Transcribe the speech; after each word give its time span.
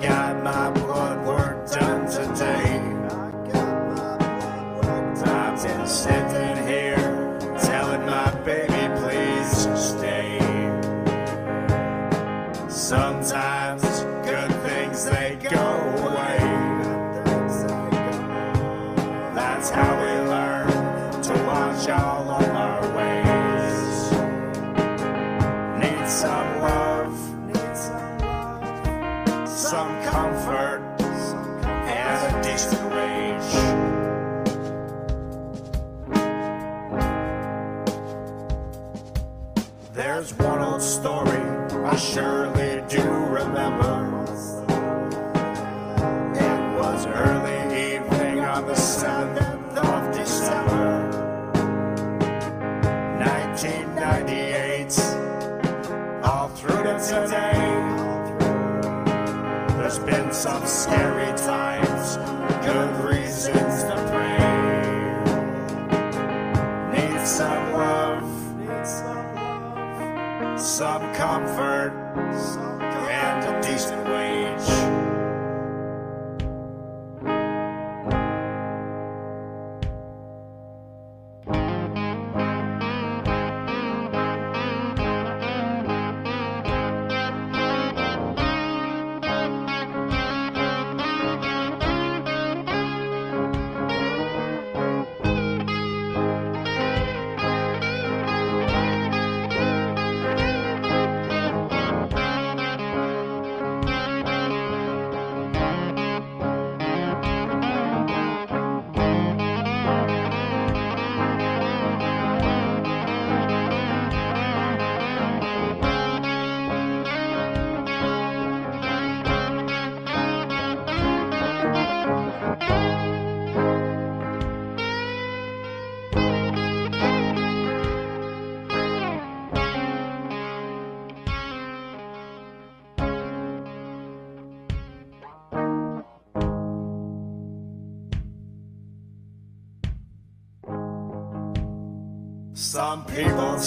got 0.00 0.44
my 0.44 0.87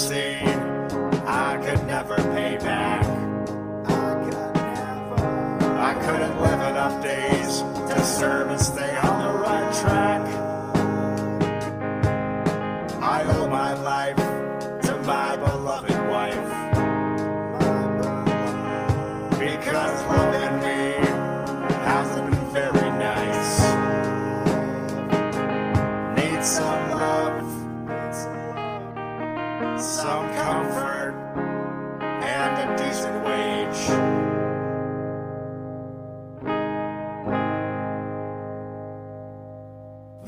See. 0.01 0.30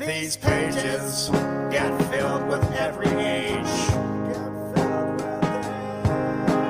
These 0.06 0.36
pages 0.36 1.30
get 1.70 1.90
filled 2.10 2.46
with 2.46 2.62
every 2.72 3.08
age. 3.08 3.56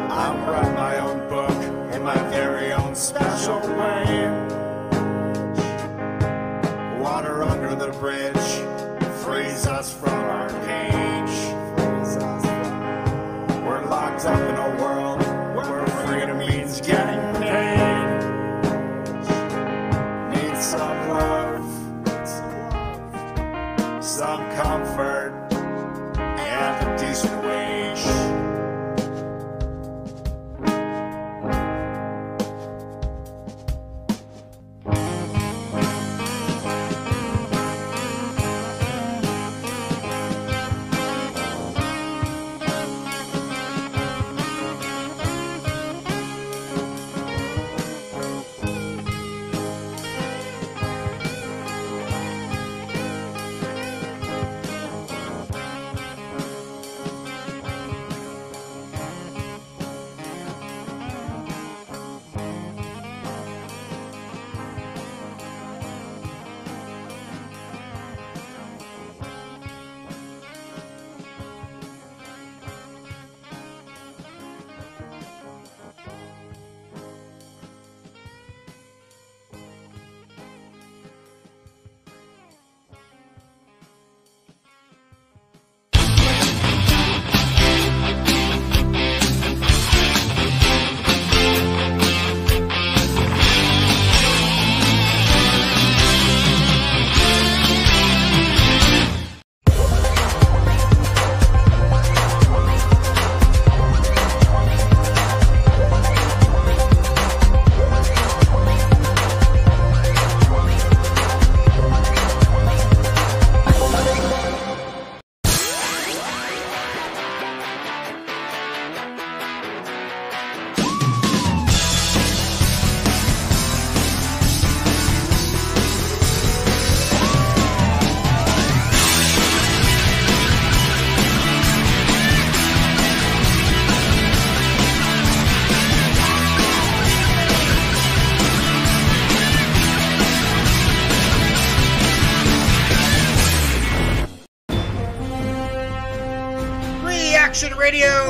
I 0.08 0.46
write 0.46 0.74
my 0.74 0.98
own 1.00 1.28
book 1.28 1.92
in 1.92 2.04
my 2.04 2.14
very 2.30 2.72
own 2.72 2.94
special 2.94 3.58
way. 3.58 4.28
Water 7.00 7.42
under 7.42 7.74
the 7.74 7.90
bridge 7.98 8.36
frees 9.24 9.66
us 9.66 9.92
from 9.92 10.33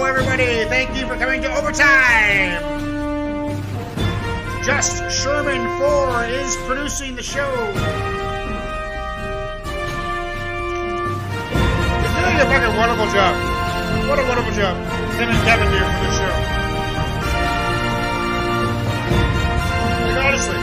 Radio, 0.05 0.21
everybody. 0.21 0.65
Thank 0.69 0.97
you 0.99 1.06
for 1.06 1.17
coming 1.17 1.41
to 1.43 1.56
Overtime. 1.56 2.61
Just 4.62 5.01
Sherman 5.11 5.79
4 5.79 6.25
is 6.25 6.56
producing 6.67 7.17
the 7.17 7.23
show. 7.23 7.41
You're 7.41 7.73
doing 12.21 12.37
a 12.37 12.45
fucking 12.45 12.77
wonderful 12.77 13.09
job. 13.12 13.35
What 14.09 14.19
a 14.19 14.27
wonderful 14.29 14.53
job. 14.53 14.77
Him 15.17 15.31
and 15.31 15.43
Kevin 15.47 15.69
here 15.73 15.89
for 15.89 16.05
the 16.05 16.12
show. 16.12 16.35
Like, 20.05 20.19
honestly. 20.27 20.59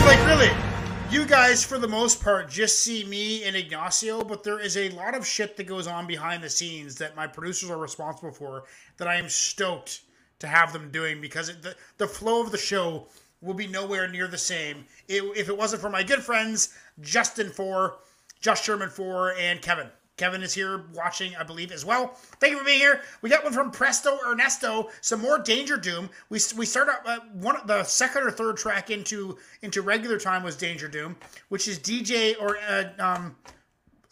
like, 0.06 0.26
really. 0.26 0.69
You 1.10 1.26
guys, 1.26 1.64
for 1.64 1.76
the 1.76 1.88
most 1.88 2.22
part, 2.22 2.48
just 2.48 2.84
see 2.84 3.02
me 3.02 3.42
and 3.42 3.56
Ignacio, 3.56 4.22
but 4.22 4.44
there 4.44 4.60
is 4.60 4.76
a 4.76 4.90
lot 4.90 5.16
of 5.16 5.26
shit 5.26 5.56
that 5.56 5.66
goes 5.66 5.88
on 5.88 6.06
behind 6.06 6.40
the 6.40 6.48
scenes 6.48 6.94
that 6.96 7.16
my 7.16 7.26
producers 7.26 7.68
are 7.68 7.78
responsible 7.78 8.30
for 8.30 8.62
that 8.96 9.08
I 9.08 9.16
am 9.16 9.28
stoked 9.28 10.02
to 10.38 10.46
have 10.46 10.72
them 10.72 10.92
doing 10.92 11.20
because 11.20 11.48
it, 11.48 11.62
the, 11.62 11.74
the 11.98 12.06
flow 12.06 12.40
of 12.40 12.52
the 12.52 12.58
show 12.58 13.08
will 13.40 13.54
be 13.54 13.66
nowhere 13.66 14.06
near 14.06 14.28
the 14.28 14.38
same 14.38 14.84
it, 15.08 15.24
if 15.36 15.48
it 15.48 15.58
wasn't 15.58 15.82
for 15.82 15.90
my 15.90 16.04
good 16.04 16.20
friends, 16.22 16.72
Justin 17.00 17.50
Four, 17.50 17.98
Just 18.40 18.64
Sherman 18.64 18.90
Four, 18.90 19.34
and 19.34 19.60
Kevin. 19.60 19.88
Kevin 20.20 20.42
is 20.42 20.52
here 20.52 20.84
watching, 20.92 21.34
I 21.34 21.44
believe, 21.44 21.72
as 21.72 21.82
well. 21.82 22.08
Thank 22.40 22.50
you 22.50 22.58
for 22.58 22.64
being 22.66 22.78
here. 22.78 23.00
We 23.22 23.30
got 23.30 23.42
one 23.42 23.54
from 23.54 23.70
Presto 23.70 24.18
Ernesto. 24.26 24.90
Some 25.00 25.22
more 25.22 25.38
Danger 25.38 25.78
Doom. 25.78 26.10
We 26.28 26.38
we 26.58 26.66
start 26.66 26.90
out 26.90 27.08
uh, 27.08 27.20
one 27.32 27.56
the 27.64 27.82
second 27.84 28.24
or 28.24 28.30
third 28.30 28.58
track 28.58 28.90
into 28.90 29.38
into 29.62 29.80
regular 29.80 30.18
time 30.18 30.42
was 30.42 30.56
Danger 30.56 30.88
Doom, 30.88 31.16
which 31.48 31.66
is 31.66 31.78
DJ 31.78 32.34
or 32.38 32.58
uh, 32.68 32.84
um, 32.98 33.34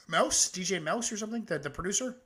Mouse, 0.06 0.50
DJ 0.50 0.82
Mouse 0.82 1.12
or 1.12 1.18
something, 1.18 1.44
the 1.44 1.58
the 1.58 1.68
producer. 1.68 2.16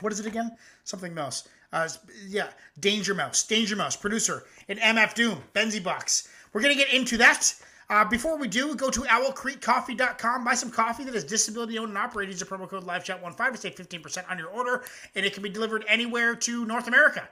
What 0.00 0.10
is 0.10 0.18
it 0.18 0.24
again? 0.24 0.56
Something 0.84 1.12
Mouse. 1.12 1.46
Uh, 1.74 1.90
yeah, 2.26 2.48
Danger 2.80 3.12
Mouse, 3.12 3.44
Danger 3.44 3.76
Mouse, 3.76 3.94
producer, 3.94 4.44
and 4.68 4.78
MF 4.78 5.12
Doom, 5.12 5.42
Benzi 5.54 5.84
Box. 5.84 6.28
We're 6.54 6.62
gonna 6.62 6.74
get 6.74 6.94
into 6.94 7.18
that. 7.18 7.54
Uh, 7.88 8.04
before 8.04 8.36
we 8.36 8.48
do, 8.48 8.74
go 8.74 8.90
to 8.90 9.02
owlcreekcoffee.com, 9.02 10.44
buy 10.44 10.54
some 10.54 10.70
coffee 10.70 11.04
that 11.04 11.14
is 11.14 11.22
disability 11.22 11.78
owned 11.78 11.90
and 11.90 11.98
operated. 11.98 12.32
Use 12.32 12.40
the 12.40 12.46
promo 12.46 12.68
code 12.68 12.84
LiveChat15 12.84 13.52
to 13.52 13.56
save 13.56 13.76
15% 13.76 14.28
on 14.30 14.38
your 14.38 14.48
order, 14.48 14.82
and 15.14 15.24
it 15.24 15.32
can 15.32 15.42
be 15.42 15.48
delivered 15.48 15.84
anywhere 15.86 16.34
to 16.34 16.64
North 16.66 16.88
America. 16.88 17.28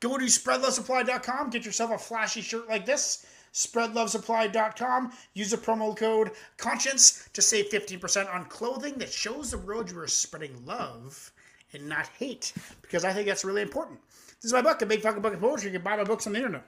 Go 0.00 0.18
to 0.18 0.24
spreadlovesupply.com, 0.24 1.50
get 1.50 1.64
yourself 1.64 1.92
a 1.92 1.98
flashy 1.98 2.40
shirt 2.40 2.68
like 2.68 2.84
this. 2.84 3.24
Spreadlovesupply.com. 3.52 5.12
Use 5.34 5.50
the 5.50 5.56
promo 5.56 5.96
code 5.96 6.30
conshinz 6.56 7.30
to 7.32 7.42
save 7.42 7.68
15% 7.68 8.34
on 8.34 8.46
clothing 8.46 8.94
that 8.94 9.12
shows 9.12 9.50
the 9.50 9.58
world 9.58 9.90
you 9.90 9.98
are 10.00 10.08
spreading 10.08 10.64
love 10.66 11.30
and 11.72 11.88
not 11.88 12.08
hate, 12.18 12.52
because 12.80 13.04
I 13.04 13.12
think 13.12 13.28
that's 13.28 13.44
really 13.44 13.62
important. 13.62 14.00
This 14.40 14.46
is 14.46 14.52
my 14.52 14.62
book, 14.62 14.82
A 14.82 14.86
Big 14.86 15.02
Fucking 15.02 15.22
Book 15.22 15.34
of 15.34 15.40
Poetry. 15.40 15.70
You 15.70 15.78
can 15.78 15.84
buy 15.84 15.96
my 15.96 16.04
books 16.04 16.26
on 16.26 16.32
the 16.32 16.38
internet. 16.40 16.66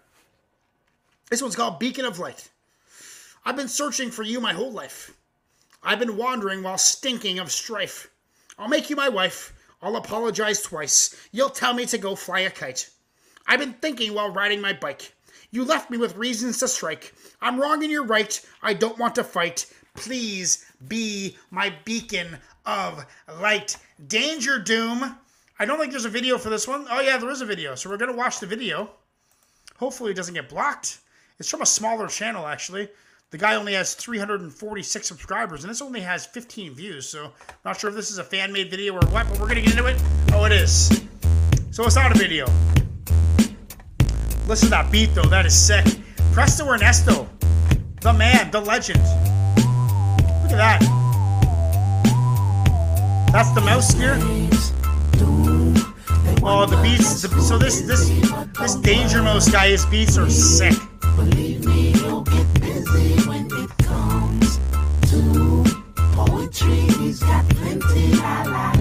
This 1.30 1.42
one's 1.42 1.56
called 1.56 1.80
Beacon 1.80 2.04
of 2.04 2.18
Light. 2.20 2.48
I've 3.44 3.56
been 3.56 3.68
searching 3.68 4.10
for 4.10 4.22
you 4.22 4.40
my 4.40 4.52
whole 4.52 4.72
life. 4.72 5.14
I've 5.82 5.98
been 5.98 6.16
wandering 6.16 6.62
while 6.62 6.78
stinking 6.78 7.38
of 7.38 7.52
strife. 7.52 8.10
I'll 8.58 8.68
make 8.68 8.88
you 8.88 8.96
my 8.96 9.10
wife. 9.10 9.52
I'll 9.82 9.96
apologize 9.96 10.62
twice. 10.62 11.28
You'll 11.30 11.50
tell 11.50 11.74
me 11.74 11.84
to 11.86 11.98
go 11.98 12.14
fly 12.14 12.40
a 12.40 12.50
kite. 12.50 12.88
I've 13.46 13.60
been 13.60 13.74
thinking 13.74 14.14
while 14.14 14.30
riding 14.30 14.62
my 14.62 14.72
bike. 14.72 15.12
You 15.50 15.64
left 15.64 15.90
me 15.90 15.98
with 15.98 16.16
reasons 16.16 16.58
to 16.60 16.68
strike. 16.68 17.14
I'm 17.42 17.60
wrong 17.60 17.82
and 17.82 17.92
you're 17.92 18.06
right. 18.06 18.40
I 18.62 18.72
don't 18.72 18.98
want 18.98 19.14
to 19.16 19.24
fight. 19.24 19.66
Please 19.94 20.64
be 20.88 21.36
my 21.50 21.72
beacon 21.84 22.38
of 22.64 23.04
light. 23.40 23.76
Danger 24.06 24.58
Doom. 24.58 25.16
I 25.58 25.66
don't 25.66 25.78
think 25.78 25.92
there's 25.92 26.06
a 26.06 26.10
video 26.10 26.38
for 26.38 26.48
this 26.48 26.66
one. 26.66 26.86
Oh, 26.90 27.00
yeah, 27.00 27.18
there 27.18 27.30
is 27.30 27.42
a 27.42 27.46
video. 27.46 27.74
So 27.74 27.90
we're 27.90 27.98
going 27.98 28.10
to 28.10 28.16
watch 28.16 28.40
the 28.40 28.46
video. 28.46 28.90
Hopefully, 29.76 30.12
it 30.12 30.16
doesn't 30.16 30.34
get 30.34 30.48
blocked. 30.48 30.98
It's 31.38 31.50
from 31.50 31.62
a 31.62 31.66
smaller 31.66 32.08
channel, 32.08 32.46
actually. 32.46 32.88
The 33.30 33.38
guy 33.38 33.56
only 33.56 33.72
has 33.72 33.94
346 33.94 35.06
subscribers, 35.06 35.64
and 35.64 35.70
this 35.70 35.82
only 35.82 36.00
has 36.00 36.24
15 36.26 36.74
views, 36.74 37.08
so 37.08 37.24
I'm 37.24 37.54
not 37.64 37.80
sure 37.80 37.90
if 37.90 37.96
this 37.96 38.10
is 38.10 38.18
a 38.18 38.24
fan-made 38.24 38.70
video 38.70 38.94
or 38.94 39.04
what, 39.08 39.26
but 39.28 39.40
we're 39.40 39.48
going 39.48 39.56
to 39.56 39.62
get 39.62 39.72
into 39.72 39.86
it. 39.86 40.00
Oh, 40.32 40.44
it 40.44 40.52
is. 40.52 41.02
So 41.72 41.84
it's 41.84 41.96
not 41.96 42.14
a 42.14 42.18
video. 42.18 42.46
Listen 44.46 44.66
to 44.66 44.70
that 44.70 44.92
beat, 44.92 45.14
though. 45.14 45.22
That 45.22 45.46
is 45.46 45.56
sick. 45.56 45.84
Presto 46.32 46.68
Ernesto. 46.68 47.28
The 48.02 48.12
man, 48.12 48.50
the 48.50 48.60
legend. 48.60 49.00
Look 49.00 50.52
at 50.52 50.58
that. 50.58 50.80
That's 53.32 53.50
the 53.50 53.62
mouse 53.62 53.92
here. 53.94 54.16
Oh, 56.46 56.66
the 56.66 56.80
beats. 56.82 57.22
The, 57.22 57.40
so 57.40 57.58
this 57.58 57.80
this 57.80 58.10
this 58.60 58.74
Danger 58.76 59.22
Mouse 59.22 59.50
guy, 59.50 59.70
his 59.70 59.86
beats 59.86 60.18
are 60.18 60.28
sick. 60.28 60.74
La 68.20 68.44
la. 68.44 68.73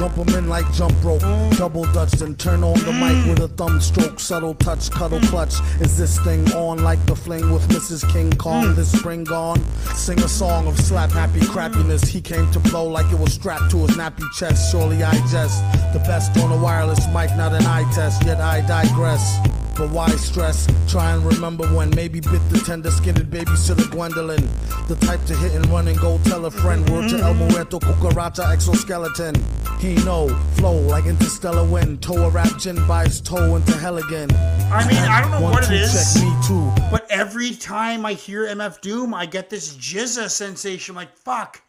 Jump 0.00 0.16
'em 0.16 0.34
in 0.34 0.48
like 0.48 0.64
jump 0.72 0.94
rope, 1.04 1.20
double 1.58 1.84
dutch, 1.92 2.12
then 2.12 2.34
turn 2.34 2.64
on 2.64 2.72
the 2.86 2.90
mic 2.90 3.26
with 3.28 3.38
a 3.40 3.48
thumb 3.48 3.82
stroke, 3.82 4.18
subtle 4.18 4.54
touch, 4.54 4.90
cuddle 4.90 5.20
clutch. 5.28 5.52
Is 5.78 5.98
this 5.98 6.18
thing 6.20 6.50
on 6.54 6.82
like 6.82 7.04
the 7.04 7.14
fling 7.14 7.52
with 7.52 7.68
Mrs. 7.68 8.10
King 8.10 8.32
Kong 8.32 8.68
hmm. 8.68 8.74
this 8.76 8.90
spring 8.92 9.24
gone? 9.24 9.62
Sing 9.94 10.18
a 10.20 10.28
song 10.28 10.66
of 10.66 10.80
slap 10.80 11.10
happy 11.10 11.40
crappiness. 11.40 12.06
He 12.06 12.22
came 12.22 12.50
to 12.52 12.60
blow 12.60 12.86
like 12.88 13.12
it 13.12 13.18
was 13.18 13.34
strapped 13.34 13.70
to 13.72 13.76
his 13.86 13.90
nappy 13.90 14.24
chest. 14.38 14.72
Surely 14.72 15.04
I 15.04 15.12
jest. 15.28 15.62
The 15.92 15.98
best 16.06 16.34
on 16.38 16.50
a 16.50 16.56
wireless 16.56 17.06
mic, 17.08 17.36
not 17.36 17.52
an 17.52 17.66
eye 17.66 17.84
test, 17.92 18.24
yet 18.24 18.40
I 18.40 18.62
digress. 18.62 19.59
But 19.80 19.92
why 19.92 20.10
stress? 20.10 20.68
Try 20.86 21.12
and 21.12 21.24
remember 21.24 21.66
when 21.68 21.88
maybe 21.96 22.20
bit 22.20 22.46
the 22.50 22.62
tender 22.66 22.90
skinned 22.90 23.16
babysitter 23.16 23.90
Gwendolyn. 23.90 24.46
The 24.88 24.96
type 24.96 25.24
to 25.24 25.34
hit 25.34 25.54
and 25.54 25.64
run 25.68 25.88
and 25.88 25.98
go 25.98 26.18
tell 26.24 26.44
a 26.44 26.50
friend. 26.50 26.86
Word 26.90 27.08
to 27.08 27.18
El 27.18 27.32
Muerto, 27.32 27.80
cucaracha, 27.80 28.52
exoskeleton. 28.52 29.34
He 29.78 29.94
know, 30.04 30.28
flow 30.56 30.74
like 30.74 31.06
interstellar 31.06 31.64
wind. 31.64 32.02
Toe 32.02 32.26
a 32.26 32.28
rap 32.28 32.58
gin 32.58 32.76
by 32.86 33.04
his 33.04 33.22
toe 33.22 33.56
into 33.56 33.72
hell 33.72 33.96
again. 33.96 34.30
I 34.70 34.86
mean, 34.86 34.98
I 34.98 35.22
don't 35.22 35.30
know 35.30 35.40
One, 35.40 35.52
what 35.54 35.64
it 35.64 35.68
two, 35.68 35.74
is. 35.76 36.12
Check 36.12 36.24
me 36.24 36.34
too. 36.46 36.70
But 36.90 37.10
every 37.10 37.54
time 37.54 38.04
I 38.04 38.12
hear 38.12 38.44
MF 38.48 38.82
Doom, 38.82 39.14
I 39.14 39.24
get 39.24 39.48
this 39.48 39.78
GZA 39.78 40.28
sensation. 40.28 40.94
like, 40.94 41.16
fuck, 41.16 41.62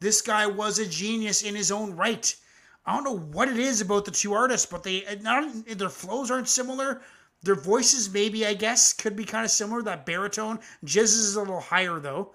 this 0.00 0.20
guy 0.20 0.46
was 0.46 0.80
a 0.80 0.86
genius 0.86 1.42
in 1.42 1.54
his 1.54 1.72
own 1.72 1.96
right. 1.96 2.36
I 2.84 2.94
don't 2.94 3.04
know 3.04 3.24
what 3.32 3.48
it 3.48 3.58
is 3.58 3.80
about 3.80 4.04
the 4.04 4.10
two 4.10 4.34
artists, 4.34 4.66
but 4.70 4.82
they 4.82 5.02
not 5.22 5.50
their 5.66 5.88
flows 5.88 6.30
aren't 6.30 6.48
similar. 6.48 7.00
Their 7.44 7.54
voices, 7.54 8.12
maybe 8.12 8.46
I 8.46 8.54
guess, 8.54 8.92
could 8.94 9.16
be 9.16 9.24
kind 9.24 9.44
of 9.44 9.50
similar. 9.50 9.82
That 9.82 10.06
baritone, 10.06 10.60
Jizz 10.84 11.02
is 11.02 11.36
a 11.36 11.40
little 11.40 11.60
higher 11.60 12.00
though. 12.00 12.32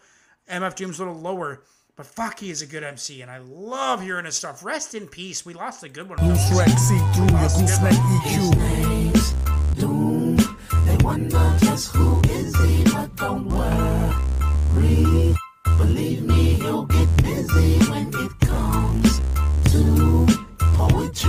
MF 0.49 0.75
Doom's 0.75 0.99
a 0.99 1.05
little 1.05 1.19
lower. 1.19 1.63
But 1.95 2.05
fuck, 2.05 2.39
he 2.39 2.49
is 2.49 2.61
a 2.61 2.65
good 2.65 2.83
MC, 2.83 3.21
and 3.21 3.29
I 3.29 3.39
love 3.39 4.01
hearing 4.01 4.23
his 4.25 4.37
stuff. 4.37 4.63
Rest 4.63 4.95
in 4.95 5.07
peace. 5.07 5.45
We 5.45 5.53
lost 5.53 5.83
a 5.83 5.89
good 5.89 6.07
one. 6.07 6.17
Goose 6.19 6.51
wreck, 6.55 6.69
see 6.69 6.97
through 7.13 7.27
your 7.37 7.49
gooseneck 7.49 7.93
EQ. 7.93 8.55
Name's 8.55 9.33
Doom. 9.77 10.37
They 10.85 10.97
wonder 11.03 11.57
just 11.59 11.93
who 11.93 12.21
is 12.29 12.55
he, 12.61 12.83
but 12.85 13.13
don't 13.17 13.49
worry. 13.49 15.35
Believe 15.77 16.23
me, 16.23 16.53
he'll 16.53 16.85
get 16.85 17.17
busy 17.17 17.79
when 17.89 18.07
it 18.07 18.13
comes 18.13 18.33
to 18.38 18.38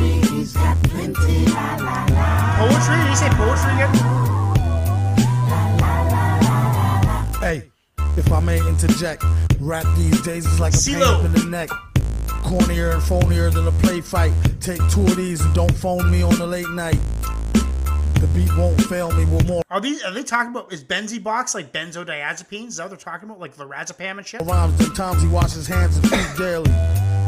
poetry. 0.00 0.36
He's 0.36 0.52
got 0.52 0.82
plenty. 0.84 1.46
La 1.46 1.76
la 1.76 2.04
la. 2.10 2.56
Poetry? 2.58 2.96
Did 2.96 3.08
you 3.10 3.16
say 3.16 3.28
poetry 3.30 3.72
again? 3.74 3.94
Hey, 7.40 7.70
if 8.16 8.32
I 8.32 8.40
may 8.40 8.58
interject, 8.68 9.24
rap 9.60 9.86
these 9.96 10.20
days 10.22 10.46
is 10.46 10.60
like 10.60 10.74
a 10.74 10.76
CeeLo. 10.76 11.16
pain 11.16 11.26
in 11.26 11.32
the 11.32 11.44
neck. 11.46 11.70
Cornier 12.42 12.92
and 12.92 13.02
phonier 13.02 13.52
than 13.52 13.66
a 13.66 13.72
play 13.72 14.00
fight. 14.00 14.32
Take 14.60 14.80
two 14.88 15.02
of 15.02 15.16
these 15.16 15.40
and 15.40 15.54
don't 15.54 15.74
phone 15.74 16.10
me 16.10 16.22
on 16.22 16.34
the 16.36 16.46
late 16.46 16.68
night. 16.70 16.98
The 18.14 18.26
beat 18.34 18.54
won't 18.56 18.78
fail 18.82 19.10
me 19.12 19.24
with 19.24 19.48
more 19.48 19.62
Are 19.70 19.80
these? 19.80 20.02
Are 20.04 20.12
they 20.12 20.22
talking 20.22 20.50
about? 20.50 20.70
Is 20.72 20.84
Benzi 20.84 21.22
box 21.22 21.54
like 21.54 21.72
benzodiazepines? 21.72 22.68
Is 22.68 22.76
that 22.76 22.84
what 22.84 22.90
they're 22.90 22.98
talking 22.98 23.30
about? 23.30 23.40
Like 23.40 23.56
lorazepam 23.56 24.18
and 24.18 24.26
shit? 24.26 24.42
rhymes 24.42 24.76
than 24.76 24.92
times 24.94 25.22
he 25.22 25.28
washes 25.28 25.66
hands 25.66 25.96
and 25.96 26.10
feet 26.10 26.36
daily. 26.36 26.70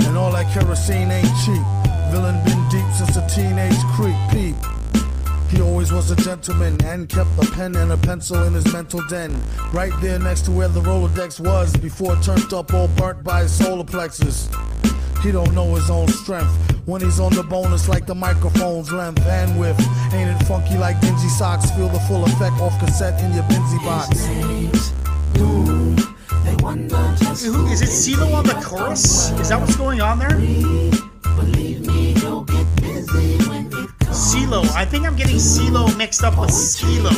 And 0.06 0.18
all 0.18 0.32
that 0.32 0.52
kerosene 0.52 1.10
ain't 1.10 1.26
cheap. 1.44 1.91
Villain 2.12 2.44
been 2.44 2.68
deep 2.68 2.84
since 2.92 3.16
a 3.16 3.26
teenage 3.26 3.78
creep 3.94 4.14
peep. 4.30 4.54
He 5.48 5.62
always 5.62 5.90
was 5.90 6.10
a 6.10 6.16
gentleman 6.16 6.76
and 6.84 7.08
kept 7.08 7.30
a 7.42 7.50
pen 7.52 7.74
and 7.74 7.90
a 7.90 7.96
pencil 7.96 8.42
in 8.42 8.52
his 8.52 8.70
mental 8.70 9.00
den. 9.08 9.34
Right 9.72 9.94
there 10.02 10.18
next 10.18 10.42
to 10.42 10.50
where 10.50 10.68
the 10.68 10.82
Rolodex 10.82 11.40
was 11.40 11.74
before 11.74 12.12
it 12.12 12.22
turned 12.22 12.52
up 12.52 12.74
all 12.74 12.88
burnt 12.88 13.24
by 13.24 13.44
his 13.44 13.52
solar 13.52 13.82
plexus. 13.82 14.50
He 15.22 15.32
don't 15.32 15.54
know 15.54 15.74
his 15.74 15.88
own 15.88 16.06
strength. 16.08 16.52
When 16.84 17.00
he's 17.00 17.18
on 17.18 17.32
the 17.32 17.44
bonus 17.44 17.88
like 17.88 18.04
the 18.04 18.14
microphone's 18.14 18.92
length 18.92 19.24
and 19.24 19.58
width. 19.58 19.80
Ain't 20.12 20.28
it 20.28 20.44
funky 20.44 20.76
like 20.76 21.00
dingy 21.00 21.28
socks? 21.28 21.70
Feel 21.70 21.88
the 21.88 22.00
full 22.00 22.24
effect 22.24 22.60
off 22.60 22.78
cassette 22.78 23.18
in 23.24 23.32
your 23.32 23.44
Benzi 23.44 23.82
box. 23.86 24.26
Name's 24.26 24.90
Doom. 25.32 25.96
They 26.44 26.56
wonder 26.56 27.14
just 27.18 27.46
Who 27.46 27.68
is 27.68 27.80
it? 27.80 27.88
CeeLo 27.88 28.34
on 28.34 28.44
the 28.44 28.60
chorus? 28.62 29.30
Is 29.40 29.48
that 29.48 29.58
what's 29.58 29.76
going 29.76 30.02
on 30.02 30.18
there? 30.18 31.11
CeeLo. 34.12 34.68
I 34.74 34.84
think 34.84 35.06
I'm 35.06 35.16
getting 35.16 35.36
CeeLo 35.36 35.96
mixed 35.96 36.22
up 36.22 36.38
with 36.38 36.50
Skee-Lo, 36.50 37.10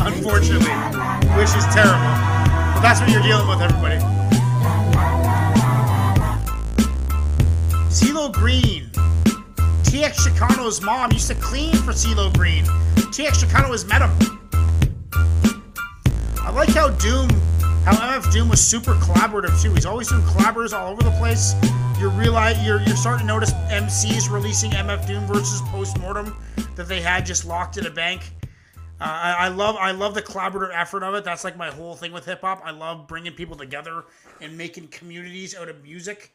unfortunately, 0.00 0.72
which 1.36 1.54
is 1.56 1.64
terrible. 1.74 2.14
But 2.74 2.80
that's 2.80 3.00
what 3.00 3.10
you're 3.10 3.22
dealing 3.22 3.48
with, 3.48 3.60
everybody. 3.60 3.98
CeeLo 7.90 8.32
Green. 8.32 8.90
TX 9.82 10.28
Chicano's 10.28 10.80
mom 10.80 11.10
used 11.12 11.28
to 11.28 11.34
clean 11.34 11.74
for 11.74 11.92
CeeLo 11.92 12.32
Green. 12.34 12.64
TX 13.10 13.44
Chicano 13.44 13.70
has 13.70 13.84
met 13.84 14.02
him. 14.02 14.10
I 16.40 16.50
like 16.50 16.70
how 16.70 16.90
Doom, 16.90 17.28
how 17.88 18.18
MF 18.18 18.30
Doom 18.30 18.50
was 18.50 18.60
super 18.60 18.92
collaborative 18.94 19.62
too. 19.62 19.72
He's 19.72 19.86
always 19.86 20.08
doing 20.08 20.20
collabors 20.22 20.76
all 20.76 20.92
over 20.92 21.02
the 21.02 21.10
place. 21.12 21.54
You're 21.98 22.10
realize 22.10 22.62
you're 22.62 22.82
you're 22.82 22.96
starting 22.96 23.26
to 23.26 23.32
notice 23.32 23.52
MCs 23.52 24.30
releasing 24.30 24.72
MF 24.72 25.06
Doom 25.06 25.24
versus 25.26 25.62
Postmortem 25.70 26.36
that 26.76 26.86
they 26.86 27.00
had 27.00 27.24
just 27.24 27.46
locked 27.46 27.78
in 27.78 27.86
a 27.86 27.90
bank. 27.90 28.30
Uh, 29.00 29.04
I, 29.04 29.32
I 29.38 29.48
love 29.48 29.76
I 29.76 29.92
love 29.92 30.12
the 30.12 30.20
collaborative 30.20 30.70
effort 30.74 31.02
of 31.02 31.14
it. 31.14 31.24
That's 31.24 31.44
like 31.44 31.56
my 31.56 31.70
whole 31.70 31.94
thing 31.94 32.12
with 32.12 32.26
hip 32.26 32.42
hop. 32.42 32.60
I 32.62 32.72
love 32.72 33.06
bringing 33.06 33.32
people 33.32 33.56
together 33.56 34.04
and 34.42 34.58
making 34.58 34.88
communities 34.88 35.56
out 35.56 35.70
of 35.70 35.82
music. 35.82 36.34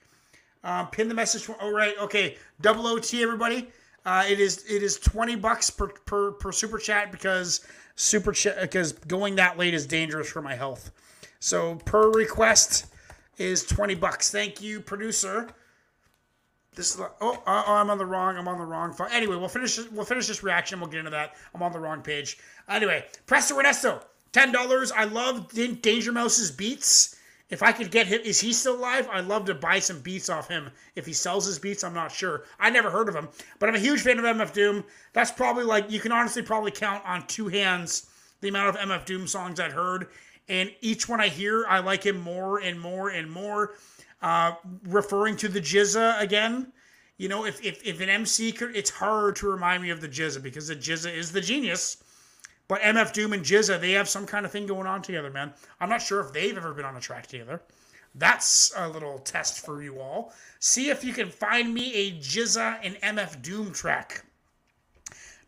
Um, 0.63 0.88
pin 0.88 1.07
the 1.07 1.13
message. 1.13 1.43
For, 1.43 1.55
oh 1.62 1.72
right, 1.72 1.93
okay. 2.00 2.38
Double 2.62 2.88
OT, 2.88 3.22
everybody. 3.22 3.67
Uh, 4.07 4.24
it 4.27 4.39
is 4.39 4.65
it 4.67 4.81
is 4.81 4.98
twenty 4.98 5.36
bucks 5.36 5.69
per, 5.69 5.89
per 5.89 6.31
per 6.31 6.51
super 6.51 6.79
chat 6.79 7.12
because 7.12 7.62
super 7.95 8.31
chat 8.31 8.60
because 8.60 8.93
going 8.93 9.36
that 9.36 9.60
late 9.60 9.75
is 9.75 9.86
dangerous 9.86 10.27
for 10.31 10.41
my 10.41 10.55
health. 10.55 10.89
So 11.43 11.75
per 11.75 12.09
request 12.09 12.85
is 13.38 13.65
twenty 13.65 13.95
bucks. 13.95 14.31
Thank 14.31 14.62
you, 14.62 14.79
producer. 14.79 15.50
This 16.73 16.95
is 16.95 17.01
oh, 17.01 17.12
oh 17.19 17.43
I'm 17.45 17.89
on 17.89 17.97
the 17.97 18.05
wrong 18.05 18.38
I'm 18.38 18.47
on 18.47 18.59
the 18.59 18.65
wrong 18.65 18.93
phone. 18.93 19.09
Anyway, 19.12 19.35
we'll 19.35 19.50
finish 19.50 19.77
we'll 19.91 20.05
finish 20.05 20.27
this 20.27 20.41
reaction. 20.41 20.79
We'll 20.79 20.89
get 20.89 21.00
into 21.00 21.12
that. 21.12 21.35
I'm 21.53 21.62
on 21.62 21.73
the 21.73 21.81
wrong 21.81 22.01
page. 22.01 22.38
Anyway, 22.69 23.03
Presto 23.25 23.59
Ernesto, 23.59 24.00
ten 24.31 24.53
dollars. 24.53 24.93
I 24.93 25.03
love 25.03 25.51
Danger 25.51 26.13
Mouse's 26.13 26.50
beats. 26.50 27.17
If 27.50 27.62
I 27.62 27.73
could 27.73 27.91
get 27.91 28.07
him, 28.07 28.21
is 28.23 28.39
he 28.39 28.53
still 28.53 28.77
alive? 28.77 29.09
I'd 29.12 29.25
love 29.25 29.43
to 29.47 29.53
buy 29.53 29.79
some 29.79 30.00
beats 30.00 30.29
off 30.29 30.47
him. 30.47 30.71
If 30.95 31.05
he 31.05 31.12
sells 31.12 31.45
his 31.45 31.59
beats, 31.59 31.83
I'm 31.83 31.93
not 31.93 32.13
sure. 32.13 32.45
I 32.57 32.69
never 32.69 32.89
heard 32.89 33.09
of 33.09 33.15
him, 33.15 33.27
but 33.59 33.67
I'm 33.67 33.75
a 33.75 33.79
huge 33.79 34.00
fan 34.00 34.17
of 34.17 34.23
MF 34.23 34.53
Doom. 34.53 34.85
That's 35.12 35.29
probably 35.29 35.65
like 35.65 35.91
you 35.91 36.00
can 36.00 36.13
honestly 36.13 36.41
probably 36.41 36.71
count 36.71 37.03
on 37.05 37.27
two 37.27 37.50
hands 37.50 38.07
the 38.39 38.50
amount 38.50 38.69
of 38.69 38.75
MF 38.75 39.05
Doom 39.05 39.25
songs 39.25 39.59
I've 39.59 39.73
heard, 39.73 40.07
and 40.50 40.71
each 40.81 41.07
one 41.07 41.21
I 41.21 41.29
hear, 41.29 41.65
I 41.67 41.79
like 41.79 42.05
him 42.05 42.19
more 42.19 42.59
and 42.59 42.79
more 42.79 43.09
and 43.09 43.29
more. 43.29 43.73
Uh, 44.21 44.53
referring 44.85 45.35
to 45.38 45.50
the 45.50 45.59
GZA 45.59 46.21
again, 46.21 46.71
you 47.17 47.27
know, 47.27 47.45
if, 47.45 47.63
if, 47.63 47.85
if 47.85 48.01
an 48.01 48.09
MC 48.09 48.51
could, 48.51 48.75
it's 48.75 48.89
hard 48.89 49.35
to 49.38 49.47
remind 49.47 49.83
me 49.83 49.89
of 49.89 50.01
the 50.01 50.07
GZA 50.07 50.41
because 50.41 50.67
the 50.67 50.75
GZA 50.75 51.13
is 51.13 51.31
the 51.31 51.41
genius. 51.41 52.03
But 52.67 52.81
MF 52.81 53.12
Doom 53.13 53.33
and 53.33 53.43
GZA, 53.43 53.79
they 53.79 53.91
have 53.91 54.07
some 54.07 54.25
kind 54.25 54.45
of 54.45 54.51
thing 54.51 54.65
going 54.65 54.88
on 54.88 55.01
together, 55.01 55.29
man. 55.29 55.53
I'm 55.79 55.89
not 55.89 56.01
sure 56.01 56.21
if 56.21 56.31
they've 56.31 56.55
ever 56.55 56.73
been 56.73 56.85
on 56.85 56.95
a 56.95 57.01
track 57.01 57.27
together. 57.27 57.62
That's 58.15 58.73
a 58.77 58.88
little 58.88 59.19
test 59.19 59.65
for 59.65 59.81
you 59.81 60.00
all. 60.00 60.33
See 60.59 60.89
if 60.89 61.03
you 61.03 61.13
can 61.13 61.29
find 61.29 61.73
me 61.73 61.93
a 61.93 62.12
GZA 62.12 62.79
and 62.83 62.95
MF 63.17 63.41
Doom 63.41 63.73
track. 63.73 64.23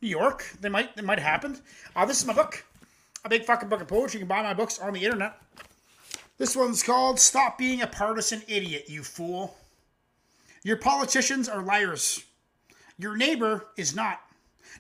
New 0.02 0.10
York, 0.10 0.46
they 0.62 0.70
might, 0.70 0.92
it 0.98 1.04
might 1.04 1.20
happen. 1.20 1.60
Uh, 1.96 2.06
this 2.06 2.20
is 2.20 2.26
my 2.26 2.34
book, 2.34 2.66
a 3.26 3.30
big 3.30 3.44
fucking 3.44 3.68
book 3.68 3.82
of 3.82 3.88
poetry. 3.88 4.20
You 4.20 4.26
can 4.26 4.36
buy 4.36 4.44
my 4.44 4.54
books 4.54 4.78
on 4.78 4.94
the 4.94 5.04
internet. 5.04 5.42
This 6.38 6.56
one's 6.56 6.84
called 6.84 7.20
"Stop 7.20 7.58
Being 7.58 7.82
a 7.82 7.88
Partisan 7.88 8.44
Idiot, 8.48 8.86
You 8.88 9.04
Fool." 9.04 9.58
Your 10.64 10.78
politicians 10.78 11.50
are 11.50 11.62
liars. 11.62 12.24
Your 12.98 13.18
neighbor 13.18 13.68
is 13.78 13.96
not. 13.96 14.22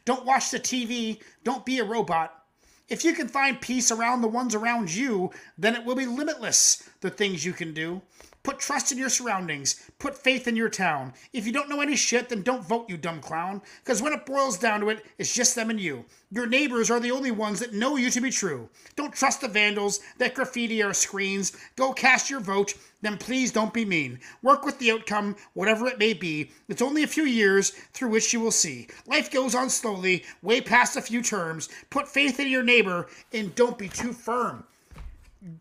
Don't 0.05 0.25
watch 0.25 0.51
the 0.51 0.59
TV. 0.59 1.21
Don't 1.43 1.65
be 1.65 1.79
a 1.79 1.83
robot. 1.83 2.43
If 2.87 3.03
you 3.03 3.13
can 3.13 3.27
find 3.27 3.59
peace 3.59 3.91
around 3.91 4.21
the 4.21 4.27
ones 4.27 4.53
around 4.53 4.93
you, 4.93 5.31
then 5.57 5.75
it 5.75 5.83
will 5.83 5.95
be 5.95 6.05
limitless, 6.05 6.87
the 7.01 7.09
things 7.09 7.43
you 7.43 7.53
can 7.53 7.73
do. 7.73 8.03
Put 8.45 8.59
trust 8.59 8.91
in 8.91 8.99
your 8.99 9.09
surroundings. 9.09 9.89
Put 9.97 10.15
faith 10.15 10.47
in 10.47 10.55
your 10.55 10.69
town. 10.69 11.13
If 11.33 11.47
you 11.47 11.51
don't 11.51 11.67
know 11.67 11.81
any 11.81 11.95
shit, 11.95 12.29
then 12.29 12.43
don't 12.43 12.63
vote, 12.63 12.87
you 12.87 12.95
dumb 12.95 13.19
clown. 13.19 13.59
Because 13.83 14.03
when 14.03 14.13
it 14.13 14.27
boils 14.27 14.59
down 14.59 14.81
to 14.81 14.89
it, 14.89 15.03
it's 15.17 15.33
just 15.33 15.55
them 15.55 15.71
and 15.71 15.79
you. 15.79 16.05
Your 16.29 16.45
neighbors 16.45 16.91
are 16.91 16.99
the 16.99 17.09
only 17.09 17.31
ones 17.31 17.59
that 17.59 17.73
know 17.73 17.95
you 17.95 18.11
to 18.11 18.21
be 18.21 18.29
true. 18.29 18.69
Don't 18.95 19.15
trust 19.15 19.41
the 19.41 19.47
vandals 19.47 19.99
that 20.19 20.35
graffiti 20.35 20.83
our 20.83 20.93
screens. 20.93 21.57
Go 21.75 21.91
cast 21.91 22.29
your 22.29 22.39
vote, 22.39 22.75
then 23.01 23.17
please 23.17 23.51
don't 23.51 23.73
be 23.73 23.83
mean. 23.83 24.19
Work 24.43 24.63
with 24.63 24.77
the 24.77 24.91
outcome, 24.91 25.35
whatever 25.55 25.87
it 25.87 25.97
may 25.97 26.13
be. 26.13 26.51
It's 26.69 26.83
only 26.83 27.01
a 27.01 27.07
few 27.07 27.23
years 27.23 27.71
through 27.93 28.09
which 28.09 28.31
you 28.31 28.39
will 28.39 28.51
see. 28.51 28.89
Life 29.07 29.31
goes 29.31 29.55
on 29.55 29.71
slowly, 29.71 30.23
way 30.43 30.61
past 30.61 30.95
a 30.97 31.01
few 31.01 31.23
terms. 31.23 31.67
Put 31.89 32.07
faith 32.07 32.39
in 32.39 32.49
your 32.49 32.61
neighbor 32.61 33.07
and 33.33 33.55
don't 33.55 33.79
be 33.79 33.89
too 33.89 34.13
firm. 34.13 34.65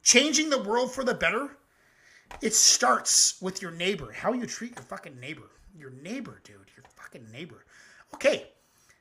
Changing 0.03 0.51
the 0.51 0.63
world 0.63 0.93
for 0.93 1.03
the 1.03 1.15
better 1.15 1.57
it 2.41 2.55
starts 2.55 3.41
with 3.41 3.63
your 3.63 3.71
neighbor. 3.71 4.13
How 4.13 4.33
you 4.33 4.47
treat 4.47 4.75
your 4.75 4.85
fucking 4.85 5.19
neighbor. 5.19 5.51
Your 5.77 5.91
neighbor, 5.91 6.41
dude. 6.45 6.57
Your 6.77 6.85
fucking 6.97 7.31
neighbor. 7.33 7.65
Okay. 8.15 8.49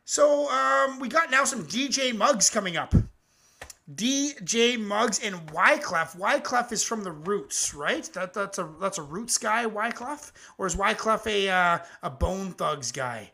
So 0.05 0.49
um, 0.49 0.99
we 0.99 1.07
got 1.07 1.31
now 1.31 1.43
some 1.43 1.65
DJ 1.65 2.15
Muggs 2.15 2.49
coming 2.49 2.77
up. 2.77 2.93
DJ 3.93 4.79
Muggs 4.79 5.19
and 5.19 5.35
Wyclef. 5.47 6.17
Wyclef 6.17 6.71
is 6.71 6.83
from 6.83 7.03
the 7.03 7.11
Roots, 7.11 7.73
right? 7.73 8.03
That 8.13 8.33
that's 8.33 8.57
a 8.57 8.69
that's 8.79 8.97
a 8.97 9.01
Roots 9.01 9.37
guy, 9.37 9.65
Wyclef, 9.65 10.31
or 10.57 10.65
is 10.65 10.75
Wyclef 10.75 11.27
a 11.27 11.49
uh, 11.49 11.79
a 12.01 12.09
Bone 12.09 12.53
Thugs 12.53 12.91
guy? 12.93 13.31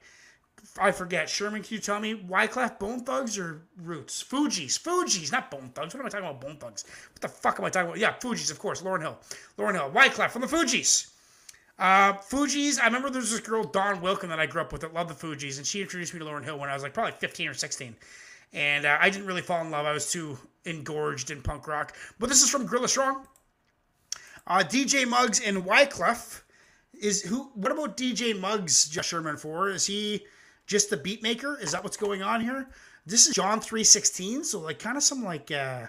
I 0.78 0.92
forget. 0.92 1.30
Sherman, 1.30 1.64
can 1.64 1.76
you 1.76 1.82
tell 1.82 2.00
me 2.00 2.16
Wyclef, 2.16 2.80
Bone 2.80 3.02
Thugs, 3.02 3.38
or 3.38 3.62
Roots? 3.82 4.24
Fugees, 4.24 4.80
Fugees, 4.80 5.32
not 5.32 5.50
Bone 5.50 5.72
Thugs. 5.74 5.94
What 5.94 6.02
am 6.02 6.06
I 6.06 6.10
talking 6.10 6.28
about? 6.28 6.42
Bone 6.42 6.58
Thugs. 6.58 6.86
What 7.12 7.22
the 7.22 7.28
fuck 7.28 7.60
am 7.60 7.66
I 7.66 7.70
talking 7.70 7.90
about? 7.90 8.00
Yeah, 8.00 8.14
Fugees, 8.20 8.52
of 8.52 8.60
course. 8.60 8.82
Lauryn 8.82 9.02
Hill, 9.02 9.18
Lauryn 9.58 9.74
Hill, 9.74 9.92
Wyclef 9.92 10.32
from 10.32 10.42
the 10.42 10.48
Fugees. 10.48 11.10
Uh, 11.78 12.14
Fugees. 12.14 12.80
I 12.80 12.86
remember 12.86 13.10
there 13.10 13.22
was 13.22 13.32
this 13.32 13.40
girl 13.40 13.64
Dawn 13.64 14.02
Wilkin 14.02 14.30
that 14.30 14.40
I 14.40 14.46
grew 14.46 14.62
up 14.62 14.72
with 14.72 14.82
that 14.82 14.94
loved 14.94 15.10
the 15.10 15.28
Fugees, 15.28 15.58
and 15.58 15.66
she 15.66 15.82
introduced 15.82 16.14
me 16.14 16.20
to 16.20 16.26
Lauryn 16.26 16.44
Hill 16.44 16.60
when 16.60 16.70
I 16.70 16.74
was 16.74 16.84
like 16.84 16.94
probably 16.94 17.14
15 17.14 17.48
or 17.48 17.54
16. 17.54 17.96
And 18.52 18.86
uh, 18.86 18.98
I 19.00 19.10
didn't 19.10 19.28
really 19.28 19.42
fall 19.42 19.62
in 19.62 19.72
love. 19.72 19.86
I 19.86 19.94
was 19.94 20.12
too 20.12 20.38
engorged 20.66 21.32
in 21.32 21.42
punk 21.42 21.68
rock. 21.68 21.96
But 22.20 22.30
this 22.30 22.42
is 22.42 22.50
from 22.50 22.66
Gorilla 22.66 22.88
Strong. 22.88 23.28
Uh, 24.48 24.64
DJ 24.66 25.08
Muggs 25.08 25.40
and 25.40 25.64
Wyclef 25.64 26.42
is 27.00 27.22
who? 27.22 27.52
What 27.54 27.72
about 27.72 27.96
DJ 27.96 28.38
Muggs? 28.38 28.90
Sherman 29.02 29.38
for 29.38 29.70
is 29.70 29.86
he 29.86 30.26
just 30.70 30.92
the 30.92 30.98
beat 30.98 31.22
maker? 31.24 31.58
Is 31.60 31.72
that 31.74 31.84
what's 31.84 31.98
going 31.98 32.22
on 32.22 32.42
here? 32.42 32.70
This 33.06 33.28
is 33.28 33.36
John 33.36 33.60
three 33.60 33.84
sixteen, 33.84 34.44
so 34.44 34.60
like 34.60 34.80
kind 34.80 34.96
of 34.96 35.04
some 35.04 35.24
like 35.24 35.52
uh, 35.52 35.88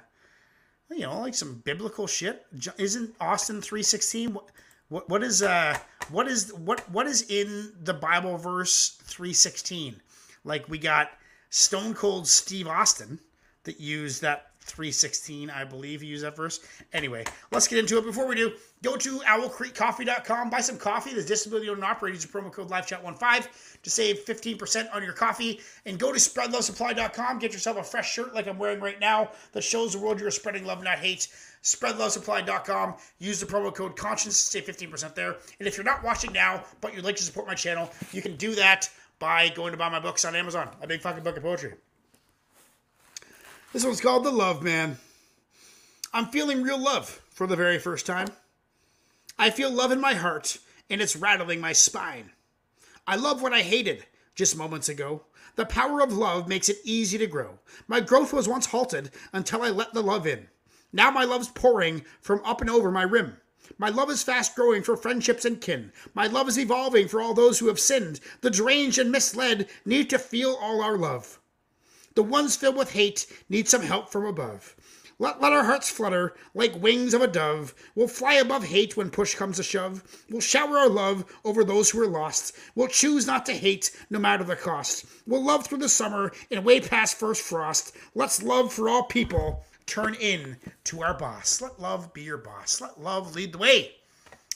you 0.90 1.02
know 1.02 1.20
like 1.20 1.34
some 1.34 1.62
biblical 1.64 2.06
shit. 2.06 2.46
Isn't 2.78 3.14
Austin 3.20 3.60
three 3.60 3.82
sixteen? 3.82 4.32
What, 4.32 4.50
what 4.88 5.08
what 5.08 5.22
is 5.22 5.42
uh 5.42 5.76
what 6.10 6.26
is 6.26 6.52
what 6.54 6.80
what 6.90 7.06
is 7.06 7.30
in 7.30 7.74
the 7.82 7.94
Bible 7.94 8.38
verse 8.38 8.98
three 9.04 9.34
sixteen? 9.34 10.00
Like 10.44 10.68
we 10.68 10.78
got 10.78 11.10
Stone 11.50 11.94
Cold 11.94 12.26
Steve 12.26 12.66
Austin 12.66 13.20
that 13.64 13.78
used 13.80 14.22
that 14.22 14.49
316, 14.70 15.50
I 15.50 15.64
believe, 15.64 16.00
he 16.00 16.06
used 16.06 16.24
that 16.24 16.36
verse. 16.36 16.60
Anyway, 16.92 17.24
let's 17.50 17.68
get 17.68 17.78
into 17.78 17.98
it. 17.98 18.04
Before 18.04 18.26
we 18.26 18.34
do, 18.34 18.52
go 18.82 18.96
to 18.96 19.18
owlcreekcoffee.com, 19.18 20.50
buy 20.50 20.60
some 20.60 20.78
coffee. 20.78 21.10
There's 21.10 21.26
disability 21.26 21.68
owned 21.68 21.78
and 21.78 21.84
operated. 21.84 22.22
Use 22.22 22.30
the 22.30 22.38
promo 22.38 22.52
code 22.52 22.68
LiveChat15 22.68 23.48
to 23.82 23.90
save 23.90 24.24
15% 24.24 24.94
on 24.94 25.02
your 25.02 25.12
coffee. 25.12 25.60
And 25.86 25.98
go 25.98 26.12
to 26.12 26.18
spreadlovesupply.com, 26.18 27.38
get 27.38 27.52
yourself 27.52 27.76
a 27.78 27.82
fresh 27.82 28.12
shirt 28.12 28.34
like 28.34 28.46
I'm 28.46 28.58
wearing 28.58 28.80
right 28.80 29.00
now 29.00 29.30
that 29.52 29.62
shows 29.62 29.92
the 29.92 29.98
world 29.98 30.20
you're 30.20 30.30
spreading 30.30 30.64
love, 30.64 30.82
not 30.82 30.98
hate. 30.98 31.28
Spreadlovesupply.com. 31.62 32.94
Use 33.18 33.40
the 33.40 33.46
promo 33.46 33.74
code 33.74 33.96
conshinz 33.96 34.32
save 34.32 34.64
15% 34.64 35.14
there. 35.14 35.36
And 35.58 35.68
if 35.68 35.76
you're 35.76 35.84
not 35.84 36.02
watching 36.02 36.32
now, 36.32 36.64
but 36.80 36.94
you'd 36.94 37.04
like 37.04 37.16
to 37.16 37.22
support 37.22 37.46
my 37.46 37.54
channel, 37.54 37.90
you 38.12 38.22
can 38.22 38.36
do 38.36 38.54
that 38.54 38.88
by 39.18 39.50
going 39.50 39.72
to 39.72 39.78
buy 39.78 39.88
my 39.88 40.00
books 40.00 40.24
on 40.24 40.34
Amazon. 40.34 40.68
A 40.80 40.86
big 40.86 41.02
fucking 41.02 41.22
book 41.22 41.36
of 41.36 41.42
poetry. 41.42 41.74
This 43.72 43.84
one's 43.84 44.00
called 44.00 44.24
The 44.24 44.32
Love 44.32 44.64
Man. 44.64 44.98
I'm 46.12 46.26
feeling 46.26 46.60
real 46.60 46.76
love 46.76 47.22
for 47.30 47.46
the 47.46 47.54
very 47.54 47.78
first 47.78 48.04
time. 48.04 48.26
I 49.38 49.50
feel 49.50 49.70
love 49.70 49.92
in 49.92 50.00
my 50.00 50.14
heart, 50.14 50.58
and 50.90 51.00
it's 51.00 51.14
rattling 51.14 51.60
my 51.60 51.72
spine. 51.72 52.32
I 53.06 53.14
love 53.14 53.42
what 53.42 53.52
I 53.52 53.60
hated 53.60 54.06
just 54.34 54.56
moments 54.56 54.88
ago. 54.88 55.22
The 55.54 55.66
power 55.66 56.00
of 56.00 56.12
love 56.12 56.48
makes 56.48 56.68
it 56.68 56.78
easy 56.82 57.16
to 57.18 57.28
grow. 57.28 57.60
My 57.86 58.00
growth 58.00 58.32
was 58.32 58.48
once 58.48 58.66
halted 58.66 59.12
until 59.32 59.62
I 59.62 59.70
let 59.70 59.94
the 59.94 60.02
love 60.02 60.26
in. 60.26 60.48
Now 60.92 61.12
my 61.12 61.22
love's 61.22 61.48
pouring 61.48 62.04
from 62.20 62.42
up 62.44 62.60
and 62.60 62.68
over 62.68 62.90
my 62.90 63.02
rim. 63.04 63.36
My 63.78 63.88
love 63.88 64.10
is 64.10 64.24
fast 64.24 64.56
growing 64.56 64.82
for 64.82 64.96
friendships 64.96 65.44
and 65.44 65.60
kin. 65.60 65.92
My 66.12 66.26
love 66.26 66.48
is 66.48 66.58
evolving 66.58 67.06
for 67.06 67.20
all 67.20 67.34
those 67.34 67.60
who 67.60 67.68
have 67.68 67.78
sinned. 67.78 68.18
The 68.40 68.50
deranged 68.50 68.98
and 68.98 69.12
misled 69.12 69.68
need 69.84 70.10
to 70.10 70.18
feel 70.18 70.58
all 70.60 70.82
our 70.82 70.98
love. 70.98 71.39
The 72.14 72.22
ones 72.22 72.56
filled 72.56 72.76
with 72.76 72.92
hate 72.92 73.26
need 73.48 73.68
some 73.68 73.82
help 73.82 74.10
from 74.10 74.26
above. 74.26 74.74
Let, 75.20 75.38
let 75.40 75.52
our 75.52 75.64
hearts 75.64 75.90
flutter 75.90 76.34
like 76.54 76.80
wings 76.80 77.12
of 77.12 77.20
a 77.20 77.26
dove. 77.26 77.74
We'll 77.94 78.08
fly 78.08 78.34
above 78.34 78.64
hate 78.64 78.96
when 78.96 79.10
push 79.10 79.34
comes 79.34 79.58
to 79.58 79.62
shove. 79.62 80.02
We'll 80.30 80.40
shower 80.40 80.78
our 80.78 80.88
love 80.88 81.24
over 81.44 81.62
those 81.62 81.90
who 81.90 82.00
are 82.00 82.08
lost. 82.08 82.56
We'll 82.74 82.88
choose 82.88 83.26
not 83.26 83.44
to 83.46 83.52
hate 83.52 83.90
no 84.08 84.18
matter 84.18 84.44
the 84.44 84.56
cost. 84.56 85.04
We'll 85.26 85.44
love 85.44 85.66
through 85.66 85.78
the 85.78 85.90
summer 85.90 86.32
and 86.50 86.64
way 86.64 86.80
past 86.80 87.18
first 87.18 87.42
frost. 87.42 87.94
Let's 88.14 88.42
love 88.42 88.72
for 88.72 88.88
all 88.88 89.02
people 89.02 89.62
turn 89.84 90.14
in 90.14 90.56
to 90.84 91.02
our 91.02 91.14
boss. 91.14 91.60
Let 91.60 91.78
love 91.78 92.14
be 92.14 92.22
your 92.22 92.38
boss. 92.38 92.80
Let 92.80 92.98
love 92.98 93.34
lead 93.34 93.52
the 93.52 93.58
way. 93.58 93.92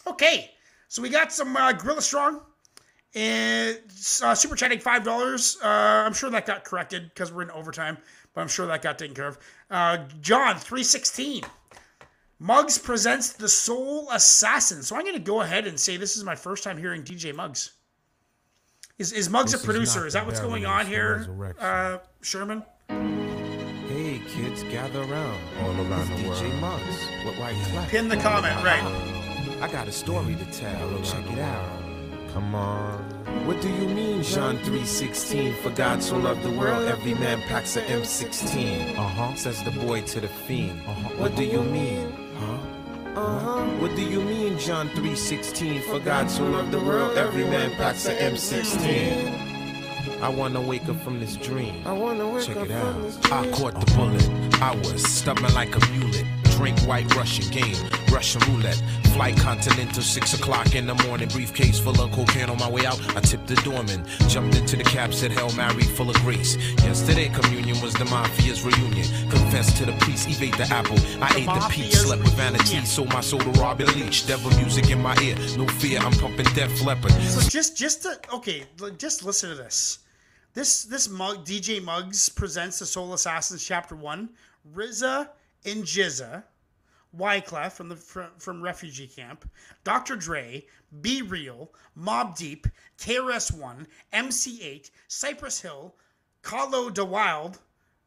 Okay, 0.07 0.51
so 0.89 1.03
we 1.03 1.11
got 1.11 1.31
some 1.31 1.55
uh, 1.55 1.73
Gorilla 1.73 2.01
Strong. 2.01 2.41
And 3.15 3.79
uh, 4.23 4.35
super 4.35 4.57
chatting 4.57 4.81
five 4.81 5.05
dollars. 5.05 5.57
Uh, 5.63 5.69
I'm 5.69 6.13
sure 6.13 6.31
that 6.31 6.47
got 6.47 6.65
corrected 6.65 7.11
because 7.11 7.33
we're 7.33 7.43
in 7.43 7.51
overtime, 7.51 7.97
but 8.35 8.41
I'm 8.41 8.49
sure 8.49 8.67
that 8.67 8.83
got 8.83 8.99
taken 8.99 9.15
care 9.15 9.29
of. 9.29 9.39
Uh, 9.71 9.99
John 10.21 10.57
three 10.57 10.83
sixteen. 10.83 11.45
Muggs 12.41 12.77
presents 12.77 13.33
the 13.33 13.49
Soul 13.49 14.11
Assassin. 14.11 14.83
So 14.83 14.97
I'm 14.97 15.03
going 15.03 15.15
to 15.15 15.21
go 15.21 15.41
ahead 15.43 15.67
and 15.67 15.79
say 15.79 15.97
this 15.97 16.17
is 16.17 16.25
my 16.25 16.35
first 16.35 16.65
time 16.65 16.77
hearing 16.77 17.03
DJ 17.03 17.35
Muggs. 17.35 17.73
Is 18.99 19.13
is 19.13 19.29
Muggs 19.31 19.53
This 19.53 19.63
a 19.63 19.65
producer? 19.65 20.01
not 20.01 20.07
Is, 20.09 20.13
that 20.15 20.27
what's 20.27 20.41
going 20.41 20.67
on 20.67 20.87
here, 20.87 21.55
uh, 21.61 21.99
Sherman? 22.21 22.65
Hey 22.89 24.21
kids, 24.29 24.63
gather 24.65 25.01
around. 25.01 25.41
All 25.61 25.71
around 25.71 26.11
It's 26.11 26.11
the 26.11 26.29
DJ 26.29 26.51
world. 26.51 26.61
Muggs 26.61 27.09
with 27.25 27.39
White 27.39 27.57
Flag. 27.71 27.89
Pin 27.89 28.09
the 28.09 28.17
comment, 28.17 28.57
right? 28.65 28.83
I 29.61 29.69
got 29.71 29.89
a 29.89 29.93
story 29.93 30.35
to 30.37 30.45
tell. 30.53 31.03
Check 31.03 31.31
it 31.31 31.39
out. 31.39 31.84
Come 32.35 32.55
on. 32.55 32.99
What 33.47 33.61
do 33.63 33.69
you 33.69 33.87
mean, 33.87 34.23
John 34.25 34.59
3:16? 34.59 35.55
For 35.63 35.71
God 35.71 36.03
so 36.03 36.17
loved 36.19 36.43
the 36.43 36.51
world, 36.51 36.89
every 36.89 37.15
man 37.15 37.41
packs 37.43 37.77
a 37.77 37.83
M16. 37.83 38.99
Uh-huh. 38.99 39.35
Says 39.37 39.63
the 39.63 39.71
boy 39.71 40.03
to 40.03 40.21
the 40.21 40.29
fiend. 40.29 40.81
Uh-huh. 40.87 41.09
What 41.17 41.37
do 41.37 41.45
you 41.45 41.63
mean? 41.63 42.13
Huh? 42.41 43.21
Uh-huh. 43.21 43.63
What 43.81 43.95
do 43.95 44.03
you 44.03 44.21
mean, 44.21 44.59
John 44.59 44.89
3:16? 44.91 45.81
For 45.83 46.01
God 46.01 46.29
so 46.29 46.45
loved 46.45 46.73
the 46.73 46.81
world, 46.81 47.17
every 47.17 47.45
man 47.45 47.71
packs 47.77 48.07
a 48.07 48.15
M16. 48.21 49.31
I 50.21 50.29
wanna 50.29 50.61
wake 50.61 50.89
up 50.89 51.01
from 51.05 51.21
this 51.21 51.37
dream. 51.37 51.83
I 51.87 51.93
wanna 51.93 52.27
wake 52.29 52.47
Check 52.47 52.57
up 52.57 52.65
it 52.65 52.69
from 52.71 52.97
out. 52.97 53.03
this 53.03 53.17
I 53.31 53.47
caught 53.53 53.75
the 53.79 53.87
bullet. 53.95 54.29
I 54.61 54.75
was 54.77 55.03
stubborn 55.05 55.55
like 55.55 55.77
a 55.77 55.81
mulet. 55.93 56.25
Drink 56.57 56.79
white 56.83 57.13
Russian 57.17 57.51
game, 57.51 57.77
Russian 58.13 58.41
roulette. 58.49 58.81
Flight 59.13 59.37
continental, 59.37 60.03
six 60.03 60.35
o'clock 60.35 60.75
in 60.75 60.87
the 60.87 60.95
morning. 61.07 61.29
Briefcase 61.29 61.79
full 61.79 62.01
of 62.01 62.11
cocaine 62.13 62.49
on 62.49 62.59
my 62.59 62.69
way 62.69 62.87
out. 62.87 63.01
I 63.17 63.21
tipped 63.21 63.47
the 63.47 63.57
doorman, 63.57 64.05
jumped 64.29 64.57
into 64.57 64.77
the 64.77 64.85
cab, 64.85 65.13
said 65.15 65.33
Hail 65.33 65.53
Mary, 65.53 65.83
full 65.83 66.11
of 66.11 66.17
grace. 66.17 66.57
Yesterday 66.83 67.29
communion 67.29 67.81
was 67.81 67.95
the 67.95 68.05
mafia's 68.05 68.63
reunion. 68.63 69.07
Confessed 69.31 69.77
to 69.79 69.87
the 69.87 69.93
priest, 69.99 70.29
evade 70.29 70.55
the 70.55 70.65
apple. 70.65 70.99
I 71.23 71.33
ate 71.37 71.47
the 71.47 71.67
peach, 71.71 71.95
slept 71.95 72.23
with 72.23 72.35
vanity, 72.35 72.65
reunion. 72.65 72.87
sold 72.87 73.13
my 73.13 73.21
soul 73.21 73.41
to 73.41 73.51
Robin 73.61 73.87
Leach. 73.89 74.27
Devil 74.27 74.51
music 74.59 74.91
in 74.91 75.03
my 75.03 75.17
ear, 75.23 75.37
no 75.57 75.67
fear, 75.67 75.99
I'm 76.01 76.13
pumping 76.13 76.47
Def 76.55 76.85
Leppard. 76.85 77.13
So 77.13 77.49
just 77.49 77.77
just 77.77 78.03
to 78.03 78.19
okay, 78.35 78.65
just 78.99 79.25
listen 79.25 79.51
to 79.51 79.57
this. 79.57 80.01
This 80.55 80.85
this 80.85 81.09
mug 81.09 81.45
DJ 81.45 81.83
Muggs 81.83 82.29
presents 82.29 82.79
the 82.79 82.87
Soul 82.87 83.13
Assassins 83.13 83.65
Chapter 83.65 83.97
One. 83.97 84.31
RZA 84.75 85.29
and 85.65 85.85
GZA, 85.85 86.45
Wyclef 87.17 87.73
from 87.73 87.89
the 87.89 87.97
from, 87.97 88.31
from 88.39 88.63
refugee 88.63 89.07
camp, 89.07 89.49
Dr. 89.85 90.17
Dre, 90.17 90.67
Be 91.01 91.23
Real, 91.23 91.73
Mobb 91.99 92.37
Deep, 92.37 92.67
KRS 92.99 93.57
One, 93.57 93.87
MC 94.13 94.61
Eiht, 94.61 94.91
Cypress 95.09 95.61
Hill, 95.61 95.95
Call 96.43 96.75
O' 96.75 96.91
Da 96.91 97.05
Wild, 97.05 97.61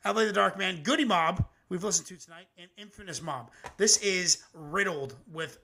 LA 0.05 0.25
the 0.25 0.33
Dark 0.33 0.57
Man, 0.57 0.83
Goodie 0.83 1.05
Mob. 1.05 1.45
We've 1.69 1.83
listened 1.83 2.07
to 2.07 2.17
tonight, 2.17 2.47
and 2.57 2.69
Infamous 2.77 3.21
Mob. 3.21 3.51
This 3.77 3.97
is 3.97 4.43
riddled 4.53 5.15
with 5.31 5.59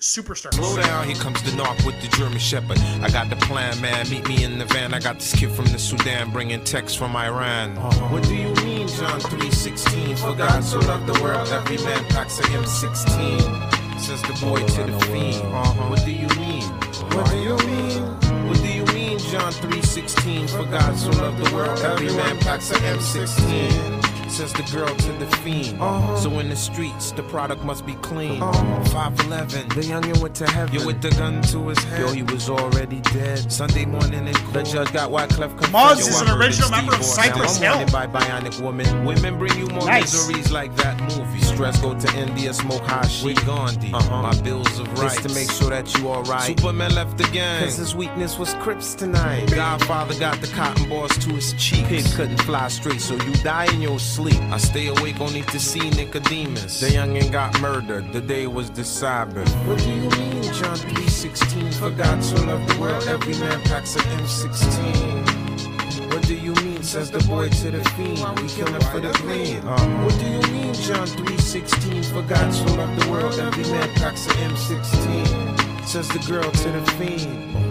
superstars. 0.00 0.54
Slow 0.54 0.76
down, 0.76 1.06
here 1.06 1.16
comes 1.16 1.42
the 1.42 1.54
knock 1.56 1.76
with 1.84 2.00
the 2.00 2.08
German 2.16 2.38
Shepherd. 2.38 2.78
I 3.02 3.10
got 3.10 3.30
the 3.30 3.36
plan, 3.36 3.80
man. 3.80 4.08
Meet 4.08 4.28
me 4.28 4.44
in 4.44 4.58
the 4.58 4.64
van. 4.64 4.94
I 4.94 4.98
got 4.98 5.16
this 5.16 5.34
kid 5.34 5.50
from 5.52 5.66
the 5.66 5.78
Sudan 5.78 6.30
bringing 6.30 6.64
texts 6.64 6.98
from 6.98 7.14
Iran. 7.14 7.76
Uh-huh. 7.76 8.08
What 8.08 8.22
do 8.24 8.34
you 8.34 8.52
mean, 8.64 8.88
John 8.88 9.20
3:16? 9.20 10.16
For 10.16 10.34
God 10.34 10.64
so 10.64 10.78
loved 10.80 11.06
the 11.06 11.20
world, 11.22 11.48
every 11.48 11.78
man 11.78 12.04
packs 12.06 12.38
a 12.38 12.42
M16. 12.42 14.00
Says 14.00 14.22
the 14.22 14.32
boy 14.40 14.66
to 14.66 14.82
the 14.84 14.98
fiend. 15.06 15.42
Uh-huh. 15.42 15.90
What 15.90 16.04
do 16.04 16.12
you 16.12 16.28
mean? 16.40 16.62
What 17.12 17.28
do 17.30 17.36
you 17.36 17.56
mean? 17.68 18.02
What 18.48 18.56
do 18.56 18.68
you 18.72 18.84
mean, 18.86 19.18
John 19.18 19.52
3:16? 19.52 20.48
For 20.48 20.64
God 20.64 20.96
so 20.96 21.10
loved 21.10 21.44
the 21.44 21.54
world, 21.54 21.78
every 21.80 22.10
man 22.16 22.38
packs 22.38 22.70
a 22.70 22.74
M16. 22.74 23.99
Says 24.30 24.52
the 24.52 24.62
girl 24.72 24.94
to 24.94 25.12
the 25.14 25.26
fiend. 25.38 25.78
So 26.20 26.38
in 26.38 26.48
the 26.48 26.56
streets, 26.56 27.10
the 27.12 27.22
product 27.24 27.64
must 27.64 27.84
be 27.84 27.94
clean. 27.94 28.40
5'11. 28.40 29.74
The 29.74 29.80
youngin' 29.82 30.20
went 30.22 30.34
to 30.36 30.46
heaven. 30.48 30.72
You 30.74 30.86
with 30.86 31.02
the 31.02 31.10
gun 31.10 31.42
to 31.42 31.68
his 31.68 31.78
head. 31.84 32.00
Yo, 32.00 32.12
he 32.12 32.22
was 32.22 32.48
already 32.48 33.00
dead. 33.00 33.50
Sunday 33.50 33.84
morning 33.86 34.28
in 34.28 34.34
court. 34.34 34.52
The 34.54 34.62
judge 34.62 34.92
got 34.92 35.10
Wyclef 35.10 35.50
confessed. 35.58 35.72
Muggs 35.72 36.00
Yo, 36.00 36.06
is 36.14 36.20
an 36.22 36.28
original 36.40 36.70
member 36.70 36.94
of 36.94 37.02
Cypress 37.04 37.60
Now 37.60 37.74
I'm 37.74 37.88
Hill. 37.88 37.92
by 37.92 38.06
Bionic 38.06 38.60
Woman. 38.62 39.04
Women 39.04 39.36
bring 39.38 39.58
you 39.58 39.66
more 39.66 39.84
Nice. 39.84 40.12
miseries 40.12 40.52
like 40.52 40.74
that 40.76 40.98
movie. 41.00 41.40
Stress 41.40 41.80
go 41.80 41.98
to 41.98 42.16
India, 42.18 42.54
smoke 42.54 42.82
hash. 42.82 43.22
With 43.24 43.44
Gandhi. 43.44 43.92
Uh-huh. 43.92 44.22
My 44.22 44.40
bills 44.42 44.78
of 44.78 44.86
rights. 44.98 45.16
Just 45.16 45.28
to 45.28 45.34
make 45.34 45.50
sure 45.50 45.70
that 45.70 45.92
you 45.98 46.08
alright. 46.08 46.42
Superman 46.58 46.94
left 46.94 47.18
the 47.18 47.24
gang. 47.24 47.64
Cause 47.64 47.76
his 47.76 47.94
weakness 47.96 48.38
was 48.38 48.54
Crips 48.54 48.94
tonight. 48.94 49.50
Godfather 49.54 50.14
got 50.18 50.40
the 50.40 50.46
cotton 50.48 50.88
balls 50.88 51.16
to 51.18 51.30
his 51.30 51.52
cheeks. 51.54 51.88
Pig 51.88 52.04
couldn't 52.14 52.38
fly 52.42 52.68
straight, 52.68 53.00
so 53.00 53.14
you 53.14 53.32
die 53.42 53.64
in 53.74 53.82
your 53.82 53.98
sleep. 53.98 54.19
I 54.28 54.58
stay 54.58 54.88
awake 54.88 55.20
only 55.20 55.42
to 55.42 55.58
see 55.58 55.88
Nicodemus. 55.90 56.80
The 56.80 56.88
youngin' 56.88 57.32
got 57.32 57.58
murdered, 57.60 58.12
the 58.12 58.20
day 58.20 58.46
was 58.46 58.70
the 58.70 58.84
Sabbath. 58.84 59.48
What 59.66 59.78
do 59.78 59.90
you 59.90 60.10
mean, 60.10 60.42
John 60.42 60.76
3:16? 60.76 61.72
For 61.72 61.90
God 61.90 62.22
so 62.22 62.36
loved 62.44 62.68
the 62.68 62.78
world, 62.78 63.04
every 63.08 63.34
man 63.38 63.60
packs 63.62 63.96
an 63.96 64.02
M16. 64.18 66.12
What 66.12 66.22
do 66.26 66.34
you 66.34 66.54
mean? 66.56 66.82
Says 66.82 67.10
the 67.10 67.20
boy 67.20 67.48
to 67.48 67.70
the 67.70 67.82
fiend. 67.96 68.18
We 68.40 68.48
killing 68.48 68.82
for 68.92 69.00
the 69.00 69.12
green. 69.22 69.66
Uh-huh. 69.66 70.04
What 70.04 70.18
do 70.18 70.26
you 70.26 70.42
mean, 70.52 70.74
John 70.74 71.06
3:16? 71.06 72.04
For 72.12 72.22
God 72.22 72.52
so 72.52 72.64
loved 72.74 73.00
the 73.00 73.10
world, 73.10 73.38
every 73.38 73.64
man 73.72 73.88
packs 73.94 74.26
an 74.26 74.36
M16. 74.52 75.86
Says 75.86 76.08
the 76.08 76.18
girl 76.30 76.50
to 76.50 76.68
the 76.70 76.82
fiend. 76.98 77.69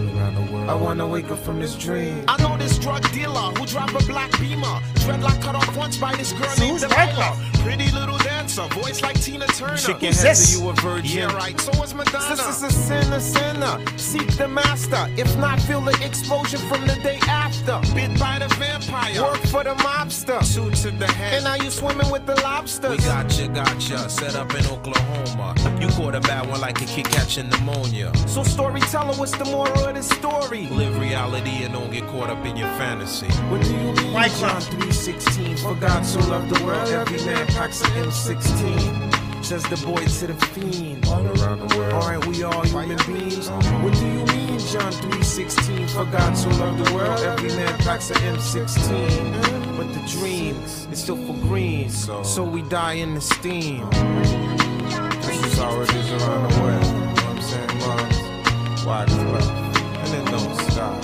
I 0.70 0.74
wanna 0.74 1.04
wake 1.04 1.28
up 1.32 1.40
from 1.40 1.58
this 1.58 1.74
dream. 1.74 2.24
I 2.28 2.40
know 2.40 2.56
this 2.56 2.78
drug 2.78 3.02
dealer 3.10 3.50
who 3.58 3.66
drive 3.66 3.92
a 3.92 4.06
black 4.06 4.30
beamer. 4.38 4.78
Dreadlock 5.02 5.42
cut 5.42 5.56
off 5.56 5.76
once 5.76 5.96
by 5.96 6.14
this 6.14 6.32
girl 6.32 6.48
So 6.50 6.62
named 6.62 6.80
who's 6.80 6.82
Delilah. 6.82 7.36
Pretty 7.54 7.90
little 7.90 8.19
dancer, 8.40 8.66
voice 8.74 9.02
like 9.02 9.20
Tina 9.20 9.46
Turner. 9.48 9.76
Chicken 9.76 10.08
Who's 10.08 10.22
heads, 10.22 10.40
this? 10.40 10.56
are 10.56 10.62
you 10.62 10.70
a 10.70 10.72
virgin? 10.74 11.18
Yeah, 11.18 11.36
right. 11.36 11.58
So 11.60 11.82
is 11.82 11.94
Madonna. 11.94 12.36
This 12.36 12.46
is 12.48 12.62
a 12.62 12.70
sinner, 12.70 13.20
sinner. 13.20 13.98
Seek 13.98 14.36
the 14.36 14.48
master. 14.48 15.06
If 15.16 15.36
not, 15.36 15.60
feel 15.62 15.80
the 15.80 15.96
explosion 16.04 16.60
from 16.68 16.86
the 16.86 16.94
day 17.02 17.18
after. 17.28 17.80
Bit 17.94 18.18
by 18.18 18.38
the 18.38 18.48
vampire. 18.56 19.22
Work 19.22 19.42
for 19.52 19.64
the 19.64 19.74
mobster. 19.74 20.40
Two 20.54 20.70
to 20.70 20.90
the 20.96 21.06
head. 21.06 21.34
And 21.34 21.44
now 21.44 21.56
you 21.56 21.70
swimming 21.70 22.10
with 22.10 22.26
the 22.26 22.34
lobsters. 22.36 22.90
We 22.90 22.96
gotcha, 22.98 23.48
gotcha. 23.48 24.08
Set 24.08 24.34
up 24.34 24.54
in 24.54 24.66
Oklahoma. 24.66 25.54
You 25.80 25.88
caught 25.88 26.14
a 26.14 26.20
bad 26.20 26.48
one 26.48 26.60
like 26.60 26.80
a 26.80 26.86
kid 26.86 27.06
catching 27.06 27.48
pneumonia. 27.50 28.12
So 28.26 28.42
storyteller, 28.42 29.14
what's 29.14 29.36
the 29.36 29.44
moral 29.44 29.84
of 29.86 29.94
the 29.94 30.02
story? 30.02 30.66
Live 30.68 30.98
reality 30.98 31.64
and 31.64 31.74
don't 31.74 31.90
get 31.90 32.06
caught 32.08 32.30
up 32.30 32.44
in 32.46 32.56
your 32.56 32.68
fantasy. 32.78 33.28
What 33.50 33.62
do 33.62 33.70
you 33.70 33.92
mean? 33.92 34.30
John 34.40 34.62
3:16. 34.62 35.58
For 35.58 35.74
God 35.74 36.06
so 36.06 36.20
loved 36.20 36.48
the 36.54 36.64
world, 36.64 36.88
every 36.88 37.22
man 37.24 37.46
packs 37.48 37.82
an 37.82 37.92
M16. 38.30 39.44
Says 39.44 39.64
the 39.64 39.76
boy 39.84 40.04
to 40.04 40.26
the 40.28 40.34
fiend. 40.46 41.04
All 41.06 41.26
around 41.26 41.68
the 41.68 41.76
world. 41.76 41.92
Aren't 41.94 42.26
we 42.26 42.42
all 42.44 42.64
human 42.64 42.96
beings? 43.06 43.48
What 43.48 43.94
do 43.94 44.06
you 44.06 44.24
mean, 44.26 44.58
John 44.60 44.92
3:16? 44.92 45.88
For 45.88 46.04
God 46.04 46.34
so 46.36 46.48
loved 46.50 46.84
the 46.84 46.94
world, 46.94 47.18
every 47.20 47.48
man 47.48 47.76
packs 47.78 48.10
an 48.10 48.18
M16. 48.18 49.76
But 49.76 49.92
the 49.94 50.02
dream 50.06 50.56
is 50.92 51.02
still 51.02 51.16
for 51.16 51.34
green, 51.48 51.90
so, 51.90 52.44
we 52.44 52.62
die 52.62 52.94
in 52.94 53.14
the 53.14 53.20
steam. 53.20 53.88
This 53.90 55.44
is 55.46 55.58
how 55.58 55.80
it 55.80 55.92
is 55.94 56.10
around 56.12 56.52
the 56.52 56.60
world. 56.60 56.84
You 56.84 56.92
know 56.92 57.12
what 57.12 57.26
I'm 57.26 57.42
saying, 57.42 57.78
Mars? 57.82 58.86
Why 58.86 59.04
And 60.04 60.14
it 60.14 60.24
don't 60.30 60.54
stop. 60.70 61.02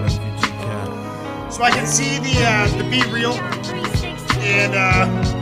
Refugee 0.00 0.56
camp. 0.64 1.52
So 1.52 1.62
I 1.62 1.70
can 1.70 1.86
see 1.86 2.18
the 2.18 2.34
uh, 2.46 2.68
the 2.78 2.84
Be 2.84 3.02
Real 3.12 3.34
and 4.42 4.74
uh, 4.74 5.39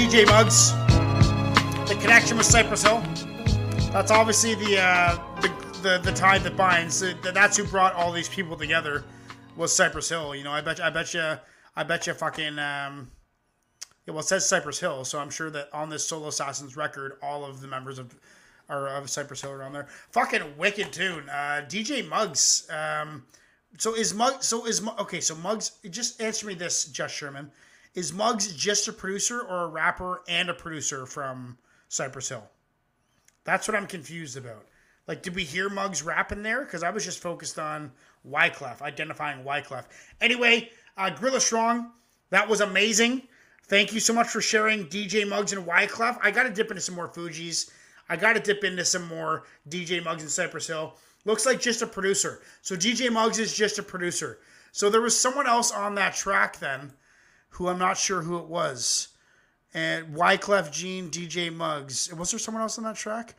DJ 0.00 0.26
Muggs, 0.28 0.72
the 1.86 1.94
connection 2.00 2.38
with 2.38 2.46
Cypress 2.46 2.82
Hill. 2.82 3.02
That's 3.92 4.10
obviously 4.10 4.54
the 4.54 4.80
uh, 4.80 5.18
the, 5.42 5.48
the 5.82 5.98
the 6.02 6.12
tie 6.12 6.38
that 6.38 6.56
binds. 6.56 7.04
That's 7.22 7.58
who 7.58 7.64
brought 7.64 7.92
all 7.92 8.10
these 8.10 8.28
people 8.28 8.56
together. 8.56 9.04
Was 9.56 9.74
Cypress 9.76 10.08
Hill? 10.08 10.34
You 10.34 10.42
know, 10.42 10.52
I 10.52 10.62
bet 10.62 10.80
I 10.80 10.88
bet 10.88 11.12
you 11.12 11.34
I 11.76 11.82
bet 11.82 12.06
you 12.06 12.14
fucking 12.14 12.58
um, 12.58 13.10
yeah, 14.06 14.14
well, 14.14 14.20
it 14.20 14.24
says 14.24 14.48
Cypress 14.48 14.80
Hill, 14.80 15.04
so 15.04 15.18
I'm 15.18 15.28
sure 15.28 15.50
that 15.50 15.68
on 15.70 15.90
this 15.90 16.08
Soul 16.08 16.26
Assassins 16.28 16.78
record, 16.78 17.18
all 17.22 17.44
of 17.44 17.60
the 17.60 17.68
members 17.68 17.98
of 17.98 18.18
are 18.70 18.88
of 18.88 19.10
Cypress 19.10 19.42
Hill 19.42 19.50
are 19.50 19.62
on 19.62 19.74
there. 19.74 19.86
Fucking 20.12 20.56
wicked 20.56 20.94
tune. 20.94 21.28
Uh, 21.28 21.66
DJ 21.68 22.08
Muggs. 22.08 22.66
Um, 22.70 23.24
so 23.76 23.94
is 23.94 24.14
Muggs? 24.14 24.46
So 24.46 24.64
is 24.64 24.82
okay? 24.98 25.20
So 25.20 25.34
Muggs. 25.34 25.72
Just 25.90 26.22
answer 26.22 26.46
me 26.46 26.54
this, 26.54 26.86
Just 26.86 27.14
Sherman. 27.14 27.50
Is 27.94 28.12
Muggs 28.12 28.54
just 28.54 28.86
a 28.86 28.92
producer 28.92 29.40
or 29.40 29.64
a 29.64 29.68
rapper 29.68 30.22
and 30.28 30.48
a 30.48 30.54
producer 30.54 31.06
from 31.06 31.58
Cypress 31.88 32.28
Hill? 32.28 32.48
That's 33.44 33.66
what 33.66 33.76
I'm 33.76 33.86
confused 33.86 34.36
about. 34.36 34.66
Like, 35.08 35.22
did 35.22 35.34
we 35.34 35.42
hear 35.42 35.68
Muggs 35.68 36.04
rap 36.04 36.30
in 36.30 36.42
there? 36.44 36.64
Because 36.64 36.84
I 36.84 36.90
was 36.90 37.04
just 37.04 37.18
focused 37.18 37.58
on 37.58 37.90
Wyclef, 38.28 38.80
identifying 38.80 39.44
Wyclef. 39.44 39.86
Anyway, 40.20 40.70
uh, 40.96 41.10
Gorilla 41.10 41.40
Strong, 41.40 41.90
that 42.30 42.48
was 42.48 42.60
amazing. 42.60 43.22
Thank 43.64 43.92
you 43.92 43.98
so 43.98 44.12
much 44.12 44.28
for 44.28 44.40
sharing 44.40 44.86
DJ 44.86 45.28
Muggs 45.28 45.52
and 45.52 45.66
Wyclef. 45.66 46.18
I 46.22 46.30
got 46.30 46.44
to 46.44 46.50
dip 46.50 46.70
into 46.70 46.80
some 46.80 46.94
more 46.94 47.08
Fugees. 47.08 47.70
I 48.08 48.16
got 48.16 48.34
to 48.34 48.40
dip 48.40 48.62
into 48.62 48.84
some 48.84 49.08
more 49.08 49.44
DJ 49.68 50.04
Muggs 50.04 50.22
and 50.22 50.30
Cypress 50.30 50.68
Hill. 50.68 50.94
Looks 51.24 51.44
like 51.44 51.60
just 51.60 51.82
a 51.82 51.86
producer. 51.86 52.40
So 52.62 52.76
DJ 52.76 53.12
Muggs 53.12 53.38
is 53.38 53.56
just 53.56 53.78
a 53.78 53.82
producer. 53.82 54.38
So 54.72 54.90
there 54.90 55.00
was 55.00 55.18
someone 55.18 55.46
else 55.48 55.72
on 55.72 55.96
that 55.96 56.14
track 56.14 56.58
then, 56.60 56.92
who 57.50 57.68
I'm 57.68 57.78
not 57.78 57.96
sure 57.96 58.22
who 58.22 58.38
it 58.38 58.46
was. 58.46 59.08
And 59.72 60.14
Wyclef 60.14 60.72
Jean, 60.72 61.10
DJ 61.10 61.54
Muggs. 61.54 62.12
Was 62.14 62.30
there 62.30 62.40
someone 62.40 62.62
else 62.62 62.78
on 62.78 62.84
that 62.84 62.96
track? 62.96 63.34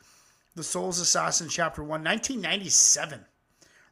The 0.56 0.64
Soul's 0.64 1.00
Assassin, 1.00 1.50
Chapter 1.50 1.82
1, 1.82 1.90
1997. 2.04 3.26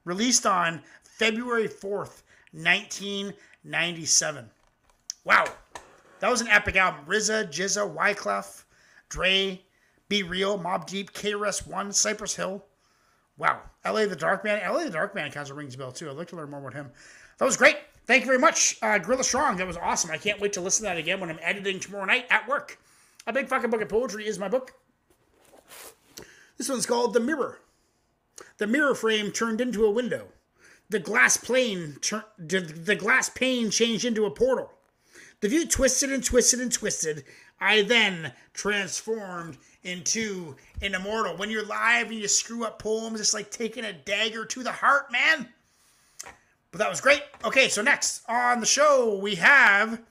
Released 0.06 0.46
on 0.46 0.82
February 1.04 1.68
4th, 1.68 2.24
1997. 2.52 4.50
Wow. 5.26 5.46
That 6.20 6.30
was 6.30 6.42
an 6.42 6.48
epic 6.48 6.76
album. 6.76 7.06
RZA, 7.06 7.48
GZA, 7.48 7.94
Wyclef, 7.94 8.64
Dre, 9.10 9.62
Be 10.08 10.24
Real, 10.24 10.58
Mobb 10.58 10.86
Deep, 10.86 11.14
KRS 11.14 11.68
One, 11.68 11.92
Cypress 11.92 12.36
Hill. 12.36 12.66
Wow. 13.38 13.62
LA 13.86 14.06
the 14.06 14.16
Dark 14.16 14.44
Man. 14.44 14.62
LA 14.70 14.84
the 14.84 14.90
Dark 14.90 15.16
Man 15.16 15.32
kind 15.32 15.50
of 15.50 15.56
rings 15.56 15.76
a 15.76 15.78
bell 15.78 15.92
too. 15.92 16.10
I'd 16.10 16.18
like 16.18 16.28
to 16.30 16.36
learn 16.36 16.50
more 16.50 16.60
about 16.60 16.74
him. 16.74 16.92
That 17.38 17.46
was 17.46 17.56
great. 17.58 17.78
Thank 18.10 18.24
you 18.24 18.26
very 18.26 18.40
much, 18.40 18.76
uh, 18.82 18.98
Gorilla 18.98 19.24
Strong. 19.24 19.58
That 19.58 19.68
was 19.68 19.78
awesome. 19.78 20.10
I 20.10 20.18
can't 20.18 20.40
wait 20.42 20.54
to 20.54 20.62
listen 20.62 20.84
to 20.84 20.90
that 20.90 20.98
again 20.98 21.20
when 21.20 21.30
I'm 21.30 21.38
editing 21.44 21.80
tomorrow 21.80 22.06
night 22.06 22.26
at 22.32 22.48
work. 22.48 22.80
A 23.28 23.32
big 23.32 23.48
fucking 23.48 23.70
book 23.70 23.84
of 23.84 23.90
poetry 23.90 24.26
is 24.26 24.40
my 24.40 24.48
book. 24.48 24.74
This 26.58 26.70
one's 26.70 26.88
called 26.88 27.14
The 27.14 27.20
Mirror. 27.20 27.60
The 28.58 28.66
mirror 28.66 28.96
frame 28.96 29.32
turned 29.32 29.62
into 29.62 29.86
a 29.86 29.92
window. 29.92 30.30
The 30.90 30.98
glass 30.98 31.38
plane, 31.38 31.98
tur- 32.02 32.26
the 32.40 32.62
the 32.62 32.96
glass 32.96 33.30
pane 33.30 33.70
changed 33.70 34.06
into 34.06 34.26
a 34.26 34.32
portal. 34.32 34.72
The 35.42 35.50
view 35.50 35.68
twisted 35.68 36.12
and 36.12 36.24
twisted 36.24 36.62
and 36.62 36.74
twisted. 36.74 37.26
I 37.62 37.84
then 37.84 38.34
transformed 38.54 39.60
into 39.84 40.56
an 40.82 40.96
immortal. 40.96 41.38
When 41.38 41.52
you're 41.52 41.64
live 41.64 42.08
and 42.08 42.20
you 42.20 42.28
screw 42.28 42.66
up 42.66 42.80
poems, 42.80 43.20
it's 43.20 43.36
like 43.36 43.52
taking 43.52 43.86
a 43.86 43.94
dagger 43.94 44.46
to 44.46 44.64
the 44.64 44.72
heart, 44.72 45.12
man. 45.12 45.50
But 46.72 46.80
that 46.80 46.90
was 46.90 47.02
great. 47.02 47.24
Okay, 47.44 47.68
so 47.68 47.82
next 47.82 48.24
on 48.30 48.60
the 48.60 48.66
show 48.66 49.18
we 49.18 49.36
have 49.36 50.02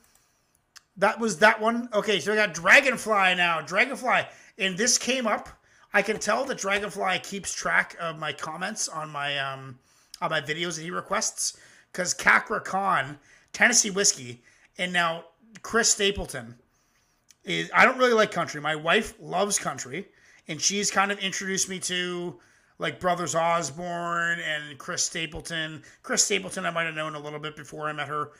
that 0.99 1.19
was 1.19 1.39
that 1.39 1.59
one. 1.59 1.89
Okay, 1.93 2.19
so 2.19 2.31
we 2.31 2.37
got 2.37 2.53
Dragonfly 2.53 3.35
now. 3.35 3.61
Dragonfly, 3.61 4.27
and 4.57 4.77
this 4.77 4.97
came 4.97 5.25
up. 5.25 5.49
I 5.93 6.01
can 6.01 6.19
tell 6.19 6.45
that 6.45 6.57
Dragonfly 6.59 7.19
keeps 7.19 7.53
track 7.53 7.95
of 7.99 8.19
my 8.19 8.33
comments 8.33 8.87
on 8.87 9.09
my 9.09 9.37
um 9.39 9.79
on 10.21 10.29
my 10.29 10.41
videos 10.41 10.75
that 10.75 10.83
he 10.83 10.91
requests 10.91 11.57
because 11.91 12.13
Cakra 12.13 12.59
Khan, 12.59 13.17
Tennessee 13.53 13.89
whiskey, 13.89 14.43
and 14.77 14.91
now 14.91 15.23
Chris 15.61 15.89
Stapleton 15.89 16.55
is. 17.45 17.71
I 17.73 17.85
don't 17.85 17.97
really 17.97 18.13
like 18.13 18.31
country. 18.31 18.59
My 18.59 18.75
wife 18.75 19.13
loves 19.21 19.57
country, 19.57 20.09
and 20.49 20.61
she's 20.61 20.91
kind 20.91 21.11
of 21.11 21.19
introduced 21.19 21.69
me 21.69 21.79
to 21.79 22.39
like 22.79 22.99
Brothers 22.99 23.35
Osborne 23.35 24.39
and 24.39 24.77
Chris 24.77 25.03
Stapleton. 25.03 25.83
Chris 26.01 26.23
Stapleton, 26.23 26.65
I 26.65 26.71
might 26.71 26.85
have 26.85 26.95
known 26.95 27.13
a 27.13 27.19
little 27.19 27.39
bit 27.39 27.55
before 27.55 27.89
I 27.89 27.93
met 27.93 28.07
her, 28.07 28.31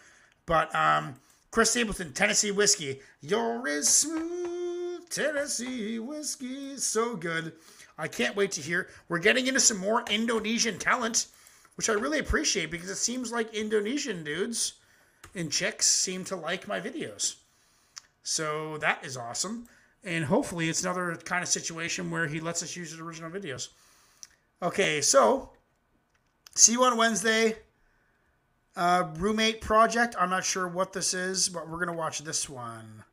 but 0.45 0.73
um, 0.73 1.15
Chris 1.51 1.71
Stapleton, 1.71 2.13
Tennessee 2.13 2.51
whiskey. 2.51 3.01
You're 3.21 3.67
as 3.67 3.89
smooth, 3.89 5.07
Tennessee 5.09 5.99
whiskey, 5.99 6.77
so 6.77 7.15
good. 7.15 7.53
I 7.97 8.07
can't 8.07 8.35
wait 8.35 8.51
to 8.53 8.61
hear. 8.61 8.87
We're 9.09 9.19
getting 9.19 9.47
into 9.47 9.59
some 9.59 9.77
more 9.77 10.05
Indonesian 10.09 10.79
talent, 10.79 11.27
which 11.75 11.89
I 11.89 11.93
really 11.93 12.19
appreciate 12.19 12.71
because 12.71 12.89
it 12.89 12.95
seems 12.95 13.31
like 13.31 13.53
Indonesian 13.53 14.23
dudes 14.23 14.73
and 15.35 15.51
chicks 15.51 15.85
seem 15.85 16.23
to 16.25 16.35
like 16.37 16.67
my 16.67 16.79
videos. 16.79 17.35
So 18.23 18.77
that 18.77 19.05
is 19.05 19.17
awesome. 19.17 19.67
And 20.05 20.23
hopefully 20.23 20.69
it's 20.69 20.83
another 20.83 21.17
kind 21.25 21.43
of 21.43 21.49
situation 21.49 22.09
where 22.09 22.25
he 22.25 22.39
lets 22.39 22.63
us 22.63 22.75
use 22.77 22.91
his 22.91 23.01
original 23.01 23.29
videos. 23.29 23.67
Okay, 24.61 24.99
so 24.99 25.51
see 26.53 26.73
you 26.73 26.83
on 26.83 26.97
Wednesday. 26.97 27.55
Uh, 28.75 29.07
roommate 29.15 29.61
project. 29.61 30.15
I'm 30.19 30.29
not 30.29 30.43
sure 30.43 30.67
what 30.67 30.91
this 30.91 31.13
is, 31.13 31.47
but 31.47 31.69
we're 31.69 31.79
gonna 31.79 31.93
watch 31.93 32.19
this 32.19 32.49
one. 32.49 33.05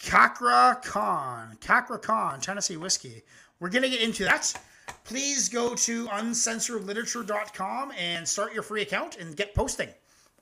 Cakra 0.00 0.80
Khan, 0.84 1.56
Cakra 1.60 1.98
Khan, 1.98 2.40
Tennessee 2.40 2.76
whiskey. 2.76 3.22
We're 3.58 3.70
gonna 3.70 3.88
get 3.88 4.02
into 4.02 4.22
that. 4.24 4.54
Please 5.02 5.48
go 5.48 5.74
to 5.74 6.06
uncensoredliterature.com 6.06 7.92
and 7.98 8.28
start 8.28 8.54
your 8.54 8.62
free 8.62 8.82
account 8.82 9.16
and 9.16 9.36
get 9.36 9.52
posting, 9.52 9.88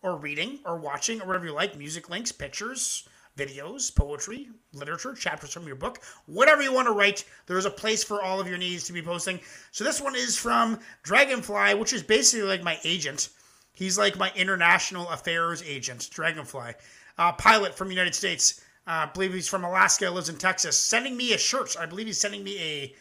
or 0.03 0.17
reading, 0.17 0.59
or 0.67 0.77
watching, 0.77 1.23
or 1.23 1.27
whatever 1.27 1.47
you 1.47 1.53
like. 1.53 1.79
Music 1.79 2.11
links, 2.11 2.31
pictures, 2.31 3.09
videos, 3.37 3.95
poetry, 3.95 4.49
literature, 4.73 5.15
chapters 5.15 5.53
from 5.53 5.67
your 5.67 5.77
book, 5.77 6.01
whatever 6.27 6.63
you 6.63 6.73
want 6.73 6.87
to 6.87 6.93
write. 6.93 7.25
There's 7.47 7.65
a 7.65 7.71
place 7.71 8.05
for 8.05 8.23
all 8.23 8.41
of 8.41 8.49
your 8.49 8.59
needs 8.59 8.85
to 8.85 8.93
be 8.93 9.03
posting. 9.03 9.41
So 9.73 9.85
this 9.85 10.01
one 10.01 10.15
is 10.15 10.37
from 10.37 10.79
Dragonfly, 11.03 11.75
which 11.75 11.93
is 11.93 12.03
basically 12.03 12.47
like 12.47 12.63
my 12.63 12.79
agent. 12.85 13.31
He's 13.73 13.99
like 13.99 14.17
my 14.17 14.33
international 14.37 15.09
affairs 15.09 15.63
agent, 15.67 16.09
Dragonfly. 16.11 16.75
Uh, 17.19 17.33
pilot 17.33 17.75
from 17.75 17.91
United 17.91 18.15
States. 18.15 18.61
Uh, 18.87 19.07
I 19.09 19.11
believe 19.13 19.33
he's 19.33 19.49
from 19.49 19.65
Alaska, 19.65 20.11
lives 20.11 20.29
in 20.29 20.37
Texas. 20.37 20.77
Sending 20.77 21.17
me 21.17 21.33
a 21.33 21.39
shirt. 21.39 21.77
I 21.79 21.87
believe 21.87 22.07
he's 22.07 22.21
sending 22.21 22.45
me 22.45 22.59
a 22.61 22.95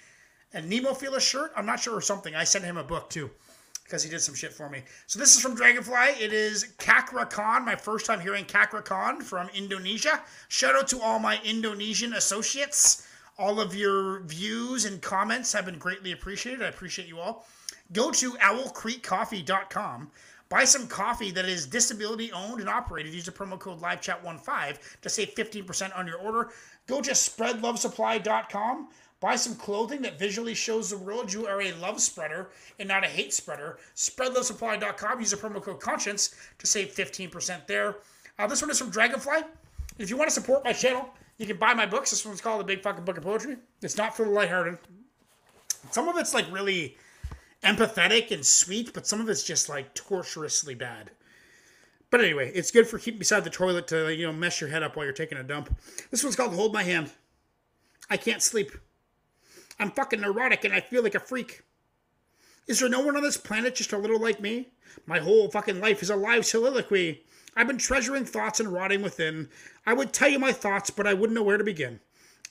a 0.55 0.61
Nemophila 0.61 1.19
shirt. 1.19 1.51
I'm 1.55 1.65
not 1.65 1.79
sure 1.79 1.95
or 1.95 2.01
something. 2.01 2.35
I 2.35 2.43
sent 2.43 2.63
him 2.63 2.77
a 2.77 2.83
book 2.83 3.09
too 3.09 3.31
because 3.93 4.01
he 4.01 4.09
did 4.09 4.21
some 4.21 4.33
shit 4.33 4.51
for 4.51 4.69
me. 4.69 4.81
So 5.05 5.19
this 5.19 5.35
is 5.35 5.41
from 5.43 5.53
Dragonfly. 5.53 6.19
It 6.19 6.33
is 6.33 6.73
Cakra 6.79 7.27
Khan. 7.27 7.63
My 7.63 7.75
first 7.75 8.07
time 8.07 8.19
hearing 8.19 8.43
Cakra 8.43 8.81
Khan 8.81 9.21
from 9.21 9.49
Indonesia. 9.53 10.19
Shout 10.47 10.75
out 10.75 10.87
to 10.87 10.99
all 10.99 11.19
my 11.19 11.39
Indonesian 11.43 12.13
associates. 12.13 13.07
All 13.37 13.61
of 13.61 13.75
your 13.75 14.21
views 14.21 14.85
and 14.85 14.99
comments 14.99 15.53
have 15.53 15.65
been 15.65 15.77
greatly 15.77 16.11
appreciated. 16.11 16.63
I 16.63 16.69
appreciate 16.69 17.07
you 17.07 17.19
all. 17.19 17.45
Go 17.91 18.09
to 18.09 18.31
owlcreekcoffee.com. 18.31 20.09
Buy 20.49 20.63
some 20.63 20.87
coffee 20.87 21.29
that 21.29 21.45
is 21.45 21.67
disability 21.67 22.31
owned 22.31 22.61
and 22.61 22.69
operated. 22.69 23.13
Use 23.13 23.25
the 23.25 23.31
promo 23.31 23.59
code 23.59 23.79
LiveChat15 23.79 25.01
to 25.01 25.09
save 25.09 25.35
15% 25.35 25.95
on 25.95 26.07
your 26.07 26.17
order. 26.17 26.49
Go 26.87 26.99
to 26.99 27.11
spreadlovesupply.com. 27.11 28.87
Buy 29.23 29.37
some 29.37 29.55
clothing 29.55 30.01
that 30.01 30.19
visually 30.19 30.53
shows 30.53 30.89
the 30.89 30.97
world 30.97 31.31
you 31.31 31.47
are 31.47 31.61
a 31.61 31.71
love 31.75 32.01
spreader 32.01 32.49
and 32.77 32.89
not 32.89 33.05
a 33.05 33.07
hate 33.07 33.33
spreader. 33.33 33.77
Spreadlovesupply.com. 33.95 35.17
Use 35.21 35.31
the 35.31 35.37
promo 35.37 35.61
code 35.63 35.79
Conshinz 35.79 36.35
to 36.57 36.67
save 36.67 36.93
15% 36.93 37.65
there. 37.65 37.99
Uh, 38.37 38.47
this 38.47 38.61
one 38.61 38.69
is 38.69 38.77
from 38.77 38.89
Dragonfly. 38.89 39.43
If 39.97 40.09
you 40.09 40.17
want 40.17 40.29
to 40.29 40.33
support 40.33 40.65
my 40.65 40.73
channel, 40.73 41.07
you 41.37 41.45
can 41.45 41.55
buy 41.55 41.73
my 41.73 41.85
books. 41.85 42.09
This 42.09 42.25
one's 42.25 42.41
called 42.41 42.59
The 42.59 42.65
Big 42.65 42.81
Fucking 42.81 43.05
Book 43.05 43.15
of 43.17 43.23
Poetry. 43.23 43.55
It's 43.81 43.95
not 43.95 44.13
for 44.13 44.25
the 44.25 44.29
lighthearted. 44.29 44.77
Some 45.91 46.09
of 46.09 46.17
it's 46.17 46.33
like 46.33 46.51
really 46.51 46.97
empathetic 47.63 48.31
and 48.31 48.45
sweet, 48.45 48.91
but 48.93 49.07
some 49.07 49.21
of 49.21 49.29
it's 49.29 49.43
just 49.43 49.69
like 49.69 49.93
torturously 49.93 50.75
bad. 50.75 51.11
But 52.09 52.19
anyway, 52.19 52.51
it's 52.53 52.71
good 52.71 52.87
for 52.87 52.99
keeping 52.99 53.19
beside 53.19 53.45
the 53.45 53.49
toilet 53.49 53.87
to 53.87 54.13
you 54.13 54.25
know 54.25 54.33
mess 54.33 54.59
your 54.59 54.69
head 54.69 54.83
up 54.83 54.97
while 54.97 55.05
you're 55.05 55.13
taking 55.13 55.37
a 55.37 55.43
dump. 55.43 55.73
This 56.11 56.25
one's 56.25 56.35
called 56.35 56.53
Hold 56.53 56.73
My 56.73 56.83
Hand. 56.83 57.09
I 58.09 58.17
can't 58.17 58.41
sleep. 58.41 58.73
I'm 59.83 59.91
fucking 59.91 60.21
neurotic 60.21 60.63
and 60.63 60.73
I 60.73 60.79
feel 60.79 61.03
like 61.03 61.13
a 61.13 61.19
freak. 61.19 61.61
Is 62.69 62.79
there 62.79 62.87
no 62.87 63.01
one 63.01 63.17
on 63.17 63.21
this 63.21 63.35
planet 63.35 63.75
just 63.75 63.91
a 63.91 63.97
little 63.97 64.17
like 64.17 64.39
me? 64.39 64.69
My 65.05 65.19
whole 65.19 65.51
fucking 65.51 65.81
life 65.81 66.01
is 66.01 66.09
a 66.09 66.15
live 66.15 66.45
soliloquy. 66.45 67.25
I've 67.53 67.67
been 67.67 67.79
treasuring 67.79 68.23
thoughts 68.23 68.61
and 68.61 68.71
rotting 68.71 69.01
within. 69.01 69.49
I 69.85 69.91
would 69.91 70.13
tell 70.13 70.29
you 70.29 70.39
my 70.39 70.53
thoughts, 70.53 70.89
but 70.89 71.05
I 71.05 71.13
wouldn't 71.13 71.35
know 71.35 71.43
where 71.43 71.57
to 71.57 71.65
begin. 71.65 71.99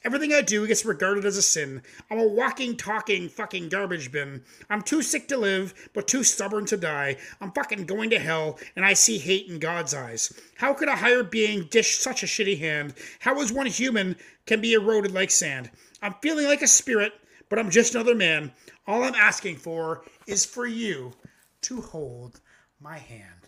Everything 0.04 0.34
I 0.34 0.42
do 0.42 0.66
gets 0.66 0.84
regarded 0.84 1.24
as 1.24 1.38
a 1.38 1.42
sin. 1.42 1.80
I'm 2.10 2.18
a 2.18 2.26
walking, 2.26 2.76
talking, 2.76 3.30
fucking 3.30 3.70
garbage 3.70 4.12
bin. 4.12 4.42
I'm 4.68 4.82
too 4.82 5.00
sick 5.00 5.26
to 5.28 5.38
live, 5.38 5.72
but 5.94 6.06
too 6.06 6.24
stubborn 6.24 6.66
to 6.66 6.76
die. 6.76 7.16
I'm 7.40 7.52
fucking 7.52 7.86
going 7.86 8.10
to 8.10 8.18
hell, 8.18 8.58
and 8.76 8.84
I 8.84 8.92
see 8.92 9.16
hate 9.16 9.48
in 9.48 9.58
God's 9.58 9.94
eyes. 9.94 10.38
How 10.56 10.74
could 10.74 10.88
a 10.88 10.96
higher 10.96 11.22
being 11.22 11.68
dish 11.70 11.96
such 11.96 12.22
a 12.22 12.26
shitty 12.26 12.58
hand? 12.58 12.92
How 13.20 13.40
is 13.40 13.50
one 13.50 13.64
human 13.64 14.16
can 14.44 14.60
be 14.60 14.74
eroded 14.74 15.12
like 15.12 15.30
sand? 15.30 15.70
I'm 16.02 16.14
feeling 16.20 16.46
like 16.46 16.62
a 16.62 16.66
spirit, 16.66 17.12
but 17.52 17.58
I'm 17.58 17.68
just 17.68 17.94
another 17.94 18.14
man. 18.14 18.50
All 18.86 19.04
I'm 19.04 19.14
asking 19.14 19.56
for 19.56 20.04
is 20.26 20.42
for 20.42 20.66
you 20.66 21.12
to 21.60 21.82
hold 21.82 22.40
my 22.80 22.96
hand. 22.96 23.46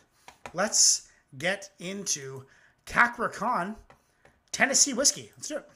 Let's 0.53 1.09
get 1.39 1.71
into 1.79 2.45
Cakra 2.85 3.75
Tennessee 4.53 4.93
whiskey. 4.93 5.33
Let's 5.35 5.49
do 5.49 5.57
it. 5.57 5.71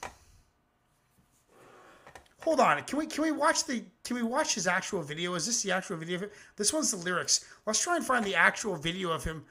Hold 2.42 2.60
on. 2.60 2.82
Can 2.82 2.98
we 2.98 3.06
can 3.06 3.24
we 3.24 3.32
watch 3.32 3.64
the 3.64 3.82
can 4.04 4.16
we 4.16 4.22
watch 4.22 4.54
his 4.56 4.66
actual 4.66 5.00
video? 5.00 5.32
Is 5.32 5.46
this 5.46 5.62
the 5.62 5.72
actual 5.72 5.96
video? 5.96 6.28
This 6.56 6.70
one's 6.70 6.90
the 6.90 6.98
lyrics. 6.98 7.46
Let's 7.64 7.82
try 7.82 7.96
and 7.96 8.04
find 8.04 8.22
the 8.26 8.34
actual 8.34 8.76
video 8.76 9.10
of 9.10 9.24
him. 9.24 9.42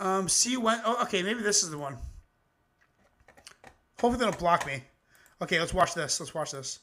Um, 0.00 0.28
see 0.28 0.56
when. 0.56 0.80
Oh, 0.84 1.00
okay. 1.02 1.22
Maybe 1.22 1.42
this 1.42 1.62
is 1.62 1.70
the 1.70 1.78
one. 1.78 1.96
Hopefully 4.00 4.16
they 4.16 4.24
don't 4.24 4.38
block 4.40 4.66
me. 4.66 4.82
Okay, 5.40 5.60
let's 5.60 5.72
watch 5.72 5.94
this. 5.94 6.18
Let's 6.18 6.34
watch 6.34 6.50
this. 6.50 6.80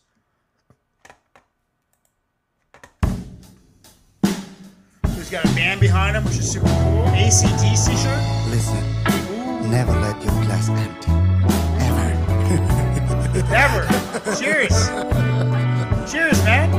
He's 5.32 5.40
got 5.40 5.50
a 5.50 5.56
band 5.56 5.80
behind 5.80 6.18
him, 6.18 6.26
which 6.26 6.40
is 6.40 6.52
super 6.52 6.66
cool. 6.68 7.06
ACDC 7.06 8.04
shirt. 8.04 8.50
Listen, 8.50 9.72
never 9.72 9.94
let 9.94 10.22
your 10.22 10.34
glass 10.44 10.68
empty. 10.68 11.10
Ever. 13.40 13.48
Never. 13.50 13.88
Cheers. 14.36 14.90
Cheers, 16.12 16.44
man. 16.44 16.70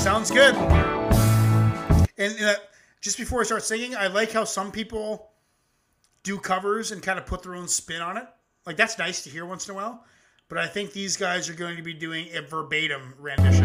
Sounds 0.00 0.30
good. 0.30 0.54
And 2.18 2.44
uh, 2.44 2.56
just 3.00 3.16
before 3.16 3.40
I 3.40 3.44
start 3.44 3.62
singing, 3.62 3.96
I 3.96 4.08
like 4.08 4.32
how 4.32 4.44
some 4.44 4.70
people 4.70 5.30
do 6.24 6.38
covers 6.38 6.92
and 6.92 7.02
kind 7.02 7.18
of 7.18 7.24
put 7.24 7.42
their 7.42 7.54
own 7.54 7.68
spin 7.68 8.02
on 8.02 8.18
it. 8.18 8.26
Like 8.66 8.76
that's 8.76 8.98
nice 8.98 9.24
to 9.24 9.30
hear 9.30 9.46
once 9.46 9.66
in 9.66 9.72
a 9.72 9.76
while. 9.76 10.04
But 10.50 10.58
I 10.58 10.66
think 10.66 10.92
these 10.92 11.16
guys 11.16 11.48
are 11.48 11.54
going 11.54 11.78
to 11.78 11.82
be 11.82 11.94
doing 11.94 12.28
a 12.34 12.42
verbatim 12.42 13.14
rendition. 13.18 13.64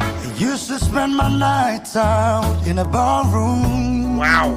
I 0.00 0.34
used 0.38 0.68
to 0.68 0.78
spend 0.78 1.16
my 1.16 1.28
nights 1.28 1.96
out 1.96 2.64
in 2.64 2.78
a 2.78 2.84
ballroom. 2.84 4.16
Wow. 4.16 4.50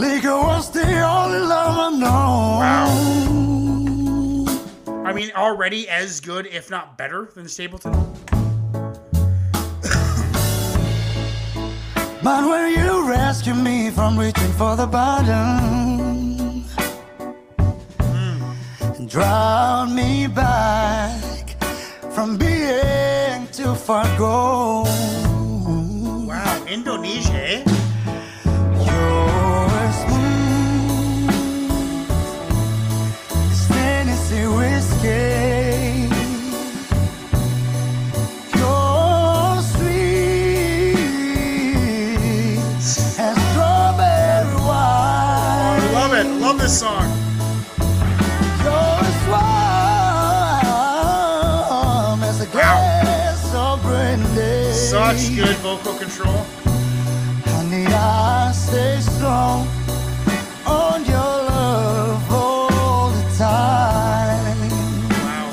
Liquor 0.00 0.36
was 0.36 0.68
the 0.72 0.82
only 0.82 1.38
love 1.38 1.78
I 1.78 1.90
know. 1.96 2.60
I 5.04 5.12
mean, 5.12 5.30
already 5.36 5.88
as 5.88 6.18
good, 6.18 6.46
if 6.46 6.70
not 6.70 6.98
better, 6.98 7.30
than 7.36 7.48
Stapleton. 7.48 7.94
But 12.24 12.42
when 12.48 12.72
you 12.72 13.06
rescue 13.06 13.52
me 13.52 13.90
from 13.90 14.18
reaching 14.18 14.52
for 14.52 14.76
the 14.76 14.86
bottom, 14.86 16.64
and 18.96 19.06
drown 19.10 19.94
me 19.94 20.26
back 20.26 21.20
from 22.14 22.38
being 22.38 23.46
too 23.52 23.74
far 23.74 24.06
gone. 24.16 24.86
Wow, 26.26 26.64
Indonesia, 26.66 27.36
eh? 27.36 27.62
You're 28.86 29.92
smooth 30.00 31.28
as 33.52 33.68
Tennessee 33.68 34.46
whiskey. 34.46 35.53
This 46.64 46.80
song. 46.80 47.08
You're 48.64 49.00
as 49.10 49.20
warm 52.08 52.20
as 52.30 52.40
a 52.40 52.46
glass 52.46 53.54
of 53.54 53.82
brandy. 53.82 54.72
Such 54.72 55.36
good 55.36 55.56
vocal 55.56 55.94
control. 56.02 56.46
Honey, 57.52 57.84
I 57.86 58.52
stay 58.54 58.98
strong 59.00 59.68
on 60.66 61.04
your 61.04 61.34
love 61.52 62.32
all 62.32 63.10
the 63.10 63.24
time. 63.36 64.70
Wow. 65.24 65.46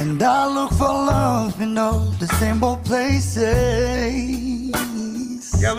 And 0.00 0.22
I 0.22 0.46
look 0.56 0.72
for 0.72 0.94
love 1.14 1.58
in 1.62 1.78
all 1.78 2.00
the 2.18 2.26
same 2.38 2.62
old 2.62 2.84
places. 2.84 3.89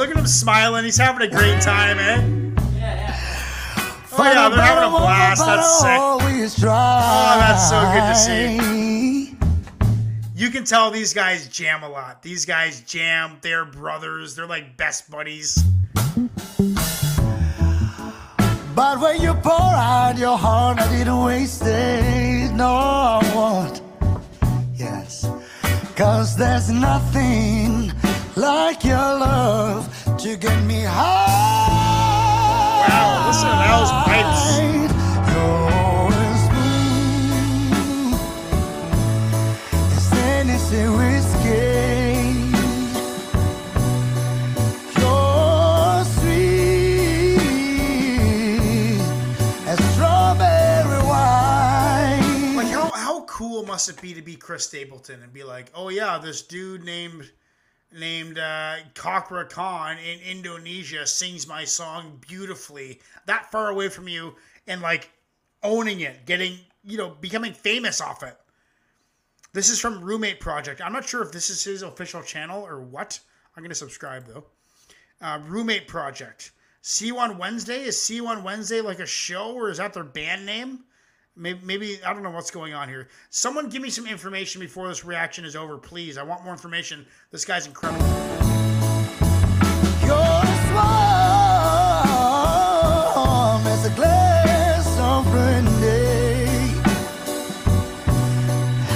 Yeah, 0.01 0.07
look 0.07 0.15
at 0.15 0.19
him 0.19 0.27
smiling. 0.27 0.83
He's 0.83 0.97
having 0.97 1.27
a 1.27 1.31
great 1.31 1.61
time, 1.61 1.99
eh? 1.99 2.17
Oh 4.13 4.23
yeah, 4.23 4.49
they're 4.49 4.59
having 4.59 4.83
a 4.83 4.89
blast. 4.89 5.45
That's 5.45 5.79
sick. 5.79 5.99
Oh, 5.99 6.17
that's 7.39 7.69
so 7.69 7.79
good 7.93 8.07
to 8.09 8.15
see. 8.15 9.35
You 10.35 10.49
can 10.49 10.63
tell 10.63 10.89
these 10.89 11.13
guys 11.13 11.47
jam 11.49 11.83
a 11.83 11.89
lot. 11.89 12.23
These 12.23 12.45
guys 12.45 12.81
jam. 12.81 13.37
They're 13.41 13.63
brothers. 13.63 14.35
They're 14.35 14.47
like 14.47 14.75
best 14.75 15.11
buddies. 15.11 15.63
But 18.73 18.99
when 19.01 19.21
you 19.21 19.35
pour 19.35 19.53
out 19.53 20.15
your 20.17 20.37
heart, 20.37 20.79
I 20.79 20.97
didn't 20.97 21.23
waste 21.23 21.61
it. 21.63 22.51
No, 22.53 22.73
I 22.73 23.31
won't. 23.35 23.81
Yes. 24.73 25.29
Cause 25.95 26.35
there's 26.35 26.71
nothing 26.71 27.91
like 28.35 28.83
your 28.83 28.97
love 28.97 29.87
to 30.19 30.35
get 30.37 30.63
me 30.63 30.81
high. 30.83 31.27
Wow, 32.87 33.27
listen 33.27 33.49
to 33.49 33.55
those 33.71 33.91
pipes. 34.07 34.59
You're 35.31 36.11
smooth 36.47 38.19
as 39.97 40.05
Tennessee 40.09 40.89
whiskey. 40.97 41.81
You're 44.99 46.03
sweet 46.05 47.37
as 49.67 49.79
strawberry 49.93 51.01
wine. 51.07 52.55
Like 52.55 52.67
how 52.67 52.89
how 52.91 53.23
cool 53.25 53.63
must 53.65 53.89
it 53.89 54.01
be 54.01 54.13
to 54.13 54.21
be 54.21 54.35
Chris 54.35 54.65
Stapleton 54.67 55.21
and 55.23 55.33
be 55.33 55.43
like, 55.43 55.71
oh 55.75 55.89
yeah, 55.89 56.17
this 56.17 56.41
dude 56.41 56.83
named 56.83 57.31
named 57.93 58.37
uh, 58.37 58.77
Cakra 58.93 59.45
Khan 59.45 59.97
in 59.97 60.19
Indonesia 60.19 61.05
sings 61.05 61.47
my 61.47 61.65
song 61.65 62.19
beautifully, 62.27 62.99
that 63.25 63.51
far 63.51 63.69
away 63.69 63.89
from 63.89 64.07
you, 64.07 64.35
and 64.67 64.81
like 64.81 65.09
owning 65.63 66.01
it, 66.01 66.25
getting 66.25 66.57
you 66.83 66.97
know 66.97 67.09
becoming 67.21 67.53
famous 67.53 68.01
off 68.01 68.23
it. 68.23 68.37
This 69.53 69.69
is 69.69 69.79
from 69.79 70.01
Roommate 70.01 70.39
Project. 70.39 70.81
I'm 70.81 70.93
not 70.93 71.07
sure 71.07 71.21
if 71.21 71.31
this 71.31 71.49
is 71.49 71.63
his 71.63 71.81
official 71.81 72.21
channel 72.21 72.65
or 72.65 72.81
what. 72.81 73.19
I'm 73.55 73.63
gonna 73.63 73.75
subscribe 73.75 74.25
though. 74.25 74.45
Uh, 75.19 75.39
Roommate 75.45 75.87
Project. 75.87 76.51
See 76.81 77.07
you 77.07 77.19
on 77.19 77.37
Wednesday. 77.37 77.83
Is 77.83 78.01
See 78.01 78.15
you 78.15 78.27
on 78.27 78.43
Wednesday 78.43 78.81
like 78.81 78.99
a 78.99 79.05
show 79.05 79.53
or 79.53 79.69
is 79.69 79.77
that 79.77 79.93
their 79.93 80.03
band 80.03 80.45
name? 80.45 80.85
Maybe, 81.35 81.59
maybe 81.63 82.03
I 82.03 82.13
don't 82.13 82.23
know 82.23 82.31
what's 82.31 82.51
going 82.51 82.73
on 82.73 82.89
here. 82.89 83.07
Someone 83.29 83.69
give 83.69 83.81
me 83.81 83.89
some 83.89 84.05
information 84.05 84.59
before 84.59 84.87
this 84.87 85.05
reaction 85.05 85.45
is 85.45 85.55
over, 85.55 85.77
please. 85.77 86.17
I 86.17 86.23
want 86.23 86.43
more 86.43 86.53
information. 86.53 87.05
This 87.31 87.45
guy's 87.45 87.67
incredible. 87.67 88.05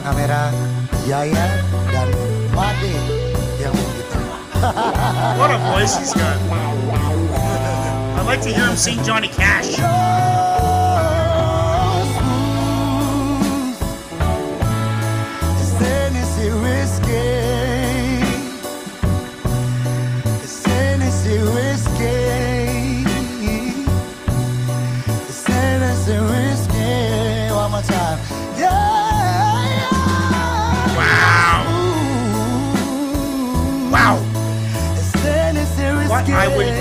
Kamera 0.00 0.48
Yaya 1.04 1.60
dan 1.92 2.08
Made 2.56 2.94
yang 3.60 3.76
gitar. 3.76 4.24
What 5.36 5.52
a 5.52 5.60
voice 5.74 5.98
he's 6.00 6.14
got. 6.16 6.40
I'd 8.16 8.24
like 8.24 8.40
to 8.46 8.54
hear 8.54 8.64
him 8.64 8.78
sing 8.80 9.02
Johnny 9.04 9.28
Cash. 9.28 9.76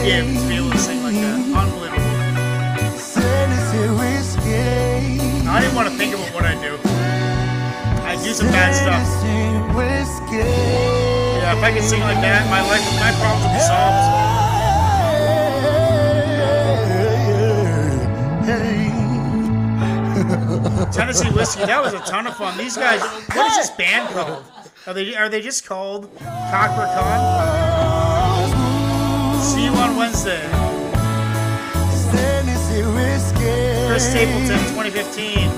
give 0.05 0.25
to 0.25 0.47
be 0.47 0.55
able 0.57 0.71
to 0.71 0.77
sing 0.77 1.03
like 1.03 1.15
that. 1.15 1.39
Unbelievable. 1.55 2.01
I 5.49 5.59
didn't 5.59 5.75
want 5.75 5.89
to 5.89 5.95
think 5.97 6.13
about 6.15 6.33
what 6.33 6.45
I 6.45 6.55
do. 6.61 6.77
I 8.05 8.15
do 8.23 8.33
some 8.33 8.47
bad 8.47 8.73
stuff. 8.73 9.05
Yeah, 10.31 11.57
if 11.57 11.63
I 11.63 11.71
could 11.73 11.83
sing 11.83 12.01
like 12.01 12.21
that, 12.21 12.49
my 12.49 12.61
life, 12.61 12.83
my 12.99 13.11
problems 13.19 13.43
would 13.45 13.53
be 13.53 13.59
solved. 13.59 14.31
Tennessee 20.93 21.29
whiskey. 21.31 21.65
That 21.65 21.81
was 21.81 21.93
a 21.93 21.99
ton 21.99 22.27
of 22.27 22.35
fun. 22.37 22.57
These 22.57 22.77
guys. 22.77 23.01
What 23.01 23.51
is 23.51 23.57
this 23.57 23.69
band 23.71 24.13
called? 24.13 24.43
Are 24.87 24.93
they 24.93 25.15
are 25.15 25.29
they 25.29 25.41
just 25.41 25.65
called 25.65 26.09
Cakra 26.17 26.85
Khan? 26.95 28.00
See 29.41 29.65
you 29.65 29.71
on 29.71 29.97
Wednesday. 29.97 30.47
Chris 33.87 34.09
Stapleton, 34.09 34.59
2015. 34.73 35.49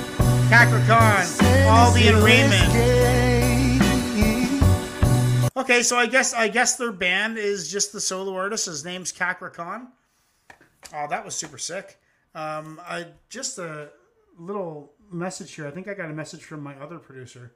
Cakra 0.50 0.84
Khan. 0.88 1.26
Aldi 1.68 2.10
and 2.10 2.24
Raymond. 2.24 3.84
Okay, 5.56 5.84
so 5.84 5.98
I 5.98 6.08
guess 6.08 6.34
I 6.34 6.48
guess 6.48 6.78
their 6.78 6.92
band 6.92 7.38
is 7.38 7.72
just 7.72 7.94
the 7.94 8.02
solo 8.02 8.34
artist. 8.36 8.66
His 8.66 8.84
name's 8.84 9.12
Cakra 9.12 9.52
Khan. 9.52 9.90
Oh, 10.94 11.06
that 11.10 11.24
was 11.24 11.36
super 11.36 11.58
sick. 11.58 12.00
Um, 12.34 12.82
I 12.84 13.08
just 13.30 13.60
a 13.60 13.90
little 14.38 14.94
message 15.12 15.54
here. 15.54 15.68
I 15.68 15.72
think 15.72 15.88
I 15.88 15.94
got 15.94 16.10
a 16.10 16.14
message 16.14 16.44
from 16.44 16.62
my 16.64 16.76
other 16.78 17.00
producer, 17.00 17.52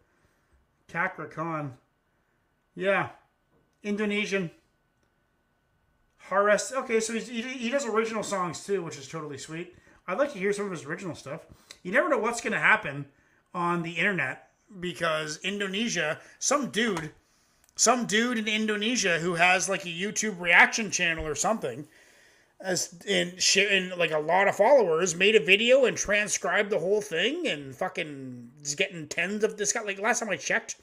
Cakra 0.88 1.28
Khan. 1.28 1.78
Yeah, 2.76 3.10
Indonesian. 3.82 4.52
Hares. 6.30 6.72
Okay, 6.72 7.00
so 7.00 7.14
he, 7.14 7.42
he 7.42 7.70
does 7.70 7.86
original 7.86 8.24
songs 8.24 8.66
too, 8.66 8.84
which 8.84 8.98
is 8.98 9.08
totally 9.08 9.38
sweet. 9.38 9.76
I'd 10.08 10.18
like 10.18 10.34
to 10.34 10.40
hear 10.40 10.54
some 10.54 10.66
of 10.66 10.72
his 10.72 10.86
original 10.86 11.16
stuff. 11.16 11.46
You 11.84 11.92
never 11.92 12.10
know 12.10 12.18
what's 12.18 12.42
going 12.42 12.54
to 12.54 12.60
happen 12.60 13.06
on 13.54 13.84
the 13.84 13.92
internet 13.92 14.50
because 14.80 15.40
Indonesia, 15.44 16.20
some 16.40 16.70
dude, 16.70 17.12
some 17.76 18.06
dude 18.06 18.38
in 18.38 18.48
Indonesia 18.48 19.20
who 19.20 19.36
has 19.36 19.70
like 19.70 19.86
a 19.86 19.90
YouTube 19.90 20.40
reaction 20.40 20.92
channel 20.92 21.26
or 21.26 21.36
something 21.36 21.88
as 22.60 22.96
share 23.38 23.72
and 23.72 23.96
like 23.98 24.12
a 24.12 24.18
lot 24.18 24.48
of 24.48 24.56
followers 24.56 25.16
made 25.16 25.36
a 25.36 25.40
video 25.40 25.86
and 25.86 25.96
transcribed 25.96 26.72
the 26.72 26.80
whole 26.80 27.02
thing 27.02 27.48
and 27.48 27.76
fucking 27.76 28.50
is 28.64 28.74
getting 28.74 29.08
tens 29.08 29.44
of 29.44 29.58
this 29.58 29.72
guy 29.72 29.84
like 29.84 30.00
last 30.00 30.20
time 30.20 30.30
I 30.30 30.38
checked 30.38 30.76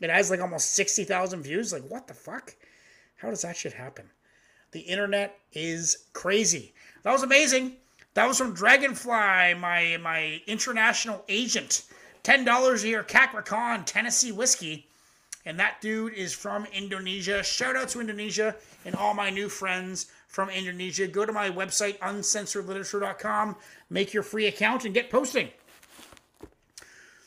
it 0.00 0.10
has 0.10 0.30
like 0.30 0.40
almost 0.40 0.74
60,000 0.74 1.42
views 1.42 1.72
like 1.72 1.88
what 1.88 2.06
the 2.06 2.12
fuck 2.12 2.54
how 3.16 3.30
does 3.30 3.42
that 3.42 3.56
shit 3.56 3.72
happen 3.72 4.10
the 4.72 4.80
internet 4.80 5.38
is 5.52 6.04
crazy 6.12 6.72
that 7.02 7.12
was 7.12 7.22
amazing 7.22 7.76
that 8.14 8.26
was 8.26 8.38
from 8.38 8.54
Dragonfly 8.54 9.54
my 9.54 9.98
my 10.00 10.40
international 10.46 11.24
agent 11.28 11.84
$10 12.24 12.84
a 12.84 12.88
year 12.88 13.02
Cakra 13.02 13.42
Khan 13.42 13.84
Tennessee 13.84 14.32
whiskey 14.32 14.86
and 15.44 15.58
that 15.58 15.80
dude 15.80 16.14
is 16.14 16.32
from 16.32 16.66
Indonesia. 16.66 17.42
Shout 17.42 17.76
out 17.76 17.88
to 17.90 18.00
Indonesia 18.00 18.54
and 18.84 18.94
all 18.94 19.14
my 19.14 19.30
new 19.30 19.48
friends 19.48 20.06
from 20.28 20.50
Indonesia. 20.50 21.06
Go 21.06 21.26
to 21.26 21.32
my 21.32 21.50
website, 21.50 21.98
uncensoredliterature.com, 21.98 23.56
make 23.90 24.14
your 24.14 24.22
free 24.22 24.46
account, 24.46 24.84
and 24.84 24.94
get 24.94 25.10
posting. 25.10 25.48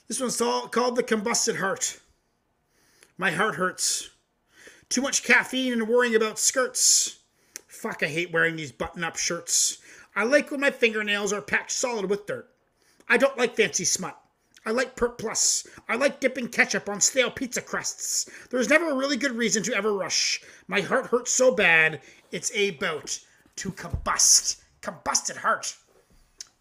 This 0.08 0.20
one's 0.20 0.38
called 0.38 0.96
The 0.96 1.04
Combusted 1.04 1.58
Heart. 1.58 2.00
My 3.18 3.32
heart 3.32 3.56
hurts. 3.56 4.12
Too 4.88 5.02
much 5.02 5.24
caffeine 5.24 5.74
and 5.74 5.88
worrying 5.88 6.16
about 6.16 6.40
skirts. 6.40 7.20
Fuck, 7.86 8.02
I 8.02 8.08
hate 8.08 8.34
wearing 8.34 8.56
these 8.56 8.72
button 8.72 9.04
up 9.04 9.16
shirts. 9.16 9.78
I 10.16 10.24
like 10.24 10.50
when 10.50 10.60
my 10.60 10.72
fingernails 10.72 11.32
are 11.32 11.40
packed 11.40 11.70
solid 11.70 12.10
with 12.10 12.26
dirt. 12.26 12.50
I 13.08 13.18
don't 13.18 13.38
like 13.38 13.56
fancy 13.56 13.86
smut. 13.86 14.20
I 14.66 14.72
like 14.72 14.96
Pert 14.96 15.20
Plus. 15.20 15.68
I 15.88 15.96
like 15.96 16.20
dipping 16.20 16.48
ketchup 16.48 16.90
on 16.90 17.00
stale 17.00 17.30
pizza 17.30 17.62
crusts. 17.62 18.28
There's 18.50 18.72
never 18.72 18.90
a 18.90 18.96
really 18.96 19.18
good 19.18 19.34
reason 19.34 19.62
to 19.62 19.76
ever 19.76 19.94
rush. 19.94 20.42
My 20.68 20.82
heart 20.82 21.06
hurts 21.06 21.32
so 21.32 21.54
bad, 21.54 22.02
it's 22.32 22.52
about 22.58 23.20
to 23.58 23.72
combust. 23.72 24.64
Combusted 24.82 25.38
heart. 25.38 25.76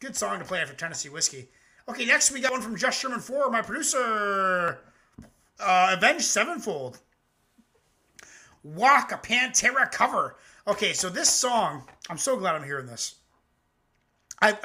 Good 0.00 0.16
song 0.16 0.40
to 0.40 0.44
play 0.44 0.60
after 0.60 0.74
Tennessee 0.74 1.08
whiskey. 1.08 1.48
Okay, 1.88 2.04
next 2.04 2.32
we 2.32 2.42
got 2.42 2.52
one 2.52 2.60
from 2.60 2.76
Just 2.76 3.00
Sherman 3.00 3.20
4, 3.20 3.50
my 3.50 3.62
producer. 3.62 4.80
Uh, 5.58 5.88
Avenged 5.96 6.26
Sevenfold. 6.26 6.98
Walk, 8.62 9.10
a 9.10 9.16
Pantera 9.16 9.90
cover. 9.90 10.36
Okay, 10.66 10.94
so 10.94 11.10
this 11.10 11.28
song, 11.28 11.82
I'm 12.08 12.16
so 12.16 12.38
glad 12.38 12.54
I'm 12.54 12.64
hearing 12.64 12.86
this. 12.86 13.16
I, 14.40 14.56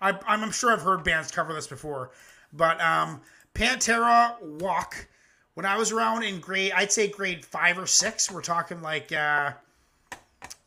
I, 0.00 0.10
I, 0.10 0.18
I'm 0.26 0.50
sure 0.50 0.72
I've 0.72 0.82
heard 0.82 1.04
bands 1.04 1.30
cover 1.30 1.54
this 1.54 1.68
before. 1.68 2.10
But 2.52 2.80
um, 2.80 3.20
Pantera 3.54 4.34
Walk, 4.42 5.06
when 5.54 5.64
I 5.64 5.76
was 5.76 5.92
around 5.92 6.24
in 6.24 6.40
grade, 6.40 6.72
I'd 6.74 6.90
say 6.90 7.06
grade 7.08 7.44
five 7.44 7.78
or 7.78 7.86
six, 7.86 8.32
we're 8.32 8.42
talking 8.42 8.82
like, 8.82 9.12
uh, 9.12 9.52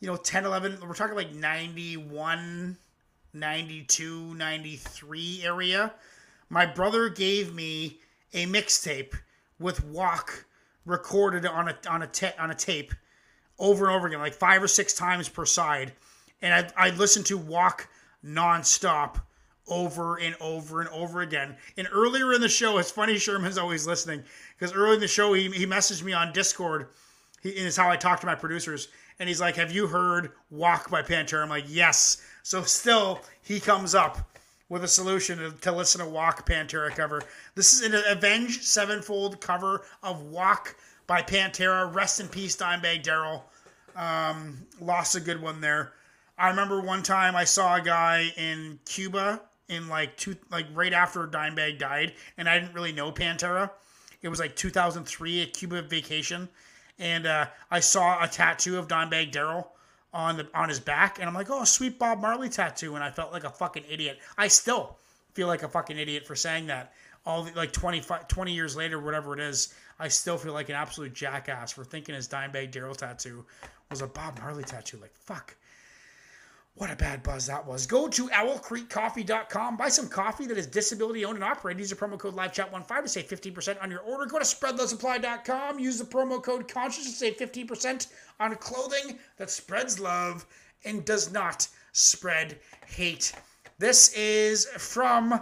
you 0.00 0.08
know, 0.08 0.16
10, 0.16 0.46
11, 0.46 0.78
we're 0.80 0.94
talking 0.94 1.16
like 1.16 1.34
91, 1.34 2.78
92, 3.34 4.34
93 4.34 5.42
area. 5.44 5.92
My 6.48 6.64
brother 6.64 7.10
gave 7.10 7.54
me 7.54 8.00
a 8.32 8.46
mixtape 8.46 9.12
with 9.58 9.84
Walk 9.84 10.46
recorded 10.86 11.44
on 11.44 11.68
a 11.68 11.76
on 11.90 12.00
a 12.00 12.06
ta- 12.06 12.32
on 12.38 12.50
a 12.50 12.54
tape 12.54 12.94
over 13.58 13.86
and 13.86 13.96
over 13.96 14.06
again, 14.06 14.20
like 14.20 14.34
five 14.34 14.62
or 14.62 14.68
six 14.68 14.94
times 14.94 15.28
per 15.28 15.44
side, 15.44 15.92
and 16.42 16.54
I 16.54 16.88
I 16.88 16.90
listened 16.90 17.26
to 17.26 17.38
Walk 17.38 17.88
nonstop 18.24 19.20
over 19.68 20.16
and 20.18 20.34
over 20.40 20.80
and 20.80 20.88
over 20.90 21.20
again. 21.20 21.56
And 21.76 21.88
earlier 21.92 22.32
in 22.32 22.40
the 22.40 22.48
show, 22.48 22.78
it's 22.78 22.90
funny 22.90 23.18
Sherman's 23.18 23.58
always 23.58 23.86
listening 23.86 24.24
because 24.58 24.74
earlier 24.74 24.94
in 24.94 25.00
the 25.00 25.08
show 25.08 25.32
he, 25.32 25.50
he 25.50 25.66
messaged 25.66 26.02
me 26.02 26.12
on 26.12 26.32
Discord. 26.32 26.88
He, 27.42 27.50
it's 27.50 27.76
how 27.76 27.90
I 27.90 27.96
talk 27.96 28.20
to 28.20 28.26
my 28.26 28.34
producers. 28.34 28.88
And 29.18 29.28
he's 29.28 29.40
like, 29.40 29.56
Have 29.56 29.72
you 29.72 29.86
heard 29.86 30.32
Walk 30.50 30.90
by 30.90 31.02
Pantera? 31.02 31.42
I'm 31.42 31.48
like, 31.48 31.64
Yes. 31.68 32.22
So 32.42 32.62
still, 32.62 33.20
he 33.42 33.60
comes 33.60 33.94
up 33.94 34.18
with 34.68 34.84
a 34.84 34.88
solution 34.88 35.38
to, 35.38 35.50
to 35.50 35.72
listen 35.72 36.00
to 36.00 36.08
Walk 36.08 36.46
Pantera 36.46 36.90
cover. 36.90 37.22
This 37.54 37.72
is 37.72 37.82
an 37.82 38.00
Avenged 38.08 38.64
Sevenfold 38.64 39.40
cover 39.40 39.84
of 40.02 40.22
Walk 40.22 40.76
by 41.08 41.22
Pantera. 41.22 41.92
Rest 41.92 42.20
in 42.20 42.28
peace, 42.28 42.54
Dimebag 42.56 43.02
Darrell. 43.02 43.44
Um, 43.96 44.64
lost 44.80 45.16
a 45.16 45.20
good 45.20 45.42
one 45.42 45.60
there. 45.60 45.94
I 46.38 46.50
remember 46.50 46.80
one 46.80 47.02
time 47.02 47.34
I 47.34 47.42
saw 47.42 47.74
a 47.74 47.80
guy 47.80 48.32
in 48.36 48.78
Cuba 48.84 49.40
in 49.68 49.88
like 49.88 50.16
two 50.16 50.36
like 50.52 50.66
right 50.72 50.92
after 50.92 51.26
Dimebag 51.26 51.80
died, 51.80 52.12
and 52.36 52.48
I 52.48 52.60
didn't 52.60 52.74
really 52.74 52.92
know 52.92 53.10
Pantera. 53.10 53.70
It 54.22 54.28
was 54.28 54.38
like 54.38 54.54
2003 54.54 55.42
a 55.42 55.46
Cuba 55.46 55.82
vacation, 55.82 56.48
and 57.00 57.26
uh, 57.26 57.46
I 57.72 57.80
saw 57.80 58.22
a 58.22 58.28
tattoo 58.28 58.78
of 58.78 58.86
Dimebag 58.86 59.32
Darrell 59.32 59.72
on 60.12 60.36
the 60.36 60.48
on 60.54 60.68
his 60.68 60.78
back, 60.78 61.18
and 61.18 61.28
I'm 61.28 61.34
like, 61.34 61.50
oh, 61.50 61.64
sweet 61.64 61.98
Bob 61.98 62.20
Marley 62.20 62.48
tattoo, 62.48 62.94
and 62.94 63.02
I 63.02 63.10
felt 63.10 63.32
like 63.32 63.44
a 63.44 63.50
fucking 63.50 63.84
idiot. 63.88 64.20
I 64.36 64.46
still 64.46 64.96
feel 65.34 65.48
like 65.48 65.64
a 65.64 65.68
fucking 65.68 65.98
idiot 65.98 66.26
for 66.26 66.36
saying 66.36 66.66
that. 66.68 66.92
All 67.28 67.42
the, 67.42 67.52
like 67.52 67.72
20, 67.72 68.00
20 68.26 68.52
years 68.52 68.74
later, 68.74 68.98
whatever 68.98 69.34
it 69.34 69.40
is, 69.40 69.74
I 69.98 70.08
still 70.08 70.38
feel 70.38 70.54
like 70.54 70.70
an 70.70 70.74
absolute 70.74 71.12
jackass 71.12 71.70
for 71.70 71.84
thinking 71.84 72.14
his 72.14 72.26
Dimebag 72.26 72.70
Darrell 72.70 72.94
tattoo 72.94 73.44
was 73.90 74.00
a 74.00 74.06
Bob 74.06 74.38
Marley 74.38 74.64
tattoo. 74.64 74.96
Like 74.96 75.14
fuck. 75.14 75.54
What 76.76 76.90
a 76.90 76.96
bad 76.96 77.22
buzz 77.22 77.46
that 77.48 77.66
was. 77.66 77.86
Go 77.86 78.08
to 78.08 78.28
owlcreekcoffee.com. 78.28 79.76
Buy 79.76 79.88
some 79.88 80.08
coffee 80.08 80.46
that 80.46 80.56
is 80.56 80.66
disability 80.66 81.26
owned 81.26 81.34
and 81.34 81.44
operated. 81.44 81.80
Use 81.80 81.90
the 81.90 81.96
promo 81.96 82.18
code 82.18 82.34
LiveChat15 82.34 83.02
to 83.02 83.08
save 83.08 83.28
15% 83.28 83.82
on 83.82 83.90
your 83.90 84.00
order. 84.00 84.24
Go 84.24 84.38
to 84.38 84.44
spreadlovesupply.com. 84.44 85.78
Use 85.78 85.98
the 85.98 86.04
promo 86.04 86.42
code 86.42 86.66
CONSCIOUS 86.66 87.04
to 87.04 87.10
save 87.10 87.36
15% 87.36 88.06
on 88.40 88.54
clothing 88.56 89.18
that 89.36 89.50
spreads 89.50 90.00
love 90.00 90.46
and 90.84 91.04
does 91.04 91.30
not 91.30 91.68
spread 91.92 92.58
hate. 92.86 93.32
This 93.78 94.12
is 94.14 94.66
from 94.78 95.40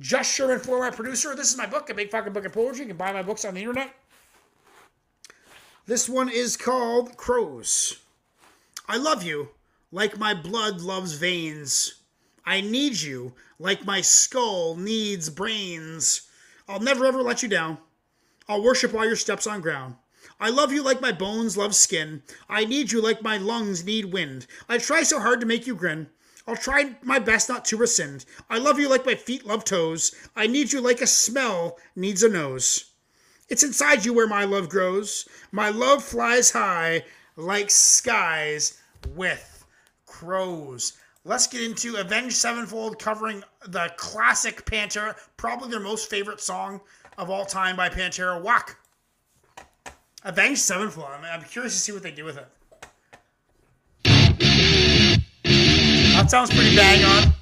Just 0.00 0.32
Sherman 0.32 0.58
for 0.58 0.80
my 0.80 0.90
producer. 0.90 1.36
This 1.36 1.52
is 1.52 1.56
my 1.56 1.66
book, 1.66 1.88
A 1.88 1.94
Big 1.94 2.10
Fucking 2.10 2.32
Book 2.32 2.44
of 2.44 2.52
Poetry. 2.52 2.80
You 2.80 2.88
can 2.88 2.96
buy 2.96 3.12
my 3.12 3.22
books 3.22 3.44
on 3.44 3.54
the 3.54 3.60
internet. 3.60 3.94
This 5.86 6.08
one 6.08 6.28
is 6.28 6.56
called 6.56 7.16
Crows. 7.16 8.00
I 8.88 8.96
love 8.96 9.22
you 9.22 9.50
like 9.92 10.18
my 10.18 10.34
blood 10.34 10.80
loves 10.80 11.12
veins. 11.12 11.94
I 12.44 12.60
need 12.60 13.00
you 13.00 13.34
like 13.58 13.86
my 13.86 14.00
skull 14.00 14.74
needs 14.74 15.30
brains. 15.30 16.22
I'll 16.68 16.80
never 16.80 17.06
ever 17.06 17.22
let 17.22 17.42
you 17.42 17.48
down. 17.48 17.78
I'll 18.48 18.62
worship 18.62 18.94
all 18.94 19.06
your 19.06 19.16
steps 19.16 19.46
on 19.46 19.60
ground. 19.60 19.94
I 20.40 20.50
love 20.50 20.72
you 20.72 20.82
like 20.82 21.00
my 21.00 21.12
bones 21.12 21.56
love 21.56 21.74
skin. 21.74 22.22
I 22.48 22.64
need 22.64 22.90
you 22.90 23.00
like 23.00 23.22
my 23.22 23.36
lungs 23.36 23.84
need 23.84 24.06
wind. 24.06 24.46
I 24.68 24.78
try 24.78 25.02
so 25.04 25.20
hard 25.20 25.40
to 25.40 25.46
make 25.46 25.66
you 25.66 25.76
grin. 25.76 26.08
I'll 26.46 26.56
try 26.56 26.94
my 27.02 27.18
best 27.18 27.48
not 27.48 27.64
to 27.66 27.76
rescind. 27.76 28.26
I 28.50 28.58
love 28.58 28.78
you 28.78 28.88
like 28.88 29.06
my 29.06 29.14
feet 29.14 29.46
love 29.46 29.64
toes. 29.64 30.14
I 30.36 30.46
need 30.46 30.72
you 30.72 30.80
like 30.80 31.00
a 31.00 31.06
smell 31.06 31.78
needs 31.96 32.22
a 32.22 32.28
nose. 32.28 32.92
It's 33.48 33.62
inside 33.62 34.04
you 34.04 34.12
where 34.12 34.26
my 34.26 34.44
love 34.44 34.68
grows. 34.68 35.28
My 35.52 35.70
love 35.70 36.02
flies 36.02 36.50
high 36.50 37.04
like 37.36 37.70
skies 37.70 38.80
with 39.14 39.64
Crows. 40.06 40.94
Let's 41.24 41.46
get 41.46 41.62
into 41.62 41.96
Avenged 41.96 42.36
Sevenfold 42.36 42.98
covering 42.98 43.42
the 43.66 43.92
classic 43.96 44.64
Pantera, 44.66 45.16
probably 45.36 45.70
their 45.70 45.80
most 45.80 46.10
favorite 46.10 46.40
song 46.40 46.80
of 47.16 47.30
all 47.30 47.44
time 47.44 47.76
by 47.76 47.88
Pantera, 47.88 48.40
Walk. 48.40 48.78
Avenged 50.22 50.60
Sevenfold. 50.60 51.08
I'm, 51.10 51.24
I'm 51.24 51.42
curious 51.42 51.74
to 51.74 51.80
see 51.80 51.92
what 51.92 52.02
they 52.02 52.10
do 52.10 52.24
with 52.24 52.36
it. 52.36 52.46
Sounds 56.26 56.50
pretty 56.50 56.74
bang 56.74 57.04
on. 57.04 57.32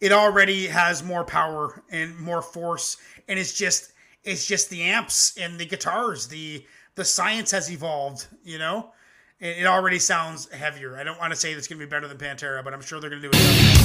It 0.00 0.12
already 0.12 0.66
has 0.66 1.04
more 1.04 1.24
power 1.24 1.82
and 1.90 2.18
more 2.18 2.40
force, 2.40 2.96
and 3.28 3.38
it's 3.38 3.52
just 3.52 3.92
it's 4.24 4.46
just 4.46 4.70
the 4.70 4.82
amps 4.82 5.36
and 5.36 5.60
the 5.60 5.66
guitars. 5.66 6.26
The 6.26 6.64
the 6.94 7.04
science 7.04 7.50
has 7.50 7.70
evolved, 7.70 8.26
you 8.44 8.58
know? 8.58 8.92
It, 9.40 9.64
already 9.64 9.98
sounds 9.98 10.52
heavier. 10.52 10.98
I 10.98 11.04
don't 11.04 11.18
want 11.18 11.32
to 11.32 11.36
say 11.36 11.52
it's 11.52 11.66
going 11.66 11.80
to 11.80 11.86
be 11.86 11.88
better 11.88 12.06
than 12.06 12.18
Pantera, 12.18 12.62
but 12.62 12.74
I'm 12.74 12.82
sure 12.82 13.00
they're 13.00 13.08
going 13.08 13.22
to 13.22 13.30
do 13.30 13.38
it. 13.38 13.79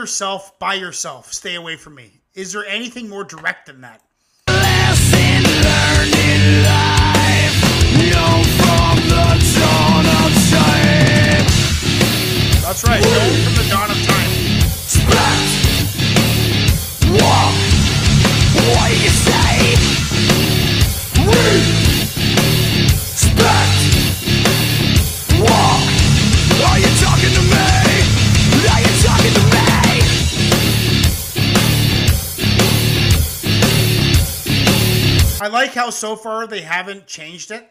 Yourself 0.00 0.58
by 0.58 0.72
yourself. 0.72 1.30
Stay 1.30 1.56
away 1.56 1.76
from 1.76 1.94
me. 1.94 2.10
Is 2.34 2.54
there 2.54 2.64
anything 2.64 3.06
more 3.06 3.22
direct 3.22 3.66
than 3.66 3.82
that? 3.82 4.00
Lesson 4.48 5.42
learned 5.44 6.16
in 6.16 6.64
life. 6.64 7.60
Known 8.08 8.44
from 8.56 8.96
the 9.12 9.28
dawn 9.60 10.06
of 10.08 10.32
time. 10.48 11.44
That's 12.64 12.82
right. 12.88 13.02
Known 13.04 13.44
from 13.44 13.54
the 13.60 13.66
dawn 13.68 13.90
of 13.90 14.00
time. 14.08 14.30
Spat. 14.88 15.48
Walk. 17.20 17.54
What 18.56 18.88
do 18.88 18.96
you 19.04 19.12
say? 19.12 19.76
Spat. 23.20 23.68
Walk. 25.44 25.84
Are 26.72 26.78
you 26.80 26.90
talking 27.04 27.32
to 27.36 27.42
me? 27.52 27.68
Are 28.64 28.80
you 28.80 28.92
talking 29.04 29.34
to 29.34 29.44
me? 29.54 29.69
I 35.42 35.48
like 35.48 35.72
how 35.72 35.88
so 35.88 36.16
far 36.16 36.46
they 36.46 36.60
haven't 36.60 37.06
changed 37.06 37.50
it. 37.50 37.66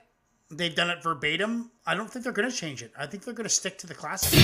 They've 0.49 0.73
done 0.73 0.89
it 0.89 1.03
verbatim. 1.03 1.69
I 1.85 1.93
don't 1.93 2.09
think 2.09 2.23
they're 2.23 2.33
going 2.33 2.49
to 2.49 2.55
change 2.55 2.81
it. 2.81 2.91
I 2.97 3.05
think 3.05 3.23
they're 3.23 3.35
going 3.35 3.45
to 3.45 3.53
stick 3.53 3.77
to 3.79 3.87
the 3.87 3.93
classic. 3.93 4.39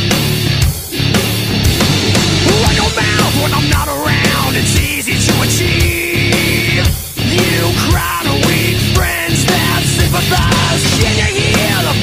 Mouth 2.95 3.43
when 3.43 3.51
I'm 3.51 3.69
not 3.69 3.89
around. 3.89 4.55
It's 4.55 4.79
easy 4.79 5.19
to 5.19 5.33
achieve. 5.41 6.85
You 7.17 7.73
crowd 7.89 8.25
of 8.29 8.39
weak 8.47 8.79
friends 8.95 9.43
that 9.47 9.81
sympathize. 9.83 10.83
Can 11.01 11.11
you 11.17 11.27
hear 11.35 11.75
the 11.83 11.95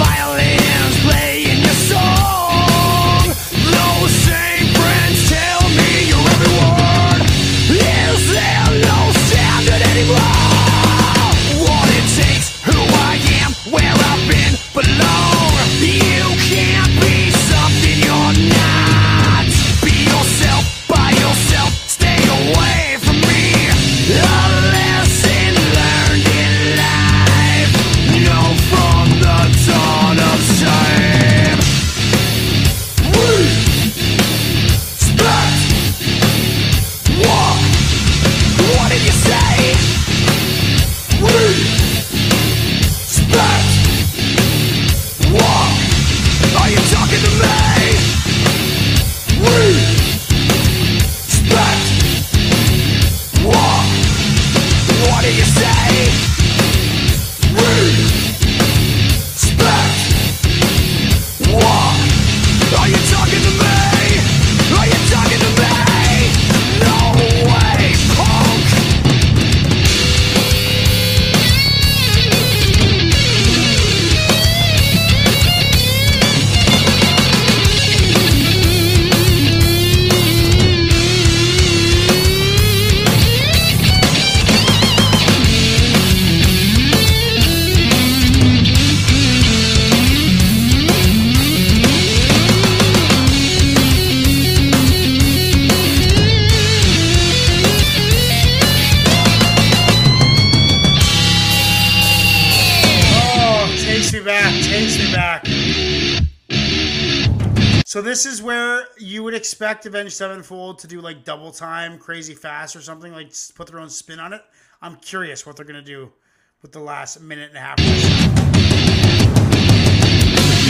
Avenged 109.73 110.13
Sevenfold 110.13 110.79
to 110.81 110.87
do 110.87 111.01
like 111.01 111.25
double 111.25 111.51
time, 111.51 111.99
crazy 111.99 112.35
fast, 112.35 112.77
or 112.77 112.83
something 112.83 113.11
like 113.13 113.33
put 113.55 113.67
their 113.67 113.81
own 113.81 113.89
spin 113.89 114.21
on 114.21 114.33
it. 114.33 114.43
I'm 114.81 114.97
curious 114.97 115.47
what 115.47 115.57
they're 115.57 115.65
gonna 115.65 115.83
do 115.83 116.13
with 116.61 116.73
the 116.73 116.79
last 116.79 117.21
minute 117.21 117.49
and 117.49 117.57
a 117.57 117.61
half. 117.61 117.79
Keep 117.79 117.87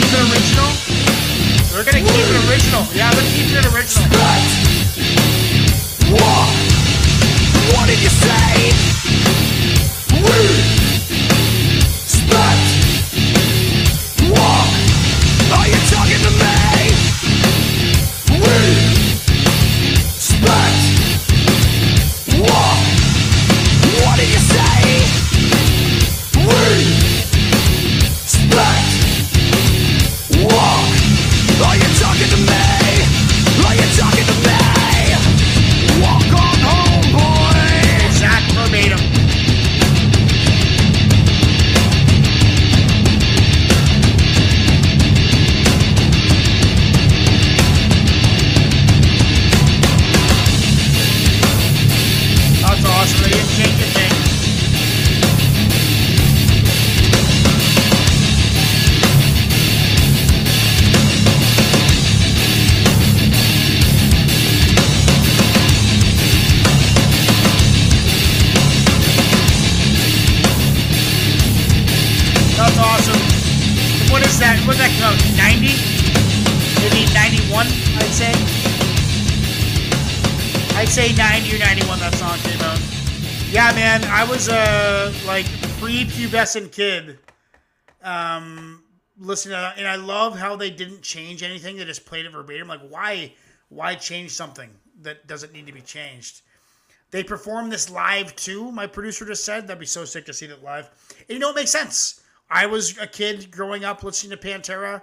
it 0.07 0.19
original. 0.31 0.69
They're 1.71 1.83
gonna 1.83 1.99
keep 1.99 2.15
it 2.15 2.49
original. 2.49 2.87
Yeah, 2.95 3.11
they're 3.13 3.29
keeping 3.35 3.57
it 3.57 3.65
original. 3.75 4.07
Walk! 6.13 6.49
What 7.75 7.87
did 7.87 8.01
you 8.01 8.09
say? 8.09 8.92
That? 75.03 75.11
What 75.11 75.19
did 75.19 75.35
that 75.35 75.51
come 75.53 75.59
out? 75.59 75.59
90? 75.59 75.67
Maybe 76.79 77.13
91, 77.13 77.67
I'd 77.67 78.13
say. 78.13 78.31
I'd 80.75 80.89
say 80.89 81.13
90 81.13 81.55
or 81.55 81.59
91 81.59 81.99
that 81.99 82.13
song 82.15 82.37
came 82.39 82.59
out. 82.61 82.79
Yeah, 83.51 83.71
man, 83.75 84.03
I 84.05 84.23
was 84.23 84.47
a 84.47 85.13
like 85.25 85.45
pre-pubescent 85.79 86.71
kid 86.71 87.19
um, 88.01 88.83
listening 89.19 89.55
to 89.55 89.61
that, 89.61 89.77
and 89.77 89.87
I 89.87 89.95
love 89.95 90.37
how 90.37 90.55
they 90.55 90.71
didn't 90.71 91.01
change 91.01 91.43
anything. 91.43 91.77
They 91.77 91.85
just 91.85 92.05
played 92.05 92.25
it 92.25 92.31
verbatim. 92.31 92.67
Like, 92.67 92.81
why, 92.89 93.33
why 93.69 93.95
change 93.95 94.31
something 94.31 94.69
that 95.01 95.27
doesn't 95.27 95.53
need 95.53 95.67
to 95.67 95.73
be 95.73 95.81
changed? 95.81 96.41
They 97.11 97.23
performed 97.23 97.71
this 97.71 97.91
live 97.91 98.35
too. 98.35 98.71
My 98.71 98.87
producer 98.87 99.25
just 99.25 99.45
said 99.45 99.67
that'd 99.67 99.79
be 99.79 99.85
so 99.85 100.03
sick 100.03 100.25
to 100.25 100.33
see 100.33 100.47
that 100.47 100.63
live. 100.63 100.89
And 101.19 101.35
you 101.35 101.39
know, 101.39 101.51
it 101.51 101.55
makes 101.55 101.71
sense. 101.71 102.22
I 102.49 102.65
was 102.65 102.97
a 102.97 103.07
kid 103.07 103.51
growing 103.51 103.83
up 103.83 104.03
listening 104.03 104.37
to 104.37 104.47
Pantera, 104.47 105.01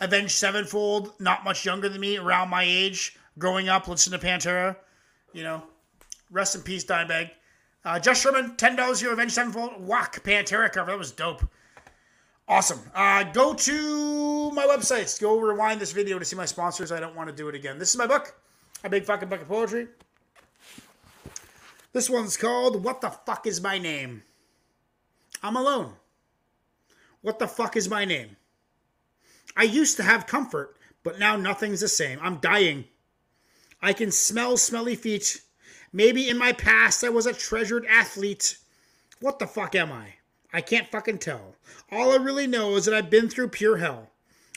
Avenged 0.00 0.32
Sevenfold, 0.32 1.12
not 1.20 1.44
much 1.44 1.64
younger 1.64 1.88
than 1.88 2.00
me, 2.00 2.16
around 2.16 2.48
my 2.48 2.64
age, 2.64 3.16
growing 3.38 3.68
up 3.68 3.86
listening 3.86 4.18
to 4.18 4.26
Pantera. 4.26 4.76
You 5.32 5.42
know, 5.42 5.62
rest 6.30 6.54
in 6.54 6.62
peace, 6.62 6.84
Dimebag. 6.84 7.30
Uh, 7.84 7.98
Just 7.98 8.22
Sherman, 8.22 8.56
ten 8.56 8.76
dollars 8.76 9.00
here, 9.00 9.12
Avenged 9.12 9.34
Sevenfold, 9.34 9.80
Walk 9.80 10.22
Pantera 10.24 10.72
cover. 10.72 10.90
That 10.90 10.98
was 10.98 11.12
dope. 11.12 11.46
Awesome. 12.48 12.80
Uh, 12.94 13.24
go 13.24 13.54
to 13.54 14.50
my 14.52 14.66
websites. 14.66 15.20
Go 15.20 15.38
rewind 15.38 15.80
this 15.80 15.92
video 15.92 16.18
to 16.18 16.24
see 16.24 16.36
my 16.36 16.44
sponsors. 16.44 16.92
I 16.92 17.00
don't 17.00 17.16
want 17.16 17.28
to 17.28 17.34
do 17.34 17.48
it 17.48 17.54
again. 17.54 17.78
This 17.78 17.90
is 17.90 17.96
my 17.96 18.06
book, 18.06 18.34
a 18.84 18.88
big 18.88 19.04
fucking 19.04 19.28
book 19.28 19.42
of 19.42 19.48
poetry. 19.48 19.88
This 21.92 22.10
one's 22.10 22.36
called 22.36 22.84
What 22.84 23.00
the 23.00 23.10
Fuck 23.10 23.46
is 23.46 23.62
My 23.62 23.78
Name? 23.78 24.24
I'm 25.42 25.56
alone. 25.56 25.92
What 27.24 27.38
the 27.38 27.48
fuck 27.48 27.74
is 27.74 27.88
my 27.88 28.04
name? 28.04 28.36
I 29.56 29.62
used 29.62 29.96
to 29.96 30.02
have 30.02 30.26
comfort, 30.26 30.76
but 31.02 31.18
now 31.18 31.36
nothing's 31.36 31.80
the 31.80 31.88
same. 31.88 32.18
I'm 32.20 32.36
dying. 32.36 32.84
I 33.80 33.94
can 33.94 34.12
smell 34.12 34.58
smelly 34.58 34.94
feet. 34.94 35.40
Maybe 35.90 36.28
in 36.28 36.36
my 36.36 36.52
past 36.52 37.02
I 37.02 37.08
was 37.08 37.24
a 37.24 37.32
treasured 37.32 37.86
athlete. 37.86 38.58
What 39.20 39.38
the 39.38 39.46
fuck 39.46 39.74
am 39.74 39.90
I? 39.90 40.16
I 40.52 40.60
can't 40.60 40.90
fucking 40.90 41.16
tell. 41.16 41.56
All 41.90 42.12
I 42.12 42.16
really 42.16 42.46
know 42.46 42.76
is 42.76 42.84
that 42.84 42.94
I've 42.94 43.08
been 43.08 43.30
through 43.30 43.48
pure 43.48 43.78
hell. 43.78 44.10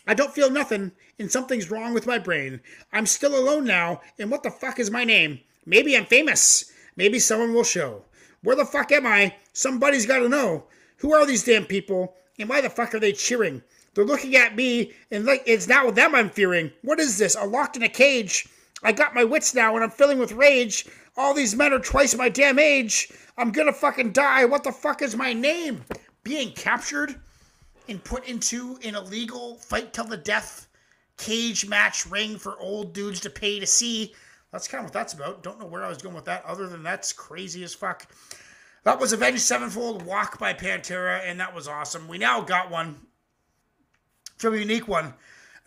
I 0.05 0.13
don't 0.13 0.33
feel 0.33 0.49
nothing, 0.49 0.91
and 1.17 1.31
something's 1.31 1.71
wrong 1.71 1.93
with 1.93 2.05
my 2.05 2.19
brain. 2.19 2.59
I'm 2.91 3.05
still 3.05 3.39
alone 3.39 3.63
now, 3.63 4.01
and 4.19 4.29
what 4.29 4.43
the 4.43 4.51
fuck 4.51 4.77
is 4.77 4.91
my 4.91 5.05
name? 5.05 5.39
Maybe 5.65 5.95
I'm 5.95 6.05
famous. 6.05 6.69
Maybe 6.97 7.17
someone 7.17 7.53
will 7.53 7.63
show. 7.63 8.03
Where 8.43 8.57
the 8.57 8.65
fuck 8.65 8.91
am 8.91 9.05
I? 9.05 9.35
Somebody's 9.53 10.05
gotta 10.05 10.27
know. 10.27 10.65
Who 10.97 11.13
are 11.13 11.25
these 11.25 11.45
damn 11.45 11.63
people? 11.63 12.13
And 12.39 12.49
why 12.49 12.61
the 12.61 12.69
fuck 12.69 12.93
are 12.93 12.99
they 12.99 13.13
cheering? 13.13 13.63
They're 13.93 14.05
looking 14.05 14.35
at 14.35 14.55
me, 14.55 14.93
and 15.09 15.25
like 15.25 15.41
it's 15.47 15.67
now 15.67 15.89
them 15.89 16.13
I'm 16.13 16.29
fearing. 16.29 16.71
What 16.83 16.99
is 16.99 17.17
this? 17.17 17.35
I'm 17.35 17.51
locked 17.51 17.77
in 17.77 17.83
a 17.83 17.89
cage. 17.89 18.47
I 18.83 18.91
got 18.91 19.15
my 19.15 19.23
wits 19.23 19.55
now, 19.55 19.73
and 19.75 19.83
I'm 19.83 19.89
filling 19.89 20.19
with 20.19 20.33
rage. 20.33 20.85
All 21.15 21.33
these 21.33 21.55
men 21.55 21.73
are 21.73 21.79
twice 21.79 22.15
my 22.15 22.29
damn 22.29 22.59
age. 22.59 23.11
I'm 23.37 23.51
gonna 23.51 23.73
fucking 23.73 24.11
die. 24.11 24.45
What 24.45 24.63
the 24.63 24.71
fuck 24.71 25.01
is 25.01 25.15
my 25.15 25.33
name? 25.33 25.83
Being 26.23 26.51
captured 26.51 27.19
and 27.89 28.03
put 28.03 28.27
into 28.27 28.77
an 28.83 28.95
illegal 28.95 29.55
fight 29.55 29.93
till 29.93 30.05
the 30.05 30.17
death 30.17 30.67
cage 31.17 31.67
match 31.67 32.05
ring 32.05 32.37
for 32.37 32.59
old 32.59 32.93
dudes 32.93 33.19
to 33.21 33.29
pay 33.31 33.59
to 33.59 33.65
see. 33.65 34.13
That's 34.51 34.67
kind 34.67 34.81
of 34.81 34.85
what 34.85 34.93
that's 34.93 35.13
about. 35.13 35.41
Don't 35.41 35.59
know 35.59 35.65
where 35.65 35.83
I 35.83 35.89
was 35.89 35.97
going 35.97 36.15
with 36.15 36.25
that, 36.25 36.45
other 36.45 36.67
than 36.67 36.83
that's 36.83 37.11
crazy 37.11 37.63
as 37.63 37.73
fuck. 37.73 38.05
That 38.87 39.01
was 39.01 39.11
Avenged 39.11 39.41
Sevenfold 39.41 40.03
Walk 40.03 40.39
by 40.39 40.53
Pantera, 40.53 41.19
and 41.25 41.41
that 41.41 41.53
was 41.53 41.67
awesome. 41.67 42.07
We 42.07 42.17
now 42.17 42.39
got 42.39 42.71
one 42.71 42.95
from 44.37 44.55
Unique 44.55 44.87
One. 44.87 45.13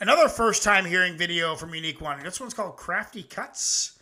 Another 0.01 0.27
first 0.27 0.63
time 0.63 0.87
hearing 0.87 1.19
video 1.19 1.55
from 1.55 1.75
Unique 1.75 2.01
One. 2.01 2.23
This 2.23 2.41
one's 2.41 2.55
called 2.55 2.79
Krafty 2.79 3.29
Kuts. 3.29 3.99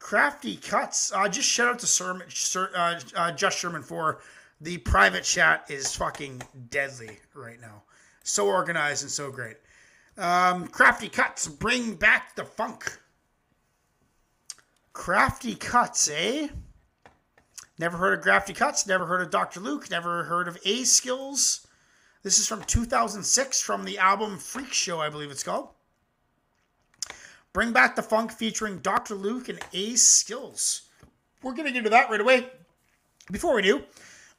Krafty 0.00 0.58
Kuts. 0.58 1.12
Uh, 1.14 1.28
just 1.28 1.48
shout 1.48 1.68
out 1.68 1.78
to 1.78 1.86
Sir, 1.86 2.20
Sir, 2.30 2.68
uh, 2.74 2.98
uh, 3.14 3.30
Just 3.30 3.60
Sherman 3.60 3.84
for 3.84 4.18
the 4.60 4.78
private 4.78 5.22
chat 5.22 5.64
is 5.68 5.94
fucking 5.94 6.42
deadly 6.68 7.20
right 7.34 7.60
now. 7.60 7.84
So 8.24 8.48
organized 8.48 9.04
and 9.04 9.10
so 9.12 9.30
great. 9.30 9.58
Um, 10.18 10.66
Krafty 10.66 11.08
Kuts, 11.08 11.46
bring 11.60 11.94
back 11.94 12.34
the 12.34 12.44
funk. 12.44 12.98
Krafty 14.92 15.56
Kuts, 15.56 16.10
eh? 16.12 16.48
Never 17.82 17.96
heard 17.96 18.16
of 18.16 18.24
Krafty 18.24 18.56
Kuts, 18.56 18.86
never 18.86 19.06
heard 19.06 19.22
of 19.22 19.30
Dr. 19.32 19.58
Luke, 19.58 19.90
never 19.90 20.22
heard 20.22 20.46
of 20.46 20.56
A.Skillz. 20.64 21.66
This 22.22 22.38
is 22.38 22.46
from 22.46 22.62
2006 22.62 23.60
from 23.60 23.84
the 23.84 23.98
album 23.98 24.38
Freak 24.38 24.72
Show, 24.72 25.00
I 25.00 25.08
believe 25.08 25.32
it's 25.32 25.42
called. 25.42 25.70
Bring 27.52 27.72
Back 27.72 27.96
the 27.96 28.02
Funk 28.02 28.30
featuring 28.30 28.78
Dr. 28.78 29.16
Luke 29.16 29.48
and 29.48 29.58
A.Skillz. 29.72 30.82
We're 31.42 31.54
going 31.54 31.64
to 31.64 31.72
get 31.72 31.78
into 31.78 31.90
that 31.90 32.08
right 32.08 32.20
away. 32.20 32.50
Before 33.32 33.56
we 33.56 33.62
do, 33.62 33.82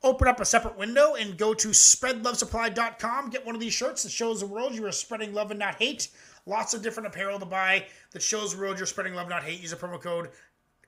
open 0.04 0.30
up 0.30 0.40
a 0.40 0.46
separate 0.46 0.78
window 0.78 1.16
and 1.16 1.38
go 1.38 1.54
to 1.54 1.68
spreadlovesupply.com. 1.68 3.30
Get 3.30 3.46
one 3.46 3.56
of 3.56 3.60
these 3.60 3.74
shirts 3.74 4.04
that 4.04 4.12
shows 4.14 4.40
the 4.40 4.48
world 4.48 4.74
you 4.74 4.86
are 4.86 4.92
spreading 4.94 5.34
love 5.34 5.52
and 5.52 5.60
not 5.60 5.76
hate. 5.76 6.08
Lots 6.46 6.74
of 6.74 6.82
different 6.82 7.08
apparel 7.08 7.40
to 7.40 7.46
buy 7.46 7.88
that 8.12 8.22
shows 8.22 8.54
the 8.56 8.62
world 8.62 8.78
you're 8.78 8.88
spreading 8.88 9.16
love, 9.16 9.28
not 9.28 9.44
hate. 9.44 9.60
Use 9.60 9.74
a 9.74 9.76
promo 9.76 10.02
code 10.02 10.30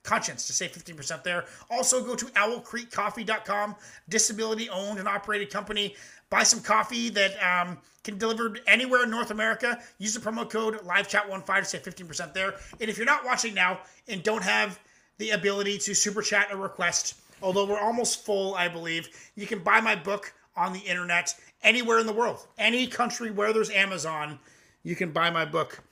conshinz 0.05 0.47
to 0.47 0.53
save 0.53 0.71
15% 0.71 1.23
there. 1.23 1.45
Also, 1.69 2.03
go 2.03 2.15
to 2.15 2.25
owlcreekcoffee.com, 2.25 3.75
disability 4.07 4.69
owned 4.69 4.99
and 4.99 5.07
operated 5.07 5.49
company. 5.49 5.95
Buy 6.29 6.43
some 6.43 6.61
coffee 6.61 7.09
that 7.09 7.33
um, 7.43 7.77
can 8.03 8.17
deliver 8.17 8.57
anywhere 8.67 9.03
in 9.03 9.09
North 9.09 9.31
America. 9.31 9.79
Use 9.97 10.13
the 10.13 10.19
promo 10.19 10.49
code 10.49 10.75
LiveChat15 10.79 11.59
to 11.59 11.65
save 11.65 11.83
15% 11.83 12.33
there. 12.33 12.55
And 12.79 12.89
if 12.89 12.97
you're 12.97 13.05
not 13.05 13.25
watching 13.25 13.53
now 13.53 13.79
and 14.07 14.23
don't 14.23 14.43
have 14.43 14.79
the 15.17 15.31
ability 15.31 15.77
to 15.79 15.93
super 15.93 16.21
chat 16.21 16.47
a 16.51 16.57
request, 16.57 17.15
although 17.41 17.65
we're 17.65 17.79
almost 17.79 18.25
full, 18.25 18.55
I 18.55 18.67
believe, 18.67 19.09
you 19.35 19.47
can 19.47 19.59
buy 19.59 19.81
my 19.81 19.95
book 19.95 20.33
on 20.55 20.73
the 20.73 20.79
internet 20.79 21.35
anywhere 21.63 21.99
in 21.99 22.05
the 22.05 22.13
world. 22.13 22.47
Any 22.57 22.87
country 22.87 23.31
where 23.31 23.53
there's 23.53 23.69
Amazon, 23.69 24.39
you 24.83 24.95
can 24.95 25.11
buy 25.11 25.29
my 25.29 25.45
book. 25.45 25.83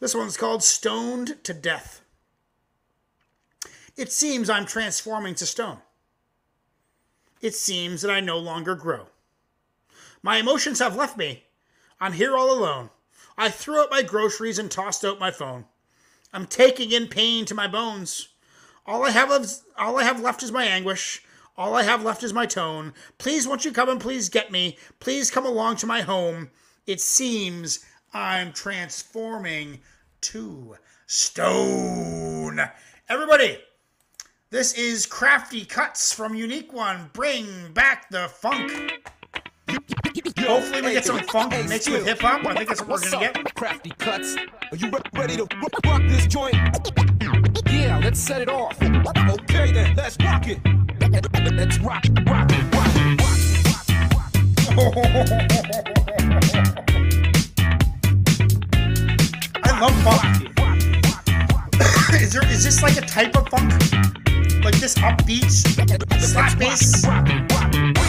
This 0.00 0.14
one's 0.14 0.36
called 0.36 0.62
Stoned 0.62 1.42
to 1.44 1.52
Death. 1.52 2.02
It 3.98 4.12
seems 4.12 4.48
I'm 4.48 4.64
transforming 4.64 5.34
to 5.34 5.44
stone. 5.44 5.78
It 7.42 7.56
seems 7.56 8.00
that 8.02 8.12
I 8.12 8.20
no 8.20 8.38
longer 8.38 8.76
grow. 8.76 9.06
My 10.22 10.36
emotions 10.36 10.78
have 10.78 10.94
left 10.94 11.18
me. 11.18 11.42
I'm 12.00 12.12
here 12.12 12.36
all 12.36 12.56
alone. 12.56 12.90
I 13.36 13.48
threw 13.48 13.80
out 13.80 13.90
my 13.90 14.02
groceries 14.02 14.56
and 14.56 14.70
tossed 14.70 15.04
out 15.04 15.18
my 15.18 15.32
phone. 15.32 15.64
I'm 16.32 16.46
taking 16.46 16.92
in 16.92 17.08
pain 17.08 17.44
to 17.46 17.56
my 17.56 17.66
bones. 17.66 18.28
All 18.86 19.04
I 19.04 19.10
have 19.10 19.32
is, 19.32 19.64
all 19.76 19.98
I 19.98 20.04
have 20.04 20.20
left 20.20 20.44
is 20.44 20.52
my 20.52 20.64
anguish. 20.64 21.24
All 21.56 21.74
I 21.74 21.82
have 21.82 22.04
left 22.04 22.22
is 22.22 22.32
my 22.32 22.46
tone. 22.46 22.94
Please 23.18 23.48
won't 23.48 23.64
you 23.64 23.72
come 23.72 23.88
and 23.88 24.00
please 24.00 24.28
get 24.28 24.52
me? 24.52 24.78
Please 25.00 25.28
come 25.28 25.44
along 25.44 25.74
to 25.78 25.86
my 25.86 26.02
home. 26.02 26.50
It 26.86 27.00
seems 27.00 27.84
I'm 28.14 28.52
transforming 28.52 29.80
to 30.20 30.76
stone. 31.06 32.60
Everybody, 33.08 33.58
this 34.50 34.72
is 34.72 35.06
Krafty 35.06 35.66
Kuts 35.66 36.14
from 36.14 36.34
Unique 36.34 36.72
One. 36.72 37.10
Bring 37.12 37.70
back 37.74 38.08
the 38.08 38.28
funk. 38.28 38.72
Hopefully 40.38 40.80
we 40.80 40.92
get 40.92 41.04
some 41.04 41.18
funk 41.24 41.52
mixed 41.68 41.90
with 41.90 42.06
hip 42.06 42.20
hop. 42.20 42.46
I 42.46 42.54
think 42.54 42.68
that's 42.68 42.80
what 42.80 43.02
we're 43.02 43.10
gonna 43.10 43.32
get. 43.32 43.34
Krafty 43.54 43.94
Kuts. 43.98 44.36
Are 44.72 44.76
you 44.76 44.90
ready 45.14 45.36
to 45.36 45.46
rock 45.84 46.02
this 46.08 46.26
joint? 46.26 46.54
Yeah, 47.70 48.00
let's 48.02 48.18
set 48.18 48.40
it 48.40 48.48
off. 48.48 48.80
Okay 48.82 49.72
then, 49.72 49.94
let's 49.94 50.16
rock 50.20 50.48
it. 50.48 50.58
Let's 51.52 51.78
rock, 51.80 52.04
rock, 52.26 52.50
rock, 52.50 52.70
rock. 52.72 53.18
I 59.64 59.80
love 59.80 60.02
funk. 60.02 60.22
is 62.22 62.32
there 62.32 62.46
is 62.46 62.64
this 62.64 62.82
like 62.82 62.96
a 62.96 63.02
type 63.02 63.36
of 63.36 63.46
funk? 63.48 63.72
Like 64.64 64.78
this 64.80 64.94
upbeat 64.96 65.50
slap 66.20 66.58
bass? 66.58 68.07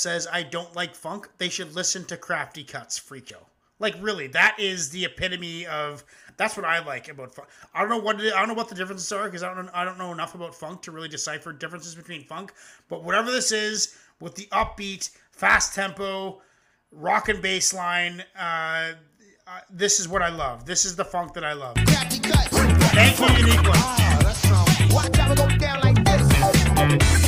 Says 0.00 0.26
I 0.32 0.42
don't 0.42 0.74
like 0.74 0.94
funk, 0.94 1.28
they 1.38 1.50
should 1.50 1.74
listen 1.74 2.04
to 2.06 2.16
Krafty 2.16 2.64
Kuts 2.64 2.98
Freako. 2.98 3.44
Like 3.78 3.94
really, 4.00 4.28
that 4.28 4.56
is 4.58 4.90
the 4.90 5.04
epitome 5.04 5.66
of 5.66 6.04
that's 6.36 6.56
what 6.56 6.64
I 6.64 6.82
like 6.84 7.08
about 7.08 7.34
funk. 7.34 7.48
I 7.74 7.80
don't 7.80 7.90
know 7.90 7.98
what 7.98 8.18
it, 8.20 8.32
I 8.32 8.38
don't 8.38 8.48
know 8.48 8.54
what 8.54 8.70
the 8.70 8.74
differences 8.74 9.12
are 9.12 9.24
because 9.24 9.42
I 9.42 9.52
don't 9.54 9.68
I 9.74 9.84
don't 9.84 9.98
know 9.98 10.12
enough 10.12 10.34
about 10.34 10.54
funk 10.54 10.80
to 10.82 10.90
really 10.90 11.08
decipher 11.08 11.52
differences 11.52 11.94
between 11.94 12.24
funk. 12.24 12.54
But 12.88 13.04
whatever 13.04 13.30
this 13.30 13.52
is, 13.52 13.96
with 14.20 14.36
the 14.36 14.46
upbeat, 14.52 15.10
fast 15.32 15.74
tempo, 15.74 16.40
rock 16.90 17.28
and 17.28 17.42
bass 17.42 17.74
line, 17.74 18.24
uh, 18.38 18.92
uh, 19.46 19.60
this 19.68 20.00
is 20.00 20.08
what 20.08 20.22
I 20.22 20.30
love. 20.30 20.64
This 20.64 20.84
is 20.84 20.96
the 20.96 21.04
funk 21.04 21.34
that 21.34 21.44
I 21.44 21.52
love. 21.52 21.76
Thank 22.94 23.18
you, 23.18 23.26
unique 23.36 23.62
one. 27.08 27.19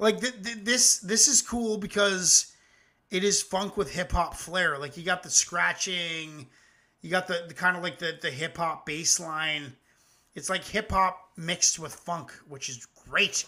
Like 0.00 0.20
this. 0.20 0.32
th- 0.32 0.42
th- 0.42 0.64
this 0.64 0.98
this 0.98 1.28
is 1.28 1.42
cool 1.42 1.76
because 1.76 2.52
it 3.10 3.22
is 3.22 3.42
funk 3.42 3.76
with 3.76 3.92
hip 3.92 4.12
hop 4.12 4.34
flair. 4.34 4.78
Like 4.78 4.96
you 4.96 5.04
got 5.04 5.22
the 5.22 5.30
scratching, 5.30 6.46
you 7.02 7.10
got 7.10 7.28
the, 7.28 7.44
the 7.46 7.54
kind 7.54 7.76
of 7.76 7.82
like 7.82 7.98
the 7.98 8.18
the 8.20 8.30
hip 8.30 8.56
hop 8.56 8.86
bass 8.86 9.20
line. 9.20 9.74
It's 10.34 10.48
like 10.48 10.64
hip 10.64 10.90
hop 10.90 11.18
mixed 11.36 11.78
with 11.78 11.94
funk, 11.94 12.32
which 12.48 12.68
is 12.68 12.86
great. 13.08 13.44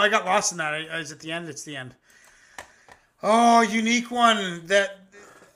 I 0.00 0.08
got 0.08 0.24
lost 0.24 0.52
in 0.52 0.58
that. 0.58 0.74
I, 0.74 0.86
I 0.86 0.98
was 0.98 1.12
at 1.12 1.20
the 1.20 1.32
end. 1.32 1.48
It's 1.48 1.62
the 1.62 1.76
end. 1.76 1.94
Oh, 3.22 3.62
unique 3.62 4.10
one 4.10 4.66
that. 4.66 4.96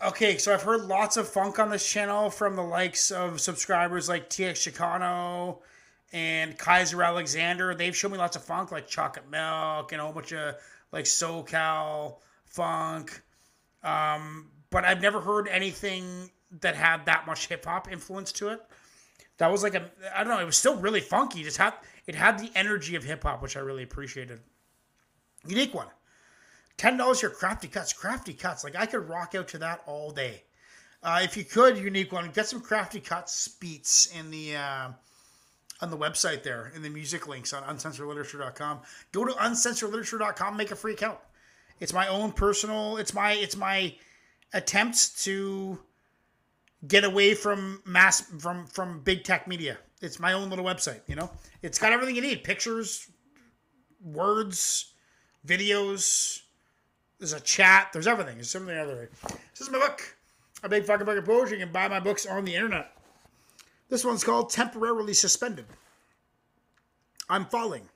Okay, 0.04 0.36
so 0.36 0.52
I've 0.52 0.62
heard 0.62 0.82
lots 0.82 1.16
of 1.16 1.26
funk 1.26 1.58
on 1.58 1.70
this 1.70 1.88
channel 1.88 2.28
from 2.28 2.56
the 2.56 2.62
likes 2.62 3.10
of 3.10 3.40
subscribers 3.40 4.06
like 4.08 4.28
TX 4.28 4.70
Chicano 4.70 5.58
and 6.12 6.58
Kaiser 6.58 7.02
Alexander. 7.02 7.74
They've 7.74 7.96
shown 7.96 8.12
me 8.12 8.18
lots 8.18 8.36
of 8.36 8.44
funk 8.44 8.70
like 8.70 8.86
Chocolate 8.86 9.30
Milk 9.30 9.92
and 9.92 10.00
a 10.00 10.04
whole 10.04 10.12
bunch 10.12 10.32
of 10.32 10.56
like 10.92 11.06
SoCal 11.06 12.16
funk. 12.44 13.20
Um, 13.82 14.50
but 14.70 14.84
I've 14.84 15.02
never 15.02 15.20
heard 15.20 15.48
anything 15.48 16.30
that 16.60 16.74
had 16.74 17.06
that 17.06 17.26
much 17.26 17.48
hip 17.48 17.64
hop 17.64 17.90
influence 17.90 18.30
to 18.32 18.48
it. 18.48 18.60
That 19.38 19.50
was 19.50 19.62
like 19.62 19.74
a 19.74 19.90
I 20.14 20.22
don't 20.22 20.34
know, 20.34 20.40
it 20.40 20.46
was 20.46 20.56
still 20.56 20.76
really 20.76 21.00
funky. 21.00 21.42
Just 21.42 21.56
had 21.56 21.74
it 22.06 22.14
had 22.14 22.38
the 22.38 22.50
energy 22.54 22.96
of 22.96 23.04
hip 23.04 23.22
hop, 23.22 23.42
which 23.42 23.56
I 23.56 23.60
really 23.60 23.82
appreciated. 23.82 24.40
Unique 25.46 25.74
one. 25.74 25.88
Ten 26.76 26.96
dollars 26.96 27.22
your 27.22 27.30
Krafty 27.30 27.70
Kuts, 27.70 27.96
Krafty 27.96 28.36
Kuts. 28.36 28.64
Like 28.64 28.76
I 28.76 28.86
could 28.86 29.08
rock 29.08 29.34
out 29.34 29.48
to 29.48 29.58
that 29.58 29.82
all 29.86 30.10
day. 30.10 30.42
Uh, 31.02 31.20
if 31.22 31.36
you 31.36 31.44
could, 31.44 31.76
unique 31.76 32.12
one, 32.12 32.30
get 32.30 32.46
some 32.46 32.62
Krafty 32.62 33.02
Kuts 33.02 33.60
beats 33.60 34.06
in 34.06 34.30
the 34.30 34.56
uh, 34.56 34.88
on 35.80 35.90
the 35.90 35.96
website 35.96 36.42
there 36.42 36.72
in 36.74 36.82
the 36.82 36.88
music 36.88 37.28
links 37.28 37.52
on 37.52 37.62
uncensoredliterature.com. 37.62 38.80
Go 39.12 39.24
to 39.24 39.32
uncensoredliterature.com, 39.34 40.56
make 40.56 40.70
a 40.70 40.76
free 40.76 40.94
account. 40.94 41.18
It's 41.80 41.92
my 41.92 42.08
own 42.08 42.32
personal. 42.32 42.96
It's 42.96 43.12
my 43.12 43.32
it's 43.32 43.56
my 43.56 43.94
attempt 44.52 45.22
to 45.24 45.78
get 46.86 47.04
away 47.04 47.34
from 47.34 47.82
mass 47.84 48.22
from 48.40 48.66
from 48.66 49.00
big 49.00 49.24
tech 49.24 49.46
media. 49.46 49.78
It's 50.04 50.20
my 50.20 50.34
own 50.34 50.50
little 50.50 50.64
website, 50.64 51.00
you 51.06 51.16
know. 51.16 51.30
It's 51.62 51.78
got 51.78 51.92
everything 51.92 52.14
you 52.14 52.22
need: 52.22 52.44
pictures, 52.44 53.08
words, 54.02 54.92
videos. 55.46 56.42
There's 57.18 57.32
a 57.32 57.40
chat. 57.40 57.88
There's 57.92 58.06
everything. 58.06 58.34
There's 58.36 58.54
everything 58.54 58.78
other. 58.78 59.10
This 59.22 59.62
is 59.62 59.70
my 59.70 59.78
book. 59.78 60.16
A 60.62 60.68
big 60.68 60.84
fucking 60.84 61.06
book 61.06 61.18
of 61.18 61.24
poetry. 61.24 61.58
You 61.58 61.64
can 61.64 61.72
buy 61.72 61.88
my 61.88 62.00
books 62.00 62.26
on 62.26 62.44
the 62.44 62.54
internet. 62.54 62.92
This 63.88 64.04
one's 64.04 64.24
called 64.24 64.50
Temporarily 64.50 65.14
Suspended. 65.14 65.66
I'm 67.28 67.46
falling. 67.46 67.88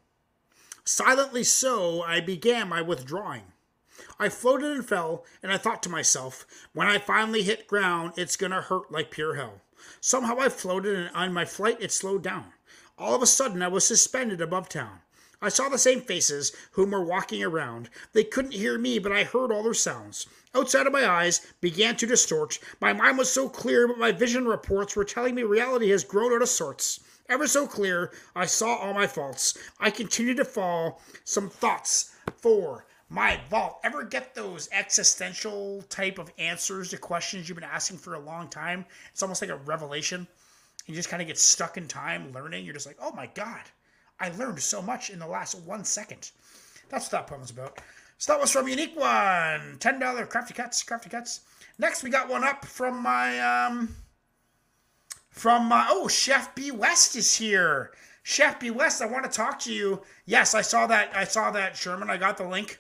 Silently 0.85 1.45
so, 1.45 2.03
I 2.03 2.21
began 2.21 2.69
my 2.69 2.81
withdrawing. 2.81 3.43
I 4.19 4.29
floated 4.29 4.71
and 4.71 4.89
fell, 4.89 5.25
and 5.43 5.53
I 5.53 5.59
thought 5.59 5.83
to 5.83 5.91
myself, 5.91 6.47
when 6.73 6.87
I 6.87 6.99
finally 6.99 7.43
hit 7.43 7.67
ground, 7.67 8.13
it's 8.17 8.37
gonna 8.37 8.63
hurt 8.63 8.91
like 8.91 9.11
pure 9.11 9.35
hell. 9.35 9.61
Somehow 10.01 10.39
I 10.39 10.49
floated, 10.49 10.97
and 10.97 11.11
on 11.15 11.33
my 11.33 11.45
flight 11.45 11.79
it 11.81 11.93
slowed 11.93 12.23
down. 12.23 12.53
All 12.99 13.15
of 13.15 13.23
a 13.23 13.27
sudden, 13.27 13.63
I 13.63 13.69
was 13.69 13.87
suspended 13.87 14.41
above 14.41 14.69
town. 14.69 15.01
I 15.41 15.51
saw 15.51 15.69
the 15.69 15.79
same 15.79 16.01
faces 16.01 16.53
whom 16.73 16.91
were 16.91 17.05
walking 17.05 17.45
around. 17.45 17.91
They 18.13 18.25
couldn't 18.25 18.55
hear 18.55 18.77
me, 18.77 18.99
but 18.99 19.13
I 19.13 19.23
heard 19.23 19.53
all 19.53 19.63
their 19.63 19.75
sounds. 19.75 20.27
Outside 20.53 20.89
of 20.89 20.93
my 20.93 21.09
eyes 21.09 21.47
began 21.61 21.95
to 21.97 22.07
distort. 22.07 22.59
My 22.81 22.93
mind 22.93 23.19
was 23.19 23.31
so 23.31 23.49
clear, 23.49 23.87
but 23.87 23.99
my 23.99 24.11
vision 24.11 24.49
reports 24.49 24.97
were 24.97 25.05
telling 25.05 25.37
me 25.37 25.45
reality 25.45 25.91
has 25.91 26.03
grown 26.03 26.33
out 26.33 26.43
of 26.43 26.49
sorts. 26.49 26.99
Ever 27.29 27.47
so 27.47 27.69
clear, 27.69 28.11
I 28.35 28.47
saw 28.47 28.79
all 28.79 28.95
my 28.95 29.07
faults. 29.07 29.57
I 29.79 29.91
continued 29.91 30.39
to 30.39 30.45
fall. 30.45 31.01
Some 31.25 31.51
thoughts 31.51 32.15
for 32.39 32.87
my 33.09 33.41
vault. 33.49 33.81
Ever 33.85 34.05
get 34.05 34.35
those 34.35 34.69
existential 34.73 35.83
type 35.89 36.19
of 36.19 36.31
answers 36.39 36.91
to 36.91 36.99
questions 36.99 37.49
you've 37.49 37.57
been 37.57 37.65
asking 37.65 37.99
for 37.99 38.15
a 38.15 38.21
long 38.21 38.49
time? 38.49 38.85
It's 39.13 39.23
almost 39.23 39.43
like 39.43 39.51
a 39.51 39.57
revelation. 39.57 40.27
You 40.87 40.95
just 40.95 41.09
kind 41.09 41.23
of 41.23 41.29
get 41.29 41.39
stuck 41.39 41.77
in 41.77 41.89
time 41.89 42.33
learning. 42.33 42.65
You're 42.65 42.75
just 42.75 42.87
like, 42.87 42.99
oh 43.01 43.13
my 43.13 43.27
God, 43.35 43.63
I 44.21 44.31
learned 44.31 44.61
so 44.61 44.83
much 44.83 45.11
in 45.11 45.19
the 45.19 45.27
last 45.27 45.55
one 45.61 45.85
second. 45.85 46.31
That's 46.89 47.07
what 47.07 47.13
that 47.13 47.27
poem 47.27 47.41
was 47.41 47.51
about. 47.51 47.81
So 48.19 48.33
that 48.33 48.41
was 48.41 48.51
from 48.51 48.69
Unique 48.69 48.97
One. 48.97 49.77
$10 49.79 50.01
Krafty 50.29 50.55
Kuts, 50.55 50.85
Krafty 50.85 51.11
Kuts. 51.11 51.41
Next, 51.79 52.03
we 52.03 52.11
got 52.11 52.29
one 52.29 52.43
up 52.43 52.65
from 52.65 53.01
my 53.03 53.39
um, 53.39 53.95
From 55.31 55.67
my 55.67 55.87
oh, 55.89 56.09
Chef 56.09 56.55
B 56.55 56.73
West 56.73 57.15
is 57.15 57.37
here. 57.37 57.93
Chef 58.25 58.59
B 58.59 58.71
West, 58.71 59.01
I 59.01 59.07
want 59.07 59.25
to 59.25 59.31
talk 59.31 59.61
to 59.61 59.73
you. 59.73 60.03
Yes, 60.27 60.55
I 60.55 60.63
saw 60.63 60.87
that. 60.89 61.15
I 61.15 61.25
saw 61.25 61.51
that 61.53 61.77
Sherman. 61.77 62.11
I 62.11 62.17
got 62.17 62.37
the 62.37 62.49
link. 62.49 62.79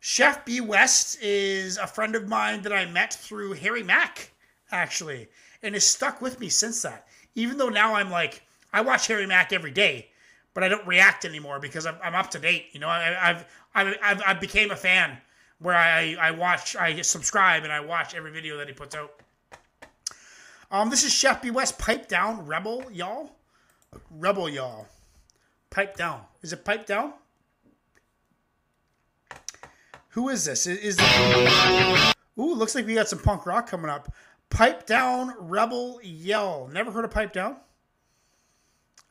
Chef 0.00 0.44
B 0.44 0.60
West 0.60 1.20
is 1.20 1.76
a 1.76 1.86
friend 1.86 2.14
of 2.14 2.28
mine 2.28 2.62
that 2.62 2.72
I 2.72 2.86
met 2.86 3.12
through 3.12 3.54
Harry 3.54 3.82
Mack, 3.82 4.32
actually, 4.70 5.28
and 5.62 5.74
has 5.74 5.84
stuck 5.84 6.20
with 6.20 6.38
me 6.38 6.48
since 6.48 6.82
that. 6.82 7.06
Even 7.34 7.58
though 7.58 7.68
now 7.68 7.94
I'm 7.94 8.10
like, 8.10 8.42
I 8.72 8.80
watch 8.80 9.06
Harry 9.08 9.26
Mack 9.26 9.52
every 9.52 9.70
day, 9.70 10.08
but 10.54 10.62
I 10.62 10.68
don't 10.68 10.86
react 10.86 11.24
anymore 11.24 11.58
because 11.58 11.86
I'm, 11.86 11.96
I'm 12.02 12.14
up 12.14 12.30
to 12.30 12.38
date. 12.38 12.66
You 12.72 12.80
know, 12.80 12.88
I, 12.88 13.30
I've, 13.30 13.44
I've, 13.74 13.96
I've, 14.02 14.22
I 14.26 14.34
became 14.34 14.70
a 14.70 14.76
fan 14.76 15.18
where 15.58 15.74
I, 15.74 16.16
I 16.20 16.30
watch, 16.30 16.76
I 16.76 17.00
subscribe 17.02 17.64
and 17.64 17.72
I 17.72 17.80
watch 17.80 18.14
every 18.14 18.30
video 18.30 18.56
that 18.58 18.68
he 18.68 18.74
puts 18.74 18.94
out. 18.94 19.12
Um, 20.70 20.90
this 20.90 21.02
is 21.02 21.12
Chef 21.12 21.42
B 21.42 21.50
West. 21.50 21.78
Pipe 21.78 22.08
down, 22.08 22.46
rebel, 22.46 22.84
y'all. 22.92 23.30
Rebel, 24.10 24.48
y'all. 24.48 24.86
Pipe 25.70 25.96
down. 25.96 26.22
Is 26.42 26.52
it 26.52 26.64
pipe 26.64 26.86
down? 26.86 27.14
Who 30.10 30.28
is 30.28 30.44
this? 30.44 30.66
Is, 30.66 30.98
is. 30.98 32.14
Ooh, 32.38 32.54
looks 32.54 32.74
like 32.74 32.86
we 32.86 32.94
got 32.94 33.08
some 33.08 33.18
punk 33.18 33.46
rock 33.46 33.68
coming 33.68 33.90
up. 33.90 34.12
Pipe 34.50 34.86
down, 34.86 35.34
rebel, 35.38 36.00
yell. 36.02 36.68
Never 36.72 36.90
heard 36.90 37.04
of 37.04 37.10
pipe 37.10 37.32
down? 37.32 37.56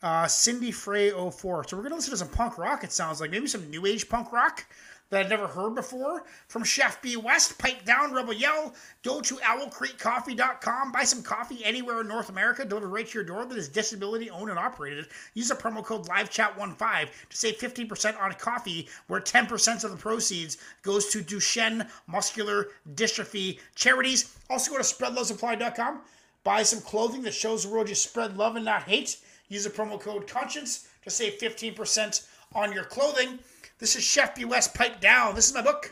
Uh, 0.01 0.27
Cindy 0.27 0.71
Frey 0.71 1.11
04. 1.11 1.67
So 1.67 1.77
we're 1.77 1.83
gonna 1.83 1.95
listen 1.95 2.11
to 2.11 2.17
some 2.17 2.29
punk 2.29 2.57
rock. 2.57 2.83
It 2.83 2.91
sounds 2.91 3.19
like 3.19 3.31
maybe 3.31 3.47
some 3.47 3.69
new 3.69 3.85
age 3.85 4.09
punk 4.09 4.31
rock 4.31 4.65
that 5.09 5.21
I've 5.21 5.29
never 5.29 5.47
heard 5.47 5.75
before. 5.75 6.23
From 6.47 6.63
Chef 6.63 7.01
B 7.01 7.15
West, 7.15 7.57
Pipe 7.57 7.85
Down, 7.85 8.13
Rebel 8.13 8.33
Yell. 8.33 8.73
Go 9.03 9.21
to 9.21 9.35
owlcreekcoffee.com. 9.35 10.91
Buy 10.91 11.03
some 11.03 11.23
coffee 11.23 11.63
anywhere 11.63 12.01
in 12.01 12.07
North 12.07 12.29
America, 12.29 12.65
delivered 12.65 12.89
right 12.89 13.07
to 13.07 13.13
your 13.13 13.23
door 13.23 13.45
that 13.45 13.57
is 13.57 13.69
disability 13.69 14.29
owned 14.29 14.49
and 14.49 14.59
operated. 14.59 15.07
Use 15.33 15.49
the 15.49 15.55
promo 15.55 15.83
code 15.83 16.07
LiveChat15 16.07 17.09
to 17.29 17.37
save 17.37 17.57
15% 17.57 18.21
on 18.21 18.33
coffee, 18.33 18.87
where 19.07 19.21
10% 19.21 19.83
of 19.83 19.91
the 19.91 19.97
proceeds 19.97 20.57
goes 20.81 21.07
to 21.07 21.19
Duchenne 21.19 21.87
Muscular 22.07 22.67
Dystrophy 22.95 23.59
charities. 23.75 24.37
Also 24.49 24.71
go 24.71 24.77
to 24.77 24.83
spreadlovesupply.com. 24.83 26.01
Buy 26.43 26.63
some 26.63 26.81
clothing 26.81 27.23
that 27.23 27.33
shows 27.33 27.63
the 27.63 27.69
world 27.69 27.89
you 27.89 27.95
spread 27.95 28.37
love 28.37 28.55
and 28.55 28.65
not 28.65 28.83
hate. 28.83 29.17
Use 29.49 29.63
the 29.63 29.69
promo 29.69 29.99
code 29.99 30.27
Conshinz 30.27 30.87
to 31.03 31.09
save 31.09 31.39
15% 31.39 32.27
on 32.53 32.71
your 32.71 32.83
clothing. 32.83 33.39
This 33.79 33.95
is 33.95 34.03
Chef 34.03 34.33
B 34.33 34.43
West 34.43 34.73
Pipe 34.73 34.99
Down. 34.99 35.35
This 35.35 35.49
is 35.49 35.53
my 35.53 35.61
book. 35.61 35.91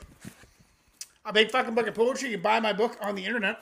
A 1.24 1.32
big 1.32 1.52
fucking 1.52 1.76
book 1.76 1.88
of 1.88 1.94
poetry. 1.94 2.30
You 2.30 2.38
can 2.38 2.44
buy 2.44 2.60
my 2.60 2.74
book 2.74 2.98
on 3.00 3.14
the 3.14 3.26
internet. 3.26 3.60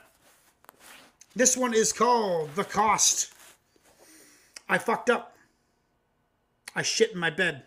This 1.35 1.57
one 1.57 1.73
is 1.73 1.91
called 1.91 2.55
The 2.55 2.63
Cost. 2.63 3.33
I 4.69 4.77
fucked 4.77 5.09
up. 5.09 5.35
I 6.73 6.83
shit 6.83 7.11
in 7.11 7.19
my 7.19 7.31
bed. 7.31 7.63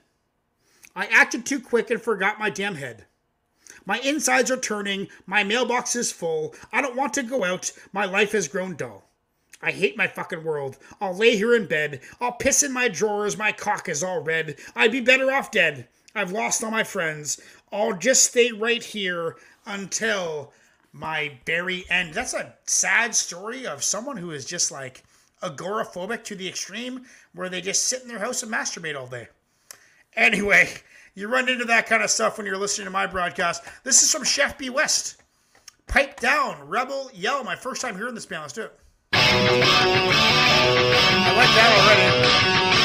I 0.95 1.07
acted 1.07 1.45
too 1.45 1.61
quick 1.61 1.91
and 1.91 2.01
forgot 2.01 2.39
my 2.39 2.49
damn 2.49 2.77
head. 2.77 3.05
My 3.85 3.99
insides 3.99 4.51
are 4.51 4.57
turning. 4.57 5.09
My 5.27 5.45
mailbox 5.45 5.95
is 5.95 6.11
full. 6.11 6.55
I 6.73 6.81
don't 6.81 6.97
want 6.97 7.13
to 7.15 7.23
go 7.23 7.45
out. 7.45 7.71
My 7.93 8.07
life 8.07 8.33
has 8.33 8.49
grown 8.49 8.77
dull. 8.77 9.05
I 9.61 9.73
hate 9.73 9.97
my 9.97 10.07
fucking 10.07 10.43
world. 10.43 10.79
I'll 11.03 11.15
lay 11.15 11.37
here 11.37 11.55
in 11.55 11.67
bed. 11.67 12.01
I'll 12.19 12.33
piss 12.33 12.63
in 12.63 12.73
my 12.73 12.89
drawers. 12.89 13.37
My 13.37 13.53
cock 13.53 13.91
is 13.91 14.03
all 14.03 14.23
red. 14.23 14.57
I'd 14.75 14.93
be 14.93 15.01
better 15.01 15.31
off 15.31 15.51
dead. 15.51 15.89
I've 16.19 16.33
lost 16.33 16.65
all 16.65 16.71
my 16.71 16.85
friends. 16.85 17.41
I'll 17.73 17.93
just 17.93 18.25
stay 18.25 18.51
right 18.53 18.83
here 18.83 19.37
until 19.67 20.53
my 20.93 21.39
very 21.45 21.85
end. 21.91 22.15
That's 22.15 22.33
a 22.35 22.55
sad 22.65 23.15
story 23.15 23.67
of 23.67 23.85
someone 23.85 24.17
who 24.17 24.31
is 24.31 24.45
just 24.45 24.73
like 24.73 25.03
agoraphobic 25.43 26.25
to 26.25 26.35
the 26.35 26.49
extreme, 26.49 27.05
where 27.35 27.49
they 27.49 27.61
just 27.61 27.85
sit 27.85 28.03
in 28.03 28.09
their 28.09 28.19
house 28.19 28.43
and 28.43 28.51
masturbate 28.51 28.97
all 28.99 29.07
day. 29.07 29.29
Anyway, 30.15 30.71
you 31.15 31.29
run 31.29 31.49
into 31.49 31.67
that 31.67 31.87
kind 31.87 32.03
of 32.03 32.11
stuff 32.11 32.39
when 32.39 32.47
you're 32.47 32.57
listening 32.57 32.87
to 32.87 32.91
my 32.91 33.07
broadcast. 33.07 33.63
This 33.85 34.03
is 34.03 34.11
from 34.11 34.25
Chef 34.25 34.57
B 34.57 34.71
West. 34.71 35.23
Pipe 35.87 36.19
down, 36.19 36.67
rebel, 36.67 37.11
yell. 37.13 37.45
My 37.45 37.57
first 37.57 37.83
time 37.83 37.95
hearing 37.97 38.15
this 38.15 38.27
band. 38.27 38.43
Let's 38.43 38.55
do 38.55 38.63
it. 38.63 38.73
I 39.13 39.23
like 41.37 41.49
that 41.55 42.71
already. 42.71 42.76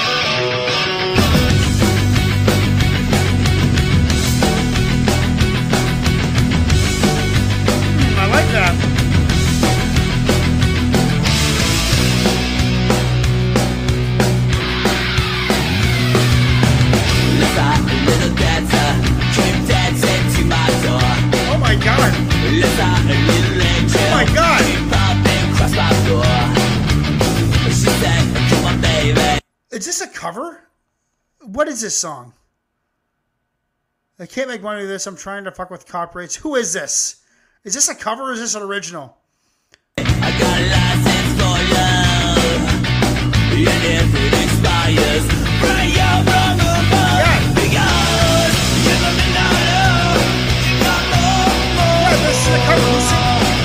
Oh 28.64 28.80
baby. 28.82 29.20
Oh 29.20 29.38
is 29.72 29.86
this 29.86 30.02
a 30.02 30.08
cover? 30.08 30.62
What 31.40 31.68
is 31.68 31.82
this 31.82 31.96
song? 31.96 32.34
I 34.20 34.26
can't 34.26 34.50
make 34.50 34.62
money 34.62 34.82
with 34.82 34.90
this. 34.90 35.08
I'm 35.08 35.16
trying 35.16 35.46
to 35.46 35.52
fuck 35.52 35.72
with 35.72 35.88
copyrights. 35.88 36.36
Who 36.36 36.56
is 36.56 36.74
this? 36.74 37.21
Is 37.64 37.76
this 37.76 37.90
a 37.90 37.96
cover 37.96 38.24
or 38.24 38.34
is 38.34 38.40
this 38.40 38.56
an 38.56 38.64
original? 38.64 39.16
Yeah. 39.96 40.04
Yeah. 40.04 40.08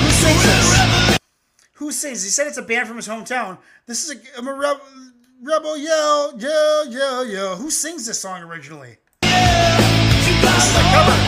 Who, 0.03 0.11
sing, 0.11 1.17
who 1.73 1.91
sings? 1.91 2.23
He 2.23 2.29
said 2.29 2.45
it's 2.45 2.57
a 2.57 2.61
band 2.61 2.87
from 2.87 2.97
his 2.97 3.07
hometown. 3.07 3.57
This 3.87 4.07
is 4.07 4.15
a, 4.15 4.19
I'm 4.37 4.47
a 4.47 4.53
rebel, 4.53 4.81
rebel 5.41 5.75
yell, 5.75 6.37
yell, 6.37 6.87
yell, 6.87 7.25
yell. 7.25 7.55
Who 7.55 7.71
sings 7.71 8.05
this 8.05 8.19
song 8.19 8.43
originally? 8.43 8.97
This 9.21 10.69
is 10.69 10.75
a 10.75 10.81
cover. 10.93 11.26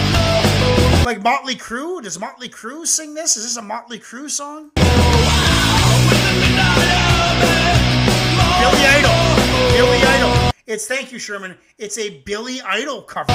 Like 1.10 1.24
Motley 1.24 1.56
Crue? 1.56 2.04
Does 2.04 2.20
Motley 2.20 2.50
Crue 2.50 2.86
sing 2.86 3.16
this? 3.16 3.36
Is 3.36 3.42
this 3.42 3.58
a 3.58 3.64
Motley 3.64 3.98
Crue 3.98 4.30
song? 4.30 4.70
Billy 4.76 4.86
Idol. 8.86 9.16
Billy 9.72 9.98
Idol. 10.06 10.52
It's 10.68 10.86
thank 10.86 11.12
you, 11.12 11.18
Sherman. 11.18 11.58
It's 11.80 11.98
a 11.98 12.20
Billy 12.20 12.62
Idol 12.62 13.02
cover. 13.02 13.34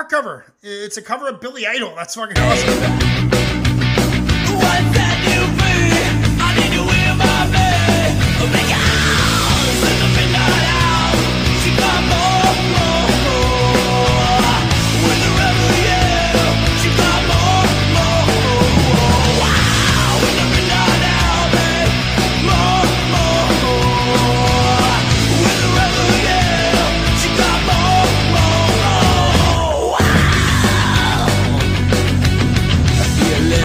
Rock 0.00 0.08
cover. 0.08 0.46
It's 0.62 0.96
a 0.96 1.02
cover 1.02 1.28
of 1.28 1.40
Billy 1.40 1.66
Idol. 1.66 1.94
That's 1.94 2.14
fucking 2.14 2.38
awesome. 2.38 3.30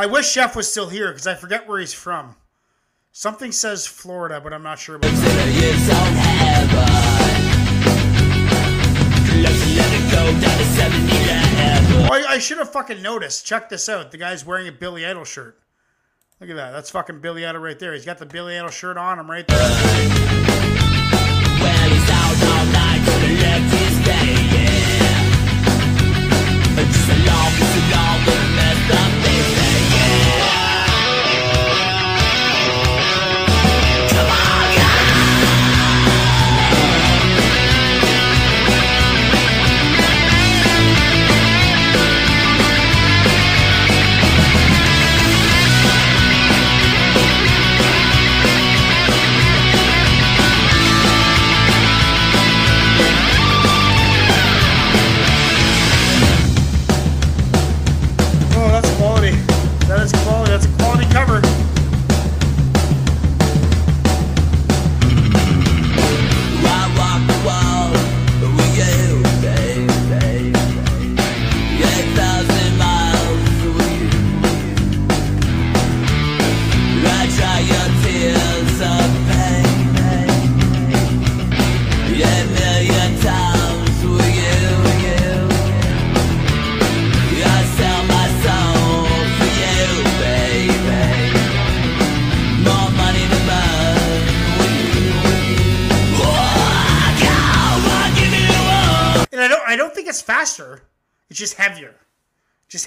I 0.06 0.08
wish 0.08 0.30
Chef 0.30 0.56
was 0.56 0.70
still 0.70 0.89
here 0.89 1.08
because 1.08 1.26
I 1.26 1.34
forget 1.34 1.68
where 1.68 1.80
he's 1.80 1.91
from. 1.91 2.36
Something 3.12 3.51
says 3.51 3.88
Florida, 3.88 4.39
but 4.39 4.53
I'm 4.53 4.62
not 4.62 4.78
sure 4.78 4.97
about 4.97 5.10
that. 5.10 5.47
years 5.51 5.89
on 5.89 6.14
heaven. 6.14 6.78
Let's 9.41 9.66
let 9.76 9.91
it 9.91 10.06
go 10.12 10.26
down 10.39 10.58
to 10.60 10.66
70 10.76 11.10
Oh, 11.97 12.10
I, 12.14 12.34
I 12.34 12.38
should 12.38 12.60
have 12.60 12.72
fucking 12.72 13.01
noticed. 13.01 13.47
Check 13.47 13.68
this 13.68 13.89
out. 13.89 14.12
The 14.12 14.20
guy's 14.20 14.45
wearing 14.45 14.68
a 14.68 14.72
Billy 14.72 15.03
Idol 15.03 15.24
shirt. 15.24 15.60
Look 16.39 16.51
at 16.51 16.56
that. 16.56 16.70
That's 16.70 16.91
fucking 16.91 17.22
Billy 17.22 17.43
Idol 17.43 17.64
right 17.64 17.80
there. 17.80 17.93
He's 17.93 18.06
got 18.06 18.20
the 18.20 18.28
Billy 18.28 18.56
Idol 18.56 18.70
shirt 18.70 18.97
on 18.97 19.18
him 19.18 19.32
right 19.32 19.47
there. 19.47 19.58
Well, 19.58 20.45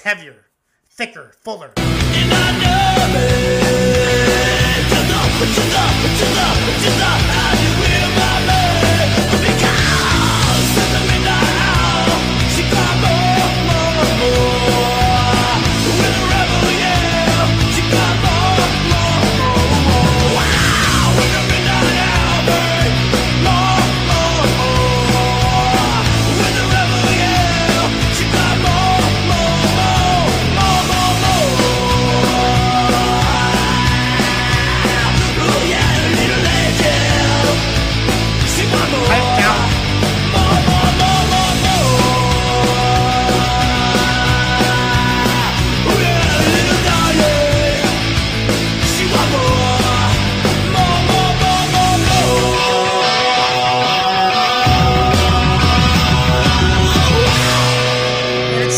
heavier, 0.09 0.47
thicker, 0.89 1.31
fuller. 1.43 1.78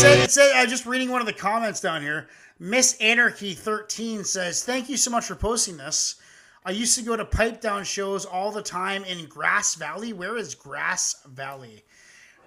Said, 0.02 0.18
it 0.18 0.30
said, 0.32 0.50
I'm 0.56 0.68
just 0.68 0.84
reading 0.84 1.12
one 1.12 1.20
of 1.20 1.28
the 1.28 1.32
comments 1.32 1.80
down 1.80 2.02
here. 2.02 2.28
Miss 2.58 2.96
Anarchy 3.00 3.54
13 3.54 4.24
says, 4.24 4.64
Thank 4.64 4.88
you 4.88 4.96
so 4.96 5.12
much 5.12 5.26
for 5.26 5.36
posting 5.36 5.76
this. 5.76 6.16
I 6.64 6.72
used 6.72 6.98
to 6.98 7.04
go 7.04 7.16
to 7.16 7.24
pipe 7.24 7.60
down 7.60 7.84
shows 7.84 8.24
all 8.24 8.50
the 8.50 8.62
time 8.62 9.04
in 9.04 9.26
Grass 9.26 9.76
Valley. 9.76 10.12
Where 10.12 10.36
is 10.36 10.56
Grass 10.56 11.22
Valley? 11.28 11.84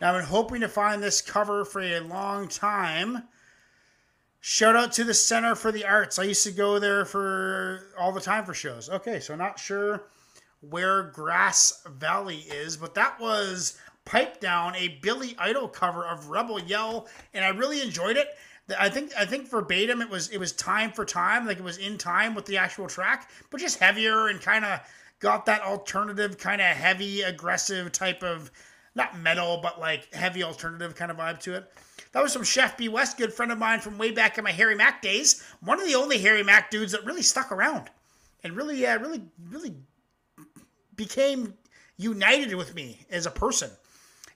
Now, 0.01 0.10
I've 0.10 0.20
been 0.20 0.26
hoping 0.26 0.60
to 0.62 0.68
find 0.68 1.01
this 1.01 1.22
cover 1.22 1.64
for 1.64 1.80
a 1.80 2.01
long 2.01 2.49
time. 2.49 3.24
Shout 4.41 4.76
out 4.76 4.91
to 4.93 5.06
the 5.06 5.14
Center 5.14 5.56
for 5.56 5.72
the 5.72 5.86
Arts. 5.86 6.20
I 6.20 6.24
used 6.24 6.43
to 6.43 6.51
go 6.51 6.78
there 6.78 7.06
for 7.06 7.88
all 7.97 8.12
the 8.12 8.20
time 8.20 8.43
for 8.43 8.53
shows. 8.53 8.89
Okay, 8.89 9.22
so 9.22 9.34
not 9.34 9.60
sure 9.60 10.10
where 10.60 11.03
Grass 11.03 11.84
Valley 11.89 12.39
is, 12.39 12.76
but 12.76 12.95
that 12.95 13.18
was 13.18 13.78
Pipe 14.06 14.39
Down, 14.39 14.76
a 14.76 14.99
Billy 15.01 15.36
Idol 15.38 15.68
cover 15.68 16.06
of 16.06 16.30
Rebel 16.30 16.60
Yell, 16.60 17.08
and 17.34 17.43
I 17.43 17.49
really 17.49 17.82
enjoyed 17.82 18.18
it. 18.18 18.28
I 18.80 18.89
think 18.89 19.12
I 19.18 19.26
think 19.26 19.49
verbatim 19.49 20.01
it 20.01 20.10
was 20.10 20.30
it 20.30 20.39
was 20.39 20.51
time 20.51 20.91
for 20.91 21.06
time, 21.06 21.45
like 21.45 21.58
it 21.58 21.64
was 21.64 21.78
in 21.78 21.97
time 21.97 22.34
with 22.34 22.45
the 22.45 22.58
actual 22.58 22.88
track, 22.88 23.30
but 23.49 23.60
just 23.60 23.80
heavier 23.80 24.28
and 24.28 24.41
kind 24.41 24.66
of 24.66 24.80
got 25.20 25.45
that 25.45 25.62
alternative 25.62 26.38
kind 26.38 26.62
of 26.62 26.68
heavy 26.68 27.22
aggressive 27.22 27.91
type 27.91 28.24
of 28.24 28.51
not 28.95 29.20
metal 29.20 29.60
but 29.62 29.80
like 29.80 30.14
heavy 30.14 30.43
alternative 30.43 30.95
kind 30.95 31.12
of 31.12 31.18
vibe 31.18 31.39
to 31.41 31.56
it. 31.56 31.72
That 32.12 32.24
was 32.24 32.34
from 32.34 32.43
Chef 32.43 32.78
B 32.78 32.89
West, 32.89 33.18
good 33.18 33.34
friend 33.34 33.51
of 33.51 33.58
mine 33.58 33.82
from 33.82 33.97
way 33.97 34.12
back 34.12 34.38
in 34.38 34.43
my 34.43 34.51
Harry 34.51 34.76
Mack 34.76 35.01
days. 35.01 35.43
One 35.60 35.80
of 35.80 35.86
the 35.86 35.95
only 35.95 36.18
Harry 36.20 36.43
Mack 36.43 36.72
dudes 36.72 36.93
that 36.93 37.06
really 37.06 37.22
stuck 37.22 37.51
around 37.51 37.89
and 38.43 38.56
really, 38.56 38.86
uh, 38.86 38.97
really, 38.99 39.22
really 39.49 39.76
became 40.95 41.56
united 41.97 42.56
with 42.56 42.74
me 42.74 42.99
as 43.10 43.26
a 43.26 43.32
person. 43.32 43.70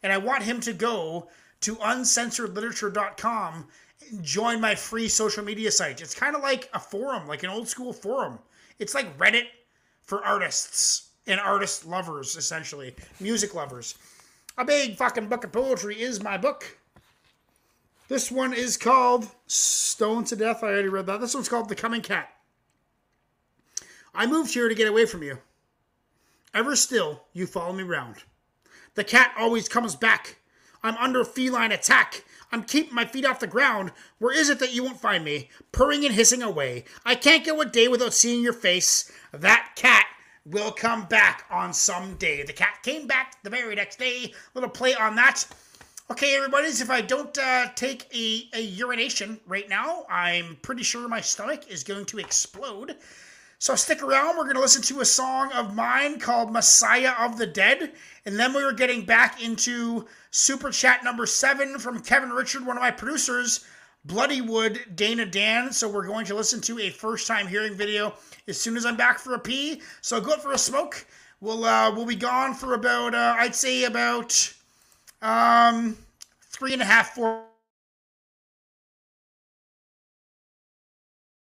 And 0.04 0.14
I 0.14 0.18
want 0.18 0.44
him 0.44 0.60
to 0.62 0.74
go 0.74 1.30
to 1.62 1.76
uncensoredliterature.com 1.76 3.68
and 4.10 4.24
join 4.24 4.62
my 4.62 4.76
free 4.76 5.08
social 5.08 5.44
media 5.44 5.72
site. 5.72 6.02
It's 6.02 6.16
kind 6.16 6.36
of 6.36 6.42
like 6.42 6.70
a 6.74 6.80
forum, 6.80 7.28
like 7.28 7.44
an 7.44 7.50
old 7.50 7.68
school 7.68 7.94
forum. 7.94 8.40
It's 8.80 8.94
like 8.96 9.18
Reddit 9.18 9.48
for 10.04 10.24
artists 10.24 11.10
and 11.28 11.40
artist 11.40 11.86
lovers, 11.86 12.36
essentially, 12.36 12.96
music 13.20 13.54
lovers. 13.54 13.96
A 14.58 14.66
big 14.66 14.98
fucking 14.98 15.28
book 15.28 15.44
of 15.44 15.52
poetry 15.52 16.02
is 16.02 16.24
my 16.24 16.38
book. 16.38 16.78
This 18.08 18.32
one 18.32 18.54
is 18.54 18.76
called 18.76 19.28
Stone 19.46 20.24
to 20.26 20.36
Death. 20.36 20.64
I 20.64 20.68
already 20.68 20.90
read 20.90 21.06
that. 21.06 21.22
This 21.22 21.36
one's 21.36 21.48
called 21.48 21.70
The 21.70 21.76
Coming 21.76 22.02
Cat. 22.02 22.34
I 24.16 24.26
moved 24.26 24.54
here 24.54 24.68
to 24.68 24.76
get 24.76 24.88
away 24.88 25.06
from 25.06 25.22
you. 25.22 25.38
Ever 26.54 26.76
still, 26.76 27.22
you 27.34 27.46
follow 27.46 27.74
me 27.74 27.84
round. 27.84 28.16
The 29.00 29.06
cat 29.06 29.34
always 29.40 29.70
comes 29.70 29.96
back. 29.96 30.40
I'm 30.84 30.98
under 30.98 31.24
feline 31.24 31.72
attack. 31.72 32.26
I'm 32.52 32.64
keeping 32.64 32.94
my 32.94 33.06
feet 33.06 33.24
off 33.24 33.40
the 33.40 33.48
ground. 33.48 33.94
Where 34.18 34.38
is 34.38 34.50
it 34.50 34.60
that 34.60 34.74
you 34.74 34.84
won't 34.84 35.00
find 35.00 35.24
me? 35.24 35.50
Purring 35.72 36.04
and 36.04 36.14
hissing 36.14 36.44
away. 36.44 36.84
I 37.06 37.16
can't 37.16 37.46
go 37.46 37.62
a 37.62 37.66
day 37.66 37.88
without 37.88 38.14
seeing 38.14 38.44
your 38.44 38.52
face. 38.52 39.10
That 39.32 39.72
cat 39.78 40.06
will 40.46 40.74
come 40.74 41.06
back 41.06 41.46
on 41.50 41.72
some 41.72 42.16
day. 42.16 42.44
The 42.44 42.52
cat 42.52 42.80
came 42.84 43.08
back 43.08 43.42
the 43.42 43.50
very 43.50 43.74
next 43.74 44.00
day. 44.00 44.34
Little 44.54 44.70
play 44.70 44.94
on 44.96 45.16
that. 45.16 45.48
Okay, 46.12 46.36
everybody's, 46.36 46.82
if 46.82 46.90
I 46.90 47.00
don't 47.00 47.38
uh, 47.38 47.68
take 47.76 48.14
a, 48.14 48.50
a 48.54 48.60
urination 48.60 49.40
right 49.48 49.70
now, 49.70 50.06
I'm 50.10 50.58
pretty 50.62 50.84
sure 50.84 51.08
my 51.08 51.22
stomach 51.22 51.72
is 51.72 51.86
going 51.86 52.04
to 52.08 52.18
explode. 52.18 52.98
So 53.60 53.76
stick 53.76 54.04
around. 54.04 54.38
We're 54.38 54.44
going 54.44 54.56
to 54.56 54.62
listen 54.62 54.82
to 54.84 55.02
a 55.02 55.06
song 55.06 55.54
of 55.54 55.76
mine 55.76 56.20
called 56.20 56.52
Messiah 56.52 57.14
of 57.20 57.38
the 57.38 57.48
Dead. 57.48 57.94
And 58.26 58.38
then 58.38 58.54
we 58.54 58.64
were 58.64 58.74
getting 58.74 59.06
back 59.06 59.44
into 59.44 60.06
super 60.32 60.72
chat 60.72 61.04
number 61.04 61.26
seven 61.26 61.80
from 61.80 62.02
Kevin 62.02 62.32
Richard, 62.32 62.66
one 62.66 62.78
of 62.78 62.82
my 62.82 62.92
producers, 62.92 63.66
Bloodywood 64.08 64.96
Dana 64.96 65.26
Dan. 65.26 65.72
So 65.72 65.90
we're 65.90 66.06
going 66.06 66.26
to 66.26 66.36
listen 66.36 66.62
to 66.62 66.80
a 66.80 66.90
first 66.90 67.28
time 67.28 67.48
hearing 67.48 67.76
video 67.76 68.14
as 68.48 68.60
soon 68.60 68.78
as 68.78 68.86
I'm 68.86 68.98
back 68.98 69.20
for 69.20 69.34
a 69.34 69.40
pee. 69.40 69.82
So 70.02 70.20
go 70.22 70.38
for 70.38 70.54
a 70.54 70.58
smoke. 70.58 71.06
We'll, 71.42 71.64
uh, 71.64 71.94
we'll 71.96 72.06
be 72.06 72.16
gone 72.16 72.54
for 72.54 72.74
about, 72.74 73.16
uh, 73.16 73.36
I'd 73.38 73.56
say 73.56 73.86
about 73.86 74.54
um, 75.22 75.98
three 76.52 76.74
and 76.74 76.82
a 76.82 76.86
half, 76.86 77.16
four. 77.16 77.44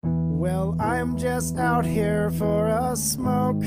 Well, 0.02 0.76
I'm 0.80 1.16
just 1.16 1.56
out 1.56 1.84
here 1.84 2.30
for 2.32 2.66
a 2.68 2.94
smoke. 2.94 3.62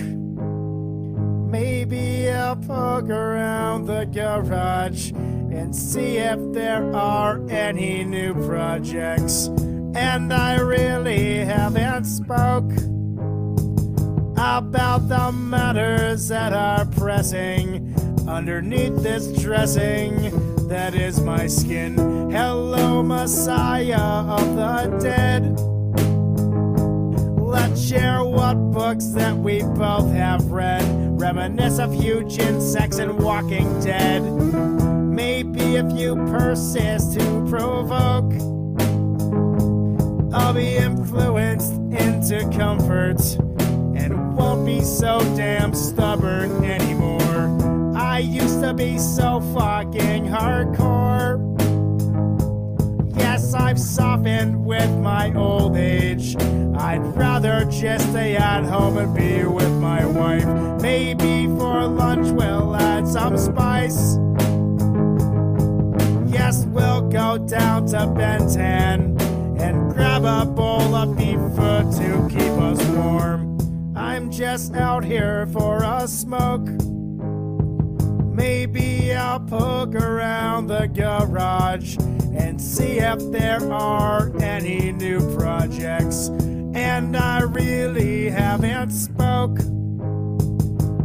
Maybe 1.50 2.30
I'll 2.30 2.56
poke 2.56 3.10
around 3.10 3.86
the 3.86 4.06
garage 4.06 5.10
and 5.12 5.76
see 5.76 6.18
if 6.18 6.40
there 6.54 6.96
are 6.96 7.44
any 7.50 8.04
new 8.04 8.36
projects. 8.46 9.48
And 9.96 10.32
I 10.32 10.60
really 10.60 11.40
haven't 11.40 12.06
spoke 12.06 12.72
about 14.38 15.08
the 15.10 15.32
matters 15.32 16.28
that 16.28 16.54
are 16.54 16.86
pressing 16.86 17.96
underneath 18.28 19.02
this 19.02 19.32
dressing 19.42 20.68
that 20.68 20.94
is 20.94 21.20
my 21.20 21.48
skin. 21.48 21.98
Hello, 22.30 23.02
Messiah 23.02 23.98
of 23.98 24.56
the 24.56 25.00
dead. 25.02 25.60
Let's 27.42 27.84
share 27.84 28.24
what 28.24 28.54
books 28.72 29.08
that 29.08 29.36
we 29.36 29.64
both 29.64 30.12
have 30.12 30.52
read. 30.52 30.99
Reminisce 31.20 31.80
of 31.80 31.94
huge 31.94 32.40
insects 32.40 32.98
and 32.98 33.20
Walking 33.20 33.82
Dead. 33.82 34.24
Maybe 34.24 35.76
if 35.76 35.92
you 35.92 36.16
persist 36.16 37.20
to 37.20 37.46
provoke, 37.50 38.32
I'll 40.34 40.54
be 40.54 40.78
influenced 40.78 41.74
into 41.74 42.50
comfort 42.58 43.20
and 44.00 44.38
won't 44.38 44.66
be 44.66 44.80
so 44.80 45.20
damn 45.36 45.76
stubborn 45.76 46.64
anymore. 46.64 47.98
I 47.98 48.20
used 48.20 48.62
to 48.62 48.74
be 48.74 48.98
so 48.98 49.42
fucking 49.54 50.24
hardcore. 50.24 50.99
I've 53.54 53.80
softened 53.80 54.66
with 54.66 54.90
my 54.98 55.34
old 55.34 55.76
age. 55.76 56.36
I'd 56.78 57.02
rather 57.16 57.66
just 57.66 58.10
stay 58.10 58.36
at 58.36 58.64
home 58.64 58.98
and 58.98 59.14
be 59.16 59.44
with 59.44 59.72
my 59.80 60.06
wife. 60.06 60.46
Maybe 60.82 61.46
for 61.58 61.88
lunch 61.88 62.28
we'll 62.32 62.76
add 62.76 63.08
some 63.08 63.38
spice. 63.38 64.18
Yes, 66.32 66.66
we'll 66.68 67.10
go 67.10 67.38
down 67.38 67.88
to 67.88 68.08
Benton 68.08 69.20
and 69.60 69.94
grab 69.94 70.26
a 70.26 70.46
bowl 70.46 70.94
of 70.96 71.18
beef 71.18 71.40
food 71.56 71.92
to 71.98 72.28
keep 72.30 72.52
us 72.62 72.84
warm. 72.90 73.58
I'm 73.96 74.32
just 74.32 74.76
out 74.76 75.04
here 75.04 75.48
for 75.48 75.84
a 75.84 76.08
smoke. 76.08 76.68
Maybe 78.36 79.14
I'll 79.14 79.40
poke 79.40 79.96
around 79.96 80.68
the 80.68 80.88
garage 80.88 81.98
and 82.40 82.60
see 82.62 83.00
if 83.00 83.20
there 83.32 83.72
are 83.72 84.32
any 84.42 84.92
new 84.92 85.20
projects. 85.38 86.30
And 86.74 87.16
I 87.16 87.42
really 87.42 88.30
haven't 88.30 88.92
spoke 88.92 89.60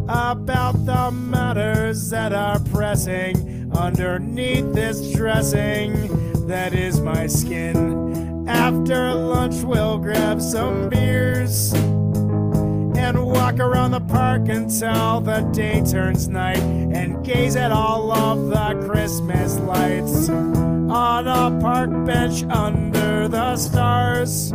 about 0.08 0.84
the 0.86 1.10
matters 1.10 2.10
that 2.10 2.32
are 2.32 2.60
pressing 2.72 3.70
underneath 3.76 4.72
this 4.72 5.12
dressing 5.12 6.46
that 6.46 6.74
is 6.74 7.00
my 7.00 7.26
skin. 7.26 8.48
After 8.48 9.12
lunch, 9.14 9.64
we'll 9.64 9.98
grab 9.98 10.40
some 10.40 10.88
beers 10.88 11.72
and 11.72 13.26
walk 13.26 13.58
around 13.58 13.92
the 13.92 14.00
park 14.00 14.48
until 14.48 15.20
the 15.20 15.40
day 15.52 15.82
turns 15.84 16.28
night 16.28 16.58
and 16.58 17.24
gaze 17.24 17.56
at 17.56 17.72
all 17.72 18.12
of 18.12 18.48
the 18.48 18.86
Christmas 18.86 19.58
lights 19.60 20.28
on 20.94 21.26
a 21.26 21.60
park 21.60 21.90
bench 22.06 22.44
under 22.44 23.26
the 23.26 23.56
stars. 23.56 24.52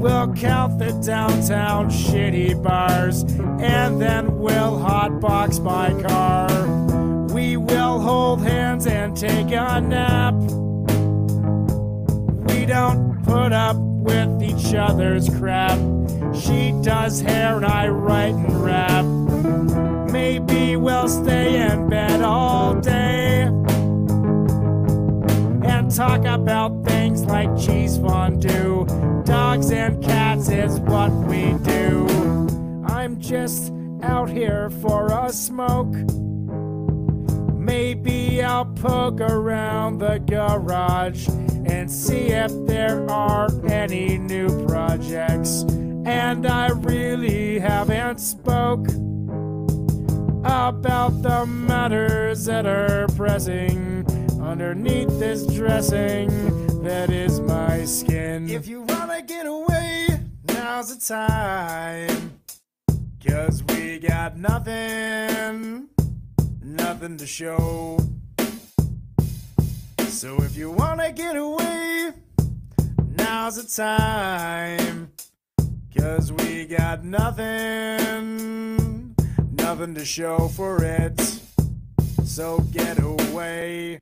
We'll 0.00 0.32
count 0.32 0.78
the 0.78 0.98
downtown 1.04 1.90
shitty 1.90 2.62
bars 2.62 3.24
and 3.60 4.00
then 4.00 4.38
we'll 4.38 4.78
hotbox 4.78 5.60
my 5.60 5.90
car. 6.02 6.48
We 7.34 7.58
will 7.58 8.00
hold 8.00 8.42
hands 8.42 8.86
and 8.86 9.14
take 9.14 9.48
a 9.48 9.80
nap. 9.82 10.34
We 12.48 12.64
don't 12.64 13.22
put 13.24 13.52
up 13.52 13.76
with 13.76 14.42
each 14.42 14.72
other's 14.72 15.28
crap. 15.28 15.78
She 16.34 16.72
does 16.82 17.20
hair 17.20 17.56
and 17.56 17.66
I 17.66 17.88
write 17.88 18.34
and 18.34 18.64
rap. 18.64 19.04
Maybe 20.10 20.76
we'll 20.76 21.08
stay 21.08 21.60
in 21.60 21.90
bed 21.90 22.22
all 22.22 22.74
day 22.80 23.28
talk 25.90 26.24
about 26.26 26.84
things 26.84 27.24
like 27.24 27.48
cheese 27.58 27.96
fondue. 27.98 28.84
Dogs 29.24 29.70
and 29.70 30.02
cats 30.02 30.50
is 30.50 30.78
what 30.80 31.10
we 31.10 31.54
do. 31.62 32.06
I'm 32.86 33.18
just 33.18 33.72
out 34.02 34.28
here 34.28 34.70
for 34.82 35.06
a 35.06 35.32
smoke. 35.32 35.94
Maybe 37.54 38.42
I'll 38.42 38.66
poke 38.66 39.20
around 39.20 39.98
the 39.98 40.18
garage 40.18 41.26
and 41.28 41.90
see 41.90 42.28
if 42.32 42.52
there 42.66 43.08
are 43.10 43.48
any 43.70 44.18
new 44.18 44.66
projects. 44.66 45.62
And 46.04 46.46
I 46.46 46.68
really 46.68 47.58
haven't 47.58 48.20
spoke 48.20 48.86
about 50.44 51.22
the 51.22 51.46
matters 51.46 52.44
that 52.44 52.66
are 52.66 53.06
pressing 53.16 54.04
underneath 54.48 55.18
this 55.18 55.46
dressing 55.46 56.28
that 56.82 57.10
is 57.10 57.38
my 57.40 57.84
skin. 57.84 58.48
If 58.48 58.66
you 58.66 58.80
wanna 58.80 59.20
get 59.20 59.44
away, 59.44 60.08
now's 60.46 60.96
the 60.96 61.14
time. 61.14 62.40
Cause 63.26 63.62
we 63.64 63.98
got 63.98 64.38
nothing, 64.38 65.88
nothing 66.62 67.18
to 67.18 67.26
show. 67.26 67.98
So 69.98 70.42
if 70.42 70.56
you 70.56 70.70
wanna 70.70 71.12
get 71.12 71.36
away, 71.36 72.12
now's 73.18 73.56
the 73.56 73.64
time. 73.64 75.10
Cause 75.94 76.32
we 76.32 76.64
got 76.64 77.04
nothing, 77.04 79.14
nothing 79.52 79.94
to 79.94 80.06
show 80.06 80.48
for 80.48 80.82
it. 80.82 81.20
So 82.24 82.60
get 82.72 82.98
away. 83.02 84.00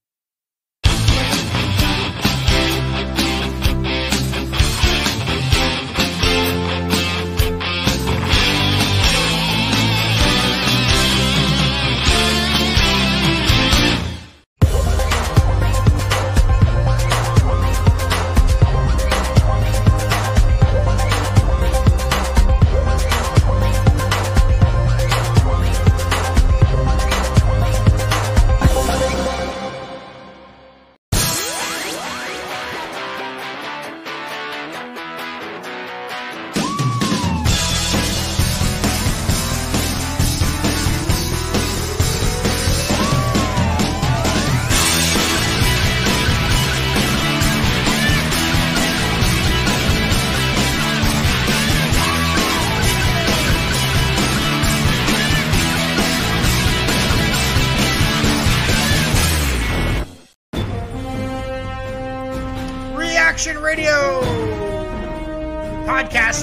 Podcast. 65.87 66.43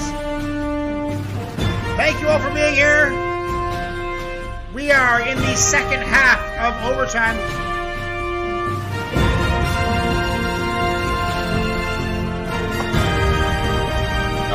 Thank 1.97 2.21
you 2.21 2.29
all 2.29 2.39
for 2.39 2.49
being 2.53 2.73
here. 2.73 3.11
We 4.73 4.89
are 4.89 5.19
in 5.19 5.37
the 5.37 5.55
second 5.55 6.01
half 6.01 6.39
of 6.63 6.91
overtime. 6.91 7.37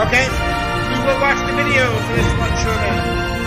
Okay, 0.06 0.26
we 0.88 0.96
will 1.04 1.20
watch 1.20 1.38
the 1.46 1.54
video 1.54 1.84
for 1.86 2.16
this 2.16 2.32
one 2.38 2.56
shortly. 2.62 3.37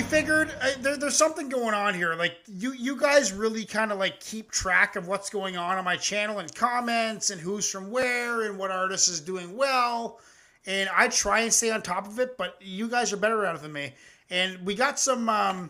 We 0.00 0.06
figured 0.06 0.50
uh, 0.62 0.70
there, 0.80 0.96
there's 0.96 1.16
something 1.16 1.50
going 1.50 1.74
on 1.74 1.92
here. 1.92 2.14
Like 2.14 2.38
you, 2.46 2.72
you 2.72 2.98
guys 2.98 3.34
really 3.34 3.66
kind 3.66 3.92
of 3.92 3.98
like 3.98 4.18
keep 4.18 4.50
track 4.50 4.96
of 4.96 5.06
what's 5.06 5.28
going 5.28 5.58
on 5.58 5.76
on 5.76 5.84
my 5.84 5.96
channel 5.96 6.38
and 6.38 6.54
comments 6.54 7.28
and 7.28 7.38
who's 7.38 7.68
from 7.68 7.90
where 7.90 8.44
and 8.44 8.58
what 8.58 8.70
artist 8.70 9.08
is 9.08 9.20
doing 9.20 9.54
well. 9.54 10.18
And 10.66 10.88
I 10.96 11.08
try 11.08 11.40
and 11.40 11.52
stay 11.52 11.70
on 11.70 11.82
top 11.82 12.06
of 12.06 12.18
it, 12.18 12.38
but 12.38 12.56
you 12.62 12.88
guys 12.88 13.12
are 13.12 13.18
better 13.18 13.44
at 13.44 13.56
it 13.56 13.60
than 13.60 13.74
me. 13.74 13.92
And 14.30 14.64
we 14.64 14.74
got 14.74 14.98
some 14.98 15.28
um, 15.28 15.68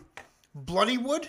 Bloodywood, 0.57 1.27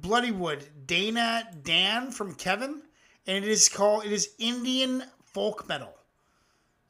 Bloodywood, 0.00 0.64
Dana 0.86 1.48
Dan 1.62 2.10
from 2.10 2.34
Kevin, 2.34 2.82
and 3.28 3.44
it 3.44 3.48
is 3.48 3.68
called 3.68 4.04
it 4.04 4.12
is 4.12 4.30
Indian 4.40 5.04
folk 5.22 5.68
metal. 5.68 5.94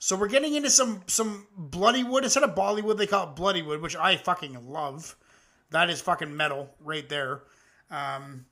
So 0.03 0.17
we're 0.17 0.27
getting 0.27 0.57
into 0.57 0.69
some 0.69 1.01
some 1.07 1.47
Bloodywood 1.57 2.25
instead 2.25 2.43
of 2.43 2.57
Bollywood. 2.57 2.97
They 2.99 3.07
call 3.07 3.29
it 3.29 3.37
Bloodywood, 3.37 3.81
which 3.81 3.95
I 3.95 4.17
fucking 4.17 4.69
love. 4.69 5.15
That 5.71 5.91
is 5.91 6.01
fucking 6.01 6.37
metal 6.37 6.75
right 6.81 7.09
there. 7.09 7.43
Um, 7.89 8.45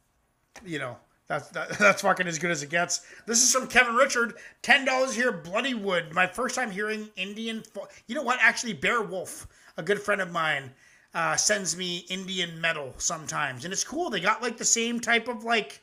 you 0.65 0.79
know 0.79 0.97
that's 1.27 1.49
that, 1.49 1.71
that's 1.81 2.03
fucking 2.03 2.29
as 2.29 2.39
good 2.39 2.53
as 2.53 2.63
it 2.63 2.71
gets. 2.71 3.05
This 3.27 3.43
is 3.43 3.53
from 3.53 3.67
Kevin 3.67 3.97
Richard. 3.97 4.35
Ten 4.63 4.85
dollars 4.85 5.13
here, 5.13 5.33
Bloodywood. 5.33 6.13
My 6.13 6.25
first 6.25 6.55
time 6.55 6.71
hearing 6.71 7.09
Indian. 7.17 7.65
Fo- 7.65 7.89
you 8.07 8.15
know 8.15 8.23
what? 8.23 8.39
Actually, 8.41 8.75
Bear 8.75 9.03
Wolf, 9.03 9.49
a 9.77 9.83
good 9.83 10.01
friend 10.01 10.21
of 10.21 10.31
mine, 10.31 10.71
uh, 11.15 11.35
sends 11.35 11.77
me 11.77 12.07
Indian 12.11 12.61
metal 12.61 12.95
sometimes, 12.99 13.65
and 13.65 13.73
it's 13.73 13.83
cool. 13.83 14.09
They 14.09 14.21
got 14.21 14.41
like 14.41 14.57
the 14.57 14.65
same 14.65 15.01
type 15.01 15.27
of 15.27 15.43
like 15.43 15.83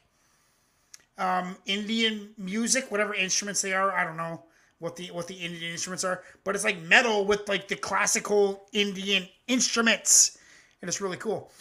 um, 1.17 1.57
Indian 1.65 2.29
music, 2.37 2.89
whatever 2.89 3.13
instruments 3.13 3.61
they 3.61 3.73
are. 3.73 3.91
I 3.91 4.05
don't 4.05 4.15
know 4.15 4.43
what 4.79 4.95
the 4.95 5.07
what 5.07 5.27
the 5.27 5.35
Indian 5.35 5.71
instruments 5.71 6.03
are, 6.03 6.23
but 6.43 6.55
it's 6.55 6.63
like 6.63 6.79
metal 6.81 7.25
with 7.25 7.47
like 7.49 7.67
the 7.67 7.75
classical 7.75 8.67
Indian 8.73 9.27
instruments, 9.47 10.37
and 10.81 10.89
it's 10.89 11.01
really 11.01 11.17
cool. 11.17 11.51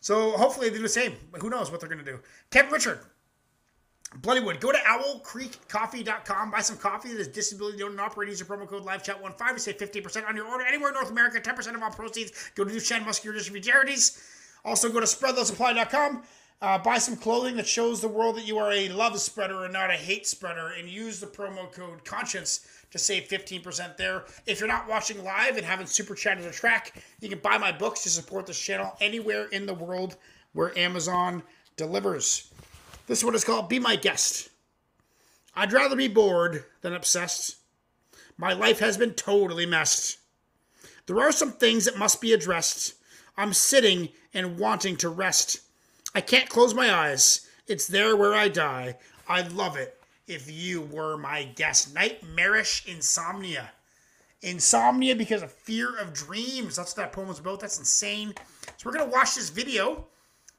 So 0.00 0.32
hopefully 0.32 0.68
they 0.68 0.76
do 0.76 0.82
the 0.82 0.88
same. 0.88 1.14
Who 1.40 1.50
knows 1.50 1.70
what 1.70 1.80
they're 1.80 1.88
gonna 1.88 2.04
do? 2.04 2.20
Kevin 2.50 2.72
Richard, 2.72 3.00
Bloodywood. 4.20 4.60
Go 4.60 4.72
to 4.72 4.78
owlcreekcoffee.com. 4.78 6.50
Buy 6.50 6.60
some 6.60 6.76
coffee 6.76 7.10
that 7.10 7.20
is 7.20 7.28
disability 7.28 7.82
owned 7.82 7.92
and 7.92 8.00
operated. 8.00 8.38
Use 8.38 8.48
promo 8.48 8.66
code 8.66 8.84
LiveChat15 8.84 9.54
to 9.54 9.60
save 9.60 9.78
50% 9.78 10.28
on 10.28 10.36
your 10.36 10.46
order 10.46 10.64
anywhere 10.64 10.88
in 10.88 10.94
North 10.94 11.10
America. 11.10 11.40
10% 11.40 11.74
of 11.74 11.82
all 11.82 11.90
proceeds 11.90 12.50
go 12.54 12.64
to 12.64 12.70
Duchenne 12.70 13.04
Muscular 13.04 13.36
Dystrophy 13.38 13.62
charities. 13.62 14.22
Also, 14.64 14.90
go 14.90 15.00
to 15.00 15.06
spreadlovesupply.com. 15.06 16.22
Uh, 16.60 16.76
buy 16.76 16.98
some 16.98 17.16
clothing 17.16 17.56
that 17.56 17.68
shows 17.68 18.00
the 18.00 18.08
world 18.08 18.36
that 18.36 18.46
you 18.46 18.58
are 18.58 18.72
a 18.72 18.88
love 18.88 19.18
spreader 19.20 19.64
and 19.64 19.72
not 19.72 19.90
a 19.90 19.94
hate 19.94 20.26
spreader, 20.26 20.72
and 20.76 20.88
use 20.88 21.20
the 21.20 21.26
promo 21.26 21.70
code 21.70 22.04
Conshinz 22.04 22.66
to 22.90 22.98
save 22.98 23.28
15% 23.28 23.96
there. 23.96 24.24
If 24.44 24.58
you're 24.58 24.68
not 24.68 24.88
watching 24.88 25.22
live 25.22 25.56
and 25.56 25.64
haven't 25.64 25.88
super 25.88 26.16
chatted 26.16 26.44
a 26.46 26.50
track, 26.50 27.00
you 27.20 27.28
can 27.28 27.38
buy 27.38 27.58
my 27.58 27.70
books 27.70 28.02
to 28.02 28.10
support 28.10 28.46
this 28.46 28.60
channel 28.60 28.96
anywhere 29.00 29.46
in 29.46 29.66
the 29.66 29.74
world 29.74 30.16
where 30.52 30.76
Amazon 30.76 31.44
delivers. 31.76 32.50
This 33.06 33.22
one 33.22 33.36
is 33.36 33.44
called 33.44 33.68
Be 33.68 33.78
My 33.78 33.94
Guest. 33.94 34.50
I'd 35.54 35.72
rather 35.72 35.94
be 35.94 36.08
bored 36.08 36.64
than 36.80 36.92
obsessed. 36.92 37.56
My 38.36 38.52
life 38.52 38.80
has 38.80 38.96
been 38.96 39.14
totally 39.14 39.66
messed. 39.66 40.18
There 41.06 41.20
are 41.20 41.32
some 41.32 41.52
things 41.52 41.84
that 41.84 41.98
must 41.98 42.20
be 42.20 42.32
addressed. 42.32 42.94
I'm 43.36 43.52
sitting 43.52 44.08
and 44.34 44.58
wanting 44.58 44.96
to 44.98 45.08
rest. 45.08 45.60
I 46.14 46.20
can't 46.20 46.48
close 46.48 46.74
my 46.74 46.92
eyes. 46.92 47.46
It's 47.66 47.86
there 47.86 48.16
where 48.16 48.34
I 48.34 48.48
die. 48.48 48.96
I'd 49.28 49.52
love 49.52 49.76
it 49.76 50.00
if 50.26 50.50
you 50.50 50.82
were 50.82 51.16
my 51.16 51.44
guest. 51.44 51.94
Nightmarish 51.94 52.86
insomnia. 52.86 53.70
Insomnia 54.42 55.16
because 55.16 55.42
of 55.42 55.52
fear 55.52 55.96
of 55.98 56.14
dreams. 56.14 56.76
That's 56.76 56.96
what 56.96 57.02
that 57.02 57.12
poem 57.12 57.28
was 57.28 57.40
about. 57.40 57.60
That's 57.60 57.78
insane. 57.78 58.32
So 58.76 58.84
we're 58.84 58.92
gonna 58.92 59.10
watch 59.10 59.34
this 59.34 59.50
video 59.50 60.06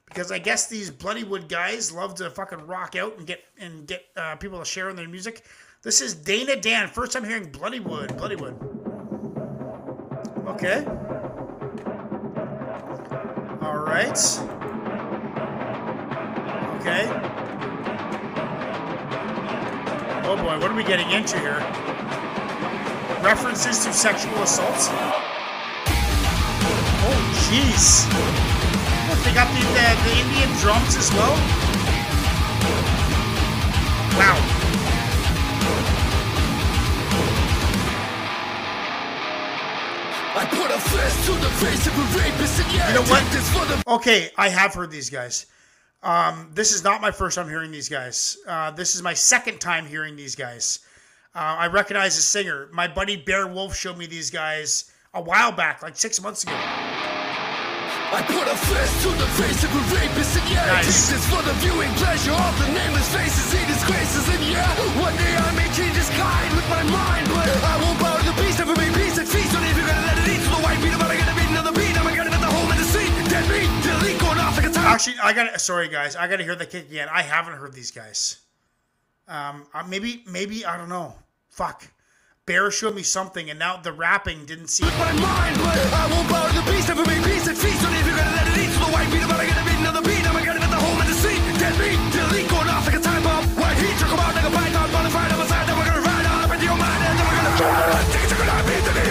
because 0.05 0.31
I 0.31 0.39
guess 0.39 0.67
these 0.67 0.91
Bloodywood 0.91 1.47
guys 1.47 1.91
love 1.91 2.15
to 2.15 2.29
fucking 2.29 2.67
rock 2.67 2.95
out 2.95 3.17
and 3.17 3.25
get 3.25 3.43
and 3.57 3.87
get 3.87 4.05
uh, 4.17 4.35
people 4.35 4.59
to 4.59 4.65
share 4.65 4.89
in 4.89 4.95
their 4.95 5.07
music. 5.07 5.45
This 5.81 6.01
is 6.01 6.13
Dana 6.13 6.57
Dan. 6.57 6.89
First 6.89 7.13
time 7.13 7.23
hearing 7.23 7.51
Bloodywood. 7.51 8.17
Bloodywood. 8.19 8.57
Okay. 10.47 10.83
All 13.61 13.77
right. 13.77 14.17
Okay. 16.79 17.07
Oh 20.23 20.37
boy, 20.37 20.57
what 20.59 20.71
are 20.71 20.75
we 20.75 20.83
getting 20.83 21.09
into 21.11 21.37
here? 21.39 21.59
References 23.21 23.83
to 23.83 23.91
sexual 23.91 24.33
assaults. 24.41 24.87
Oh, 27.03 27.19
jeez. 27.49 28.07
Look, 29.09 29.19
they 29.25 29.33
got 29.33 29.51
the, 29.51 29.59
the, 29.59 29.87
the 30.07 30.19
Indian 30.21 30.49
drums 30.59 30.95
as 30.95 31.11
well. 31.11 31.35
Wow. 34.15 34.37
I 40.35 40.45
put 40.45 40.71
a 40.71 40.79
fist 40.79 41.25
to 41.25 41.33
the 41.33 41.49
face 41.59 41.87
of 41.87 41.97
a 41.97 42.17
rapist 42.17 42.61
and 42.61 42.71
yeah, 42.73 42.87
You 42.87 42.95
know 42.95 43.01
what? 43.01 43.29
this 43.33 43.51
for 43.51 43.65
the 43.65 43.83
Okay, 43.95 44.31
I 44.37 44.47
have 44.47 44.73
heard 44.73 44.91
these 44.91 45.09
guys. 45.09 45.45
Um, 46.01 46.49
this 46.53 46.71
is 46.71 46.83
not 46.83 47.01
my 47.01 47.11
first 47.11 47.35
time 47.35 47.49
hearing 47.49 47.71
these 47.71 47.89
guys. 47.89 48.37
Uh, 48.47 48.71
this 48.71 48.95
is 48.95 49.01
my 49.03 49.13
second 49.13 49.59
time 49.59 49.85
hearing 49.85 50.15
these 50.15 50.35
guys. 50.35 50.79
Uh, 51.35 51.39
I 51.59 51.67
recognize 51.67 52.15
the 52.15 52.21
singer. 52.21 52.69
My 52.71 52.87
buddy 52.87 53.15
Bear 53.17 53.47
Wolf 53.47 53.75
showed 53.75 53.97
me 53.97 54.05
these 54.05 54.29
guys 54.31 54.91
a 55.13 55.21
while 55.21 55.51
back, 55.51 55.81
like 55.83 55.97
six 55.97 56.21
months 56.21 56.43
ago. 56.43 56.55
I 58.11 58.23
put 58.25 58.47
a 58.49 58.57
fist 58.57 59.03
to 59.05 59.09
the 59.13 59.29
face 59.37 59.61
of 59.63 59.69
a 59.69 59.81
rapist 59.93 60.33
and 60.39 60.49
yeah, 60.49 60.65
Nice. 60.65 61.11
this 61.13 61.21
for 61.29 61.43
the 61.45 61.53
viewing 61.61 61.91
pleasure 62.01 62.33
of 62.33 62.53
the 62.57 62.65
nameless 62.73 63.05
faces 63.13 63.53
he 63.53 63.61
disgraces 63.69 64.25
and 64.33 64.41
yeah, 64.49 64.65
one 64.97 65.13
day 65.13 65.35
I 65.37 65.51
may 65.53 65.69
change 65.77 65.93
his 65.93 66.09
kind 66.17 66.49
with 66.57 66.65
my 66.73 66.81
mind, 66.89 67.29
but 67.29 67.45
I 67.45 67.77
won't 67.85 67.99
bow 68.01 68.17
to 68.17 68.25
the 68.25 68.33
beast, 68.41 68.57
never 68.57 68.73
make 68.81 68.93
peace 68.97 69.08
Actually, 74.89 75.21
I 75.21 75.33
got 75.33 75.53
to 75.53 75.59
sorry 75.59 75.87
guys, 75.87 76.15
I 76.15 76.27
got 76.27 76.37
to 76.37 76.43
hear 76.43 76.55
the 76.55 76.65
kick 76.65 76.89
again. 76.89 77.07
I 77.13 77.21
haven't 77.21 77.53
heard 77.53 77.73
these 77.73 77.91
guys. 77.91 78.41
Um, 79.27 79.67
uh, 79.71 79.85
maybe, 79.85 80.25
maybe 80.25 80.65
I 80.65 80.77
don't 80.81 80.89
know. 80.89 81.13
Fuck. 81.49 81.85
Bear 82.49 82.71
showed 82.71 82.95
me 82.95 83.03
something, 83.03 83.51
and 83.51 83.59
now 83.59 83.77
the 83.77 83.93
rapping 83.93 84.49
didn't 84.49 84.73
seem. 84.73 84.89
my 84.97 85.13
mind, 85.13 85.61
but 85.61 85.77
I 85.77 86.09
won't 86.09 86.25
bow 86.25 86.41
to 86.41 86.57
the 86.57 86.65
beast, 86.65 86.89
never 86.89 87.05
make 87.05 87.21
peace 87.21 87.45
and 87.45 87.53
feast 87.55 87.85
on 87.85 87.93
it. 87.93 88.01
You're 88.01 88.17
gonna 88.17 88.33
let 88.33 88.49
it 88.49 88.57
eat 88.57 88.73
to 88.73 88.79
the 88.81 88.89
white 88.89 89.05
beat, 89.13 89.21
I'm 89.21 89.29
gonna 89.29 89.45
get 89.45 89.61
another 89.77 90.01
beat, 90.01 90.25
I'm 90.25 90.33
gonna 90.33 90.57
get 90.57 90.73
the 90.73 90.81
home 90.81 90.99
in 91.05 91.07
the 91.13 91.17
seat, 91.21 91.37
dead 91.61 91.77
beat, 91.77 91.99
delete 92.09 92.49
going 92.49 92.69
off 92.73 92.89
like 92.89 92.97
a 92.97 93.03
time 93.05 93.21
bomb. 93.21 93.45
White 93.61 93.77
heat, 93.77 93.93
trickle 94.01 94.17
out 94.17 94.33
like 94.33 94.49
a 94.49 94.53
python, 94.57 94.89
bonafide 94.89 95.29
on 95.29 95.37
my 95.37 95.45
side, 95.45 95.69
then 95.69 95.77
we're 95.77 95.85
gonna 95.85 96.01
ride 96.01 96.25
on 96.25 96.37
up 96.41 96.49
into 96.49 96.65
your 96.65 96.79
mind, 96.81 96.97
and 97.05 97.13
then 97.13 97.25
we're 97.29 97.37
gonna 97.37 98.09
take 98.09 98.25
I 98.49 98.61
beat 98.65 98.81
take 98.89 99.09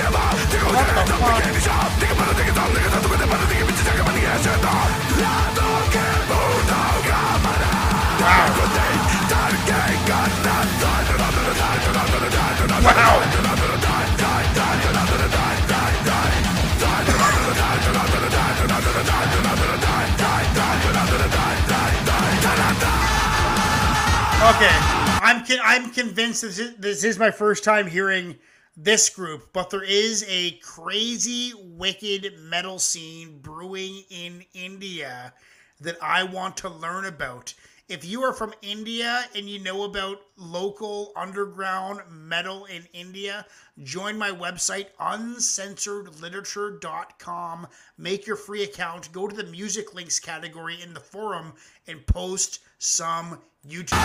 Okay, 24.41 24.77
I'm 25.21 25.45
con- 25.45 25.59
I'm 25.63 25.91
convinced 25.91 26.41
this 26.41 26.59
is, 26.59 26.77
this 26.77 27.05
is 27.05 27.19
my 27.19 27.31
first 27.31 27.63
time 27.63 27.87
hearing 27.87 28.39
this 28.75 29.11
group, 29.11 29.53
but 29.53 29.69
there 29.69 29.83
is 29.83 30.25
a 30.27 30.53
crazy, 30.63 31.53
wicked 31.55 32.39
metal 32.39 32.79
scene 32.79 33.41
brewing 33.41 34.05
in 34.09 34.45
India 34.55 35.35
that 35.81 35.99
I 36.01 36.23
want 36.23 36.57
to 36.59 36.71
learn 36.71 37.05
about. 37.05 37.53
If 37.89 38.05
you 38.05 38.23
are 38.23 38.33
from 38.35 38.53
India 38.61 39.25
and 39.35 39.49
you 39.49 39.59
know 39.61 39.85
about 39.85 40.21
local 40.37 41.11
underground 41.17 42.03
metal 42.11 42.67
in 42.67 42.87
India, 42.93 43.47
join 43.83 44.19
my 44.19 44.31
website, 44.31 44.89
uncensoredliterature.com. 45.01 47.67
Make 47.97 48.27
your 48.27 48.37
free 48.37 48.65
account, 48.65 49.11
go 49.13 49.27
to 49.27 49.35
the 49.35 49.45
music 49.45 49.95
links 49.95 50.21
category 50.21 50.83
in 50.83 50.93
the 50.93 51.01
forum, 51.01 51.55
and 51.87 52.07
post 52.07 52.61
some 52.77 53.39
YouTube. 53.67 53.97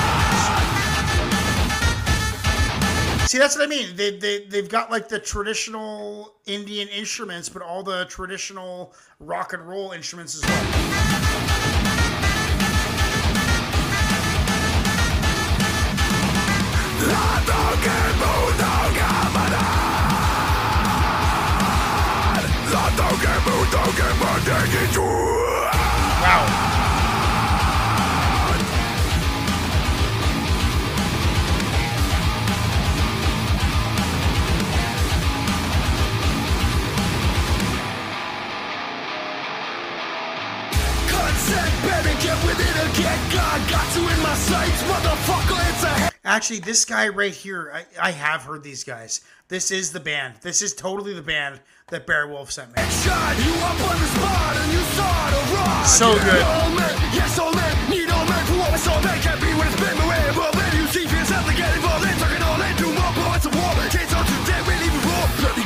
See, 3.28 3.38
that's 3.38 3.58
what 3.58 3.66
I 3.66 3.68
mean. 3.68 3.98
They, 3.98 4.18
they, 4.18 4.46
they've 4.46 4.70
got 4.70 4.92
like 4.92 5.10
the 5.10 5.20
traditional 5.20 6.36
Indian 6.46 6.88
instruments, 6.88 7.50
but 7.50 7.62
all 7.62 7.84
the 7.84 8.06
traditional 8.06 8.94
rock 9.20 9.52
and 9.52 9.68
roll 9.68 9.92
instruments 9.92 10.36
as 10.36 10.44
well. 10.50 11.03
Get 42.24 42.42
with 42.46 42.58
it 42.58 42.78
again. 42.88 43.20
God 43.34 43.70
got 43.70 43.96
you 43.98 44.08
in 44.08 44.20
my 44.22 44.34
sights, 44.36 44.82
motherfucker. 44.84 45.60
It's 45.70 45.84
a 45.84 46.13
Actually, 46.26 46.60
this 46.60 46.86
guy 46.86 47.10
right 47.10 47.34
here, 47.34 47.70
I, 47.74 47.86
I 48.02 48.12
have 48.12 48.44
heard 48.44 48.64
these 48.64 48.86
guys. 48.86 49.22
This 49.50 49.72
is 49.72 49.92
the 49.92 50.00
band. 50.00 50.36
This 50.42 50.62
is 50.62 50.74
totally 50.74 51.14
the 51.14 51.22
band 51.22 51.60
that 51.90 52.08
Bear 52.08 52.28
Wolf 52.28 52.50
sent 52.50 52.70
me. 52.70 52.82
shot. 52.82 53.38
You 53.38 53.54
up 53.56 53.92
on 53.92 54.00
the 54.00 54.08
spot 54.08 54.56
and 54.56 54.72
you 54.72 54.80
saw 54.80 55.30
the. 55.30 55.44
So 55.84 56.14
good. 56.14 56.94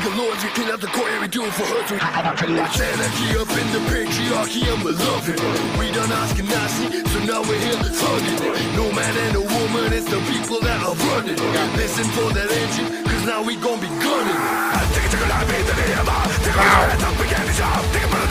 Raw. 0.09 0.15
Bloody 0.15 0.17
galore, 0.17 0.35
you 0.43 0.49
clean 0.55 0.69
out 0.69 0.81
the 0.81 0.87
core, 0.87 1.19
we 1.19 1.27
do 1.27 1.43
it 1.43 1.53
for 1.53 1.65
her. 1.65 1.87
too. 1.87 1.95
Watch 1.97 2.79
anarchy 2.79 3.27
up 3.37 3.49
in 3.49 3.67
the 3.71 3.79
patriarchy, 3.91 4.63
and 4.73 4.83
we 4.83 4.91
love 4.91 5.29
it. 5.29 5.39
We 5.79 5.91
done 5.91 6.11
asking 6.11 6.47
Nazi, 6.47 7.03
so 7.07 7.19
now 7.25 7.41
we're 7.41 7.59
here 7.59 7.75
hugging 7.77 8.47
it. 8.47 8.75
No 8.75 8.91
man 8.91 9.17
and 9.17 9.33
no 9.33 9.41
woman, 9.41 9.93
it's 9.93 10.05
the 10.05 10.19
people 10.31 10.59
that 10.61 10.81
are 10.83 10.95
running 11.11 11.35
it. 11.35 11.75
Listen 11.75 12.05
for 12.15 12.31
that 12.33 12.51
engine, 12.51 13.03
cause 13.05 13.25
now 13.25 13.43
we 13.43 13.55
gon' 13.57 13.79
be 13.79 13.87
gunning 13.87 14.35
it. 14.35 14.87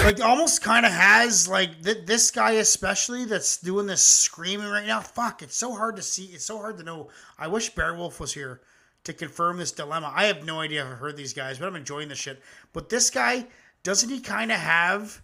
Like, 0.04 0.20
almost 0.20 0.62
kind 0.62 0.86
of 0.86 0.92
has, 0.92 1.48
like, 1.48 1.82
th- 1.82 2.06
this 2.06 2.30
guy 2.30 2.52
especially 2.52 3.24
that's 3.24 3.58
doing 3.58 3.86
this 3.86 4.02
screaming 4.02 4.68
right 4.68 4.86
now. 4.86 5.00
Fuck, 5.00 5.42
it's 5.42 5.56
so 5.56 5.74
hard 5.74 5.96
to 5.96 6.02
see. 6.02 6.26
It's 6.26 6.44
so 6.44 6.58
hard 6.58 6.78
to 6.78 6.84
know. 6.84 7.08
I 7.38 7.48
wish 7.48 7.70
Bear 7.70 7.94
Wolf 7.94 8.20
was 8.20 8.32
here 8.32 8.60
to 9.06 9.12
confirm 9.12 9.56
this 9.56 9.72
dilemma. 9.72 10.12
I 10.14 10.26
have 10.26 10.44
no 10.44 10.60
idea 10.60 10.84
if 10.84 10.92
I've 10.92 10.98
heard 10.98 11.16
these 11.16 11.32
guys, 11.32 11.58
but 11.58 11.66
I'm 11.66 11.76
enjoying 11.76 12.08
this 12.08 12.18
shit. 12.18 12.42
But 12.72 12.88
this 12.88 13.08
guy, 13.10 13.46
doesn't 13.82 14.10
he 14.10 14.20
kind 14.20 14.52
of 14.52 14.58
have 14.58 15.22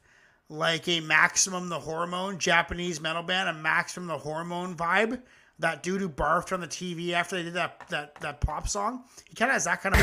like 0.48 0.88
a 0.88 1.00
Maximum 1.00 1.68
the 1.68 1.80
Hormone 1.80 2.38
Japanese 2.38 3.00
metal 3.00 3.22
band, 3.22 3.48
a 3.48 3.52
Maximum 3.52 4.08
the 4.08 4.18
Hormone 4.18 4.76
vibe? 4.76 5.20
That 5.58 5.82
dude 5.82 6.00
who 6.00 6.08
barfed 6.08 6.52
on 6.52 6.60
the 6.60 6.66
TV 6.66 7.12
after 7.12 7.36
they 7.36 7.44
did 7.44 7.54
that 7.54 7.88
that, 7.90 8.14
that 8.16 8.40
pop 8.40 8.68
song, 8.68 9.04
he 9.28 9.36
kind 9.36 9.50
of 9.50 9.54
has 9.54 9.64
that 9.64 9.80
kind 9.80 9.94
of. 9.94 10.00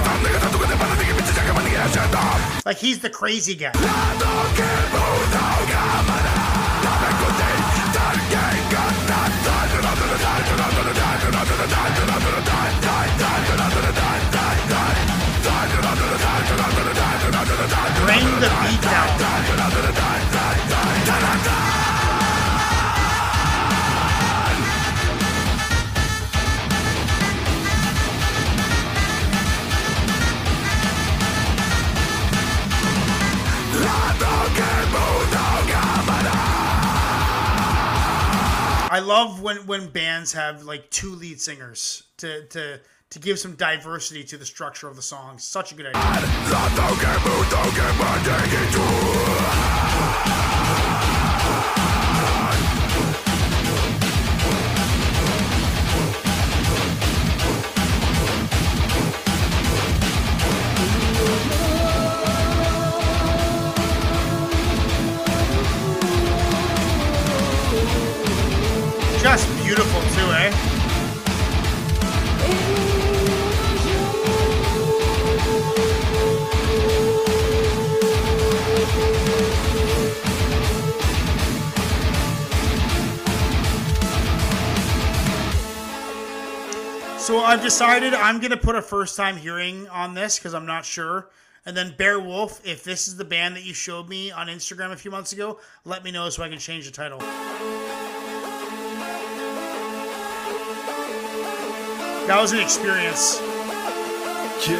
Like 2.65 2.77
he's 2.77 2.99
the 2.99 3.09
crazy 3.09 3.55
guy. 3.55 3.71
Love 39.19 39.41
when 39.41 39.57
when 39.67 39.89
bands 39.89 40.33
have 40.33 40.63
like 40.63 40.89
two 40.89 41.13
lead 41.15 41.39
singers 41.41 42.03
to 42.17 42.45
to 42.47 42.79
to 43.09 43.19
give 43.19 43.39
some 43.39 43.55
diversity 43.55 44.23
to 44.23 44.37
the 44.37 44.45
structure 44.45 44.87
of 44.87 44.95
the 44.95 45.01
song. 45.01 45.39
Such 45.39 45.71
a 45.71 45.75
good 45.75 45.87
idea. 45.87 46.01
I've 87.49 87.63
decided 87.63 88.13
I'm 88.13 88.39
gonna 88.39 88.57
put 88.57 88.75
a 88.75 88.81
first 88.81 89.17
time 89.17 89.35
hearing 89.35 89.87
on 89.89 90.13
this 90.13 90.37
because 90.37 90.53
I'm 90.53 90.67
not 90.67 90.85
sure. 90.85 91.31
And 91.65 91.75
then 91.75 91.95
Bear 91.97 92.19
Wolf, 92.19 92.61
if 92.63 92.83
this 92.83 93.07
is 93.07 93.17
the 93.17 93.25
band 93.25 93.55
that 93.55 93.63
you 93.63 93.73
showed 93.73 94.07
me 94.07 94.29
on 94.29 94.45
Instagram 94.45 94.91
a 94.91 94.95
few 94.95 95.09
months 95.09 95.33
ago, 95.33 95.59
let 95.83 96.03
me 96.03 96.11
know 96.11 96.29
so 96.29 96.43
I 96.43 96.49
can 96.49 96.59
change 96.59 96.85
the 96.85 96.91
title. 96.91 97.17
That 102.27 102.37
was 102.39 102.51
an 102.51 102.59
experience. 102.59 103.41
Yeah, 104.59 104.75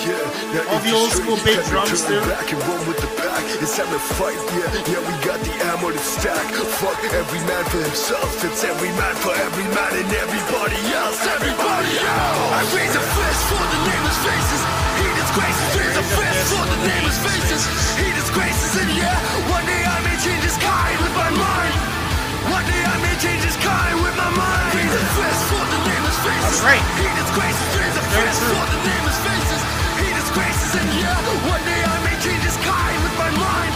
yeah. 0.00 0.16
Now 0.56 0.72
All 0.72 0.80
the 0.80 0.96
old 0.96 1.12
school 1.12 1.36
big 1.44 1.60
drums, 1.68 1.92
too. 2.08 2.16
Back 2.24 2.48
and 2.56 2.60
run 2.64 2.80
with 2.88 2.96
the 3.04 3.10
back. 3.20 3.44
It's 3.60 3.76
time 3.76 3.92
to 3.92 4.00
fight. 4.16 4.40
Yeah, 4.56 4.96
yeah. 4.96 5.00
We 5.04 5.12
got 5.20 5.36
the 5.44 5.52
ammo 5.76 5.92
to 5.92 6.00
stack. 6.00 6.48
Fuck 6.80 6.96
every 7.12 7.42
man 7.44 7.60
for 7.68 7.84
himself. 7.84 8.32
It's 8.40 8.64
every 8.64 8.88
man 8.96 9.12
for 9.20 9.36
every 9.36 9.68
man 9.76 9.92
and 9.92 10.08
everybody 10.08 10.80
else. 10.96 11.20
Everybody 11.20 12.00
else. 12.00 12.48
I 12.48 12.64
raise 12.72 12.96
a 12.96 13.04
fist 13.04 13.42
for 13.52 13.60
the 13.60 13.80
nameless 13.92 14.18
faces. 14.24 14.60
He 15.04 15.08
disgraces. 15.12 15.68
Raise 15.76 15.98
a 16.00 16.06
fist 16.16 16.40
for 16.56 16.64
the 16.64 16.78
nameless 16.80 17.18
faces. 17.20 17.62
He 18.00 18.08
disgraces. 18.16 18.72
And 18.80 18.88
yeah, 18.96 19.20
one 19.52 19.68
day 19.68 19.84
I 19.84 20.00
may 20.00 20.16
change 20.24 20.48
his 20.48 20.56
kind 20.56 20.96
with 21.04 21.12
my 21.12 21.28
mind. 21.28 21.74
One 22.48 22.64
day 22.64 22.82
I 22.88 22.96
may 23.04 23.14
change 23.20 23.44
his 23.44 23.58
kind 23.60 24.00
with 24.00 24.16
my 24.16 24.32
mind. 24.32 24.59
He 26.60 27.08
disgraces. 27.16 27.72
Very 28.12 28.28
true. 28.36 28.52
for 28.52 28.68
the 28.68 28.80
faces. 29.24 29.62
He 29.96 30.12
disgraces. 30.12 30.74
And 30.76 30.88
yeah, 31.00 31.16
one 31.48 31.64
day 31.64 31.82
I 31.82 32.04
may 32.04 32.16
change 32.20 32.44
his 32.44 32.56
kind 32.58 33.00
with 33.02 33.16
my 33.16 33.30
mind. 33.40 33.72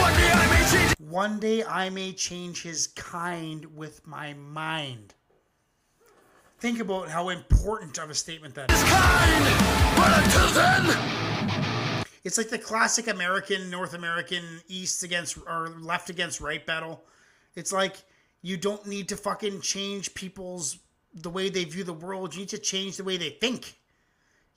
One 0.00 0.14
day 0.16 0.30
I 0.32 0.46
may 0.48 0.64
change 0.72 0.94
One 1.00 1.38
day 1.38 1.64
I 1.64 1.90
may 1.90 2.12
change 2.14 2.62
his 2.62 2.86
kind 2.86 3.76
with 3.76 4.06
my 4.06 4.32
mind. 4.32 5.14
Think 6.60 6.80
about 6.80 7.10
how 7.10 7.28
important 7.28 7.98
of 7.98 8.08
a 8.08 8.14
statement 8.14 8.54
that 8.54 8.70
is. 8.72 8.82
kind. 8.84 9.58
It's 12.24 12.38
like 12.38 12.48
the 12.48 12.58
classic 12.58 13.06
American, 13.08 13.68
North 13.68 13.92
American, 13.92 14.62
East 14.66 15.02
against 15.02 15.36
or 15.46 15.74
left 15.78 16.08
against 16.08 16.40
right 16.40 16.64
battle. 16.64 17.04
It's 17.54 17.72
like 17.72 17.96
you 18.40 18.56
don't 18.56 18.86
need 18.86 19.08
to 19.10 19.16
fucking 19.16 19.60
change 19.60 20.14
people's 20.14 20.78
the 21.14 21.30
way 21.30 21.48
they 21.48 21.64
view 21.64 21.84
the 21.84 21.92
world. 21.92 22.34
You 22.34 22.40
need 22.40 22.48
to 22.50 22.58
change 22.58 22.96
the 22.96 23.04
way 23.04 23.16
they 23.16 23.30
think. 23.30 23.74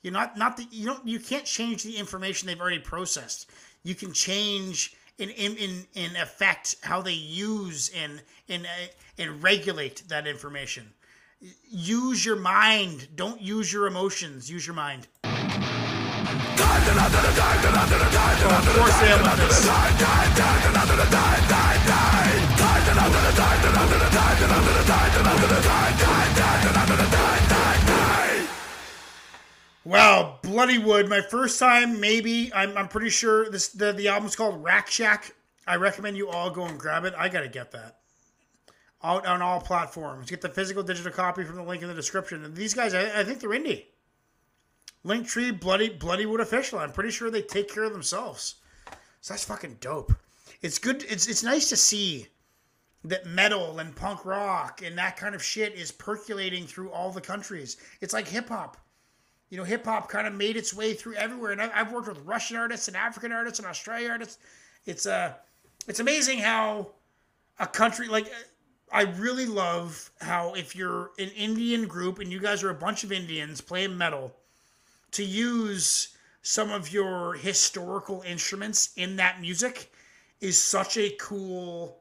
You're 0.02 0.12
not 0.12 0.36
not 0.36 0.56
the 0.56 0.66
you 0.70 0.86
don't 0.86 1.06
you 1.06 1.20
can't 1.20 1.44
change 1.44 1.82
the 1.82 1.96
information 1.96 2.46
they've 2.46 2.60
already 2.60 2.80
processed. 2.80 3.50
You 3.84 3.94
can 3.94 4.12
change 4.12 4.96
in 5.18 5.30
in 5.30 5.56
in, 5.56 5.86
in 5.94 6.16
effect 6.16 6.76
how 6.82 7.02
they 7.02 7.12
use 7.12 7.90
and 7.96 8.22
and 8.48 8.66
uh, 8.66 8.88
and 9.18 9.42
regulate 9.42 10.02
that 10.08 10.26
information. 10.26 10.92
Use 11.68 12.24
your 12.24 12.36
mind. 12.36 13.08
Don't 13.16 13.40
use 13.40 13.72
your 13.72 13.86
emotions. 13.86 14.50
Use 14.50 14.66
your 14.66 14.76
mind. 14.76 15.08
Oh, 26.04 26.41
Wow, 29.84 30.38
Bloodywood. 30.42 31.08
My 31.08 31.20
first 31.20 31.58
time, 31.58 32.00
maybe. 32.00 32.52
I'm, 32.54 32.76
I'm 32.76 32.88
pretty 32.88 33.10
sure 33.10 33.50
this 33.50 33.68
the, 33.68 33.92
the 33.92 34.08
album's 34.08 34.36
called 34.36 34.62
Rakshak. 34.62 35.32
I 35.66 35.76
recommend 35.76 36.16
you 36.16 36.28
all 36.28 36.50
go 36.50 36.64
and 36.64 36.78
grab 36.78 37.04
it. 37.04 37.14
I 37.16 37.28
gotta 37.28 37.48
get 37.48 37.72
that. 37.72 37.98
Out 39.02 39.26
on 39.26 39.42
all 39.42 39.60
platforms. 39.60 40.30
Get 40.30 40.40
the 40.40 40.48
physical 40.48 40.84
digital 40.84 41.10
copy 41.10 41.42
from 41.42 41.56
the 41.56 41.64
link 41.64 41.82
in 41.82 41.88
the 41.88 41.94
description. 41.94 42.44
And 42.44 42.54
these 42.54 42.74
guys, 42.74 42.94
I, 42.94 43.20
I 43.20 43.24
think 43.24 43.40
they're 43.40 43.50
indie. 43.50 43.86
Linktree, 45.04 45.58
Bloody 45.58 45.90
Bloodywood 45.90 46.40
official. 46.40 46.78
I'm 46.78 46.92
pretty 46.92 47.10
sure 47.10 47.28
they 47.30 47.42
take 47.42 47.72
care 47.72 47.82
of 47.82 47.92
themselves. 47.92 48.56
So 49.20 49.34
that's 49.34 49.44
fucking 49.44 49.78
dope. 49.80 50.12
It's 50.62 50.78
good. 50.78 51.04
It's 51.08 51.26
it's 51.26 51.42
nice 51.42 51.68
to 51.70 51.76
see 51.76 52.28
that 53.04 53.26
metal 53.26 53.80
and 53.80 53.96
punk 53.96 54.24
rock 54.24 54.80
and 54.84 54.96
that 54.96 55.16
kind 55.16 55.34
of 55.34 55.42
shit 55.42 55.74
is 55.74 55.90
percolating 55.90 56.68
through 56.68 56.90
all 56.90 57.10
the 57.10 57.20
countries. 57.20 57.78
It's 58.00 58.12
like 58.12 58.28
hip 58.28 58.48
hop. 58.48 58.76
You 59.52 59.58
know, 59.58 59.64
hip 59.64 59.84
hop 59.84 60.08
kind 60.08 60.26
of 60.26 60.32
made 60.32 60.56
its 60.56 60.72
way 60.72 60.94
through 60.94 61.16
everywhere. 61.16 61.52
And 61.52 61.60
I- 61.60 61.70
I've 61.74 61.92
worked 61.92 62.08
with 62.08 62.18
Russian 62.20 62.56
artists 62.56 62.88
and 62.88 62.96
African 62.96 63.32
artists 63.32 63.58
and 63.58 63.68
Australian 63.68 64.10
artists. 64.10 64.38
It's 64.86 65.04
uh, 65.04 65.34
it's 65.86 66.00
amazing 66.00 66.38
how 66.38 66.92
a 67.58 67.66
country 67.66 68.08
like 68.08 68.32
I 68.90 69.02
really 69.02 69.44
love 69.44 70.10
how 70.22 70.54
if 70.54 70.74
you're 70.74 71.10
an 71.18 71.28
Indian 71.36 71.86
group 71.86 72.18
and 72.18 72.32
you 72.32 72.40
guys 72.40 72.62
are 72.62 72.70
a 72.70 72.74
bunch 72.74 73.04
of 73.04 73.12
Indians 73.12 73.60
playing 73.60 73.98
metal, 73.98 74.34
to 75.10 75.22
use 75.22 76.16
some 76.40 76.70
of 76.70 76.90
your 76.90 77.34
historical 77.34 78.22
instruments 78.22 78.94
in 78.96 79.16
that 79.16 79.42
music 79.42 79.92
is 80.40 80.58
such 80.58 80.96
a 80.96 81.10
cool 81.20 82.00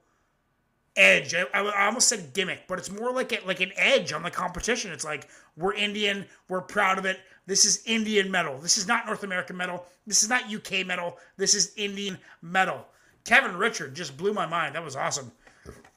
edge. 0.95 1.33
I, 1.33 1.45
I, 1.53 1.85
almost 1.85 2.07
said 2.07 2.33
gimmick, 2.33 2.63
but 2.67 2.79
it's 2.79 2.89
more 2.89 3.11
like 3.11 3.33
a, 3.33 3.45
like 3.45 3.59
an 3.59 3.71
edge 3.75 4.13
on 4.13 4.23
the 4.23 4.31
competition. 4.31 4.91
It's 4.91 5.05
like 5.05 5.27
we're 5.57 5.73
Indian, 5.73 6.25
we're 6.47 6.61
proud 6.61 6.97
of 6.97 7.05
it. 7.05 7.19
This 7.45 7.65
is 7.65 7.83
Indian 7.85 8.29
metal. 8.29 8.57
This 8.59 8.77
is 8.77 8.87
not 8.87 9.05
North 9.05 9.23
American 9.23 9.57
metal. 9.57 9.85
This 10.05 10.23
is 10.23 10.29
not 10.29 10.53
UK 10.53 10.85
metal. 10.85 11.17
This 11.37 11.55
is 11.55 11.73
Indian 11.75 12.17
metal. 12.41 12.85
Kevin 13.25 13.55
Richard 13.55 13.95
just 13.95 14.17
blew 14.17 14.33
my 14.33 14.45
mind. 14.45 14.75
That 14.75 14.83
was 14.83 14.95
awesome. 14.95 15.31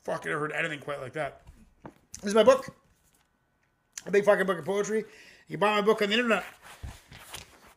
Fucking 0.05 0.31
never 0.31 0.41
heard 0.41 0.53
anything 0.53 0.81
quite 0.81 1.01
like 1.01 1.13
that. 1.15 1.43
This 2.21 2.31
is 2.31 2.35
my 2.35 2.43
book. 2.43 2.75
A 4.07 4.11
big 4.11 4.25
fucking 4.25 4.47
book 4.47 4.59
of 4.59 4.65
poetry. 4.65 5.05
You 5.49 5.59
buy 5.59 5.75
my 5.77 5.83
book 5.83 6.03
on 6.03 6.09
the 6.09 6.15
internet. 6.15 6.45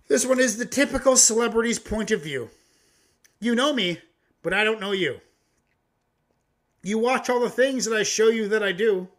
This 0.07 0.25
one 0.25 0.39
is 0.39 0.57
the 0.57 0.65
typical 0.65 1.17
celebrity's 1.17 1.79
point 1.79 2.11
of 2.11 2.23
view. 2.23 2.49
You 3.39 3.55
know 3.55 3.73
me, 3.73 3.99
but 4.41 4.53
I 4.53 4.63
don't 4.63 4.79
know 4.79 4.93
you. 4.93 5.19
You 6.83 6.97
watch 6.97 7.29
all 7.29 7.39
the 7.39 7.49
things 7.49 7.85
that 7.85 7.95
I 7.95 8.03
show 8.03 8.29
you 8.29 8.47
that 8.47 8.63
I 8.63 8.71
do. 8.71 9.09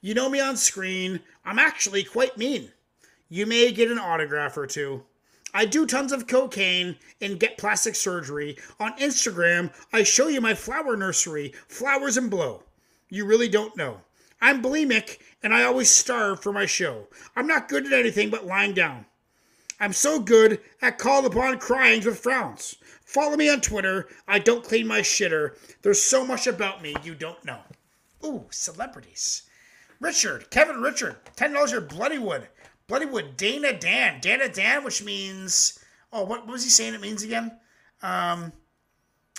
You 0.00 0.14
know 0.14 0.28
me 0.28 0.40
on 0.40 0.56
screen. 0.56 1.20
I'm 1.44 1.58
actually 1.58 2.04
quite 2.04 2.36
mean. 2.36 2.70
You 3.32 3.46
may 3.46 3.72
get 3.72 3.90
an 3.90 3.98
autograph 3.98 4.58
or 4.58 4.66
two. 4.66 5.04
I 5.54 5.64
do 5.64 5.86
tons 5.86 6.12
of 6.12 6.26
cocaine 6.26 6.96
and 7.18 7.40
get 7.40 7.56
plastic 7.56 7.94
surgery. 7.94 8.58
On 8.78 8.92
Instagram, 8.98 9.72
I 9.90 10.02
show 10.02 10.28
you 10.28 10.42
my 10.42 10.52
flower 10.52 10.98
nursery, 10.98 11.54
flowers 11.66 12.18
and 12.18 12.30
blow. 12.30 12.64
You 13.08 13.24
really 13.24 13.48
don't 13.48 13.74
know. 13.74 14.02
I'm 14.42 14.60
bulimic 14.62 15.16
and 15.42 15.54
I 15.54 15.62
always 15.62 15.88
starve 15.88 16.42
for 16.42 16.52
my 16.52 16.66
show. 16.66 17.08
I'm 17.34 17.46
not 17.46 17.70
good 17.70 17.86
at 17.86 17.94
anything 17.94 18.28
but 18.28 18.44
lying 18.44 18.74
down. 18.74 19.06
I'm 19.80 19.94
so 19.94 20.20
good 20.20 20.60
at 20.82 20.98
called 20.98 21.24
upon 21.24 21.58
cryings 21.58 22.04
with 22.04 22.20
frowns. 22.20 22.76
Follow 23.02 23.38
me 23.38 23.48
on 23.48 23.62
Twitter. 23.62 24.08
I 24.28 24.40
don't 24.40 24.62
clean 24.62 24.86
my 24.86 25.00
shitter. 25.00 25.56
There's 25.80 26.02
so 26.02 26.22
much 26.26 26.46
about 26.46 26.82
me 26.82 26.94
you 27.02 27.14
don't 27.14 27.42
know. 27.46 27.60
Ooh, 28.22 28.44
celebrities. 28.50 29.44
Richard, 30.02 30.50
Kevin 30.50 30.82
Richard, 30.82 31.16
ten 31.36 31.52
dollars 31.52 31.70
your 31.72 31.80
Bloodywood. 31.80 32.48
Bloodywood, 32.88 33.36
Dana 33.36 33.78
Dan. 33.78 34.20
Dana 34.20 34.48
Dan, 34.48 34.84
which 34.84 35.02
means 35.02 35.78
oh, 36.12 36.24
what, 36.24 36.46
what 36.46 36.52
was 36.52 36.64
he 36.64 36.70
saying 36.70 36.94
it 36.94 37.00
means 37.00 37.22
again? 37.22 37.58
Um 38.02 38.52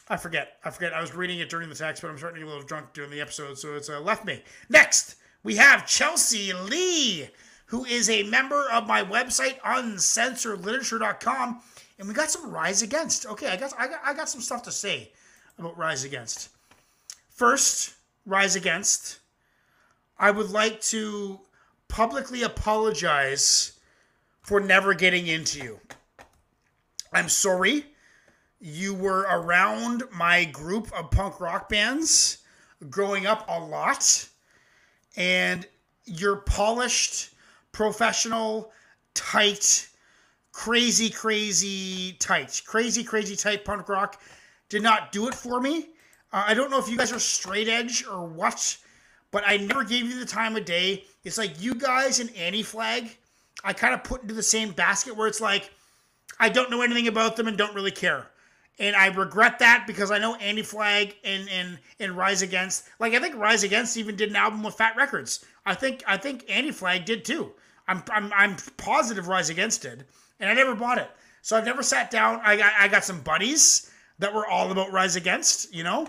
I 0.10 0.18
forget. 0.18 0.57
I 0.65 0.70
forget. 0.70 0.94
I 0.94 1.02
was 1.02 1.15
reading 1.15 1.40
it 1.40 1.49
during 1.49 1.70
the 1.70 1.76
text, 1.76 2.02
but 2.02 2.11
I'm 2.11 2.18
starting 2.18 2.41
to 2.41 2.45
get 2.45 2.49
a 2.49 2.53
little 2.53 2.68
drunk 2.68 2.91
during 2.94 3.10
the 3.10 3.22
episode, 3.22 3.57
so 3.57 3.76
it's 3.76 3.90
uh, 3.90 4.02
left 4.02 4.26
me. 4.26 4.44
Next, 4.70 5.15
we 5.44 5.56
have 5.56 5.88
Chelsea 5.88 6.52
Lee, 6.53 7.30
who 7.68 7.86
is 7.86 8.10
a 8.10 8.24
member 8.24 8.70
of 8.70 8.86
my 8.86 9.02
website, 9.03 9.60
uncensoredliterature.com, 9.61 11.61
and 11.99 12.07
we 12.07 12.14
got 12.14 12.32
some 12.32 12.52
Rise 12.52 12.82
Against. 12.82 13.26
Okay, 13.26 13.48
I 13.48 13.56
got, 13.56 13.74
I 13.78 13.88
got, 13.88 13.99
I 14.03 14.14
got 14.14 14.30
some 14.30 14.41
stuff 14.41 14.64
to 14.64 14.72
say 14.72 15.11
about 15.57 15.78
Rise 15.78 16.03
Against. 16.03 16.49
First, 17.30 17.95
Rise 18.26 18.56
Against. 18.56 19.20
I 20.20 20.32
would 20.32 20.49
like 20.49 20.82
to 20.82 21.40
publicly 21.94 22.41
apologize 22.41 23.74
for 24.41 24.60
never 24.60 24.95
getting 24.95 25.28
into 25.28 25.60
you. 25.60 25.80
I'm 27.14 27.30
sorry. 27.30 27.86
You 28.60 28.95
were 28.95 29.28
around 29.30 30.02
my 30.11 30.45
group 30.45 30.91
of 30.98 31.11
punk 31.11 31.40
rock 31.40 31.70
bands 31.70 32.40
growing 32.90 33.28
up 33.28 33.45
a 33.48 33.60
lot, 33.60 34.28
and 35.15 35.68
you're 36.06 36.38
polished, 36.38 37.30
professional, 37.72 38.72
tight, 39.14 39.88
crazy, 40.52 41.11
crazy 41.11 42.14
tight, 42.14 42.64
crazy, 42.65 43.03
crazy 43.03 43.36
tight 43.36 43.64
punk 43.64 43.88
rock 43.88 44.20
did 44.68 44.82
not 44.82 45.11
do 45.11 45.28
it 45.28 45.36
for 45.36 45.61
me. 45.61 45.90
Uh, 46.32 46.44
I 46.48 46.56
don't 46.56 46.72
know 46.72 46.80
if 46.80 46.90
you 46.90 46.98
guys 46.98 47.11
are 47.11 47.20
straight 47.20 47.68
edge 47.68 48.03
or 48.07 48.26
what, 48.26 48.78
but 49.34 49.43
I 49.45 49.57
never 49.57 49.84
gave 49.84 50.05
you 50.05 50.19
the 50.19 50.27
time 50.27 50.55
of 50.55 50.64
day. 50.64 51.03
It's 51.26 51.39
like 51.39 51.61
you 51.61 51.73
guys 51.73 52.19
and 52.19 52.34
Anti 52.38 52.61
Flag, 52.61 53.18
I 53.64 53.73
kind 53.73 53.95
of 53.95 54.03
put 54.03 54.22
into 54.22 54.35
the 54.35 54.43
same 54.43 54.72
basket 54.72 55.18
where 55.18 55.27
it's 55.27 55.41
like, 55.41 55.72
I 56.39 56.49
don't 56.49 56.69
know 56.69 56.84
anything 56.84 57.07
about 57.07 57.35
them 57.35 57.47
and 57.47 57.57
don't 57.57 57.73
really 57.73 57.91
care. 57.91 58.27
And 58.80 58.95
I 58.95 59.07
regret 59.07 59.60
that 59.60 59.85
because 59.88 60.11
I 60.11 60.19
know 60.19 60.35
Anti 60.35 60.61
Flag 60.61 61.15
and, 61.23 61.49
and 61.49 61.80
and 61.99 62.15
Rise 62.15 62.43
Against, 62.43 62.88
like 62.99 63.14
I 63.14 63.19
think 63.19 63.35
Rise 63.35 63.64
Against 63.64 63.97
even 63.97 64.15
did 64.15 64.30
an 64.30 64.35
album 64.35 64.64
with 64.64 64.76
Fat 64.76 64.95
Wreck 64.95 65.10
Chords. 65.10 65.43
I 65.65 65.73
think 65.73 66.03
I 66.07 66.18
think 66.18 66.45
Anti 66.47 66.72
Flag 66.72 67.05
did 67.05 67.26
too. 67.26 67.51
I'm, 67.88 68.03
I'm 68.11 68.31
I'm 68.34 68.55
positive 68.77 69.27
Rise 69.27 69.49
Against 69.49 69.81
did, 69.81 70.05
and 70.39 70.49
I 70.49 70.53
never 70.53 70.76
bought 70.76 70.99
it. 70.99 71.10
So 71.41 71.57
I've 71.57 71.65
never 71.65 71.84
sat 71.84 72.11
down. 72.11 72.39
I 72.43 72.55
got 72.55 72.73
I 72.80 72.88
got 72.88 73.03
some 73.03 73.22
buddies 73.22 73.91
that 74.19 74.34
were 74.34 74.47
all 74.47 74.72
about 74.72 74.91
Rise 74.91 75.15
Against, 75.15 75.73
you 75.73 75.84
know. 75.84 76.07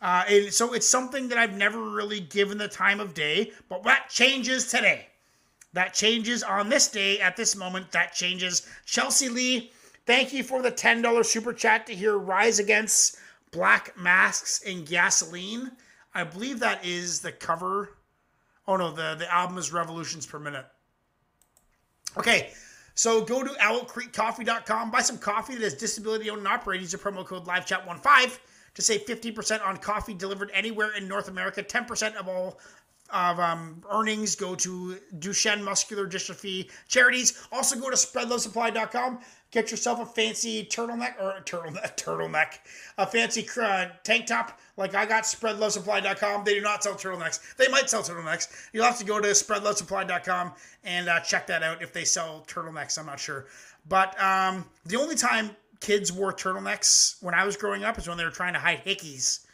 Uh, 0.00 0.24
so 0.50 0.74
it's 0.74 0.88
something 0.88 1.28
that 1.28 1.38
I've 1.38 1.56
never 1.56 1.90
really 1.90 2.20
given 2.20 2.56
the 2.56 2.68
time 2.68 3.00
of 3.00 3.14
day, 3.14 3.52
but 3.68 3.82
that 3.84 4.08
changes 4.08 4.70
today. 4.70 5.06
That 5.72 5.92
changes 5.92 6.42
on 6.42 6.68
this 6.68 6.88
day, 6.88 7.20
at 7.20 7.36
this 7.36 7.56
moment, 7.56 7.90
that 7.92 8.14
changes. 8.14 8.66
Chelsea 8.86 9.28
Lee, 9.28 9.72
thank 10.06 10.32
you 10.32 10.42
for 10.42 10.62
the 10.62 10.72
$10 10.72 11.24
super 11.24 11.52
chat 11.52 11.86
to 11.86 11.94
hear 11.94 12.16
Rise 12.16 12.58
Against 12.58 13.18
Black 13.50 13.96
Masks 13.98 14.62
and 14.66 14.86
Gasoline. 14.86 15.72
I 16.14 16.24
believe 16.24 16.60
that 16.60 16.84
is 16.84 17.20
the 17.20 17.32
cover. 17.32 17.96
Oh 18.66 18.76
no, 18.76 18.90
the, 18.92 19.16
the 19.18 19.32
album 19.32 19.58
is 19.58 19.72
Revolutions 19.72 20.26
Per 20.26 20.38
Minute. 20.38 20.66
Okay, 22.16 22.50
so 22.94 23.24
go 23.24 23.42
to 23.42 23.50
owlcreekcoffee.com, 23.50 24.90
buy 24.90 25.00
some 25.00 25.18
coffee 25.18 25.54
that 25.54 25.62
is 25.62 25.74
disability 25.74 26.30
owned 26.30 26.40
and 26.40 26.48
operated. 26.48 26.82
Use 26.82 26.92
the 26.92 26.98
promo 26.98 27.24
code 27.24 27.44
LiveChat15 27.44 28.38
to 28.78 28.82
save 28.82 29.04
50% 29.06 29.66
on 29.66 29.76
coffee 29.76 30.14
delivered 30.14 30.52
anywhere 30.54 30.92
in 30.96 31.08
North 31.08 31.26
America. 31.26 31.64
10% 31.64 32.14
of 32.14 32.28
all 32.28 32.60
of 33.10 33.40
um, 33.40 33.82
earnings 33.90 34.36
go 34.36 34.54
to 34.54 34.96
Duchenne 35.18 35.64
Muscular 35.64 36.06
Dystrophy 36.06 36.70
charities. 36.86 37.44
Also 37.50 37.76
go 37.80 37.90
to 37.90 37.96
spreadlovesupply.com. 37.96 39.18
Get 39.50 39.72
yourself 39.72 39.98
a 39.98 40.06
fancy 40.06 40.64
turtleneck 40.64 41.20
or 41.20 41.30
a 41.30 41.40
turtleneck, 41.40 41.96
turtleneck, 41.96 42.58
a 42.98 43.06
fancy 43.06 43.48
uh, 43.60 43.86
tank 44.04 44.26
top 44.26 44.60
like 44.76 44.94
I 44.94 45.06
got. 45.06 45.24
Spreadlovesupply.com. 45.24 46.44
They 46.44 46.54
do 46.54 46.60
not 46.60 46.84
sell 46.84 46.94
turtlenecks. 46.94 47.56
They 47.56 47.66
might 47.66 47.90
sell 47.90 48.02
turtlenecks. 48.02 48.68
You'll 48.72 48.84
have 48.84 48.98
to 49.00 49.04
go 49.04 49.18
to 49.20 49.28
spreadlovesupply.com 49.28 50.52
and 50.84 51.08
uh, 51.08 51.18
check 51.18 51.48
that 51.48 51.64
out 51.64 51.82
if 51.82 51.92
they 51.92 52.04
sell 52.04 52.44
turtlenecks. 52.46 52.96
I'm 52.96 53.06
not 53.06 53.18
sure, 53.18 53.46
but 53.88 54.14
um, 54.22 54.66
the 54.86 54.96
only 54.96 55.16
time 55.16 55.50
kids 55.80 56.12
wore 56.12 56.32
turtlenecks 56.32 57.22
when 57.22 57.34
I 57.34 57.44
was 57.44 57.56
growing 57.56 57.84
up 57.84 57.98
is 57.98 58.08
when 58.08 58.18
they 58.18 58.24
were 58.24 58.30
trying 58.30 58.54
to 58.54 58.58
hide 58.58 58.84
hickeys. 58.84 59.46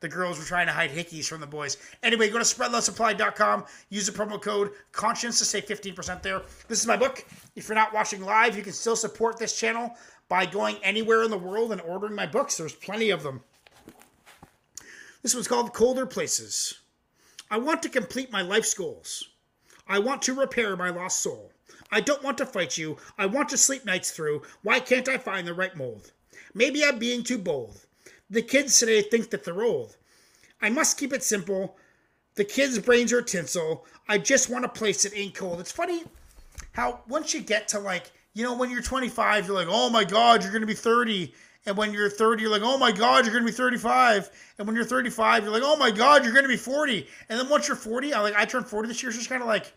The 0.00 0.08
girls 0.08 0.38
were 0.38 0.44
trying 0.44 0.68
to 0.68 0.72
hide 0.72 0.90
hickeys 0.90 1.26
from 1.26 1.40
the 1.40 1.46
boys. 1.46 1.76
Anyway, 2.04 2.30
go 2.30 2.38
to 2.38 2.44
spreadlovesupply.com. 2.44 3.64
Use 3.88 4.06
the 4.06 4.12
promo 4.12 4.40
code 4.40 4.70
conshinz 4.92 5.38
to 5.38 5.44
save 5.44 5.66
15% 5.66 6.22
there. 6.22 6.42
This 6.68 6.80
is 6.80 6.86
my 6.86 6.96
book. 6.96 7.24
If 7.56 7.68
you're 7.68 7.74
not 7.74 7.92
watching 7.92 8.22
live, 8.22 8.56
you 8.56 8.62
can 8.62 8.72
still 8.72 8.94
support 8.94 9.38
this 9.38 9.58
channel 9.58 9.96
by 10.28 10.46
going 10.46 10.76
anywhere 10.84 11.24
in 11.24 11.30
the 11.30 11.38
world 11.38 11.72
and 11.72 11.80
ordering 11.80 12.14
my 12.14 12.26
books. 12.26 12.56
There's 12.56 12.74
plenty 12.74 13.10
of 13.10 13.24
them. 13.24 13.42
This 15.22 15.34
one's 15.34 15.48
called 15.48 15.74
Colder 15.74 16.06
Places. 16.06 16.78
I 17.50 17.58
want 17.58 17.82
to 17.82 17.88
complete 17.88 18.30
my 18.30 18.42
life's 18.42 18.74
goals. 18.74 19.30
I 19.88 19.98
want 19.98 20.22
to 20.22 20.34
repair 20.34 20.76
my 20.76 20.90
lost 20.90 21.20
soul. 21.20 21.50
I 21.90 22.00
don't 22.00 22.22
want 22.22 22.38
to 22.38 22.46
fight 22.46 22.76
you. 22.76 22.96
I 23.16 23.26
want 23.26 23.48
to 23.50 23.58
sleep 23.58 23.84
nights 23.84 24.10
through. 24.10 24.42
Why 24.62 24.80
can't 24.80 25.08
I 25.08 25.18
find 25.18 25.46
the 25.46 25.54
right 25.54 25.76
mold? 25.76 26.12
Maybe 26.54 26.84
I'm 26.84 26.98
being 26.98 27.22
too 27.22 27.38
bold. 27.38 27.86
The 28.30 28.42
kids 28.42 28.78
today 28.78 29.02
think 29.02 29.30
that 29.30 29.44
they're 29.44 29.62
old. 29.62 29.96
I 30.60 30.70
must 30.70 30.98
keep 30.98 31.12
it 31.12 31.22
simple. 31.22 31.76
The 32.34 32.44
kids' 32.44 32.78
brains 32.78 33.12
are 33.12 33.22
tinsel. 33.22 33.86
I 34.08 34.18
just 34.18 34.50
want 34.50 34.64
a 34.64 34.68
place 34.68 35.02
that 35.02 35.16
ain't 35.16 35.34
cold. 35.34 35.60
It's 35.60 35.72
funny 35.72 36.04
how 36.72 37.00
once 37.08 37.32
you 37.32 37.40
get 37.40 37.68
to 37.68 37.78
like, 37.78 38.12
you 38.34 38.42
know, 38.42 38.56
when 38.56 38.70
you're 38.70 38.82
25, 38.82 39.46
you're 39.46 39.56
like, 39.56 39.68
oh 39.70 39.90
my 39.90 40.04
God, 40.04 40.42
you're 40.42 40.52
going 40.52 40.62
to 40.62 40.66
be 40.66 40.74
30. 40.74 41.34
And 41.66 41.76
when 41.76 41.92
you're 41.92 42.10
30, 42.10 42.42
you're 42.42 42.50
like, 42.50 42.62
oh 42.62 42.78
my 42.78 42.92
God, 42.92 43.24
you're 43.24 43.32
going 43.32 43.44
to 43.44 43.50
be 43.50 43.56
35. 43.56 44.30
And 44.58 44.66
when 44.66 44.76
you're 44.76 44.84
35, 44.84 45.44
you're 45.44 45.52
like, 45.52 45.62
oh 45.64 45.76
my 45.76 45.90
God, 45.90 46.24
you're 46.24 46.32
going 46.32 46.44
to 46.44 46.48
be 46.48 46.56
40. 46.56 47.06
And 47.28 47.38
then 47.38 47.48
once 47.48 47.66
you're 47.66 47.76
40, 47.76 48.14
I 48.14 48.20
like, 48.20 48.34
I 48.34 48.44
turned 48.44 48.66
40 48.66 48.88
this 48.88 49.02
year. 49.02 49.10
It's 49.10 49.26
kind 49.26 49.42
of 49.42 49.48
like, 49.48 49.72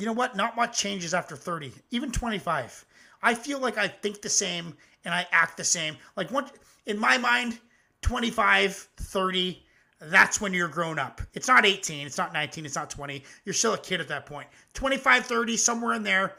you 0.00 0.06
know 0.06 0.12
what? 0.12 0.36
Not 0.36 0.56
much 0.56 0.78
changes 0.78 1.14
after 1.14 1.36
30, 1.36 1.72
even 1.90 2.10
25. 2.10 2.84
I 3.22 3.34
feel 3.34 3.58
like 3.58 3.76
I 3.76 3.88
think 3.88 4.22
the 4.22 4.28
same 4.28 4.74
and 5.04 5.14
I 5.14 5.26
act 5.32 5.56
the 5.56 5.64
same. 5.64 5.96
Like, 6.16 6.30
what 6.30 6.56
in 6.86 6.98
my 6.98 7.18
mind, 7.18 7.58
25, 8.02 8.88
30, 8.96 9.62
that's 10.02 10.40
when 10.40 10.54
you're 10.54 10.68
grown 10.68 10.98
up. 10.98 11.20
It's 11.34 11.48
not 11.48 11.66
18, 11.66 12.06
it's 12.06 12.18
not 12.18 12.32
19, 12.32 12.64
it's 12.64 12.74
not 12.74 12.90
20. 12.90 13.22
You're 13.44 13.52
still 13.52 13.74
a 13.74 13.78
kid 13.78 14.00
at 14.00 14.08
that 14.08 14.26
point. 14.26 14.48
25, 14.74 15.26
30, 15.26 15.56
somewhere 15.56 15.94
in 15.94 16.02
there, 16.02 16.36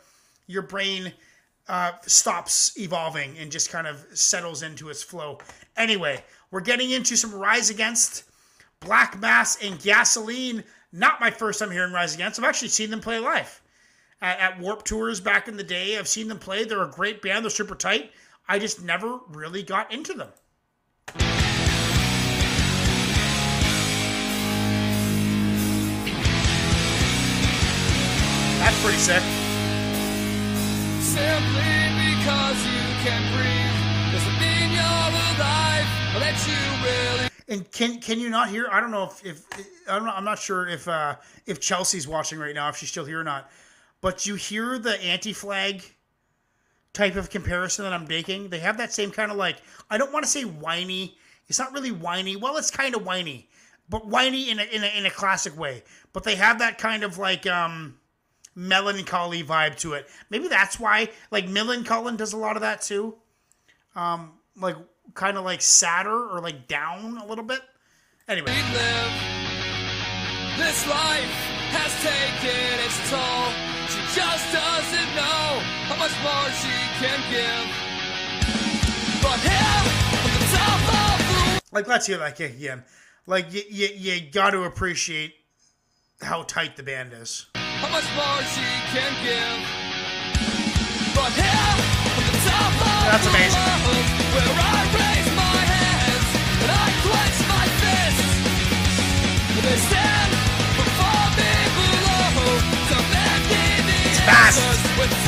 your 0.47 0.63
brain 0.63 1.13
uh, 1.67 1.91
stops 2.01 2.77
evolving 2.77 3.37
and 3.37 3.51
just 3.51 3.69
kind 3.69 3.87
of 3.87 4.05
settles 4.13 4.63
into 4.63 4.89
its 4.89 5.03
flow. 5.03 5.37
Anyway, 5.77 6.23
we're 6.49 6.61
getting 6.61 6.91
into 6.91 7.15
some 7.15 7.33
Rise 7.33 7.69
Against, 7.69 8.23
Black 8.79 9.19
Masks, 9.19 9.63
and 9.63 9.79
Gasoline. 9.79 10.63
Not 10.93 11.21
my 11.21 11.31
first 11.31 11.59
time 11.59 11.71
hearing 11.71 11.93
Rise 11.93 12.15
Against. 12.15 12.37
I've 12.37 12.45
actually 12.45 12.67
seen 12.67 12.89
them 12.89 12.99
play 12.99 13.17
live 13.17 13.61
at, 14.21 14.39
at 14.39 14.59
Warp 14.59 14.83
Tours 14.83 15.21
back 15.21 15.47
in 15.47 15.55
the 15.55 15.63
day. 15.63 15.97
I've 15.97 16.07
seen 16.07 16.27
them 16.27 16.37
play. 16.37 16.65
They're 16.65 16.83
a 16.83 16.91
great 16.91 17.21
band. 17.21 17.45
They're 17.45 17.49
super 17.49 17.75
tight. 17.75 18.11
I 18.47 18.59
just 18.59 18.83
never 18.83 19.19
really 19.29 19.63
got 19.63 19.93
into 19.93 20.13
them. 20.13 20.27
That's 28.59 28.83
pretty 28.83 28.97
sick. 28.97 29.23
Simply 30.99 31.71
because 32.03 32.65
you 32.65 32.83
can 32.99 33.21
breathe 33.31 34.11
doesn't 34.11 34.39
mean 34.39 34.71
you're 34.73 34.83
alive 34.83 35.87
that 36.19 36.35
you 36.45 36.59
really. 36.85 37.30
And 37.51 37.69
can 37.69 37.99
can 37.99 38.17
you 38.17 38.29
not 38.29 38.47
hear? 38.47 38.69
I 38.71 38.79
don't 38.79 38.91
know 38.91 39.03
if, 39.03 39.25
if 39.25 39.45
I 39.89 39.95
don't 39.95 40.05
know. 40.05 40.13
I'm 40.13 40.23
not 40.23 40.39
sure 40.39 40.69
if 40.69 40.87
uh, 40.87 41.17
if 41.45 41.59
Chelsea's 41.59 42.07
watching 42.07 42.39
right 42.39 42.55
now, 42.55 42.69
if 42.69 42.77
she's 42.77 42.87
still 42.87 43.03
here 43.03 43.19
or 43.19 43.25
not. 43.25 43.51
But 43.99 44.25
you 44.25 44.35
hear 44.35 44.79
the 44.79 44.99
anti-flag 45.03 45.83
type 46.93 47.17
of 47.17 47.29
comparison 47.29 47.83
that 47.83 47.91
I'm 47.91 48.07
making. 48.07 48.49
They 48.49 48.59
have 48.59 48.77
that 48.77 48.93
same 48.93 49.11
kind 49.11 49.31
of 49.31 49.37
like 49.37 49.57
I 49.89 49.97
don't 49.97 50.13
want 50.13 50.23
to 50.23 50.31
say 50.31 50.43
whiny. 50.43 51.17
It's 51.49 51.59
not 51.59 51.73
really 51.73 51.91
whiny. 51.91 52.37
Well, 52.37 52.55
it's 52.55 52.71
kind 52.71 52.95
of 52.95 53.05
whiny, 53.05 53.49
but 53.89 54.07
whiny 54.07 54.49
in 54.49 54.61
a, 54.61 54.63
in 54.63 54.85
a 54.85 54.97
in 54.99 55.05
a 55.05 55.11
classic 55.11 55.59
way. 55.59 55.83
But 56.13 56.23
they 56.23 56.35
have 56.35 56.59
that 56.59 56.77
kind 56.77 57.03
of 57.03 57.17
like 57.17 57.45
um 57.47 57.97
melancholy 58.55 59.43
vibe 59.43 59.77
to 59.79 59.91
it. 59.95 60.07
Maybe 60.29 60.47
that's 60.47 60.79
why 60.79 61.09
like 61.31 61.47
Millencolin 61.47 62.15
does 62.15 62.31
a 62.31 62.37
lot 62.37 62.55
of 62.55 62.61
that 62.61 62.81
too. 62.81 63.15
Um, 63.93 64.35
like 64.55 64.77
kind 65.13 65.37
of 65.37 65.43
like 65.45 65.61
sadder 65.61 66.29
or 66.29 66.41
like 66.41 66.67
down 66.67 67.17
a 67.17 67.25
little 67.25 67.43
bit. 67.43 67.61
Anyway. 68.27 68.51
This 70.57 70.87
life 70.87 71.37
has 71.73 71.91
taken 72.03 72.79
its 72.85 73.09
toll. 73.09 73.49
She 73.87 73.99
just 74.15 74.45
doesn't 74.53 75.11
know 75.15 75.59
how 75.89 75.95
much 75.97 76.15
more 76.21 76.47
she 76.61 76.71
can 77.01 77.19
give. 77.31 77.67
But 79.21 79.39
here, 79.39 79.81
from 80.21 80.33
the 80.39 80.47
top 80.55 80.81
of 80.93 81.17
the 81.19 81.61
like 81.71 81.87
let's 81.87 82.05
hear 82.05 82.17
that 82.17 82.35
kick 82.35 82.53
again. 82.55 82.83
Like 83.27 83.53
you 83.53 83.63
you, 83.69 83.87
you 83.95 84.31
got 84.31 84.51
to 84.51 84.63
appreciate 84.63 85.33
how 86.21 86.43
tight 86.43 86.75
the 86.77 86.83
band 86.83 87.13
is. 87.13 87.47
how 87.55 87.89
much 87.89 88.05
more 88.15 88.41
she 88.53 88.61
can 88.93 89.11
give. 89.23 89.59
But 91.15 91.31
here, 91.33 91.75
from 92.15 92.25
the 92.31 92.39
top 92.49 92.73
of 92.73 93.03
That's 93.11 93.27
amazing. 93.27 94.20
World, 94.33 94.55
where 94.57 94.67
I 94.75 94.81
raise 94.95 95.29
my 95.35 95.57
hands 95.73 96.27
and 96.61 96.71
I 96.71 96.87
clench 97.03 97.37
my 97.53 97.65
fists, 97.81 98.31
they 99.63 99.77
stand 99.87 100.31
before 100.79 101.27
me 101.37 101.51
below 101.77 102.59
to 102.89 102.97
bend 103.11 103.43
me 103.51 103.63
the 103.87 104.21
fast. 104.27 105.20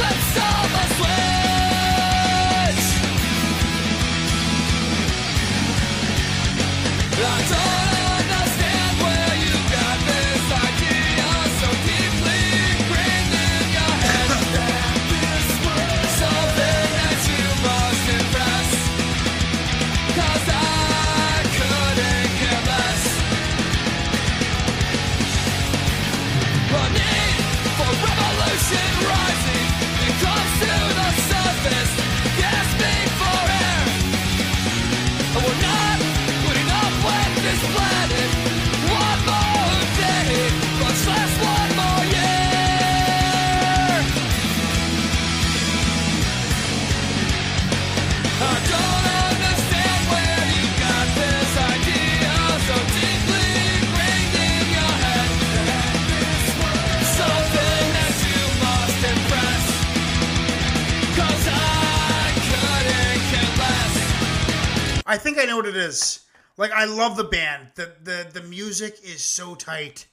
I 66.84 66.86
love 66.86 67.16
the 67.16 67.24
band. 67.24 67.70
The 67.76 67.94
the 68.04 68.28
the 68.30 68.46
music 68.46 69.00
is 69.06 69.24
so 69.24 69.56
tight 69.56 70.06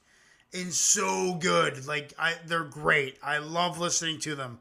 and 0.53 0.73
so 0.73 1.35
good. 1.35 1.85
Like 1.85 2.13
I 2.17 2.35
they're 2.47 2.63
great. 2.63 3.19
I 3.25 3.39
love 3.39 3.81
listening 3.81 4.21
to 4.21 4.37
them. 4.37 4.61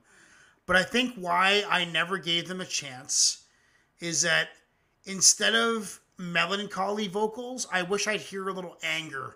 But 0.66 0.76
I 0.76 0.82
think 0.82 1.14
why 1.14 1.64
I 1.70 1.86
never 1.86 2.18
gave 2.18 2.48
them 2.48 2.62
a 2.62 2.66
chance 2.66 3.44
is 4.00 4.24
that 4.24 4.50
instead 5.06 5.54
of 5.54 6.00
melancholy 6.18 7.08
vocals, 7.08 7.68
I 7.72 7.84
wish 7.84 8.08
I'd 8.08 8.22
hear 8.22 8.50
a 8.50 8.54
little 8.54 8.80
anger 8.82 9.36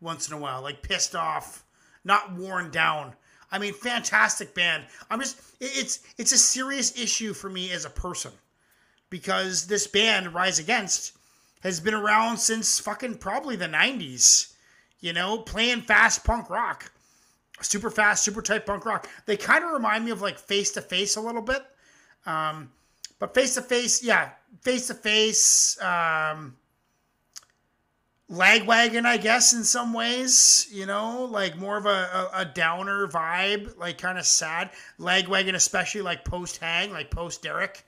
once 0.00 0.26
in 0.26 0.32
a 0.32 0.38
while, 0.38 0.62
like 0.62 0.80
pissed 0.80 1.14
off, 1.14 1.62
not 2.04 2.32
worn 2.32 2.70
down. 2.70 3.12
I 3.52 3.58
mean, 3.58 3.74
fantastic 3.74 4.54
band. 4.54 4.84
I'm 5.10 5.20
just 5.20 5.42
it's 5.60 5.98
it's 6.16 6.32
a 6.32 6.38
serious 6.38 6.98
issue 6.98 7.34
for 7.34 7.50
me 7.50 7.70
as 7.70 7.84
a 7.84 7.90
person 7.90 8.32
because 9.10 9.66
this 9.66 9.86
band 9.86 10.32
Rise 10.32 10.58
Against 10.58 11.18
has 11.64 11.80
been 11.80 11.94
around 11.94 12.36
since 12.36 12.78
fucking 12.78 13.16
probably 13.16 13.56
the 13.56 13.66
90s. 13.66 14.52
You 15.00 15.12
know, 15.12 15.38
playing 15.38 15.82
fast 15.82 16.24
punk 16.24 16.48
rock. 16.48 16.92
Super 17.60 17.90
fast, 17.90 18.22
super 18.22 18.42
tight 18.42 18.66
punk 18.66 18.84
rock. 18.84 19.08
They 19.26 19.36
kind 19.36 19.64
of 19.64 19.72
remind 19.72 20.04
me 20.04 20.10
of 20.10 20.22
like 20.22 20.38
Face 20.38 20.70
to 20.72 20.82
Face 20.82 21.16
a 21.16 21.20
little 21.20 21.42
bit. 21.42 21.62
Um, 22.26 22.70
but 23.18 23.34
Face 23.34 23.54
to 23.54 23.62
Face, 23.62 24.02
yeah, 24.02 24.30
Face 24.62 24.86
to 24.88 24.94
Face, 24.94 25.80
um, 25.82 26.56
Lagwagon, 28.30 29.04
I 29.04 29.18
guess, 29.18 29.52
in 29.52 29.64
some 29.64 29.92
ways, 29.92 30.66
you 30.70 30.86
know, 30.86 31.24
like 31.24 31.56
more 31.56 31.76
of 31.76 31.86
a, 31.86 31.88
a, 32.34 32.40
a 32.40 32.44
downer 32.44 33.06
vibe, 33.06 33.76
like 33.78 33.98
kind 33.98 34.18
of 34.18 34.26
sad. 34.26 34.70
Lagwagon, 34.98 35.54
especially 35.54 36.00
like 36.00 36.24
post 36.24 36.58
Hang, 36.58 36.90
like 36.90 37.10
post 37.10 37.42
Derrick 37.42 37.84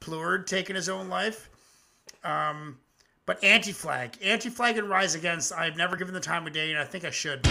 Plourde 0.00 0.46
taking 0.46 0.76
his 0.76 0.88
own 0.88 1.08
life. 1.08 1.50
Um, 2.24 2.78
but 3.26 3.42
Anti 3.42 3.72
Flag, 3.72 4.18
Anti 4.22 4.50
Flag 4.50 4.76
and 4.76 4.88
Rise 4.88 5.14
Against, 5.14 5.52
I've 5.52 5.76
never 5.76 5.96
given 5.96 6.12
the 6.12 6.20
time 6.20 6.46
of 6.46 6.52
day, 6.52 6.70
and 6.70 6.78
I 6.78 6.84
think 6.84 7.04
I 7.04 7.10
should. 7.10 7.42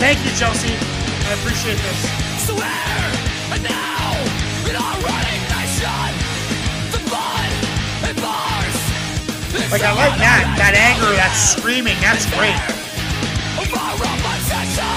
Thank 0.00 0.18
you, 0.24 0.30
Chelsea. 0.36 0.72
I 0.72 1.32
appreciate 1.34 1.76
this. 1.76 2.00
Swear, 2.48 2.64
and 3.52 3.62
now, 3.62 4.12
in 4.68 4.76
our 4.76 4.96
running 5.04 5.42
nation, 5.52 6.12
the 6.92 7.00
blood 7.08 7.52
and 8.08 8.16
bars. 8.16 8.76
Like 9.70 9.82
I 9.82 9.92
like 9.92 10.16
that, 10.18 10.54
that 10.56 10.74
anger, 10.76 11.12
that 11.16 11.32
screaming, 11.32 11.96
that's 12.00 12.24
great. 12.32 12.56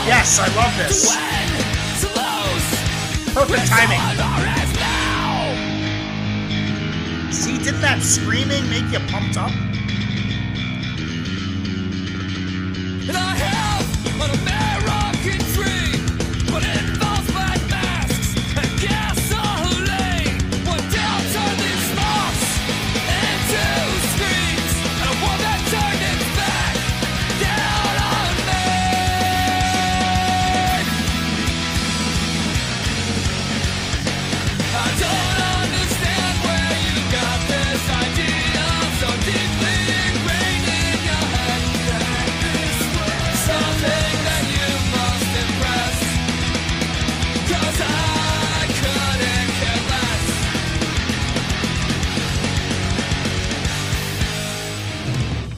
Yes, 0.07 0.39
I 0.39 0.47
love 0.55 0.71
this. 0.77 1.11
Perfect 3.33 3.67
timing. 3.67 4.56
See, 7.31 7.57
didn't 7.57 7.81
that 7.81 8.01
screaming 8.01 8.69
make 8.69 8.91
you 8.91 8.99
pumped 9.07 9.37
up? 9.37 9.51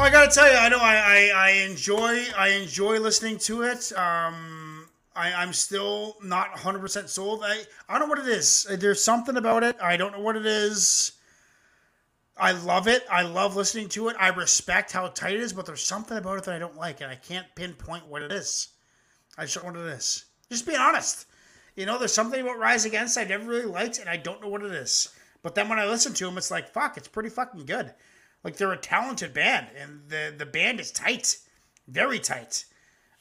I 0.09 0.11
gotta 0.11 0.31
tell 0.31 0.51
you, 0.51 0.57
I 0.57 0.69
know 0.69 0.79
I, 0.79 0.95
I, 0.95 1.31
I 1.35 1.49
enjoy 1.67 2.25
I 2.35 2.47
enjoy 2.47 2.99
listening 2.99 3.37
to 3.41 3.61
it. 3.61 3.91
Um, 3.95 4.87
I, 5.15 5.31
I'm 5.33 5.53
still 5.53 6.17
not 6.23 6.49
100 6.49 6.79
percent 6.79 7.11
sold. 7.11 7.43
I 7.43 7.61
I 7.87 7.99
don't 7.99 8.07
know 8.07 8.15
what 8.15 8.27
it 8.27 8.27
is. 8.27 8.65
There's 8.71 9.03
something 9.03 9.37
about 9.37 9.61
it. 9.63 9.77
I 9.79 9.97
don't 9.97 10.11
know 10.11 10.19
what 10.19 10.35
it 10.35 10.47
is. 10.47 11.11
I 12.35 12.53
love 12.53 12.87
it. 12.87 13.03
I 13.11 13.21
love 13.21 13.55
listening 13.55 13.87
to 13.89 14.07
it. 14.07 14.15
I 14.19 14.29
respect 14.29 14.91
how 14.91 15.09
tight 15.09 15.35
it 15.35 15.41
is, 15.41 15.53
but 15.53 15.67
there's 15.67 15.83
something 15.83 16.17
about 16.17 16.39
it 16.39 16.43
that 16.45 16.55
I 16.55 16.59
don't 16.59 16.75
like, 16.75 17.01
and 17.01 17.11
I 17.11 17.15
can't 17.15 17.45
pinpoint 17.53 18.07
what 18.07 18.23
it 18.23 18.31
is. 18.31 18.69
I 19.37 19.43
just 19.43 19.61
don't 19.61 19.75
know 19.75 19.79
what 19.79 19.89
it 19.89 19.93
is. 19.93 20.25
Just 20.49 20.65
being 20.65 20.79
honest. 20.79 21.27
You 21.75 21.85
know, 21.85 21.99
there's 21.99 22.13
something 22.13 22.41
about 22.41 22.57
Rise 22.57 22.85
Against 22.85 23.15
I 23.19 23.25
never 23.25 23.45
really 23.45 23.65
liked, 23.65 23.99
and 23.99 24.09
I 24.09 24.17
don't 24.17 24.41
know 24.41 24.49
what 24.49 24.63
it 24.63 24.71
is. 24.71 25.09
But 25.43 25.53
then 25.53 25.69
when 25.69 25.77
I 25.77 25.85
listen 25.85 26.15
to 26.15 26.25
them, 26.25 26.39
it's 26.39 26.49
like, 26.49 26.73
fuck, 26.73 26.97
it's 26.97 27.07
pretty 27.07 27.29
fucking 27.29 27.67
good. 27.67 27.93
Like 28.43 28.57
they're 28.57 28.71
a 28.71 28.77
talented 28.77 29.33
band, 29.33 29.67
and 29.77 30.01
the 30.07 30.33
the 30.37 30.45
band 30.45 30.79
is 30.79 30.91
tight, 30.91 31.37
very 31.87 32.19
tight. 32.19 32.65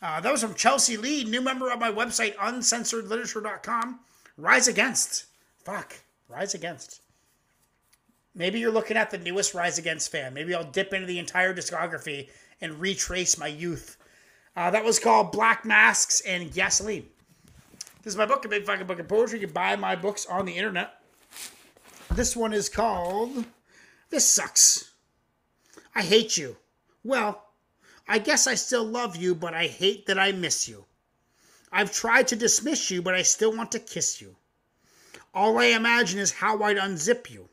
Uh, 0.00 0.20
that 0.20 0.30
was 0.30 0.42
from 0.42 0.54
Chelsea 0.54 0.96
Lee, 0.96 1.24
new 1.24 1.40
member 1.40 1.70
of 1.70 1.80
my 1.80 1.90
website, 1.90 2.36
uncensoredliterature.com. 2.36 3.98
Rise 4.36 4.68
Against. 4.68 5.24
Fuck. 5.64 5.96
Rise 6.28 6.54
Against. 6.54 7.02
Maybe 8.34 8.60
you're 8.60 8.70
looking 8.70 8.96
at 8.96 9.10
the 9.10 9.18
newest 9.18 9.54
Rise 9.54 9.78
Against 9.78 10.12
fan. 10.12 10.34
Maybe 10.34 10.54
I'll 10.54 10.70
dip 10.70 10.94
into 10.94 11.08
the 11.08 11.18
entire 11.18 11.52
discography 11.52 12.28
and 12.60 12.80
retrace 12.80 13.36
my 13.36 13.48
youth. 13.48 13.96
Uh, 14.54 14.70
that 14.70 14.84
was 14.84 15.00
called 15.00 15.32
Black 15.32 15.64
Masks 15.64 16.20
and 16.20 16.52
Gasoline. 16.52 17.06
This 18.02 18.12
is 18.12 18.16
my 18.16 18.26
book, 18.26 18.44
a 18.44 18.48
big 18.48 18.64
fucking 18.64 18.86
book 18.86 19.00
of 19.00 19.08
poetry. 19.08 19.40
You 19.40 19.46
can 19.46 19.54
buy 19.54 19.74
my 19.74 19.96
books 19.96 20.26
on 20.26 20.46
the 20.46 20.56
internet. 20.56 21.00
This 22.12 22.36
one 22.36 22.52
is 22.52 22.68
called 22.68 23.44
This 24.10 24.24
Sucks. 24.24 24.87
I 25.98 26.02
hate 26.02 26.36
you. 26.36 26.56
Well, 27.02 27.48
I 28.06 28.18
guess 28.20 28.46
I 28.46 28.54
still 28.54 28.84
love 28.84 29.16
you, 29.16 29.34
but 29.34 29.52
I 29.52 29.66
hate 29.66 30.06
that 30.06 30.16
I 30.16 30.30
miss 30.30 30.68
you. 30.68 30.84
I've 31.72 31.92
tried 31.92 32.28
to 32.28 32.36
dismiss 32.36 32.88
you, 32.88 33.02
but 33.02 33.16
I 33.16 33.22
still 33.22 33.52
want 33.52 33.72
to 33.72 33.80
kiss 33.80 34.20
you. 34.20 34.36
All 35.34 35.58
I 35.58 35.64
imagine 35.64 36.20
is 36.20 36.30
how 36.30 36.62
I'd 36.62 36.76
unzip 36.76 37.28
you. 37.28 37.48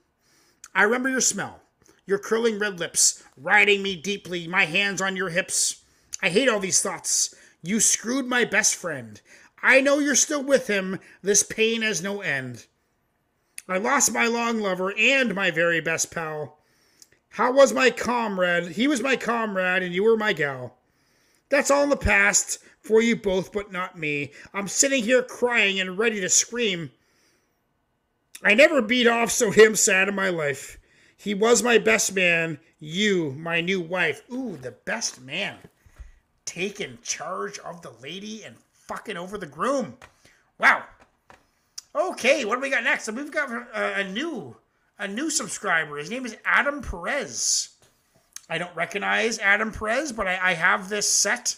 I 0.75 0.83
remember 0.83 1.09
your 1.09 1.21
smell, 1.21 1.59
your 2.05 2.19
curling 2.19 2.59
red 2.59 2.79
lips, 2.79 3.23
riding 3.35 3.81
me 3.81 3.95
deeply, 3.95 4.47
my 4.47 4.65
hands 4.65 5.01
on 5.01 5.15
your 5.15 5.29
hips. 5.29 5.77
I 6.21 6.29
hate 6.29 6.47
all 6.47 6.59
these 6.59 6.83
thoughts. 6.83 7.33
You 7.63 7.79
screwed 7.79 8.27
my 8.27 8.45
best 8.45 8.75
friend. 8.75 9.19
I 9.63 9.81
know 9.81 9.97
you're 9.97 10.13
still 10.13 10.43
with 10.43 10.67
him. 10.67 10.99
This 11.23 11.41
pain 11.41 11.81
has 11.81 12.03
no 12.03 12.21
end. 12.21 12.67
I 13.67 13.79
lost 13.79 14.13
my 14.13 14.27
long 14.27 14.59
lover 14.59 14.93
and 14.95 15.33
my 15.33 15.49
very 15.49 15.81
best 15.81 16.11
pal. 16.11 16.59
How 17.35 17.51
was 17.51 17.73
my 17.73 17.89
comrade? 17.89 18.71
He 18.71 18.87
was 18.87 19.01
my 19.01 19.17
comrade 19.17 19.83
and 19.83 19.93
you 19.93 20.05
were 20.05 20.15
my 20.15 20.31
gal. 20.31 20.77
That's 21.49 21.69
all 21.69 21.83
in 21.83 21.89
the 21.89 21.97
past 21.97 22.59
for 22.79 23.01
you 23.01 23.17
both, 23.17 23.51
but 23.51 23.73
not 23.73 23.99
me. 23.99 24.31
I'm 24.53 24.69
sitting 24.69 25.03
here 25.03 25.21
crying 25.21 25.81
and 25.81 25.97
ready 25.97 26.21
to 26.21 26.29
scream. 26.29 26.91
I 28.41 28.53
never 28.53 28.81
beat 28.81 29.05
off 29.05 29.31
so 29.31 29.51
him 29.51 29.75
sad 29.75 30.07
in 30.07 30.15
my 30.15 30.29
life. 30.29 30.79
He 31.17 31.33
was 31.33 31.61
my 31.61 31.77
best 31.77 32.15
man, 32.15 32.57
you, 32.79 33.33
my 33.33 33.59
new 33.59 33.81
wife. 33.81 34.23
Ooh, 34.31 34.55
the 34.55 34.71
best 34.71 35.19
man. 35.19 35.57
Taking 36.45 36.99
charge 37.03 37.59
of 37.59 37.81
the 37.81 37.91
lady 38.01 38.45
and 38.45 38.55
fucking 38.71 39.17
over 39.17 39.37
the 39.37 39.45
groom. 39.45 39.97
Wow. 40.57 40.85
Okay, 41.93 42.45
what 42.45 42.55
do 42.55 42.61
we 42.61 42.69
got 42.69 42.85
next? 42.85 43.03
So 43.03 43.11
we've 43.11 43.29
got 43.29 43.51
a, 43.51 43.99
a 43.99 44.03
new 44.05 44.55
a 44.97 45.07
new 45.07 45.29
subscriber. 45.29 45.97
His 45.97 46.09
name 46.09 46.25
is 46.25 46.37
Adam 46.45 46.81
Perez. 46.81 47.69
I 48.49 48.57
don't 48.57 48.75
recognize 48.75 49.39
Adam 49.39 49.71
Perez, 49.71 50.11
but 50.11 50.27
I, 50.27 50.39
I 50.41 50.53
have 50.53 50.89
this 50.89 51.09
set 51.09 51.57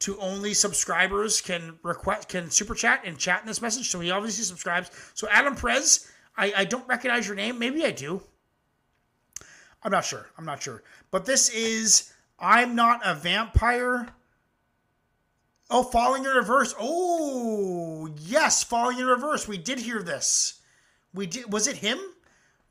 to 0.00 0.18
only 0.18 0.54
subscribers 0.54 1.40
can 1.40 1.78
request 1.82 2.28
can 2.28 2.50
super 2.50 2.74
chat 2.74 3.02
and 3.04 3.18
chat 3.18 3.40
in 3.40 3.46
this 3.46 3.62
message. 3.62 3.90
So 3.90 4.00
he 4.00 4.10
obviously 4.10 4.44
subscribes. 4.44 4.90
So 5.14 5.28
Adam 5.30 5.56
Perez, 5.56 6.10
I, 6.36 6.52
I 6.56 6.64
don't 6.64 6.86
recognize 6.88 7.26
your 7.26 7.36
name. 7.36 7.58
Maybe 7.58 7.84
I 7.84 7.90
do. 7.90 8.22
I'm 9.82 9.90
not 9.90 10.04
sure. 10.04 10.26
I'm 10.38 10.44
not 10.44 10.62
sure. 10.62 10.82
But 11.10 11.26
this 11.26 11.48
is 11.50 12.12
I'm 12.38 12.74
not 12.74 13.00
a 13.04 13.14
vampire. 13.14 14.08
Oh, 15.70 15.82
falling 15.82 16.24
in 16.24 16.30
reverse. 16.30 16.74
Oh, 16.78 18.08
yes, 18.18 18.62
falling 18.62 18.98
in 18.98 19.06
reverse. 19.06 19.48
We 19.48 19.58
did 19.58 19.78
hear 19.78 20.02
this. 20.02 20.60
We 21.12 21.26
did. 21.26 21.52
Was 21.52 21.66
it 21.66 21.76
him? 21.76 21.98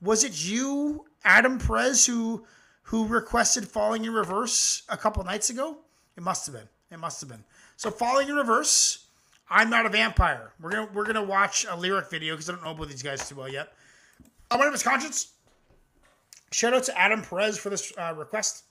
Was 0.03 0.25
it 0.25 0.43
you, 0.43 1.05
Adam 1.23 1.57
Perez, 1.57 2.05
who 2.05 2.45
who 2.83 3.07
requested 3.07 3.65
falling 3.65 4.03
in 4.03 4.13
reverse 4.13 4.83
a 4.89 4.97
couple 4.97 5.23
nights 5.23 5.49
ago? 5.49 5.77
It 6.17 6.23
must 6.23 6.45
have 6.45 6.53
been. 6.53 6.67
It 6.91 6.99
must 6.99 7.21
have 7.21 7.29
been. 7.29 7.43
So 7.77 7.89
falling 7.89 8.27
in 8.27 8.35
reverse. 8.35 9.05
I'm 9.49 9.69
not 9.69 9.85
a 9.85 9.89
vampire. 9.89 10.51
We're 10.59 10.71
gonna 10.71 10.89
we're 10.93 11.05
gonna 11.05 11.23
watch 11.23 11.65
a 11.69 11.77
lyric 11.77 12.09
video 12.09 12.33
because 12.33 12.49
I 12.49 12.53
don't 12.53 12.63
know 12.63 12.71
about 12.71 12.89
these 12.89 13.01
guys 13.01 13.27
too 13.27 13.35
well 13.35 13.47
yet. 13.47 13.71
Uh, 14.51 14.57
my 14.57 14.65
name 14.65 14.73
is 14.73 14.83
Conshinz. 14.83 15.31
Shout 16.51 16.73
out 16.73 16.83
to 16.83 16.99
Adam 16.99 17.21
Perez 17.21 17.57
for 17.57 17.69
this 17.69 17.93
uh, 17.97 18.13
request. 18.15 18.65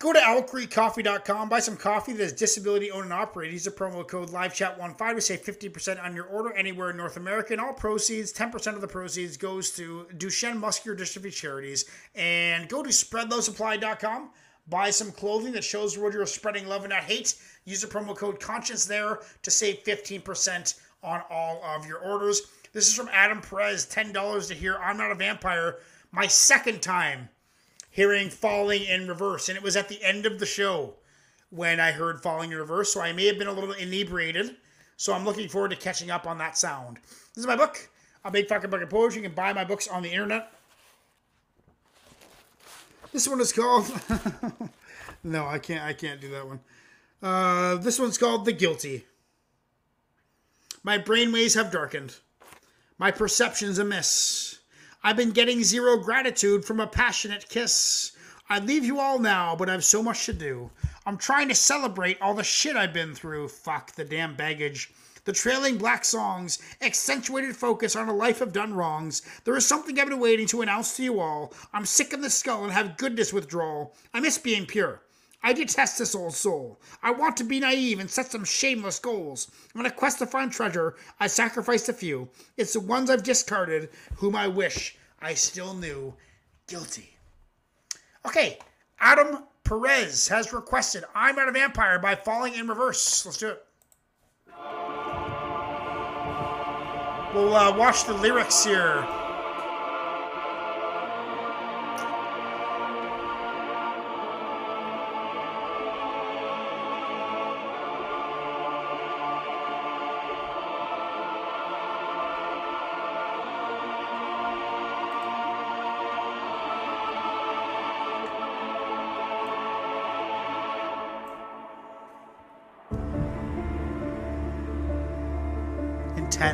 Go 0.00 0.12
to 0.12 0.18
owlcreekcoffee.com, 0.20 1.48
buy 1.48 1.58
some 1.58 1.76
coffee 1.76 2.12
that 2.12 2.22
is 2.22 2.32
disability 2.32 2.88
owned 2.88 3.06
and 3.06 3.12
operated. 3.12 3.54
Use 3.54 3.64
the 3.64 3.72
promo 3.72 4.06
code 4.06 4.28
LiveChat15 4.28 5.16
to 5.16 5.20
save 5.20 5.42
50% 5.42 6.04
on 6.04 6.14
your 6.14 6.26
order 6.26 6.52
anywhere 6.52 6.90
in 6.90 6.96
North 6.96 7.16
America. 7.16 7.52
And 7.52 7.60
all 7.60 7.72
proceeds, 7.72 8.32
10% 8.32 8.76
of 8.76 8.80
the 8.80 8.86
proceeds, 8.86 9.36
goes 9.36 9.72
to 9.72 10.06
Duchenne 10.16 10.60
Muscular 10.60 10.96
Dystrophy 10.96 11.32
Charities. 11.32 11.84
And 12.14 12.68
go 12.68 12.84
to 12.84 12.90
spreadlovesupply.com, 12.90 14.30
buy 14.68 14.90
some 14.90 15.10
clothing 15.10 15.50
that 15.54 15.64
shows 15.64 15.94
the 15.94 16.00
world 16.00 16.14
you're 16.14 16.26
spreading 16.26 16.68
love 16.68 16.84
and 16.84 16.90
not 16.90 17.02
hate. 17.02 17.34
Use 17.64 17.80
the 17.80 17.88
promo 17.88 18.16
code 18.16 18.38
Conshinz 18.38 18.86
there 18.86 19.18
to 19.42 19.50
save 19.50 19.82
15% 19.82 20.78
on 21.02 21.22
all 21.28 21.60
of 21.64 21.88
your 21.88 21.98
orders. 21.98 22.42
This 22.72 22.86
is 22.86 22.94
from 22.94 23.08
Adam 23.12 23.40
Perez, 23.40 23.84
$10 23.84 24.46
to 24.46 24.54
hear 24.54 24.76
I'm 24.76 24.96
Not 24.96 25.10
a 25.10 25.16
Vampire, 25.16 25.78
my 26.12 26.28
second 26.28 26.82
time 26.82 27.30
hearing 27.98 28.30
Falling 28.30 28.84
in 28.84 29.08
Reverse. 29.08 29.48
And 29.48 29.58
it 29.58 29.64
was 29.64 29.74
at 29.74 29.88
the 29.88 30.00
end 30.04 30.24
of 30.24 30.38
the 30.38 30.46
show 30.46 30.94
when 31.50 31.80
I 31.80 31.90
heard 31.90 32.22
Falling 32.22 32.52
in 32.52 32.56
Reverse. 32.56 32.92
So 32.92 33.00
I 33.00 33.12
may 33.12 33.26
have 33.26 33.38
been 33.38 33.48
a 33.48 33.52
little 33.52 33.72
inebriated. 33.72 34.54
So 34.96 35.12
I'm 35.12 35.24
looking 35.24 35.48
forward 35.48 35.72
to 35.72 35.76
catching 35.76 36.08
up 36.08 36.24
on 36.24 36.38
that 36.38 36.56
sound. 36.56 36.98
This 37.34 37.38
is 37.38 37.46
my 37.48 37.56
book, 37.56 37.88
A 38.24 38.30
Big 38.30 38.46
Fucking 38.46 38.70
Book 38.70 38.82
of 38.82 38.88
Poetry. 38.88 39.22
You 39.22 39.26
can 39.26 39.34
buy 39.34 39.52
my 39.52 39.64
books 39.64 39.88
on 39.88 40.04
the 40.04 40.12
internet. 40.12 40.52
This 43.12 43.26
one 43.26 43.40
is 43.40 43.52
called. 43.52 43.90
no, 45.24 45.46
I 45.46 45.58
can't. 45.58 45.82
I 45.82 45.92
can't 45.92 46.20
do 46.20 46.30
that 46.30 46.46
one. 46.46 46.60
Uh, 47.20 47.78
this 47.78 47.98
one's 47.98 48.16
called 48.16 48.44
The 48.44 48.52
Guilty. 48.52 49.06
My 50.84 50.98
brainwaves 50.98 51.56
have 51.56 51.72
darkened. 51.72 52.14
My 52.96 53.10
perceptions 53.10 53.76
amiss. 53.80 54.60
I've 55.04 55.16
been 55.16 55.30
getting 55.30 55.62
zero 55.62 55.96
gratitude 55.96 56.64
from 56.64 56.80
a 56.80 56.86
passionate 56.86 57.48
kiss. 57.48 58.12
I 58.48 58.58
leave 58.58 58.84
you 58.84 58.98
all 58.98 59.20
now, 59.20 59.54
but 59.54 59.70
I've 59.70 59.84
so 59.84 60.02
much 60.02 60.26
to 60.26 60.32
do. 60.32 60.70
I'm 61.06 61.16
trying 61.16 61.48
to 61.50 61.54
celebrate 61.54 62.20
all 62.20 62.34
the 62.34 62.42
shit 62.42 62.74
I've 62.74 62.92
been 62.92 63.14
through. 63.14 63.48
Fuck 63.48 63.92
the 63.92 64.04
damn 64.04 64.34
baggage. 64.34 64.92
The 65.24 65.32
trailing 65.32 65.78
black 65.78 66.04
songs, 66.04 66.58
accentuated 66.80 67.54
focus 67.54 67.94
on 67.94 68.08
a 68.08 68.14
life 68.14 68.40
of 68.40 68.52
done 68.52 68.74
wrongs. 68.74 69.22
There 69.44 69.56
is 69.56 69.66
something 69.66 70.00
I've 70.00 70.08
been 70.08 70.18
waiting 70.18 70.46
to 70.48 70.62
announce 70.62 70.96
to 70.96 71.04
you 71.04 71.20
all. 71.20 71.52
I'm 71.72 71.86
sick 71.86 72.12
of 72.12 72.20
the 72.20 72.30
skull 72.30 72.64
and 72.64 72.72
have 72.72 72.96
goodness 72.96 73.32
withdrawal. 73.32 73.94
I 74.12 74.18
miss 74.18 74.38
being 74.38 74.66
pure. 74.66 75.02
I 75.42 75.52
detest 75.52 75.98
this 75.98 76.14
old 76.14 76.34
soul. 76.34 76.80
I 77.02 77.12
want 77.12 77.36
to 77.36 77.44
be 77.44 77.60
naive 77.60 78.00
and 78.00 78.10
set 78.10 78.30
some 78.30 78.44
shameless 78.44 78.98
goals. 78.98 79.50
On 79.74 79.86
a 79.86 79.90
quest 79.90 80.18
to 80.18 80.26
find 80.26 80.50
treasure, 80.50 80.96
I 81.20 81.28
sacrificed 81.28 81.88
a 81.88 81.92
few. 81.92 82.28
It's 82.56 82.72
the 82.72 82.80
ones 82.80 83.08
I've 83.08 83.22
discarded, 83.22 83.90
whom 84.16 84.34
I 84.34 84.48
wish 84.48 84.96
I 85.20 85.34
still 85.34 85.74
knew 85.74 86.14
guilty. 86.66 87.16
Okay, 88.26 88.58
Adam 89.00 89.44
Perez 89.64 90.28
has 90.28 90.52
requested 90.52 91.04
I'm 91.14 91.36
Not 91.36 91.48
a 91.48 91.52
Vampire 91.52 91.98
by 91.98 92.14
Falling 92.14 92.54
in 92.54 92.66
Reverse. 92.66 93.24
Let's 93.24 93.38
do 93.38 93.48
it. 93.48 93.64
We'll 97.34 97.54
uh, 97.54 97.76
watch 97.76 98.04
the 98.04 98.14
lyrics 98.14 98.64
here. 98.64 99.06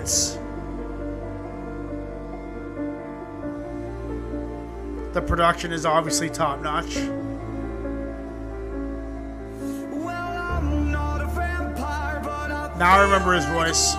Intense. 0.05 0.39
The 5.14 5.22
production 5.22 5.72
is 5.72 5.86
obviously 5.86 6.28
top 6.28 6.60
notch. 6.60 6.97
Now 12.76 12.98
I 12.98 13.02
remember 13.05 13.32
his 13.32 13.47
voice. 13.47 13.93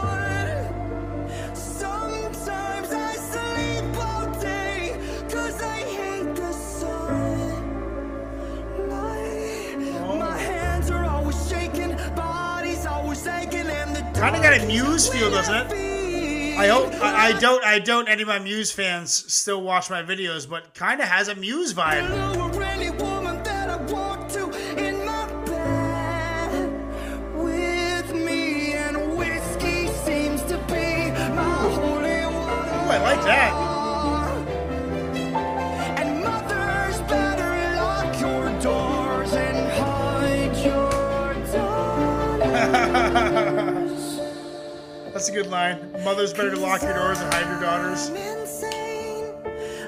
Sometimes 1.53 2.91
I 2.91 3.13
sleep 3.15 3.97
all 3.97 4.27
day 4.41 4.99
'cause 5.29 5.61
I 5.63 5.79
hate 5.79 6.35
the 6.35 6.51
sun. 6.51 7.49
My, 8.89 10.17
my 10.17 10.27
oh. 10.27 10.37
hands 10.37 10.91
are 10.91 11.05
always 11.05 11.49
shaking, 11.49 11.95
body's 12.15 12.85
always 12.85 13.25
aching, 13.25 13.67
and 13.67 13.95
the 13.95 14.01
Kind 14.19 14.35
of 14.35 14.43
got 14.43 14.59
a 14.61 14.65
Muse 14.65 15.07
feel, 15.07 15.31
doesn't 15.31 15.55
it? 15.55 15.84
I 16.57 16.67
hope 16.67 16.93
I, 16.95 17.27
I 17.27 17.39
don't. 17.39 17.63
I 17.65 17.79
don't. 17.79 18.07
Any 18.07 18.21
of 18.21 18.29
my 18.29 18.39
Muse 18.39 18.71
fans 18.71 19.11
still 19.33 19.61
watch 19.61 19.89
my 19.89 20.01
videos, 20.01 20.49
but 20.49 20.73
kind 20.73 21.01
of 21.01 21.07
has 21.07 21.27
a 21.27 21.35
Muse 21.35 21.73
vibe. 21.73 22.09
Any 22.61 22.91
woman 22.91 23.43
that 23.43 23.65
good 45.35 45.47
line. 45.47 45.91
Mothers 46.05 46.33
better 46.33 46.51
to 46.51 46.57
lock 46.57 46.81
your 46.81 46.93
doors 46.93 47.19
and 47.19 47.33
hide 47.33 47.45
your 47.51 47.59
daughters. 47.59 48.09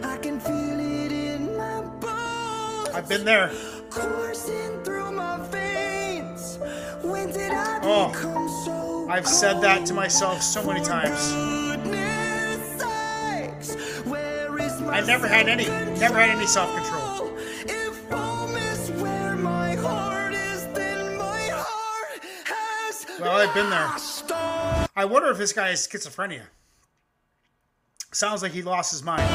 I 0.04 0.18
can 0.18 0.42
feel 0.42 0.78
it 0.78 1.12
in 1.14 1.56
my 1.56 1.82
bones. 2.02 2.90
I've 2.94 3.08
been 3.08 3.24
there. 3.24 3.50
Coursing 3.90 4.84
through 4.84 5.14
my 5.14 5.38
veins. 5.48 6.60
When 7.02 7.32
did 7.32 7.54
I 7.54 7.80
Oh, 7.82 8.10
become 8.10 8.50
so 8.66 9.08
I've 9.10 9.26
said 9.26 9.62
that 9.62 9.86
to 9.86 9.94
myself 9.94 10.42
so 10.42 10.62
many 10.66 10.84
times. 10.84 11.32
goodness 11.32 12.82
sakes? 12.82 14.02
Where 14.06 14.60
is 14.60 14.82
my 14.82 14.98
I 14.98 15.00
never 15.06 15.30
had 15.30 15.48
any. 15.48 15.68
Never 15.98 16.20
had 16.20 16.32
any 16.32 16.46
self 16.46 16.76
control. 16.76 17.32
If 17.66 18.10
home 18.10 18.58
is 18.58 18.92
where 19.02 19.38
my 19.38 19.76
heart 19.76 20.34
is, 20.34 20.68
then 20.74 21.18
my 21.18 21.48
heart 21.54 22.20
has 22.44 23.06
Well, 23.22 23.32
I've 23.38 23.54
been 23.54 23.70
there. 23.70 23.88
I 24.98 25.06
wonder 25.06 25.30
if 25.30 25.38
this 25.38 25.54
guy 25.54 25.70
has 25.70 25.88
schizophrenia. 25.88 26.48
Sounds 28.12 28.42
like 28.42 28.52
he 28.52 28.64
lost 28.64 28.92
his 28.92 29.04
mind. 29.04 29.30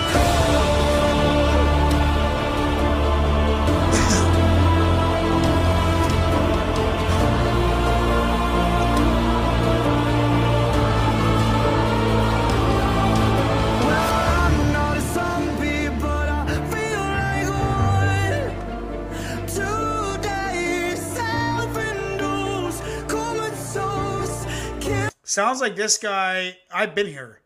Sounds 25.32 25.62
like 25.62 25.76
this 25.76 25.96
guy. 25.96 26.58
I've 26.70 26.94
been 26.94 27.06
here. 27.06 27.40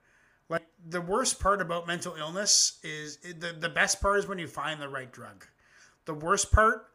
Like 0.48 0.66
the 0.88 1.00
worst 1.00 1.38
part 1.38 1.60
about 1.60 1.86
mental 1.86 2.16
illness 2.16 2.80
is 2.82 3.18
the 3.18 3.52
the 3.52 3.68
best 3.68 4.00
part 4.00 4.18
is 4.18 4.26
when 4.26 4.40
you 4.40 4.48
find 4.48 4.82
the 4.82 4.88
right 4.88 5.12
drug. 5.12 5.46
The 6.04 6.14
worst 6.14 6.50
part 6.50 6.88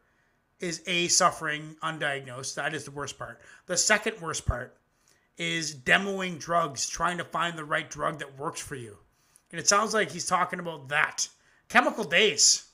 is 0.60 0.82
a 0.86 1.08
suffering 1.08 1.76
undiagnosed. 1.82 2.56
That 2.56 2.74
is 2.74 2.84
the 2.84 2.90
worst 2.90 3.18
part. 3.18 3.40
The 3.64 3.76
second 3.78 4.20
worst 4.20 4.44
part 4.44 4.76
is 5.38 5.74
demoing 5.74 6.38
drugs, 6.38 6.86
trying 6.86 7.16
to 7.16 7.24
find 7.24 7.56
the 7.56 7.64
right 7.64 7.88
drug 7.88 8.18
that 8.18 8.38
works 8.38 8.60
for 8.60 8.74
you. 8.74 8.98
And 9.50 9.58
it 9.58 9.66
sounds 9.66 9.94
like 9.94 10.10
he's 10.10 10.26
talking 10.26 10.58
about 10.58 10.90
that. 10.90 11.26
Chemical 11.70 12.04
days. 12.04 12.64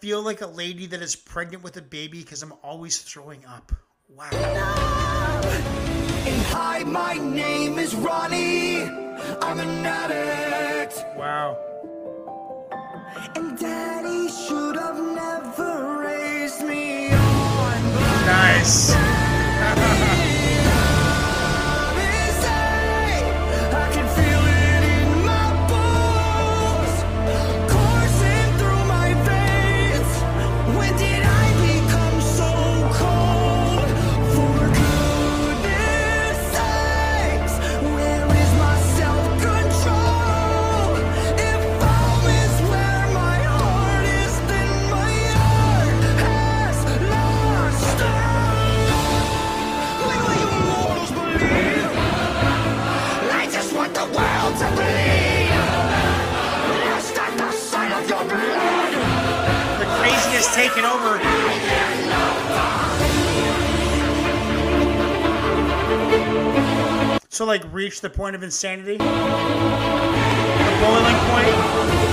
Feel 0.00 0.22
like 0.22 0.40
a 0.40 0.46
lady 0.46 0.86
that 0.86 1.02
is 1.02 1.14
pregnant 1.14 1.62
with 1.62 1.76
a 1.76 1.82
baby 1.82 2.20
because 2.20 2.42
I'm 2.42 2.54
always 2.62 2.98
throwing 2.98 3.44
up. 3.44 3.70
Wow. 4.08 4.30
And 4.32 4.42
hi, 6.46 6.82
my 6.84 7.14
name 7.14 7.78
is 7.78 7.94
Ronnie. 7.94 8.82
I'm 8.82 9.60
an 9.60 9.84
addict. 9.84 11.04
Wow. 11.16 11.58
And 13.36 13.58
daddy 13.58 14.28
should 14.28 14.76
have 14.76 14.96
never 14.96 15.98
raised 15.98 16.64
me 16.64 17.10
on. 17.10 17.82
Nice. 18.24 19.29
Taking 60.60 60.84
over. 60.84 61.18
So 67.30 67.46
like 67.46 67.62
reach 67.72 68.02
the 68.02 68.10
point 68.10 68.36
of 68.36 68.42
insanity? 68.42 68.98
The 68.98 69.04
boiling 70.82 71.16
point? 71.30 72.09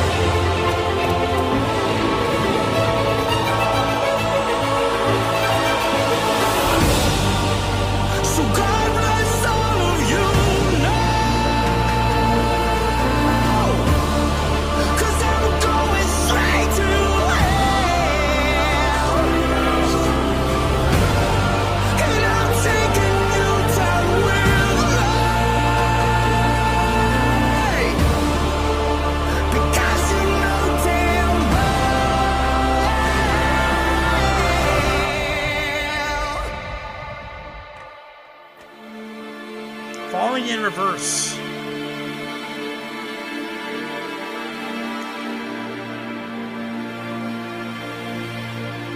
Reverse. 40.68 41.34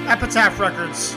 Epitaph 0.09 0.59
Records. 0.59 1.15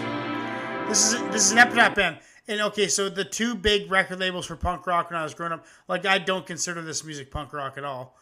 This 0.89 1.13
is 1.13 1.21
this 1.33 1.47
is 1.47 1.53
an 1.53 1.59
Epitaph 1.59 1.97
band. 1.97 2.19
And 2.47 2.61
okay, 2.61 2.87
so 2.87 3.09
the 3.09 3.25
two 3.25 3.57
big 3.57 3.91
record 3.91 4.21
labels 4.21 4.47
for 4.47 4.55
punk 4.55 4.87
rock 4.87 5.11
when 5.11 5.19
I 5.19 5.25
was 5.25 5.35
growing 5.35 5.53
up, 5.53 5.67
like 5.89 6.07
I 6.07 6.19
don't 6.19 6.47
consider 6.47 6.83
this 6.83 7.03
music 7.03 7.33
punk 7.33 7.53
rock 7.53 7.77
at 7.77 7.83
all, 7.83 8.17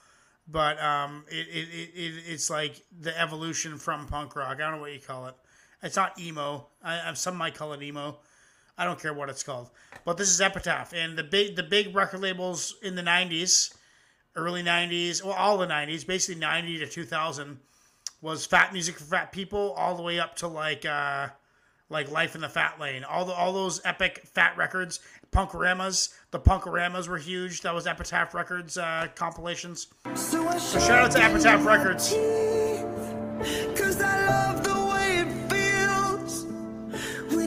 but 0.48 0.82
um, 0.82 1.24
it, 1.28 1.46
it, 1.48 1.68
it, 1.68 1.90
it 1.94 2.12
it's 2.28 2.48
like 2.48 2.82
the 2.98 3.18
evolution 3.20 3.76
from 3.76 4.06
punk 4.06 4.34
rock. 4.36 4.56
I 4.56 4.60
don't 4.60 4.76
know 4.76 4.80
what 4.80 4.94
you 4.94 5.00
call 5.00 5.26
it. 5.26 5.34
It's 5.82 5.96
not 5.96 6.18
emo. 6.18 6.68
I, 6.82 7.10
I 7.10 7.12
some 7.12 7.36
might 7.36 7.54
call 7.54 7.74
it 7.74 7.82
emo. 7.82 8.20
I 8.78 8.84
don't 8.84 9.00
care 9.00 9.12
what 9.12 9.28
it's 9.28 9.42
called. 9.42 9.70
But 10.04 10.16
this 10.16 10.28
is 10.28 10.40
Epitaph, 10.40 10.92
and 10.94 11.16
the 11.16 11.22
big 11.22 11.56
the 11.56 11.62
big 11.62 11.94
record 11.94 12.20
labels 12.20 12.74
in 12.82 12.94
the 12.94 13.02
'90s, 13.02 13.74
early 14.34 14.62
'90s, 14.62 15.22
well, 15.22 15.34
all 15.34 15.58
the 15.58 15.66
'90s, 15.66 16.06
basically 16.06 16.40
'90 16.40 16.78
to 16.78 16.86
2000, 16.86 17.58
was 18.20 18.46
Fat 18.46 18.72
Music 18.72 18.96
for 18.98 19.04
Fat 19.04 19.32
People, 19.32 19.72
all 19.72 19.94
the 19.94 20.02
way 20.02 20.18
up 20.18 20.36
to 20.36 20.48
like 20.48 20.86
uh, 20.86 21.28
like 21.90 22.10
Life 22.10 22.34
in 22.34 22.40
the 22.40 22.48
Fat 22.48 22.80
Lane. 22.80 23.04
All 23.04 23.24
the 23.24 23.32
all 23.32 23.52
those 23.52 23.80
epic 23.84 24.22
fat 24.24 24.56
records, 24.56 25.00
Punkoramas. 25.30 26.14
The 26.30 26.40
Punkoramas 26.40 27.08
were 27.08 27.18
huge. 27.18 27.60
That 27.60 27.74
was 27.74 27.86
Epitaph 27.86 28.34
Records 28.34 28.78
uh, 28.78 29.08
compilations. 29.14 29.88
So, 30.14 30.50
So 30.58 30.80
shout 30.80 31.02
out 31.04 31.10
to 31.12 31.22
Epitaph 31.22 31.64
Records. 31.64 32.14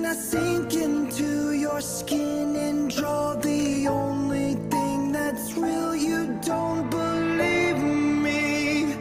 I 0.06 0.14
sink 0.14 0.76
into 0.76 1.54
your 1.54 1.82
skin 1.82 2.56
and 2.56 2.94
draw 2.94 3.34
the 3.34 3.88
only 3.88 4.54
thing 4.70 5.12
that's 5.12 5.54
real. 5.54 5.96
You 5.96 6.40
don't 6.44 6.90
believe 6.92 7.78
me. 7.78 8.94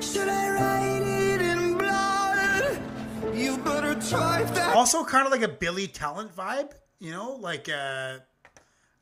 Should 0.00 0.28
I 0.28 0.50
write 0.50 1.02
it 1.02 1.40
in 1.40 1.78
blood? 1.78 2.80
You 3.32 3.58
better 3.58 3.94
try 3.94 4.42
that. 4.42 4.74
Also, 4.74 5.04
kind 5.04 5.24
of 5.24 5.30
like 5.30 5.42
a 5.42 5.48
Billy 5.48 5.86
Talent 5.86 6.34
vibe, 6.34 6.72
you 6.98 7.12
know, 7.12 7.36
like 7.40 7.68
uh, 7.68 8.18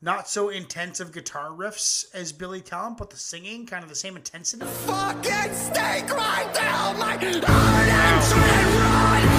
not 0.01 0.29
so 0.29 0.49
intensive 0.49 1.11
guitar 1.11 1.49
riffs 1.49 2.05
as 2.13 2.31
Billy 2.31 2.61
Talent, 2.61 2.97
but 2.97 3.09
the 3.09 3.17
singing 3.17 3.65
kind 3.65 3.81
of 3.81 3.89
the 3.89 3.95
same 3.95 4.15
intensity. 4.15 4.65
Fucking 4.65 5.53
stake 5.53 6.15
right 6.15 6.51
down 6.53 6.99
my 6.99 7.13
heart 7.13 7.23
and 7.23 7.41
try 7.41 9.19
and 9.19 9.29
run. 9.29 9.38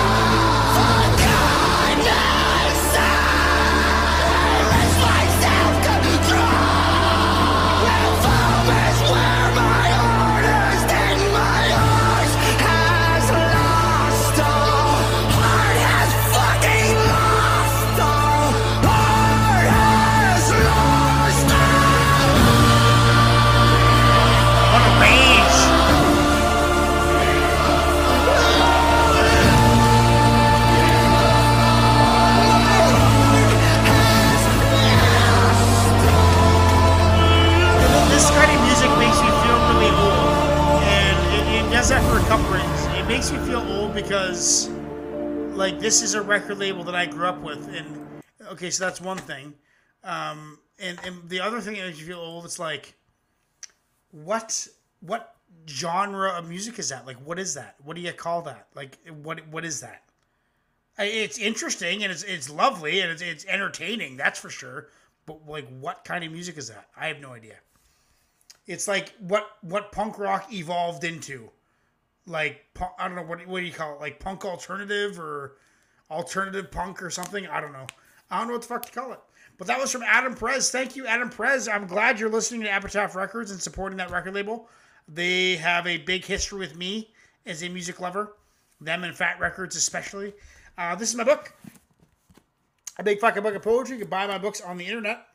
It 42.33 43.07
makes 43.09 43.29
me 43.29 43.39
feel 43.39 43.59
old 43.59 43.93
because, 43.93 44.69
like, 44.69 45.81
this 45.81 46.01
is 46.01 46.13
a 46.13 46.21
record 46.21 46.59
label 46.59 46.81
that 46.85 46.95
I 46.95 47.05
grew 47.05 47.25
up 47.25 47.41
with, 47.41 47.67
and 47.75 48.07
okay, 48.47 48.69
so 48.69 48.85
that's 48.85 49.01
one 49.01 49.17
thing. 49.17 49.53
Um, 50.05 50.57
and 50.79 50.97
and 51.03 51.27
the 51.27 51.41
other 51.41 51.59
thing 51.59 51.75
that 51.75 51.87
makes 51.87 51.99
you 51.99 52.05
feel 52.05 52.19
old, 52.19 52.45
it's 52.45 52.57
like, 52.57 52.95
what 54.11 54.65
what 55.01 55.35
genre 55.67 56.29
of 56.29 56.47
music 56.47 56.79
is 56.79 56.87
that? 56.87 57.05
Like, 57.05 57.17
what 57.17 57.37
is 57.37 57.53
that? 57.55 57.75
What 57.83 57.97
do 57.97 58.01
you 58.01 58.13
call 58.13 58.43
that? 58.43 58.67
Like, 58.75 58.97
what 59.23 59.45
what 59.49 59.65
is 59.65 59.81
that? 59.81 60.03
It's 60.99 61.37
interesting 61.37 62.01
and 62.03 62.13
it's 62.13 62.23
it's 62.23 62.49
lovely 62.49 63.01
and 63.01 63.11
it's 63.11 63.21
it's 63.21 63.45
entertaining. 63.45 64.15
That's 64.15 64.39
for 64.39 64.49
sure. 64.49 64.87
But 65.25 65.45
like, 65.45 65.67
what 65.81 66.05
kind 66.05 66.23
of 66.23 66.31
music 66.31 66.57
is 66.57 66.69
that? 66.69 66.87
I 66.95 67.07
have 67.07 67.19
no 67.19 67.33
idea. 67.33 67.55
It's 68.67 68.87
like 68.87 69.11
what 69.19 69.49
what 69.59 69.91
punk 69.91 70.17
rock 70.17 70.53
evolved 70.53 71.03
into, 71.03 71.49
like 72.31 72.65
I 72.97 73.07
don't 73.07 73.15
know 73.15 73.23
what 73.23 73.45
what 73.45 73.59
do 73.59 73.65
you 73.65 73.73
call 73.73 73.95
it? 73.95 74.01
Like 74.01 74.19
punk 74.19 74.45
alternative 74.45 75.19
or 75.19 75.57
alternative 76.09 76.71
punk 76.71 77.03
or 77.03 77.09
something? 77.09 77.45
I 77.47 77.61
don't 77.61 77.73
know. 77.73 77.87
I 78.29 78.39
don't 78.39 78.47
know 78.47 78.53
what 78.53 78.61
the 78.61 78.67
fuck 78.67 78.85
to 78.85 78.91
call 78.91 79.11
it. 79.11 79.19
But 79.57 79.67
that 79.67 79.79
was 79.79 79.91
from 79.91 80.03
Adam 80.03 80.33
Perez. 80.33 80.71
Thank 80.71 80.95
you, 80.95 81.05
Adam 81.05 81.29
Perez. 81.29 81.67
I'm 81.67 81.85
glad 81.85 82.19
you're 82.19 82.29
listening 82.29 82.61
to 82.61 82.73
Epitaph 82.73 83.15
Records 83.15 83.51
and 83.51 83.61
supporting 83.61 83.97
that 83.97 84.09
record 84.09 84.33
label. 84.33 84.67
They 85.07 85.57
have 85.57 85.85
a 85.85 85.97
big 85.97 86.25
history 86.25 86.59
with 86.59 86.75
me 86.75 87.13
as 87.45 87.61
a 87.61 87.69
music 87.69 87.99
lover, 87.99 88.37
them 88.79 89.03
and 89.03 89.15
Fat 89.15 89.39
Wreck 89.39 89.55
Chords 89.55 89.75
especially. 89.75 90.33
Uh, 90.77 90.95
this 90.95 91.09
is 91.09 91.15
my 91.15 91.23
book, 91.23 91.53
A 92.97 93.03
Big 93.03 93.19
Fucking 93.19 93.43
Book 93.43 93.55
of 93.55 93.61
Poetry. 93.61 93.97
You 93.97 94.01
can 94.01 94.09
buy 94.09 94.25
my 94.25 94.37
books 94.37 94.61
on 94.61 94.77
the 94.77 94.85
internet. 94.85 95.27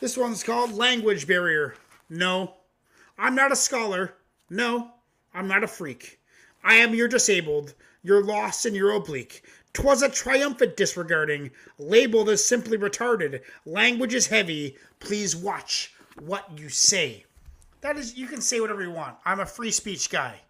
This 0.00 0.16
one's 0.16 0.42
called 0.42 0.72
Language 0.72 1.26
Barrier. 1.26 1.76
No, 2.10 2.54
I'm 3.18 3.34
not 3.34 3.52
a 3.52 3.56
scholar. 3.56 4.14
No, 4.50 4.90
I'm 5.34 5.48
not 5.48 5.64
a 5.64 5.68
freak. 5.68 6.20
I 6.62 6.76
am 6.76 6.94
your 6.94 7.08
disabled, 7.08 7.74
your 8.02 8.22
lost 8.22 8.64
and 8.64 8.76
your 8.76 8.92
oblique. 8.92 9.42
'Twas 9.74 10.02
a 10.02 10.08
triumphant 10.08 10.76
disregarding, 10.76 11.50
labeled 11.78 12.28
as 12.28 12.46
simply 12.46 12.78
retarded. 12.78 13.42
Language 13.66 14.14
is 14.14 14.28
heavy. 14.28 14.78
Please 15.00 15.34
watch 15.34 15.92
what 16.20 16.48
you 16.56 16.68
say. 16.68 17.24
That 17.80 17.98
is, 17.98 18.14
you 18.14 18.28
can 18.28 18.40
say 18.40 18.60
whatever 18.60 18.82
you 18.82 18.92
want. 18.92 19.16
I'm 19.24 19.40
a 19.40 19.46
free 19.46 19.72
speech 19.72 20.08
guy. 20.08 20.40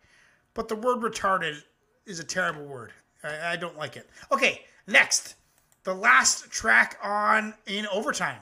But 0.52 0.69
the 0.69 0.77
word 0.77 0.98
retarded 0.98 1.62
is 2.06 2.20
a 2.20 2.24
terrible 2.24 2.65
word. 2.66 2.93
I, 3.24 3.52
I 3.52 3.56
don't 3.56 3.78
like 3.78 3.97
it. 3.97 4.09
Okay, 4.31 4.66
next. 4.86 5.36
The 5.85 5.94
last 5.94 6.51
track 6.51 6.98
on 7.02 7.55
in 7.66 7.86
overtime. 7.86 8.40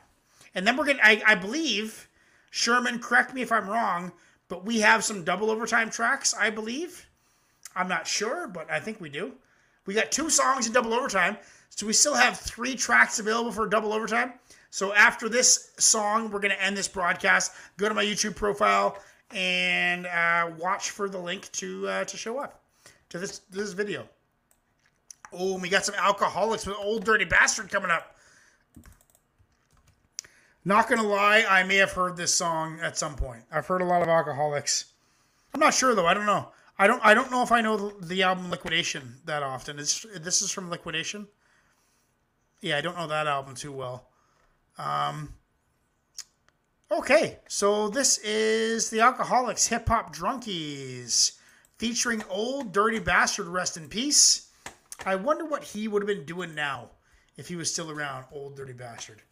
And 0.54 0.66
then 0.66 0.76
we're 0.76 0.84
going 0.84 0.98
to, 0.98 1.28
I 1.30 1.34
believe, 1.34 2.08
Sherman, 2.50 2.98
correct 2.98 3.32
me 3.32 3.40
if 3.40 3.50
I'm 3.50 3.68
wrong, 3.68 4.12
but 4.52 4.66
we 4.66 4.80
have 4.80 5.02
some 5.02 5.24
double 5.24 5.50
overtime 5.50 5.88
tracks, 5.88 6.34
I 6.38 6.50
believe. 6.50 7.08
I'm 7.74 7.88
not 7.88 8.06
sure, 8.06 8.46
but 8.46 8.70
I 8.70 8.80
think 8.80 9.00
we 9.00 9.08
do. 9.08 9.32
We 9.86 9.94
got 9.94 10.12
two 10.12 10.28
songs 10.28 10.66
in 10.66 10.74
double 10.74 10.92
overtime, 10.92 11.38
so 11.70 11.86
we 11.86 11.94
still 11.94 12.12
have 12.12 12.38
three 12.38 12.74
tracks 12.74 13.18
available 13.18 13.50
for 13.50 13.66
double 13.66 13.94
overtime. 13.94 14.34
So 14.68 14.92
after 14.92 15.30
this 15.30 15.70
song, 15.78 16.30
we're 16.30 16.40
going 16.40 16.54
to 16.54 16.62
end 16.62 16.76
this 16.76 16.86
broadcast. 16.86 17.52
Go 17.78 17.88
to 17.88 17.94
my 17.94 18.04
YouTube 18.04 18.36
profile 18.36 18.98
and 19.30 20.06
uh, 20.06 20.50
watch 20.58 20.90
for 20.90 21.08
the 21.08 21.18
link 21.18 21.50
to 21.52 21.88
uh, 21.88 22.04
to 22.04 22.16
show 22.18 22.38
up 22.38 22.60
to 23.08 23.18
this 23.18 23.38
this 23.50 23.72
video. 23.72 24.06
Oh, 25.32 25.58
we 25.58 25.70
got 25.70 25.86
some 25.86 25.94
Alkaholiks 25.94 26.66
with 26.66 26.76
Ol' 26.76 26.98
Dirty 26.98 27.24
Bastard 27.24 27.70
coming 27.70 27.90
up. 27.90 28.11
Not 30.64 30.88
gonna 30.88 31.02
lie, 31.02 31.44
I 31.48 31.64
may 31.64 31.76
have 31.76 31.92
heard 31.92 32.16
this 32.16 32.32
song 32.34 32.78
at 32.80 32.96
some 32.96 33.16
point. 33.16 33.42
I've 33.50 33.66
heard 33.66 33.82
a 33.82 33.84
lot 33.84 34.02
of 34.02 34.08
Alkaholiks. 34.08 34.84
I'm 35.52 35.60
not 35.60 35.74
sure 35.74 35.94
though. 35.94 36.06
I 36.06 36.14
don't 36.14 36.26
know. 36.26 36.48
I 36.78 36.86
don't. 36.86 37.04
I 37.04 37.14
don't 37.14 37.30
know 37.30 37.42
if 37.42 37.52
I 37.52 37.60
know 37.60 37.76
the, 37.76 38.06
the 38.06 38.22
album 38.22 38.50
Likwidation 38.50 39.24
that 39.24 39.42
often. 39.42 39.78
It's, 39.78 40.06
this 40.20 40.40
is 40.40 40.50
from 40.50 40.70
Likwidation. 40.70 41.26
Yeah, 42.60 42.78
I 42.78 42.80
don't 42.80 42.96
know 42.96 43.08
that 43.08 43.26
album 43.26 43.54
too 43.54 43.72
well. 43.72 44.08
Um, 44.78 45.34
okay, 46.90 47.40
so 47.48 47.88
this 47.88 48.18
is 48.18 48.88
the 48.88 48.98
Alkaholiks 48.98 49.68
Hip 49.68 49.88
Hop 49.88 50.14
Drunkies 50.14 51.32
featuring 51.76 52.22
Ol' 52.30 52.62
Dirty 52.62 53.00
Bastard. 53.00 53.48
Rest 53.48 53.76
in 53.76 53.88
peace. 53.88 54.50
I 55.04 55.16
wonder 55.16 55.44
what 55.44 55.64
he 55.64 55.88
would 55.88 56.02
have 56.02 56.08
been 56.08 56.24
doing 56.24 56.54
now 56.54 56.90
if 57.36 57.48
he 57.48 57.56
was 57.56 57.70
still 57.70 57.90
around. 57.90 58.26
Ol' 58.32 58.50
Dirty 58.50 58.72
Bastard. 58.72 59.22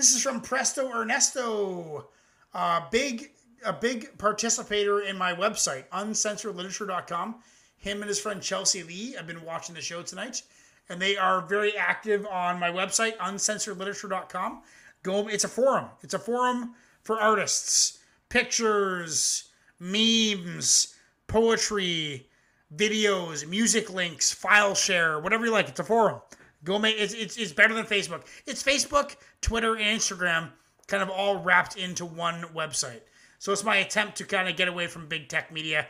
This 0.00 0.14
is 0.14 0.22
from 0.22 0.40
Presto 0.40 0.90
Ernesto. 0.90 2.08
Uh, 2.54 2.80
big 2.90 3.32
a 3.66 3.72
big 3.74 4.16
participator 4.16 5.02
in 5.02 5.18
my 5.18 5.34
website, 5.34 5.86
uncensoredliterature.com. 5.90 7.34
Him 7.76 8.00
and 8.00 8.08
his 8.08 8.18
friend 8.18 8.40
Chelsea 8.40 8.82
Lee 8.82 9.12
have 9.12 9.26
been 9.26 9.44
watching 9.44 9.74
the 9.74 9.82
show 9.82 10.00
tonight, 10.00 10.40
and 10.88 11.02
they 11.02 11.18
are 11.18 11.42
very 11.42 11.76
active 11.76 12.26
on 12.28 12.58
my 12.58 12.70
website, 12.70 13.18
uncensoredliterature.com. 13.18 14.62
Go, 15.02 15.28
it's 15.28 15.44
a 15.44 15.48
forum. 15.48 15.90
It's 16.02 16.14
a 16.14 16.18
forum 16.18 16.76
for 17.02 17.20
artists, 17.20 17.98
pictures, 18.30 19.50
memes, 19.78 20.94
poetry, 21.26 22.26
videos, 22.74 23.46
music 23.46 23.90
links, 23.92 24.32
file 24.32 24.74
share, 24.74 25.20
whatever 25.20 25.44
you 25.44 25.52
like. 25.52 25.68
It's 25.68 25.80
a 25.80 25.84
forum. 25.84 26.22
Go 26.64 26.78
make 26.78 26.96
it's, 26.98 27.14
it's, 27.14 27.36
it's 27.36 27.52
better 27.52 27.74
than 27.74 27.86
Facebook. 27.86 28.22
It's 28.46 28.62
Facebook, 28.62 29.16
Twitter, 29.40 29.76
and 29.76 29.98
Instagram 29.98 30.50
kind 30.86 31.02
of 31.02 31.10
all 31.10 31.38
wrapped 31.38 31.76
into 31.76 32.04
one 32.04 32.42
website. 32.54 33.00
So 33.38 33.52
it's 33.52 33.64
my 33.64 33.76
attempt 33.76 34.16
to 34.18 34.24
kind 34.24 34.48
of 34.48 34.56
get 34.56 34.68
away 34.68 34.86
from 34.86 35.06
big 35.08 35.28
tech 35.28 35.52
media 35.52 35.86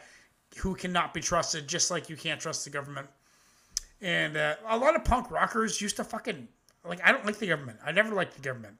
who 0.59 0.74
cannot 0.74 1.14
be 1.14 1.20
trusted, 1.20 1.66
just 1.66 1.90
like 1.90 2.09
you 2.09 2.16
can't 2.16 2.40
trust 2.40 2.64
the 2.64 2.70
government. 2.70 3.09
And 4.01 4.36
uh, 4.36 4.56
a 4.68 4.78
lot 4.78 4.94
of 4.94 5.05
punk 5.05 5.30
rockers 5.30 5.80
used 5.80 5.97
to 5.97 6.05
fucking 6.05 6.47
like. 6.84 7.01
I 7.05 7.12
don't 7.12 7.26
like 7.26 7.38
the 7.38 7.48
government. 7.48 7.78
I 7.84 7.92
never 7.92 8.14
liked 8.14 8.34
the 8.34 8.40
government. 8.40 8.76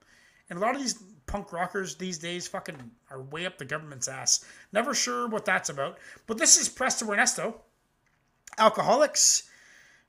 And 0.48 0.58
a 0.58 0.62
lot 0.62 0.74
of 0.74 0.80
these 0.80 1.02
punk 1.26 1.52
rockers 1.52 1.94
these 1.94 2.18
days 2.18 2.48
fucking 2.48 2.76
are 3.10 3.22
way 3.22 3.46
up 3.46 3.58
the 3.58 3.64
government's 3.64 4.08
ass. 4.08 4.44
Never 4.72 4.94
sure 4.94 5.28
what 5.28 5.44
that's 5.44 5.68
about. 5.68 5.98
But 6.26 6.38
this 6.38 6.60
is 6.60 6.68
Presto 6.68 7.10
Ernesto, 7.10 7.60
Alkaholiks, 8.58 9.48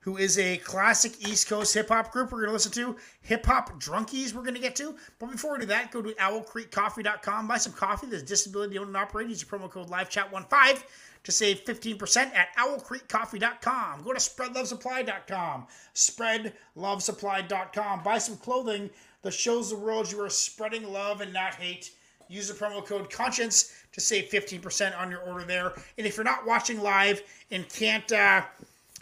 who 0.01 0.17
is 0.17 0.37
a 0.37 0.57
classic 0.57 1.13
East 1.27 1.47
Coast 1.47 1.73
hip 1.73 1.87
hop 1.89 2.11
group 2.11 2.31
we're 2.31 2.39
going 2.39 2.49
to 2.49 2.53
listen 2.53 2.71
to. 2.73 2.95
Hip 3.21 3.45
Hop 3.45 3.79
Drunkies 3.79 4.33
we're 4.33 4.41
going 4.41 4.55
to 4.55 4.59
get 4.59 4.75
to. 4.77 4.95
But 5.19 5.31
before 5.31 5.53
we 5.53 5.59
do 5.59 5.65
that, 5.67 5.91
go 5.91 6.01
to 6.01 6.11
owlcreekcoffee.com, 6.13 7.47
buy 7.47 7.57
some 7.57 7.73
coffee 7.73 8.07
that's 8.07 8.23
disability 8.23 8.77
owned 8.77 8.89
and 8.89 8.97
operated. 8.97 9.31
Use 9.31 9.43
promo 9.43 9.69
code 9.69 9.89
LiveChat15 9.89 10.83
to 11.23 11.31
save 11.31 11.63
15% 11.65 12.35
at 12.35 12.47
owlcreekcoffee.com. 12.57 14.01
Go 14.01 14.13
to 14.13 14.19
spreadlovesupply.com, 14.19 15.67
spreadlovesupply.com. 15.93 18.03
Buy 18.03 18.17
some 18.17 18.37
clothing 18.37 18.89
that 19.21 19.33
shows 19.33 19.69
the 19.69 19.75
world 19.75 20.11
you 20.11 20.19
are 20.21 20.29
spreading 20.29 20.91
love 20.91 21.21
and 21.21 21.31
not 21.31 21.53
hate. 21.55 21.91
Use 22.27 22.47
the 22.47 22.53
promo 22.53 22.83
code 22.83 23.11
conshinz 23.11 23.73
to 23.91 24.01
save 24.01 24.29
15% 24.29 24.99
on 24.99 25.11
your 25.11 25.19
order 25.19 25.43
there. 25.43 25.73
And 25.97 26.07
if 26.07 26.17
you're 26.17 26.23
not 26.23 26.47
watching 26.47 26.81
live 26.81 27.21
and 27.51 27.69
can't 27.69 28.11
uh, 28.11 28.41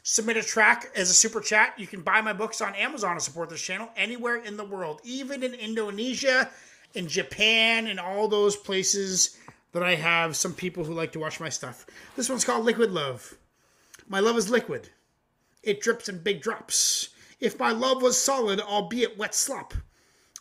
submit 0.10 0.38
a 0.38 0.42
track 0.42 0.92
as 0.96 1.12
a 1.12 1.14
super 1.14 1.40
chat, 1.40 1.72
you 1.78 1.86
can 1.86 2.02
buy 2.02 2.20
my 2.20 2.34
books 2.34 2.62
on 2.62 2.74
Amazon 2.74 3.14
to 3.14 3.22
support 3.22 3.48
this 3.48 3.62
channel 3.62 3.90
anywhere 3.96 4.38
in 4.38 4.58
the 4.58 4.66
world, 4.66 5.00
even 5.04 5.44
in 5.44 5.54
Indonesia, 5.54 6.50
in 6.96 7.08
Japan, 7.08 7.86
and 7.86 8.00
all 8.00 8.28
those 8.28 8.56
places 8.56 9.38
that 9.72 9.84
I 9.84 9.94
have 9.94 10.36
some 10.36 10.56
people 10.56 10.84
who 10.84 10.96
like 10.96 11.12
to 11.12 11.20
watch 11.20 11.40
my 11.40 11.50
stuff. 11.50 11.86
This 12.16 12.28
one's 12.28 12.44
called 12.44 12.66
Liquid 12.66 12.90
Love. 12.90 13.38
My 14.08 14.20
love 14.20 14.36
is 14.36 14.50
liquid. 14.50 14.90
It 15.62 15.80
drips 15.80 16.10
in 16.10 16.24
big 16.24 16.42
drops. 16.42 17.10
If 17.40 17.60
my 17.60 17.72
love 17.72 18.02
was 18.02 18.18
solid, 18.18 18.60
albeit 18.60 19.16
wet 19.16 19.36
slop, 19.36 19.76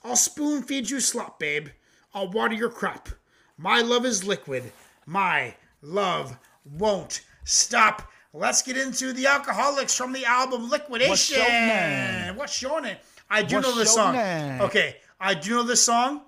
I'll 0.03 0.17
spoon 0.17 0.63
feed 0.63 0.89
you 0.89 0.99
slop, 0.99 1.39
babe. 1.39 1.69
I'll 2.15 2.31
water 2.31 2.55
your 2.55 2.71
crop. 2.71 3.11
My 3.59 3.83
love 3.83 4.07
is 4.07 4.25
liquid. 4.25 4.73
My 5.05 5.57
love 5.83 6.39
won't 6.65 7.21
stop. 7.45 8.11
Let's 8.35 8.63
get 8.63 8.77
into 8.77 9.13
the 9.13 9.25
Alkaholiks 9.25 9.97
from 9.97 10.13
the 10.13 10.25
album 10.27 10.69
Likwidation. 10.69 11.09
What's 11.09 11.31
your 11.31 11.49
name? 11.49 12.37
What's 12.37 12.63
your 12.63 12.81
name? 12.81 12.97
I 13.31 13.43
do 13.43 13.57
What's 13.57 13.69
know 13.69 13.75
this 13.75 13.95
song. 13.95 14.15
name? 14.15 14.61
Okay, 14.61 14.97
I 15.19 15.35
do 15.35 15.51
know 15.51 15.63
this 15.63 15.83
song. 15.83 16.23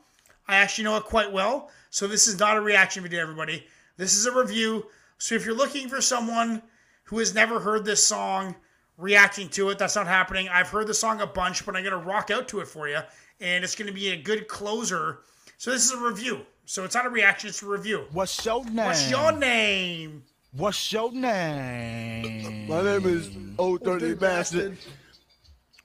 I 0.49 0.57
actually 0.57 0.85
know 0.85 0.97
it 0.97 1.05
quite 1.05 1.31
well. 1.31 1.71
So 1.91 2.07
this 2.07 2.27
is 2.27 2.39
not 2.39 2.57
a 2.57 2.61
reaction 2.61 3.03
video, 3.03 3.21
everybody. 3.21 3.67
This 3.97 4.17
is 4.17 4.27
a 4.27 4.33
review. 4.33 4.87
So 5.19 5.35
if 5.35 5.45
you're 5.45 5.55
looking 5.55 5.89
for 5.89 6.01
someone 6.01 6.63
who 7.05 7.19
has 7.19 7.35
never 7.35 7.61
heard 7.61 7.85
this 7.85 8.03
song 8.03 8.57
reacting 8.97 9.49
to 9.51 9.69
it, 9.69 9.79
that's 9.79 9.97
not 9.97 10.07
happening. 10.07 10.49
I've 10.49 10.69
heard 10.69 10.87
the 10.87 10.95
song 10.95 11.21
a 11.21 11.27
bunch, 11.27 11.67
but 11.67 11.77
I'm 11.77 11.85
gonna 11.85 11.99
rock 11.99 12.31
out 12.31 12.49
to 12.49 12.61
it 12.61 12.69
for 12.69 12.89
you, 12.89 13.01
and 13.41 13.63
it's 13.63 13.75
gonna 13.75 13.93
be 13.93 14.11
a 14.13 14.17
good 14.17 14.49
closer. 14.49 15.21
So 15.59 15.71
this 15.71 15.85
is 15.85 15.93
a 15.93 15.99
review. 15.99 16.47
So 16.65 16.85
it's 16.85 16.95
not 16.95 17.05
a 17.05 17.11
reaction; 17.11 17.49
it's 17.51 17.63
a 17.63 17.67
review. 17.67 18.07
What's 18.13 18.45
your 18.45 18.65
name? 18.65 18.77
What's 18.77 19.11
your 19.11 19.33
name? 19.33 20.23
What's 20.53 20.93
your 20.93 21.13
name? 21.13 22.67
My 22.67 22.83
name 22.83 23.07
is 23.07 23.31
Ol' 23.57 23.77
Dirty 23.77 24.15
Bastard. 24.15 24.77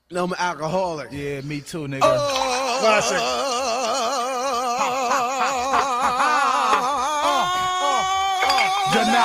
And 0.10 0.18
I'm 0.18 0.32
an 0.32 0.40
alcoholic. 0.40 1.10
Yeah, 1.12 1.42
me 1.42 1.62
too, 1.62 1.88
nigga. 1.88 2.00
Oh! 2.02 2.78
Classic. 2.82 3.18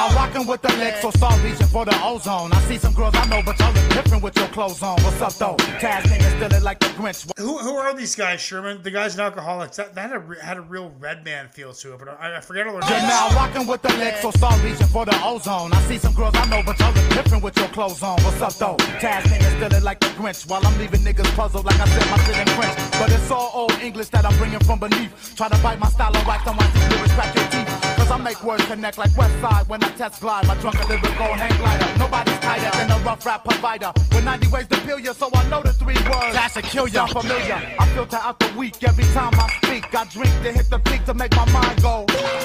Now 0.01 0.09
rocking 0.15 0.47
with 0.47 0.63
the 0.63 0.71
so 1.03 1.11
start 1.11 1.45
reaching 1.45 1.67
for 1.67 1.85
the 1.85 1.95
ozone. 2.03 2.51
I 2.55 2.61
see 2.63 2.79
some 2.79 2.95
girls 2.95 3.15
I 3.17 3.27
know, 3.27 3.43
but 3.45 3.59
y'all 3.59 3.71
look 3.71 3.87
different 3.91 4.23
with 4.23 4.35
your 4.35 4.47
clothes 4.49 4.83
on. 4.83 4.99
What's 5.03 5.21
up, 5.21 5.35
though? 5.35 5.57
Taz 5.77 6.05
niggas 6.05 6.37
still 6.37 6.55
it 6.57 6.63
like 6.63 6.79
the 6.81 6.87
Grinch. 6.97 7.31
Who, 7.39 7.59
who 7.59 7.77
are 7.77 7.95
these 7.95 8.15
guys, 8.15 8.41
Sherman? 8.41 8.83
The 8.83 8.91
guys 8.91 9.19
in 9.19 9.21
Alkaholiks. 9.21 9.75
That, 9.77 9.95
that 9.95 10.11
had, 10.11 10.23
a, 10.23 10.43
had 10.43 10.57
a 10.57 10.63
real 10.63 10.91
Redman 10.99 11.49
feel 11.49 11.75
to 11.75 11.93
it, 11.93 11.99
but 11.99 12.09
I, 12.19 12.39
I 12.39 12.41
forget 12.41 12.67
all 12.67 12.81
their 12.81 12.89
names. 12.89 13.03
now 13.03 13.29
rocking 13.37 13.67
with 13.67 13.83
the 13.83 13.91
so 14.23 14.31
start 14.31 14.63
reaching 14.65 14.87
for 14.87 15.05
the 15.05 15.15
ozone. 15.23 15.71
I 15.75 15.83
see 15.83 15.99
some 15.99 16.15
girls 16.15 16.35
I 16.35 16.47
know, 16.49 16.63
but 16.65 16.81
y'all 16.81 16.95
look 16.95 17.09
different 17.11 17.45
with 17.45 17.59
your 17.59 17.69
clothes 17.69 18.03
on. 18.03 18.19
What's 18.23 18.41
up, 18.41 18.55
though? 18.55 18.77
Taz 19.05 19.25
niggas 19.25 19.55
still 19.57 19.79
it 19.79 19.83
like 19.83 20.01
the 20.01 20.07
Grinch, 20.17 20.49
while 20.49 20.67
I'm 20.67 20.79
leaving 20.79 21.01
niggas 21.01 21.31
puzzled 21.37 21.67
like 21.67 21.79
I 21.79 21.87
said 21.87 22.11
my 22.11 22.17
shit 22.25 22.39
in 22.39 22.49
French. 22.57 22.75
But 22.93 23.13
it's 23.13 23.31
all 23.31 23.51
old 23.53 23.79
English 23.83 24.09
that 24.09 24.25
I'm 24.25 24.37
bringing 24.39 24.61
from 24.61 24.79
beneath. 24.79 25.37
Try 25.37 25.51
to 25.51 25.59
bite 25.63 25.79
my 25.79 25.89
style 25.89 26.17
of 26.17 26.27
wax, 26.27 26.47
I 26.47 26.57
want 26.57 26.73
these 26.73 26.89
lyrics 26.89 27.13
crack 27.13 27.35
your 27.35 27.45
teeth. 27.51 27.70
I 28.11 28.19
make 28.19 28.43
words 28.43 28.65
connect 28.67 28.99
like 28.99 29.17
West 29.17 29.39
Side 29.41 29.69
when 29.69 29.83
I 29.85 29.91
test 29.91 30.21
glide. 30.21 30.47
My 30.47 30.57
drunken 30.57 30.89
lyrical 30.89 31.33
hang 31.33 31.57
glider. 31.59 31.99
Nobody's 31.99 32.39
tighter 32.41 32.77
than 32.79 32.91
a 32.91 32.99
rough 33.05 33.25
rap 33.25 33.45
provider. 33.45 33.93
With 34.13 34.25
90 34.25 34.49
ways 34.49 34.67
to 34.69 34.81
peel 34.81 34.99
you, 34.99 35.15
so 35.15 35.31
I 35.33 35.49
know 35.49 35.63
the 35.63 35.73
three 35.73 35.95
words. 35.95 36.35
That 36.35 36.51
should 36.53 36.65
kill 36.65 36.89
ya. 36.89 37.07
familiar. 37.07 37.61
I 37.79 37.87
filter 37.95 38.17
out 38.17 38.39
the 38.41 38.53
weak 38.59 38.83
every 38.83 39.05
time 39.15 39.33
I 39.35 39.49
speak. 39.63 39.95
I 39.95 40.05
drink 40.05 40.33
to 40.43 40.53
hit 40.53 40.69
the 40.71 40.79
peak 40.81 41.05
to 41.05 41.15
make 41.15 41.35
my 41.37 41.51
mind 41.53 41.81
go. 41.83 42.05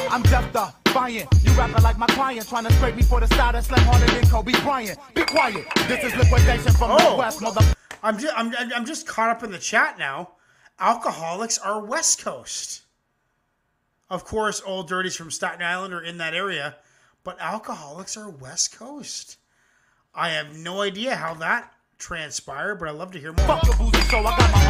I'm 0.09 0.23
just 0.23 0.55
a. 0.55 0.73
You 0.97 1.51
rapping 1.57 1.83
like 1.83 1.97
my 1.97 2.07
client, 2.07 2.47
trying 2.47 2.63
to 2.63 2.71
scrape 2.71 2.95
me 2.95 3.03
for 3.03 3.19
the 3.19 3.27
style 3.27 3.51
that 3.51 3.65
slam 3.65 3.81
harder 3.85 4.05
than 4.05 4.25
Kobe 4.29 4.53
Bryant. 4.63 4.97
Be 5.13 5.23
quiet. 5.23 5.65
This 5.89 6.05
is 6.05 6.15
liquidation 6.15 6.71
from 6.71 6.91
the 6.91 6.97
Oh. 7.01 7.17
West, 7.17 7.41
mother. 7.41 7.59
I'm 8.01 8.17
just 8.17 8.33
I'm 8.37 8.53
I'm 8.73 8.85
just 8.85 9.05
caught 9.05 9.29
up 9.29 9.43
in 9.43 9.51
the 9.51 9.57
chat 9.57 9.99
now. 9.99 10.29
Alkaholiks 10.79 11.59
are 11.61 11.83
West 11.85 12.23
Coast. 12.23 12.84
Of 14.09 14.23
course, 14.23 14.61
old 14.65 14.87
dirties 14.87 15.15
from 15.15 15.31
Staten 15.31 15.63
Island 15.63 15.93
are 15.93 16.03
in 16.03 16.17
that 16.19 16.35
area, 16.35 16.75
but 17.23 17.39
Alkaholiks 17.39 18.15
are 18.17 18.29
West 18.29 18.77
Coast. 18.77 19.37
I 20.13 20.29
have 20.29 20.55
no 20.55 20.81
idea 20.81 21.15
how 21.15 21.33
that 21.35 21.73
transpired, 21.97 22.75
but 22.75 22.87
I'd 22.89 22.95
love 22.95 23.11
to 23.13 23.19
hear 23.19 23.33
more. 23.33 23.47
Fuck 23.47 23.65
so 23.65 24.17
I 24.19 24.37
got 24.37 24.51
my 24.53 24.65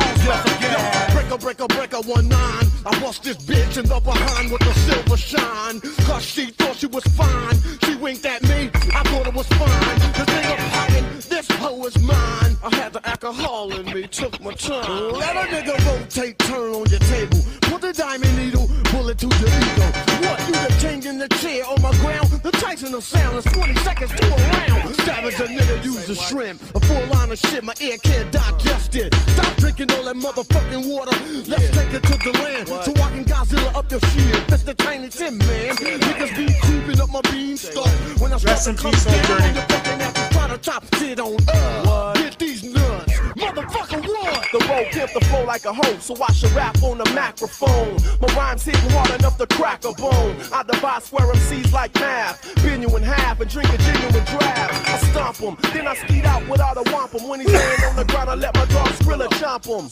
one 2.06 2.28
nine. 2.30 2.66
I 2.86 2.99
bust 3.02 3.24
this 3.24 3.38
bitch 3.38 3.78
in 3.78 3.86
the 3.90 3.99
behind 3.99 4.52
with 4.52 4.62
silver 4.88 5.18
shine. 5.18 5.82
Cause 6.06 6.24
she 6.24 6.48
thought 6.52 6.78
she 6.78 6.88
was 6.88 7.03
fine. 7.03 7.56
She 7.84 7.95
winked 7.95 8.26
at 8.26 8.41
me, 8.44 8.70
I 8.94 9.03
thought 9.03 9.28
it 9.28 9.34
was 9.34 9.48
fine. 9.48 9.99
The 10.14 10.26
thing 10.26 10.52
of 10.52 10.57
popping, 10.72 11.06
this 11.30 11.48
hoe 11.52 11.86
is 11.86 11.98
mine. 11.99 12.57
I 12.64 12.76
had 12.76 12.94
the 12.94 13.07
alcohol 13.07 13.74
in 13.74 13.86
me, 13.94 14.07
took 14.07 14.41
my 14.41 14.53
time. 14.53 15.14
Let 15.14 15.36
a 15.36 15.49
nigga 15.49 15.86
rotate, 15.86 16.40
turn 16.40 16.74
on 16.74 16.90
your 16.90 16.99
table. 16.99 17.65
Put 17.76 17.82
the 17.82 17.92
diamond 17.92 18.38
needle, 18.38 18.70
bullet 18.90 19.18
to 19.18 19.28
your 19.28 19.52
ego. 19.52 19.88
What, 20.24 20.40
you 20.48 20.54
the 20.54 20.78
king 20.80 21.04
in 21.04 21.18
the 21.18 21.28
chair 21.28 21.66
on 21.68 21.82
my 21.82 21.92
ground? 21.98 22.30
The 22.42 22.52
Tyson 22.52 22.94
of 22.94 23.04
sound 23.04 23.38
is 23.38 23.44
20 23.52 23.76
seconds 23.84 24.12
to 24.12 24.26
a 24.28 24.38
round. 24.38 24.96
Savage 25.02 25.34
a 25.42 25.44
nigga 25.44 25.84
use 25.84 26.08
a 26.08 26.16
shrimp. 26.16 26.62
A 26.74 26.80
full 26.80 27.06
line 27.08 27.34
of 27.34 27.38
shit, 27.38 27.66
my 27.66 27.74
ear 27.82 27.98
can't 27.98 28.32
digest 28.32 28.96
it. 28.96 29.14
Stop 29.14 29.58
drinking 29.58 29.92
all 29.92 30.06
that 30.06 30.16
motherfucking 30.16 30.88
water. 30.90 31.12
Let's 31.50 31.70
take 31.72 31.94
it 31.94 32.04
to 32.04 32.18
the 32.24 32.40
land. 32.42 32.70
So 32.70 32.94
I 33.04 33.12
can 33.12 33.26
Godzilla 33.26 33.76
up 33.76 33.92
your 33.92 34.00
shit. 34.00 34.48
That's 34.48 34.64
the 34.64 34.74
tiny 34.74 35.10
Tim, 35.10 35.38
man. 35.40 35.76
Niggas 35.76 36.34
be 36.38 36.58
creeping 36.62 37.02
up 37.02 37.10
my 37.10 37.20
beanstalk. 37.30 37.90
When 38.22 38.32
I 38.32 38.38
start 38.38 38.56
Rest 38.56 38.64
to 38.64 38.70
in 38.70 38.78
come 38.78 38.92
down 38.94 39.28
dirty. 39.28 39.44
on 39.50 39.54
your 39.54 39.64
fucking 39.64 40.35
to 40.50 40.58
top 40.58 40.84
shit 40.96 41.20
on 41.20 41.38
uh, 41.48 42.14
Get 42.14 42.40
these 42.40 42.64
nuts. 42.64 43.14
Motherfucker, 43.36 44.02
what? 44.08 44.48
The 44.52 44.60
road 44.70 44.88
pimp 44.92 45.12
the 45.14 45.22
flow 45.26 45.44
like 45.46 45.66
a 45.66 45.74
hoe, 45.74 45.98
so 46.00 46.16
I 46.24 46.32
should 46.32 46.52
rap 46.54 46.82
on 46.84 46.98
the 46.98 47.10
microphone. 47.14 47.98
My 48.22 48.34
rhymes 48.36 48.64
hitting 48.64 48.90
hard 48.92 49.12
enough 49.20 49.38
to 49.38 49.48
crack 49.48 49.84
a 49.86 49.92
bone. 49.94 50.36
I 50.54 50.64
divide 50.64 51.04
swear 51.04 51.28
MCs 51.34 51.74
like 51.74 51.94
math. 51.96 52.56
Bend 52.64 52.84
you 52.84 52.96
in 52.96 53.04
half 53.04 53.40
and 53.42 53.50
drink 53.50 53.70
a 53.74 53.78
genuine 53.78 54.26
draft. 54.26 54.90
I 54.90 54.98
stomp 55.12 55.38
him, 55.38 55.58
then 55.74 55.88
I 55.88 55.96
speed 55.96 56.26
out 56.26 56.48
without 56.48 56.78
a 56.78 56.84
wampum. 56.92 57.28
When 57.28 57.42
he's 57.42 57.52
laying 57.52 57.84
on 57.84 57.96
the 57.96 58.06
ground, 58.06 58.30
I 58.30 58.36
let 58.36 58.56
my 58.56 58.66
dog 58.66 58.88
Skrilla 59.00 59.28
chomp 59.40 59.66
him. 59.66 59.90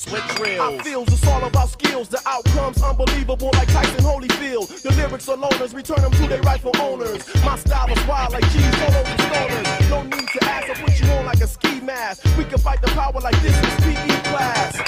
I 0.62 0.78
feels 0.84 1.08
it's 1.10 1.28
all 1.28 1.44
about 1.44 1.70
skills. 1.70 2.08
The 2.08 2.22
outcomes 2.26 2.82
unbelievable 2.82 3.52
like 3.54 3.68
Tyson 3.70 4.04
Holyfield. 4.04 4.84
Your 4.84 4.94
lyrics 4.94 5.28
are 5.28 5.38
loners, 5.38 5.74
return 5.74 6.02
them 6.02 6.12
to 6.12 6.28
their 6.28 6.42
rightful 6.42 6.72
owners. 6.80 7.28
My 7.44 7.58
style 7.58 7.92
is 7.92 8.08
wild 8.08 8.34
like 8.34 8.44
cheese 8.52 8.82
all 8.82 8.96
over 8.96 9.16
stoners. 9.28 9.90
No 9.90 10.04
need 10.04 10.28
to 10.28 10.43
ask, 10.48 10.70
I 10.70 10.74
put 10.74 10.99
you 11.02 11.10
on 11.11 11.26
like 11.26 11.41
a 11.41 11.48
ski 11.48 11.80
mask. 11.82 12.24
We 12.38 12.45
can 12.45 12.60
fight 12.60 12.82
the 12.82 12.88
power 12.90 13.20
like 13.20 13.40
this 13.41 13.56
is 13.57 13.76
PE 13.84 14.07
class. 14.30 14.80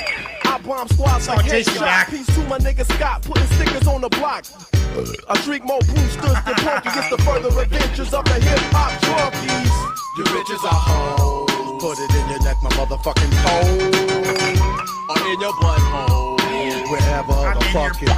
I 0.46 0.60
bomb 0.64 0.88
squads 0.90 1.28
like 1.28 1.46
it 1.46 1.50
takes 1.50 1.68
you 1.74 1.82
headshot. 1.82 1.82
back. 1.82 2.10
Peace 2.10 2.28
to 2.36 2.42
my 2.48 2.58
nigga 2.60 2.86
Scott, 2.96 3.24
putting 3.24 3.48
stickers 3.56 3.88
on 3.88 4.02
the 4.02 4.10
block. 4.10 4.46
I 5.28 5.42
drink 5.44 5.66
more 5.66 5.80
boosters 5.82 6.40
than 6.46 6.56
Punky. 6.56 6.90
It's 6.96 7.10
the 7.10 7.18
further 7.24 7.50
adventures 7.60 8.14
of 8.14 8.24
the 8.26 8.34
hip 8.34 8.60
hop 8.72 8.92
junkies. 9.04 9.74
Your 10.18 10.28
bitches 10.28 10.64
are 10.64 10.82
hoes. 10.88 11.82
Put 11.82 12.00
it 12.00 12.12
in 12.16 12.30
your 12.30 12.42
neck, 12.44 12.58
my 12.64 12.70
motherfucking 12.80 13.34
toe. 13.44 14.16
Or 15.10 15.20
in 15.34 15.42
your 15.42 15.54
butthole. 15.60 16.36
Wherever 16.90 17.60
the 17.60 17.66
fuck 17.74 18.02
it 18.02 18.08
goes. 18.08 18.16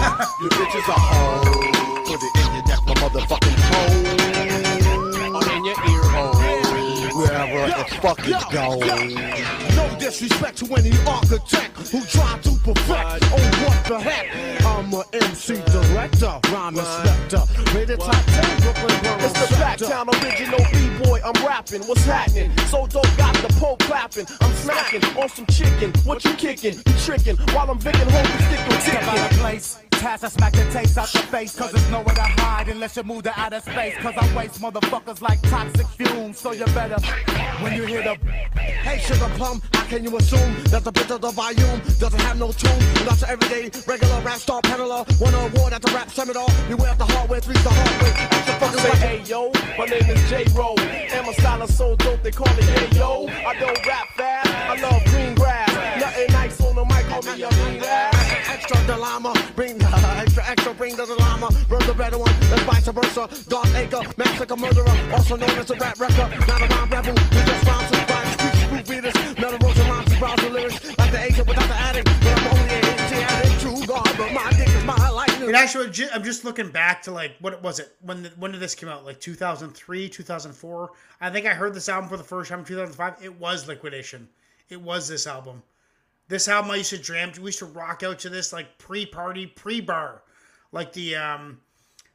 Your 0.40 0.50
bitches 0.50 0.88
are 0.88 0.98
hoes. 0.98 2.08
Put 2.08 2.20
it 2.22 2.32
in 2.36 2.54
your 2.54 2.64
neck, 2.66 2.80
my 2.86 2.94
motherfucking 2.94 3.56
toe. 3.70 4.39
Or 5.60 5.66
in 5.66 5.66
your 5.66 5.76
ear 5.90 6.02
hole. 6.10 6.34
Wherever 7.20 7.66
the 7.66 7.84
fuck 8.00 8.18
it 8.20 8.52
goes. 8.52 9.76
No 9.76 9.98
disrespect 9.98 10.58
to 10.58 10.74
any 10.74 10.92
architect 11.06 11.76
who 11.90 12.00
tried 12.04 12.42
to 12.44 12.50
perfect. 12.64 13.24
Oh, 13.32 13.64
what 13.66 13.84
the 13.86 14.00
heck? 14.00 14.64
I'm 14.64 14.92
a 14.94 15.04
MC 15.12 15.56
director, 15.56 16.40
rhyme 16.50 16.78
inspector. 16.78 17.42
Rated 17.74 18.00
top 18.00 18.24
10, 18.24 18.60
Brooklyn 18.60 19.02
Borough 19.02 19.18
It's 19.20 19.48
the. 19.48 19.56
Backtown 19.56 20.24
original 20.24 20.60
B-boy, 20.72 21.20
I'm 21.24 21.46
rapping. 21.46 21.82
What's 21.82 22.04
happening? 22.04 22.56
So 22.68 22.86
dope, 22.86 23.04
got 23.16 23.34
the 23.36 23.52
pole 23.58 23.76
clapping. 23.80 24.26
I'm 24.40 24.52
smacking 24.54 25.04
on 25.16 25.28
some 25.28 25.46
chicken. 25.46 25.92
What 26.04 26.24
you 26.24 26.34
kicking? 26.34 26.74
You 26.86 26.94
tricking 26.98 27.36
while 27.52 27.70
I'm 27.70 27.78
vicking 27.78 28.10
home 28.10 28.24
to 28.24 28.42
stick 28.44 28.68
with 28.68 28.82
Step 28.82 29.02
out 29.02 29.18
of 29.18 29.24
ticking. 29.24 29.38
place. 29.38 29.89
Task 30.00 30.24
I 30.24 30.28
smack 30.28 30.52
the 30.54 30.64
taste 30.70 30.96
out 30.96 31.12
your 31.12 31.22
face, 31.24 31.54
cause 31.54 31.72
there's 31.72 31.90
nowhere 31.90 32.14
to 32.14 32.22
hide 32.22 32.68
unless 32.68 32.96
you 32.96 33.02
move 33.02 33.22
to 33.24 33.38
outer 33.38 33.60
space. 33.60 33.94
Cause 33.98 34.14
I 34.16 34.34
waste 34.34 34.58
motherfuckers 34.58 35.20
like 35.20 35.42
toxic 35.42 35.86
fumes, 35.88 36.38
so 36.38 36.52
you 36.52 36.64
better 36.72 36.96
when 37.60 37.74
you 37.74 37.84
hear 37.84 38.02
the 38.02 38.14
Hey, 38.56 38.98
sugar 39.00 39.28
plum, 39.36 39.60
how 39.74 39.84
can 39.84 40.02
you 40.02 40.16
assume 40.16 40.54
that 40.72 40.84
the 40.84 40.90
bit 40.90 41.10
of 41.10 41.20
the 41.20 41.30
volume 41.30 41.82
doesn't 41.98 42.20
have 42.20 42.38
no 42.38 42.50
tune? 42.50 42.78
That's 43.04 43.22
an 43.24 43.28
everyday, 43.28 43.70
regular 43.86 44.22
rap 44.22 44.38
star 44.38 44.62
peddler. 44.62 45.04
Won 45.20 45.34
an 45.34 45.52
award 45.52 45.74
at 45.74 45.82
the 45.82 45.92
rap 45.92 46.08
seminar. 46.10 46.48
Beware 46.66 46.92
of 46.92 46.96
the 46.96 47.04
hardware, 47.04 47.40
three 47.40 47.60
the 47.60 47.68
hard 47.68 48.02
way. 48.02 48.12
Fuckers 48.56 48.80
Say, 48.80 48.88
like 48.88 48.98
hey 49.00 49.22
yo, 49.26 49.52
my 49.76 49.84
name 49.84 50.08
is 50.08 50.30
J-Ro, 50.30 50.76
and 50.78 51.26
my 51.26 51.32
style 51.34 51.62
is 51.62 51.76
so 51.76 51.94
dope 51.96 52.22
they 52.22 52.30
call 52.30 52.48
it 52.48 52.64
Hey 52.64 52.98
yo. 52.98 53.28
I 53.28 53.54
don't 53.60 53.86
rap 53.86 54.08
fast, 54.16 54.48
I 54.48 54.80
love 54.80 55.04
green 55.12 55.34
grass. 55.34 56.00
Nothing 56.00 56.32
nice 56.32 56.58
on 56.62 56.74
the 56.74 56.84
mic, 56.86 57.04
call 57.04 57.20
me 57.20 57.42
a 57.42 57.50
green 57.50 57.82
ass. 57.84 58.19
Extra 58.72 58.96
llama, 58.96 59.34
bring 59.56 59.78
the 59.78 59.86
extra, 60.18 60.44
extra, 60.46 60.72
bring 60.74 60.94
the 60.94 61.04
llama. 61.04 61.48
Run 61.68 61.84
the 61.88 61.94
better 61.94 62.18
one, 62.18 62.30
and 62.30 62.60
vice 62.60 62.86
versa. 62.86 63.28
Dark 63.48 63.66
Acre, 63.74 64.02
massacre 64.16 64.56
murderer, 64.56 65.12
also 65.12 65.34
known 65.34 65.50
as 65.50 65.70
a 65.72 65.74
rap 65.74 65.98
wrecker. 65.98 66.28
Not 66.46 66.62
a 66.62 66.66
rhyme 66.66 66.88
rebel, 66.90 67.14
we 67.14 67.42
just 67.42 67.66
rhyme 67.66 67.92
some 67.92 68.06
rhymes, 68.06 68.32
speech, 68.32 68.68
proof 68.68 68.88
readers. 68.88 69.14
Metal 69.40 69.68
and 69.68 69.78
rhymes, 69.90 70.18
browse 70.20 70.38
the 70.38 70.50
lyrics, 70.50 70.98
like 70.98 71.10
the 71.10 71.20
agent 71.20 71.48
without 71.48 71.66
the 71.66 71.74
addict. 71.74 72.06
But 72.06 72.38
I'm 72.38 72.46
only 72.46 72.74
an 72.74 73.22
addict, 73.24 73.60
true 73.60 73.86
God, 73.86 74.14
but 74.16 74.32
my 74.32 74.50
dick 74.52 74.68
is 74.68 74.84
my 74.84 75.10
lightning. 75.10 75.48
It 75.48 75.54
actually, 75.56 75.90
I'm 76.14 76.22
just 76.22 76.44
looking 76.44 76.70
back 76.70 77.02
to 77.02 77.10
like 77.10 77.32
what 77.40 77.60
was 77.64 77.80
it? 77.80 77.96
When 78.02 78.22
the, 78.22 78.28
when 78.38 78.52
did 78.52 78.60
this 78.60 78.76
come 78.76 78.88
out? 78.88 79.04
Like 79.04 79.18
2003, 79.18 80.08
2004. 80.08 80.90
I 81.20 81.30
think 81.30 81.46
I 81.46 81.54
heard 81.54 81.74
this 81.74 81.88
album 81.88 82.08
for 82.08 82.16
the 82.16 82.22
first 82.22 82.50
time 82.50 82.60
in 82.60 82.64
2005. 82.64 83.24
It 83.24 83.40
was 83.40 83.66
Likwidation. 83.66 84.26
It 84.68 84.80
was 84.80 85.08
this 85.08 85.26
album. 85.26 85.64
This 86.30 86.46
album 86.46 86.70
I 86.70 86.76
used 86.76 86.90
to 86.90 86.98
jam. 86.98 87.32
to. 87.32 87.40
We 87.42 87.48
used 87.48 87.58
to 87.58 87.64
rock 87.66 88.04
out 88.04 88.20
to 88.20 88.28
this 88.28 88.52
like 88.52 88.78
pre-party, 88.78 89.46
pre-bar, 89.46 90.22
like 90.70 90.92
the 90.92 91.16
um, 91.16 91.58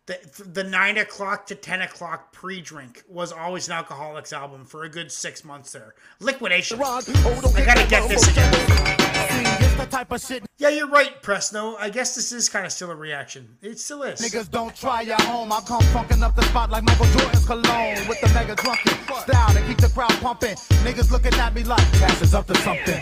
the 0.06 0.18
the 0.54 0.64
nine 0.64 0.98
o'clock 0.98 1.46
to 1.48 1.56
ten 1.56 1.82
o'clock 1.82 2.32
pre-drink 2.32 3.04
was 3.10 3.34
always 3.34 3.68
an 3.68 3.76
Alkaholiks 3.76 4.32
album 4.32 4.64
for 4.64 4.86
a 4.86 4.90
good 4.90 5.12
six 5.12 5.44
months 5.44 5.74
there. 5.74 5.96
Likwidation. 6.22 6.80
I 6.82 7.66
gotta 7.66 7.86
get 7.90 8.08
this 8.08 8.26
again. 8.30 8.95
It's 9.30 9.76
the 9.76 9.86
type 9.86 10.12
of 10.12 10.22
shit 10.22 10.44
Yeah, 10.58 10.70
you're 10.70 10.90
right, 10.90 11.22
Presno. 11.22 11.76
I 11.80 11.90
guess 11.90 12.16
this 12.16 12.32
is 12.32 12.50
kind 12.50 12.66
of 12.66 12.72
still 12.72 12.92
a 12.92 12.96
reaction. 12.96 13.58
It 13.62 13.80
still 13.80 14.04
is. 14.04 14.22
Niggas 14.22 14.50
don't 14.50 14.76
try 14.76 15.04
at 15.04 15.22
home. 15.22 15.52
I 15.52 15.62
come 15.62 15.82
funkin' 15.94 16.22
up 16.22 16.36
the 16.36 16.44
spot 16.44 16.70
like 16.70 16.84
Michael 16.84 17.06
Jordan's 17.08 17.46
cologne 17.46 18.08
with 18.08 18.20
the 18.22 18.30
mega 18.34 18.56
drunken 18.56 18.94
style 19.20 19.54
to 19.54 19.62
keep 19.68 19.78
the 19.78 19.90
crowd 19.90 20.14
pumping. 20.22 20.56
Niggas 20.86 21.12
looking 21.12 21.34
at 21.36 21.54
me 21.54 21.64
like 21.64 21.86
Cass 21.94 22.22
is 22.22 22.34
up 22.34 22.48
to 22.48 22.56
something. 22.56 23.02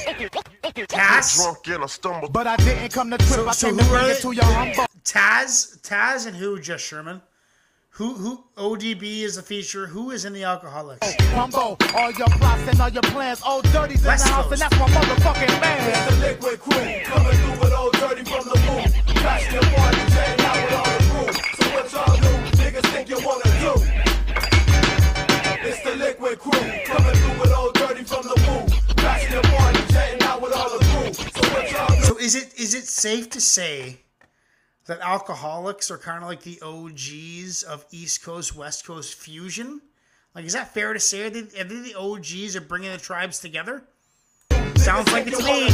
Cass? 0.88 1.42
Drunk 1.42 1.68
and 1.68 1.84
I 1.84 1.88
stumbled. 1.88 2.34
But 2.34 2.48
I 2.48 2.56
didn't 2.58 2.92
come 2.92 3.12
to 3.12 3.18
trip. 3.18 3.30
So, 3.30 3.48
I 3.48 3.52
so 3.52 3.68
came 3.68 3.78
to 3.78 3.86
bring 3.86 4.06
it 4.08 4.22
to 4.22 4.32
your 4.32 4.46
humble. 4.46 4.86
Taz, 5.04 5.80
Taz, 5.82 6.28
and 6.28 6.36
who? 6.36 6.60
Just 6.60 6.86
Sherman. 6.86 7.22
Who? 7.98 8.16
Who? 8.16 8.44
ODB 8.58 9.22
is 9.22 9.38
a 9.38 9.44
feature. 9.44 9.86
Who 9.86 10.10
is 10.10 10.26
in 10.26 10.34
the 10.34 10.42
Alkaholiks? 10.42 11.14
Humble, 11.36 11.78
oh, 11.80 11.96
all 11.96 12.12
your 12.12 12.28
plots 12.28 12.68
and 12.68 12.82
all 12.82 12.90
your 12.90 13.04
plans. 13.04 13.40
Old 13.46 13.66
dirty's 13.72 14.00
in 14.00 14.06
the 14.06 14.10
house, 14.10 14.48
Coast. 14.48 14.52
and 14.54 14.62
that's 14.62 14.80
my 14.80 14.88
motherfucking 14.88 15.62
man. 15.62 15.90
It's 15.92 16.06
the 16.10 16.16
liquid 16.26 16.60
crew 16.60 17.02
coming 17.04 17.38
through 17.38 17.60
with 17.62 17.74
old 17.74 17.94
dirty 17.94 18.24
from 18.24 18.46
the 18.50 18.56
boom. 18.66 19.16
Crash 19.22 19.54
your 19.54 19.62
party, 19.62 20.00
jam 20.10 20.40
out 20.40 20.58
with 20.64 20.74
all 20.74 20.90
the 20.98 21.04
crew. 21.06 21.34
So 21.54 21.66
what 21.70 21.92
y'all 21.94 22.18
do? 22.18 22.32
Niggas 22.58 22.88
think 22.94 23.10
you 23.10 23.20
wanna 23.22 23.52
do? 23.62 23.74
It's 25.70 25.84
the 25.84 25.96
liquid 25.96 26.40
crew 26.40 26.62
coming 26.86 27.14
through 27.14 27.40
with 27.42 27.54
old 27.54 27.74
dirty 27.76 28.04
from 28.06 28.24
the 28.24 28.36
boom. 28.42 28.96
Crash 28.98 29.32
your 29.32 29.44
party, 29.44 29.94
jam 29.94 30.18
out 30.24 30.42
with 30.42 30.54
all 30.54 30.70
the 30.80 30.84
crew. 30.86 31.14
So 31.14 31.42
what 31.54 31.72
y'all 31.72 31.96
do? 31.96 32.02
So 32.06 32.18
is 32.18 32.34
it 32.34 32.60
is 32.60 32.74
it 32.74 32.88
safe 32.88 33.30
to 33.30 33.40
say 33.40 34.00
that 34.86 35.00
Alkaholiks 35.00 35.90
are 35.90 35.98
kind 35.98 36.24
of 36.24 36.30
like 36.30 36.42
the 36.42 36.62
OGs 36.62 37.64
of 37.64 37.86
East 37.92 38.24
Coast 38.24 38.56
West 38.56 38.86
Coast 38.86 39.16
fusion? 39.16 39.82
Like, 40.36 40.46
is 40.46 40.54
that 40.54 40.74
fair 40.74 40.94
to 40.94 41.00
say? 41.00 41.28
Are 41.28 41.30
they, 41.30 41.40
are 41.60 41.64
they 41.64 41.92
the 41.92 41.96
OGs 41.98 42.56
of 42.56 42.68
bringing 42.68 42.92
the 42.92 42.98
tribes 42.98 43.40
together? 43.40 43.84
Sounds 44.76 45.12
like 45.12 45.28
it 45.28 45.36
to 45.36 45.44
me. 45.44 45.70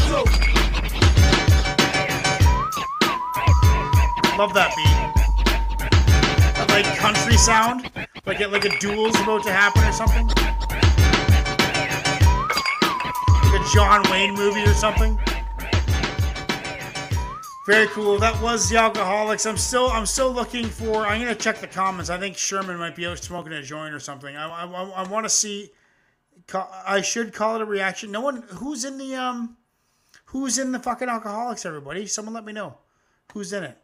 Love 4.37 4.53
that 4.53 4.73
beat. 4.75 4.85
That, 6.55 6.67
like 6.69 6.85
country 6.97 7.37
sound, 7.37 7.89
like 8.25 8.41
it, 8.41 8.51
like 8.51 8.65
a 8.65 8.79
duel's 8.79 9.19
about 9.21 9.43
to 9.43 9.51
happen 9.51 9.83
or 9.83 9.91
something. 9.91 10.27
Like 13.43 13.59
a 13.59 13.73
John 13.73 14.03
Wayne 14.11 14.35
movie 14.35 14.63
or 14.63 14.73
something. 14.73 15.17
Very 17.69 17.87
cool. 17.87 18.17
That 18.17 18.41
was 18.41 18.67
the 18.67 18.77
Alkaholiks. 18.77 19.47
I'm 19.47 19.57
still 19.57 19.87
I'm 19.87 20.05
still 20.05 20.31
looking 20.31 20.65
for. 20.65 21.05
I'm 21.05 21.21
gonna 21.21 21.35
check 21.35 21.59
the 21.59 21.67
comments. 21.67 22.09
I 22.09 22.17
think 22.17 22.35
Sherman 22.35 22.77
might 22.77 22.95
be 22.95 23.05
out 23.05 23.19
smoking 23.19 23.53
a 23.53 23.61
joint 23.61 23.93
or 23.93 23.99
something. 23.99 24.35
I 24.35 24.47
I, 24.47 24.65
I 24.65 25.07
want 25.07 25.25
to 25.25 25.29
see. 25.29 25.71
I 26.53 27.01
should 27.01 27.31
call 27.31 27.55
it 27.57 27.61
a 27.61 27.65
reaction. 27.65 28.11
No 28.11 28.21
one 28.21 28.41
who's 28.53 28.85
in 28.85 28.97
the 28.97 29.13
um, 29.15 29.55
Who's 30.31 30.59
in 30.59 30.71
the 30.71 30.79
fucking 30.79 31.07
Alkaholiks, 31.07 31.65
everybody? 31.65 32.05
Someone 32.05 32.35
let 32.35 32.45
me 32.45 32.53
know. 32.53 32.77
Who's 33.33 33.51
in 33.51 33.63
it? 33.63 33.77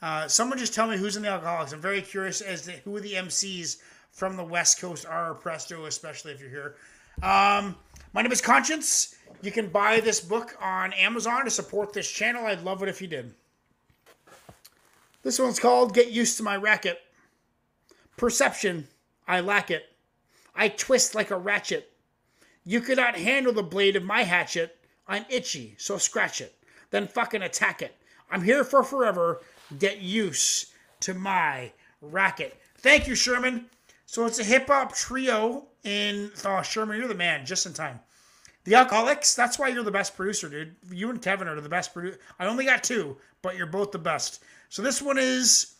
Uh, 0.00 0.26
someone 0.26 0.58
just 0.58 0.74
tell 0.74 0.88
me 0.88 0.96
who's 0.96 1.16
in 1.16 1.22
the 1.22 1.28
Alkaholiks. 1.28 1.72
I'm 1.72 1.80
very 1.80 2.02
curious 2.02 2.40
as 2.40 2.62
to 2.62 2.72
who 2.84 2.98
the 2.98 3.12
MCs 3.14 3.76
from 4.10 4.36
the 4.36 4.42
West 4.42 4.80
Coast 4.80 5.06
are, 5.06 5.32
Presto, 5.32 5.84
especially 5.84 6.32
if 6.32 6.40
you're 6.40 6.50
here. 6.50 6.74
Um, 7.22 7.76
my 8.12 8.22
name 8.22 8.32
is 8.32 8.42
Conshinz. 8.42 9.14
You 9.42 9.50
can 9.50 9.68
buy 9.68 9.98
this 9.98 10.20
book 10.20 10.56
on 10.60 10.92
Amazon 10.92 11.44
to 11.44 11.50
support 11.50 11.92
this 11.92 12.08
channel. 12.08 12.46
I'd 12.46 12.62
love 12.62 12.82
it 12.82 12.88
if 12.88 13.02
you 13.02 13.08
did. 13.08 13.34
This 15.24 15.38
one's 15.38 15.58
called 15.58 15.94
Get 15.94 16.12
Used 16.12 16.36
to 16.36 16.44
My 16.44 16.56
Racket. 16.56 17.00
Perception, 18.16 18.86
I 19.26 19.40
lack 19.40 19.70
it. 19.70 19.84
I 20.54 20.68
twist 20.68 21.16
like 21.16 21.32
a 21.32 21.36
ratchet. 21.36 21.92
You 22.64 22.80
cannot 22.80 23.16
handle 23.16 23.52
the 23.52 23.64
blade 23.64 23.96
of 23.96 24.04
my 24.04 24.22
hatchet. 24.22 24.78
I'm 25.08 25.24
itchy, 25.28 25.74
so 25.76 25.98
scratch 25.98 26.40
it. 26.40 26.54
Then 26.90 27.08
fucking 27.08 27.42
attack 27.42 27.82
it. 27.82 27.96
I'm 28.30 28.42
here 28.42 28.62
for 28.62 28.84
forever. 28.84 29.40
Get 29.78 30.00
used 30.00 30.68
to 31.00 31.14
my 31.14 31.72
racket. 32.00 32.56
Thank 32.78 33.08
you, 33.08 33.16
Sherman. 33.16 33.66
So 34.06 34.26
it's 34.26 34.38
a 34.38 34.44
hip 34.44 34.68
hop 34.68 34.94
trio 34.94 35.66
in. 35.82 36.30
Oh, 36.44 36.62
Sherman, 36.62 36.98
you're 36.98 37.08
the 37.08 37.14
man, 37.14 37.44
just 37.44 37.66
in 37.66 37.72
time. 37.72 37.98
The 38.64 38.72
Alkaholiks, 38.72 39.34
that's 39.34 39.58
why 39.58 39.68
you're 39.68 39.82
the 39.82 39.90
best 39.90 40.16
producer, 40.16 40.48
dude. 40.48 40.76
You 40.90 41.10
and 41.10 41.20
Kevin 41.20 41.48
are 41.48 41.60
the 41.60 41.68
best 41.68 41.92
producer. 41.92 42.18
I 42.38 42.46
only 42.46 42.64
got 42.64 42.84
two, 42.84 43.16
but 43.42 43.56
you're 43.56 43.66
both 43.66 43.90
the 43.90 43.98
best. 43.98 44.42
So 44.68 44.82
this 44.82 45.02
one 45.02 45.18
is. 45.18 45.74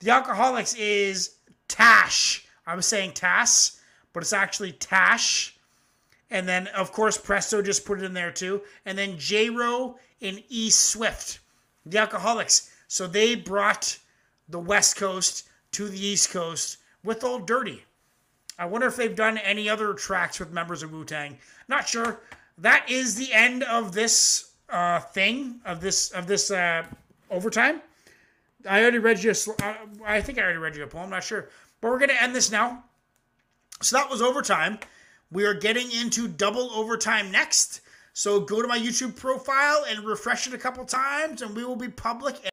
The 0.00 0.10
Alkaholiks 0.10 0.76
is 0.78 1.36
Tash. 1.68 2.46
I 2.66 2.74
was 2.74 2.84
saying 2.84 3.12
Tass, 3.12 3.80
but 4.12 4.22
it's 4.22 4.34
actually 4.34 4.72
Tash. 4.72 5.56
And 6.30 6.46
then, 6.46 6.66
of 6.68 6.92
course, 6.92 7.16
Presto 7.16 7.62
just 7.62 7.86
put 7.86 8.00
it 8.00 8.04
in 8.04 8.12
there 8.12 8.32
too. 8.32 8.60
And 8.84 8.98
then 8.98 9.16
J 9.18 9.48
Ro 9.48 9.98
and 10.20 10.42
E 10.48 10.68
Swift, 10.70 11.38
the 11.86 11.98
Alkaholiks. 11.98 12.70
So 12.88 13.06
they 13.06 13.34
brought 13.34 13.98
the 14.48 14.60
West 14.60 14.96
Coast 14.96 15.48
to 15.72 15.88
the 15.88 15.98
East 15.98 16.30
Coast 16.30 16.78
with 17.02 17.24
Old 17.24 17.46
Dirty. 17.46 17.84
I 18.58 18.66
wonder 18.66 18.86
if 18.86 18.96
they've 18.96 19.14
done 19.14 19.38
any 19.38 19.68
other 19.68 19.92
tracks 19.94 20.40
with 20.40 20.52
members 20.52 20.82
of 20.82 20.92
Wu 20.92 21.04
Tang. 21.04 21.38
Not 21.68 21.88
sure. 21.88 22.20
That 22.58 22.88
is 22.90 23.14
the 23.16 23.32
end 23.32 23.62
of 23.64 23.92
this 23.92 24.52
uh, 24.68 25.00
thing 25.00 25.60
of 25.64 25.80
this 25.80 26.10
of 26.10 26.26
this 26.26 26.50
uh, 26.50 26.84
overtime. 27.30 27.80
I 28.68 28.80
already 28.82 28.98
read 28.98 29.22
you. 29.22 29.30
A, 29.30 29.64
uh, 29.64 29.74
I 30.04 30.20
think 30.20 30.38
I 30.38 30.42
already 30.42 30.58
read 30.58 30.76
you 30.76 30.84
a 30.84 30.86
poem. 30.86 31.04
I'm 31.04 31.10
Not 31.10 31.24
sure, 31.24 31.48
but 31.80 31.90
we're 31.90 31.98
gonna 31.98 32.14
end 32.20 32.34
this 32.34 32.50
now. 32.50 32.84
So 33.82 33.96
that 33.96 34.10
was 34.10 34.22
overtime. 34.22 34.78
We 35.30 35.44
are 35.44 35.54
getting 35.54 35.90
into 35.90 36.28
double 36.28 36.70
overtime 36.70 37.30
next. 37.30 37.80
So 38.12 38.40
go 38.40 38.62
to 38.62 38.68
my 38.68 38.78
YouTube 38.78 39.16
profile 39.16 39.84
and 39.88 40.02
refresh 40.04 40.46
it 40.46 40.54
a 40.54 40.58
couple 40.58 40.84
times, 40.86 41.42
and 41.42 41.54
we 41.54 41.64
will 41.64 41.76
be 41.76 41.88
public. 41.88 42.36